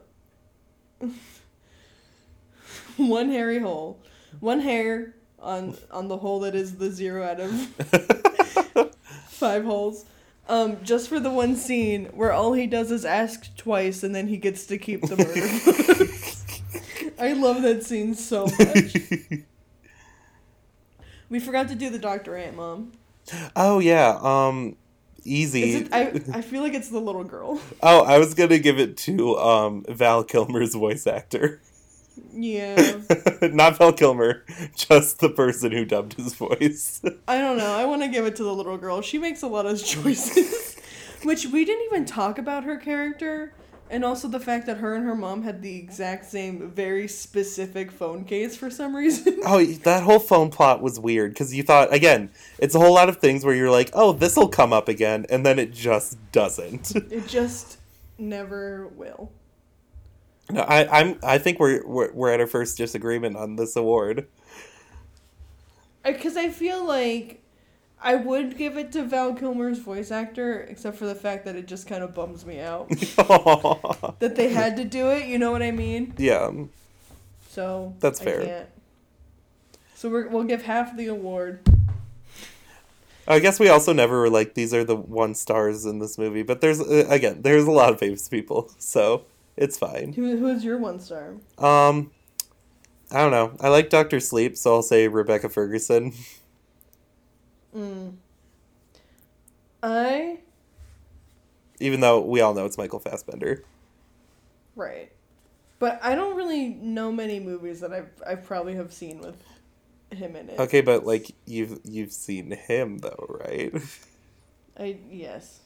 one 2.97 3.29
hairy 3.29 3.59
hole, 3.59 3.99
one 4.39 4.59
hair 4.59 5.13
on 5.39 5.75
on 5.91 6.07
the 6.07 6.17
hole 6.17 6.39
that 6.41 6.55
is 6.55 6.77
the 6.77 6.89
zero 6.91 7.23
out 7.23 7.39
of 7.39 7.51
five 9.29 9.63
holes. 9.65 10.05
Um, 10.47 10.77
just 10.83 11.09
for 11.09 11.19
the 11.19 11.31
one 11.31 11.55
scene 11.55 12.05
where 12.13 12.31
all 12.31 12.53
he 12.53 12.67
does 12.67 12.91
is 12.91 13.03
ask 13.03 13.55
twice 13.57 14.03
and 14.03 14.13
then 14.13 14.27
he 14.27 14.37
gets 14.37 14.67
to 14.67 14.77
keep 14.77 15.01
the 15.01 15.17
murder. 15.17 16.11
I 17.19 17.33
love 17.33 17.63
that 17.63 17.83
scene 17.83 18.13
so 18.13 18.45
much. 18.59 18.95
We 21.27 21.39
forgot 21.39 21.69
to 21.69 21.75
do 21.75 21.89
the 21.89 21.97
Doctor 21.97 22.37
Ant 22.37 22.55
Mom. 22.55 22.91
oh 23.55 23.79
yeah, 23.79 24.19
um, 24.21 24.75
easy. 25.23 25.73
It, 25.73 25.89
I, 25.91 26.21
I 26.31 26.41
feel 26.41 26.61
like 26.61 26.75
it's 26.75 26.89
the 26.89 26.99
little 26.99 27.23
girl. 27.23 27.59
oh, 27.81 28.03
I 28.03 28.19
was 28.19 28.35
gonna 28.35 28.59
give 28.59 28.77
it 28.77 28.95
to 28.97 29.35
um 29.37 29.83
Val 29.89 30.23
Kilmer's 30.23 30.75
voice 30.75 31.07
actor, 31.07 31.61
Yeah. 32.31 32.99
not 33.41 33.77
Val 33.77 33.93
Kilmer, 33.93 34.43
just 34.75 35.19
the 35.19 35.29
person 35.29 35.71
who 35.71 35.85
dubbed 35.85 36.13
his 36.13 36.33
voice. 36.33 37.01
I 37.27 37.37
don't 37.37 37.57
know. 37.57 37.73
I 37.73 37.85
want 37.85 38.01
to 38.01 38.07
give 38.07 38.25
it 38.25 38.35
to 38.37 38.43
the 38.43 38.53
little 38.53 38.77
girl. 38.77 39.01
She 39.01 39.17
makes 39.17 39.41
a 39.41 39.47
lot 39.47 39.65
of 39.65 39.83
choices. 39.83 40.75
Which 41.23 41.47
we 41.47 41.65
didn't 41.65 41.85
even 41.85 42.05
talk 42.05 42.37
about 42.37 42.63
her 42.65 42.77
character. 42.77 43.53
And 43.89 44.03
also 44.03 44.27
the 44.27 44.39
fact 44.39 44.65
that 44.65 44.77
her 44.77 44.95
and 44.95 45.05
her 45.05 45.15
mom 45.15 45.43
had 45.43 45.61
the 45.61 45.77
exact 45.77 46.25
same, 46.25 46.71
very 46.71 47.07
specific 47.07 47.91
phone 47.91 48.25
case 48.25 48.55
for 48.55 48.69
some 48.71 48.95
reason. 48.95 49.39
Oh, 49.45 49.63
that 49.63 50.03
whole 50.03 50.19
phone 50.19 50.49
plot 50.49 50.81
was 50.81 50.99
weird 50.99 51.33
because 51.33 51.53
you 51.53 51.61
thought 51.61 51.93
again, 51.93 52.31
it's 52.57 52.73
a 52.73 52.79
whole 52.79 52.93
lot 52.93 53.09
of 53.09 53.17
things 53.17 53.45
where 53.45 53.53
you're 53.53 53.69
like, 53.69 53.91
oh, 53.93 54.11
this 54.11 54.35
will 54.35 54.47
come 54.47 54.73
up 54.73 54.87
again, 54.87 55.27
and 55.29 55.45
then 55.45 55.59
it 55.59 55.71
just 55.71 56.17
doesn't. 56.31 56.95
it 56.95 57.27
just 57.27 57.77
never 58.17 58.87
will. 58.87 59.31
No, 60.49 60.61
I, 60.61 60.99
I'm, 60.99 61.19
I 61.23 61.37
think 61.37 61.59
we're, 61.59 61.85
we're 61.85 62.11
we're 62.13 62.31
at 62.31 62.39
our 62.39 62.47
first 62.47 62.77
disagreement 62.77 63.35
on 63.35 63.55
this 63.55 63.75
award. 63.75 64.27
Because 66.03 66.37
I 66.37 66.49
feel 66.49 66.85
like 66.85 67.41
I 68.01 68.15
would 68.15 68.57
give 68.57 68.77
it 68.77 68.91
to 68.91 69.03
Val 69.03 69.33
Kilmer's 69.33 69.79
voice 69.79 70.11
actor, 70.11 70.61
except 70.61 70.97
for 70.97 71.07
the 71.07 71.15
fact 71.15 71.45
that 71.45 71.55
it 71.55 71.67
just 71.67 71.87
kind 71.87 72.03
of 72.03 72.13
bums 72.13 72.45
me 72.45 72.59
out 72.59 72.89
that 74.19 74.33
they 74.35 74.49
had 74.49 74.77
to 74.77 74.85
do 74.85 75.09
it. 75.09 75.25
You 75.25 75.39
know 75.39 75.51
what 75.51 75.63
I 75.63 75.71
mean? 75.71 76.13
yeah, 76.17 76.51
So 77.49 77.95
That's 77.99 78.19
fair. 78.19 78.45
can't. 78.45 78.69
So 79.95 80.09
we're, 80.09 80.27
we'll 80.27 80.43
give 80.43 80.61
half 80.61 80.95
the 80.95 81.07
award. 81.07 81.67
I 83.27 83.39
guess 83.39 83.59
we 83.59 83.69
also 83.69 83.91
never 83.91 84.19
were 84.19 84.29
like 84.29 84.53
these 84.53 84.71
are 84.71 84.83
the 84.83 84.95
one 84.95 85.33
stars 85.33 85.85
in 85.85 85.97
this 85.97 86.19
movie, 86.19 86.43
but 86.43 86.61
there's 86.61 86.79
uh, 86.79 87.07
again 87.09 87.41
there's 87.41 87.63
a 87.63 87.71
lot 87.71 87.91
of 87.91 87.97
famous 87.97 88.29
people, 88.29 88.71
so 88.77 89.25
it's 89.57 89.77
fine. 89.77 90.13
Who 90.13 90.37
who's 90.37 90.63
your 90.63 90.77
one 90.77 90.99
star? 90.99 91.35
Um, 91.57 92.11
I 93.11 93.19
don't 93.21 93.31
know. 93.31 93.55
I 93.59 93.69
like 93.69 93.89
Doctor 93.89 94.19
Sleep, 94.19 94.57
so 94.57 94.75
I'll 94.75 94.81
say 94.83 95.07
Rebecca 95.07 95.49
Ferguson. 95.49 96.13
Mm. 97.75 98.15
I 99.83 100.39
Even 101.79 101.99
though 101.99 102.21
we 102.21 102.41
all 102.41 102.53
know 102.53 102.65
it's 102.65 102.77
Michael 102.77 102.99
Fassbender. 102.99 103.63
right, 104.75 105.11
but 105.79 105.99
I 106.01 106.15
don't 106.15 106.35
really 106.37 106.69
know 106.69 107.11
many 107.11 107.39
movies 107.39 107.81
that 107.81 107.91
I've 107.93 108.09
I 108.25 108.35
probably 108.35 108.75
have 108.75 108.93
seen 108.93 109.19
with 109.19 109.41
him 110.11 110.35
in 110.35 110.49
it. 110.49 110.59
Okay, 110.59 110.81
but 110.81 111.05
like 111.05 111.31
you've 111.45 111.79
you've 111.83 112.13
seen 112.13 112.51
him 112.51 112.99
though, 112.99 113.39
right? 113.45 113.73
I 114.79 114.97
yes. 115.11 115.59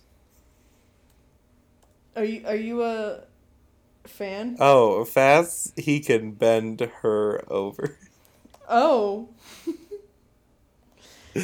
Are 2.15 2.23
you 2.25 2.45
are 2.45 2.55
you 2.55 2.83
a 2.83 3.21
fan? 4.09 4.57
Oh, 4.59 5.05
fast 5.05 5.79
he 5.79 5.99
can 5.99 6.31
bend 6.31 6.81
her 7.01 7.43
over. 7.51 7.97
Oh. 8.67 9.29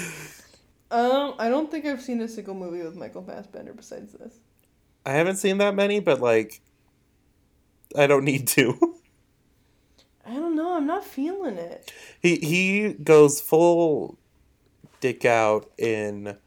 um, 0.91 1.35
I 1.39 1.49
don't 1.49 1.71
think 1.71 1.85
I've 1.85 2.01
seen 2.01 2.21
a 2.21 2.27
single 2.27 2.53
movie 2.53 2.83
with 2.83 2.95
Michael 2.95 3.23
Fassbender 3.23 3.73
besides 3.73 4.13
this. 4.13 4.39
I 5.05 5.11
haven't 5.11 5.37
seen 5.37 5.59
that 5.59 5.75
many, 5.75 5.99
but 5.99 6.19
like, 6.19 6.61
I 7.97 8.07
don't 8.07 8.23
need 8.23 8.47
to. 8.49 8.95
I 10.25 10.33
don't 10.33 10.55
know. 10.55 10.75
I'm 10.75 10.87
not 10.87 11.05
feeling 11.05 11.57
it. 11.57 11.93
he 12.19 12.37
he 12.37 12.93
goes 12.93 13.39
full 13.39 14.17
dick 14.99 15.23
out 15.23 15.69
in 15.77 16.37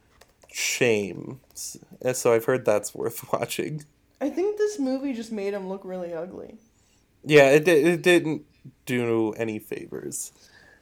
shame, 0.53 1.40
and 2.03 2.16
so 2.16 2.32
I've 2.32 2.47
heard 2.47 2.65
that's 2.65 2.95
worth 2.95 3.24
watching. 3.32 3.85
I 4.20 4.31
think 4.31 4.57
this 4.59 4.78
movie 4.78 5.12
just 5.12 5.31
made 5.32 5.55
him 5.55 5.69
look 5.69 5.85
really 5.85 6.12
ugly. 6.12 6.59
Yeah, 7.24 7.51
it 7.51 7.65
di- 7.65 7.82
it 7.82 8.03
didn't 8.03 8.43
do 8.86 9.32
any 9.35 9.59
favors. 9.59 10.32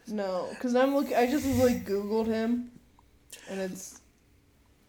No, 0.06 0.46
because 0.50 0.74
I'm 0.74 0.94
look. 0.94 1.12
I 1.12 1.26
just 1.26 1.46
like 1.58 1.84
Googled 1.86 2.26
him, 2.26 2.70
and 3.50 3.60
it's 3.60 4.00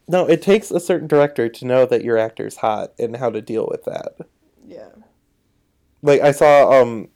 No, 0.06 0.26
it 0.26 0.40
takes 0.42 0.70
a 0.70 0.80
certain 0.80 1.08
director 1.08 1.48
to 1.48 1.64
know 1.66 1.84
that 1.86 2.04
your 2.04 2.16
actor's 2.16 2.56
hot 2.56 2.92
and 2.98 3.16
how 3.16 3.30
to 3.30 3.42
deal 3.42 3.66
with 3.70 3.84
that. 3.84 4.16
yeah. 4.66 4.90
like 6.02 6.20
I 6.20 6.30
saw 6.32 6.80
um 6.80 7.08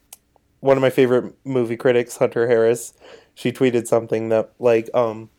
one 0.60 0.76
of 0.76 0.80
my 0.82 0.90
favorite 0.90 1.34
movie 1.44 1.76
critics, 1.76 2.16
Hunter 2.18 2.46
Harris. 2.48 2.92
She 3.34 3.52
tweeted 3.52 3.86
something 3.86 4.28
that 4.30 4.52
like 4.58 4.90
um 4.94 5.30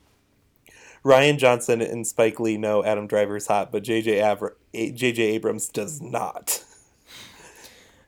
Rian 1.04 1.38
Johnson 1.38 1.82
and 1.82 2.08
Spike 2.08 2.40
Lee 2.40 2.58
know 2.58 2.84
Adam 2.84 3.08
Driver's 3.08 3.48
hot, 3.48 3.72
but 3.72 3.84
JJ 3.84 4.22
Abra- 4.24 4.54
JJ 4.74 5.20
Abrams 5.20 5.70
does 5.70 6.02
not. 6.02 6.64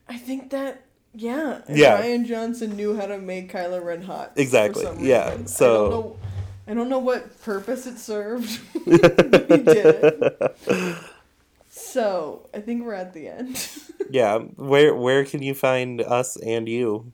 I 0.08 0.18
think 0.18 0.50
that 0.52 0.84
yeah, 1.14 1.62
and 1.68 1.78
Yeah. 1.78 2.02
Rian 2.02 2.26
Johnson 2.26 2.76
knew 2.76 2.96
how 2.96 3.06
to 3.06 3.18
make 3.18 3.52
Kylo 3.52 3.84
Ren 3.84 4.02
hot. 4.02 4.34
Exactly, 4.36 4.86
yeah, 5.00 5.46
so- 5.46 5.66
I 5.66 5.78
don't 5.78 5.90
know, 5.90 6.18
I 6.68 6.74
don't 6.74 6.90
know 6.90 7.00
what 7.00 7.42
purpose 7.42 7.86
it 7.86 7.98
served. 8.00 8.60
he 8.74 8.98
did. 9.58 10.24
So 11.70 12.50
I 12.54 12.60
think 12.62 12.84
we're 12.84 12.94
at 12.94 13.14
the 13.14 13.28
end. 13.28 13.70
yeah, 14.10 14.40
where 14.40 14.96
where 14.96 15.24
can 15.26 15.44
you 15.44 15.54
find 15.54 16.02
us 16.02 16.36
and 16.38 16.68
you? 16.68 17.12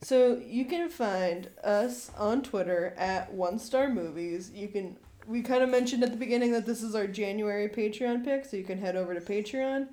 So 0.00 0.40
you 0.44 0.64
can 0.64 0.88
find 0.88 1.48
us 1.62 2.10
on 2.18 2.42
Twitter 2.42 2.94
at 2.96 3.32
One 3.32 3.58
Star 3.58 3.88
Movies. 3.88 4.50
You 4.52 4.68
can 4.68 4.96
we 5.32 5.40
kind 5.40 5.62
of 5.62 5.70
mentioned 5.70 6.04
at 6.04 6.10
the 6.10 6.16
beginning 6.18 6.52
that 6.52 6.66
this 6.66 6.82
is 6.82 6.94
our 6.94 7.06
January 7.06 7.66
Patreon 7.66 8.22
pick, 8.22 8.44
so 8.44 8.54
you 8.54 8.64
can 8.64 8.78
head 8.78 8.96
over 8.96 9.14
to 9.14 9.20
Patreon 9.20 9.88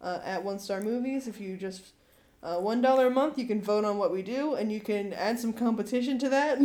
uh, 0.00 0.20
at 0.24 0.44
One 0.44 0.60
Star 0.60 0.80
Movies. 0.80 1.26
If 1.26 1.40
you 1.40 1.56
just 1.56 1.86
uh, 2.44 2.58
one 2.58 2.80
dollar 2.80 3.08
a 3.08 3.10
month, 3.10 3.36
you 3.36 3.46
can 3.46 3.60
vote 3.60 3.84
on 3.84 3.98
what 3.98 4.12
we 4.12 4.22
do, 4.22 4.54
and 4.54 4.70
you 4.70 4.78
can 4.78 5.12
add 5.12 5.40
some 5.40 5.52
competition 5.52 6.16
to 6.20 6.28
that. 6.28 6.58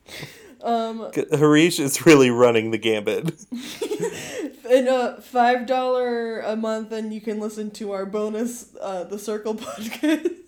um, 0.64 1.12
Harish 1.30 1.78
is 1.78 2.04
really 2.04 2.28
running 2.28 2.72
the 2.72 2.78
gambit. 2.78 3.32
and 4.68 4.88
uh, 4.88 5.20
five 5.20 5.66
dollar 5.66 6.40
a 6.40 6.56
month, 6.56 6.90
and 6.90 7.14
you 7.14 7.20
can 7.20 7.38
listen 7.38 7.70
to 7.70 7.92
our 7.92 8.04
bonus, 8.04 8.74
uh, 8.80 9.04
the 9.04 9.18
Circle 9.18 9.54
podcast. 9.54 10.43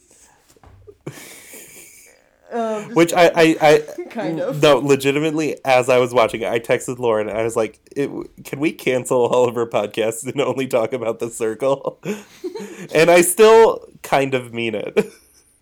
Um, 2.56 2.94
Which 2.94 3.12
I, 3.12 3.30
I, 3.34 3.56
I 3.60 4.02
kind 4.10 4.40
of. 4.40 4.62
no, 4.62 4.78
legitimately, 4.78 5.58
as 5.64 5.88
I 5.88 5.98
was 5.98 6.14
watching 6.14 6.42
it, 6.42 6.48
I 6.48 6.58
texted 6.58 6.98
Lauren. 6.98 7.28
I 7.28 7.42
was 7.42 7.56
like, 7.56 7.80
it, 7.94 8.10
"Can 8.44 8.60
we 8.60 8.72
cancel 8.72 9.26
all 9.26 9.48
of 9.48 9.56
our 9.56 9.66
podcasts 9.66 10.26
and 10.26 10.40
only 10.40 10.66
talk 10.66 10.92
about 10.92 11.18
the 11.18 11.30
circle?" 11.30 12.00
and 12.94 13.10
I 13.10 13.20
still 13.20 13.86
kind 14.02 14.34
of 14.34 14.54
mean 14.54 14.74
it. 14.74 15.12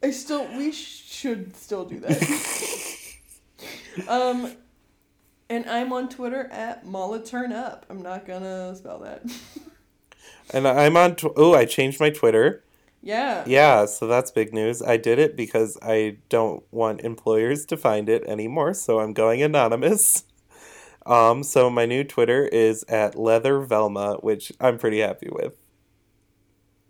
I 0.02 0.10
still 0.10 0.46
we 0.56 0.72
should 0.72 1.56
still 1.56 1.84
do 1.84 2.00
that. 2.00 3.14
um, 4.08 4.52
and 5.48 5.68
I'm 5.68 5.92
on 5.92 6.08
Twitter 6.08 6.48
at 6.52 6.86
Mala 6.86 7.24
Turn 7.24 7.52
Up. 7.52 7.86
I'm 7.90 8.02
not 8.02 8.26
gonna 8.26 8.74
spell 8.76 9.00
that. 9.00 9.22
And 10.52 10.68
I'm 10.68 10.96
on. 10.96 11.16
Tw- 11.16 11.32
oh, 11.36 11.54
I 11.54 11.64
changed 11.64 12.00
my 12.00 12.10
Twitter. 12.10 12.63
Yeah. 13.04 13.44
Yeah, 13.46 13.84
so 13.86 14.06
that's 14.06 14.30
big 14.30 14.52
news. 14.52 14.82
I 14.82 14.96
did 14.96 15.18
it 15.18 15.36
because 15.36 15.76
I 15.82 16.16
don't 16.28 16.64
want 16.72 17.02
employers 17.02 17.66
to 17.66 17.76
find 17.76 18.08
it 18.08 18.24
anymore, 18.24 18.74
so 18.74 18.98
I'm 19.00 19.12
going 19.12 19.42
anonymous. 19.42 20.24
Um, 21.06 21.42
so 21.42 21.68
my 21.68 21.84
new 21.84 22.02
Twitter 22.02 22.46
is 22.46 22.82
at 22.88 23.14
Leather 23.14 23.60
Velma, 23.60 24.14
which 24.22 24.50
I'm 24.58 24.78
pretty 24.78 25.00
happy 25.00 25.28
with. 25.30 25.52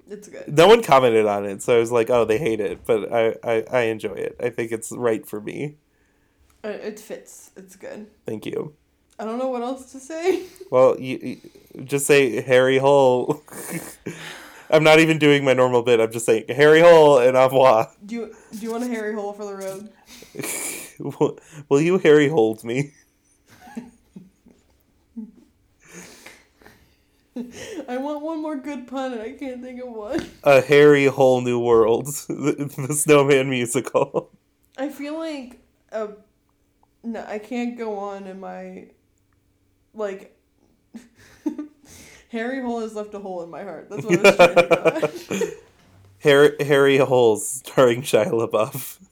It's 0.09 0.28
good. 0.28 0.57
No 0.57 0.69
one 0.69 0.85
commented 0.85 1.27
on 1.27 1.45
it, 1.45 1.62
so 1.62 1.74
I 1.74 1.81
was 1.81 1.91
like, 1.91 2.11
"Oh, 2.11 2.24
they 2.24 2.39
hate 2.39 2.61
it," 2.61 2.85
but 2.86 3.12
I, 3.12 3.35
I, 3.43 3.65
I 3.73 3.81
enjoy 3.86 4.12
it. 4.12 4.36
I 4.39 4.51
think 4.51 4.70
it's 4.70 4.93
right 4.93 5.27
for 5.27 5.41
me. 5.41 5.78
Uh, 6.62 6.69
It 6.69 7.01
fits. 7.01 7.51
It's 7.57 7.74
good. 7.74 8.07
Thank 8.24 8.47
you. 8.47 8.74
I 9.19 9.24
don't 9.24 9.39
know 9.39 9.49
what 9.49 9.62
else 9.62 9.91
to 9.91 9.99
say. 9.99 10.45
Well, 10.70 10.97
you, 11.01 11.19
you 11.74 11.82
just 11.85 12.07
say 12.07 12.41
Harry 12.41 12.78
Hole. 12.78 13.43
I'm 14.70 14.82
not 14.85 14.99
even 14.99 15.19
doing 15.19 15.45
my 15.45 15.53
normal 15.53 15.82
bit. 15.82 16.01
I'm 16.01 16.11
just 16.12 16.27
saying 16.27 16.45
Harry 16.49 16.81
Hole 16.81 17.19
and 17.19 17.36
au 17.36 17.45
revoir. 17.45 17.91
Do 18.05 18.15
you 18.15 18.35
do 18.53 18.59
you 18.59 18.70
want 18.73 18.85
a 18.85 18.89
Harry 18.89 19.15
hole 19.15 19.32
for 19.32 19.45
the 19.45 19.55
road? 19.55 19.91
Will- 20.99 21.39
Will 21.69 21.81
you 21.81 21.99
Harry 21.99 22.28
hold 22.28 22.65
me? 22.65 22.93
I 27.89 27.97
want 27.97 28.23
one 28.23 28.41
more 28.41 28.57
good 28.57 28.86
pun 28.86 29.12
and 29.12 29.20
I 29.20 29.32
can't 29.32 29.61
think 29.61 29.82
of 29.82 29.89
one. 29.89 30.24
A 30.45 30.61
Harry 30.61 31.07
Whole 31.07 31.41
New 31.41 31.59
World, 31.59 32.07
the, 32.28 32.70
the 32.86 32.95
Snowman 32.95 33.51
musical. 33.51 34.31
I 34.78 34.89
feel 34.89 35.19
like 35.19 35.59
uh 35.93 36.09
no, 37.03 37.24
I 37.28 37.39
can't 37.39 37.77
go 37.77 37.99
on 37.99 38.27
in 38.27 38.41
my 38.41 38.86
like 39.95 40.36
Harry 42.35 42.61
Hole 42.61 42.81
has 42.81 42.94
left 42.94 43.15
a 43.15 43.20
hole 43.20 43.43
in 43.44 43.48
my 43.51 43.62
heart. 43.62 43.89
That's 43.89 44.05
what 44.05 44.19
I 44.19 44.23
was 44.23 44.36
trying 44.36 44.55
to 44.56 45.11
go 45.31 45.40
at. 45.47 45.55
Harry, 46.19 46.56
Harry 46.65 46.97
Holes, 46.98 47.48
starring 47.48 48.02
Shia 48.02 48.31
LaBeouf. 48.31 48.98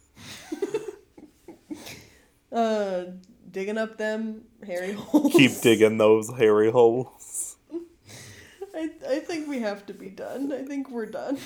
Uh, 2.53 3.05
digging 3.51 3.79
up 3.79 3.97
them 3.97 4.43
Harry 4.67 4.93
holes. 4.93 5.33
Keep 5.33 5.63
digging 5.63 5.97
those 5.97 6.29
Harry 6.37 6.71
holes. 6.71 7.57
I, 8.75 8.91
I 9.09 9.21
think 9.21 9.49
we 9.49 9.61
have 9.61 9.87
to 9.87 9.95
be 9.95 10.11
done. 10.11 10.53
I 10.53 10.63
think 10.63 10.91
we're 10.91 11.07
done. 11.07 11.39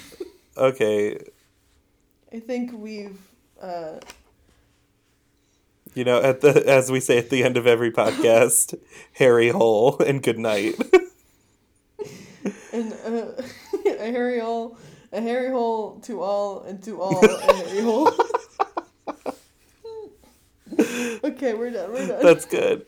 Okay, 0.57 1.17
I 2.33 2.41
think 2.41 2.73
we've. 2.73 3.21
Uh, 3.63 4.01
you 5.95 6.03
know, 6.03 6.21
at 6.21 6.41
the 6.41 6.69
as 6.69 6.91
we 6.91 6.99
say 6.99 7.19
at 7.19 7.31
the 7.31 7.45
end 7.45 7.57
of 7.57 7.69
every 7.69 7.93
podcast, 7.93 8.77
Harry 9.13 9.51
Hole 9.51 9.97
and 10.01 10.21
good 10.21 10.41
night. 10.41 10.75
And 12.77 12.93
uh, 12.93 13.43
a 13.87 14.11
hairy 14.11 14.41
hole, 14.41 14.77
a 15.13 15.21
hairy 15.21 15.51
hole 15.51 15.99
to 16.01 16.23
all, 16.23 16.63
and 16.63 16.83
to 16.85 17.01
all 17.01 17.25
a 17.25 17.55
hairy 17.55 17.83
hole. 17.83 18.13
okay, 21.25 21.55
we're 21.55 21.71
done. 21.71 21.93
We're 21.93 22.07
done. 22.07 22.23
That's 22.23 22.45
good. 22.45 22.87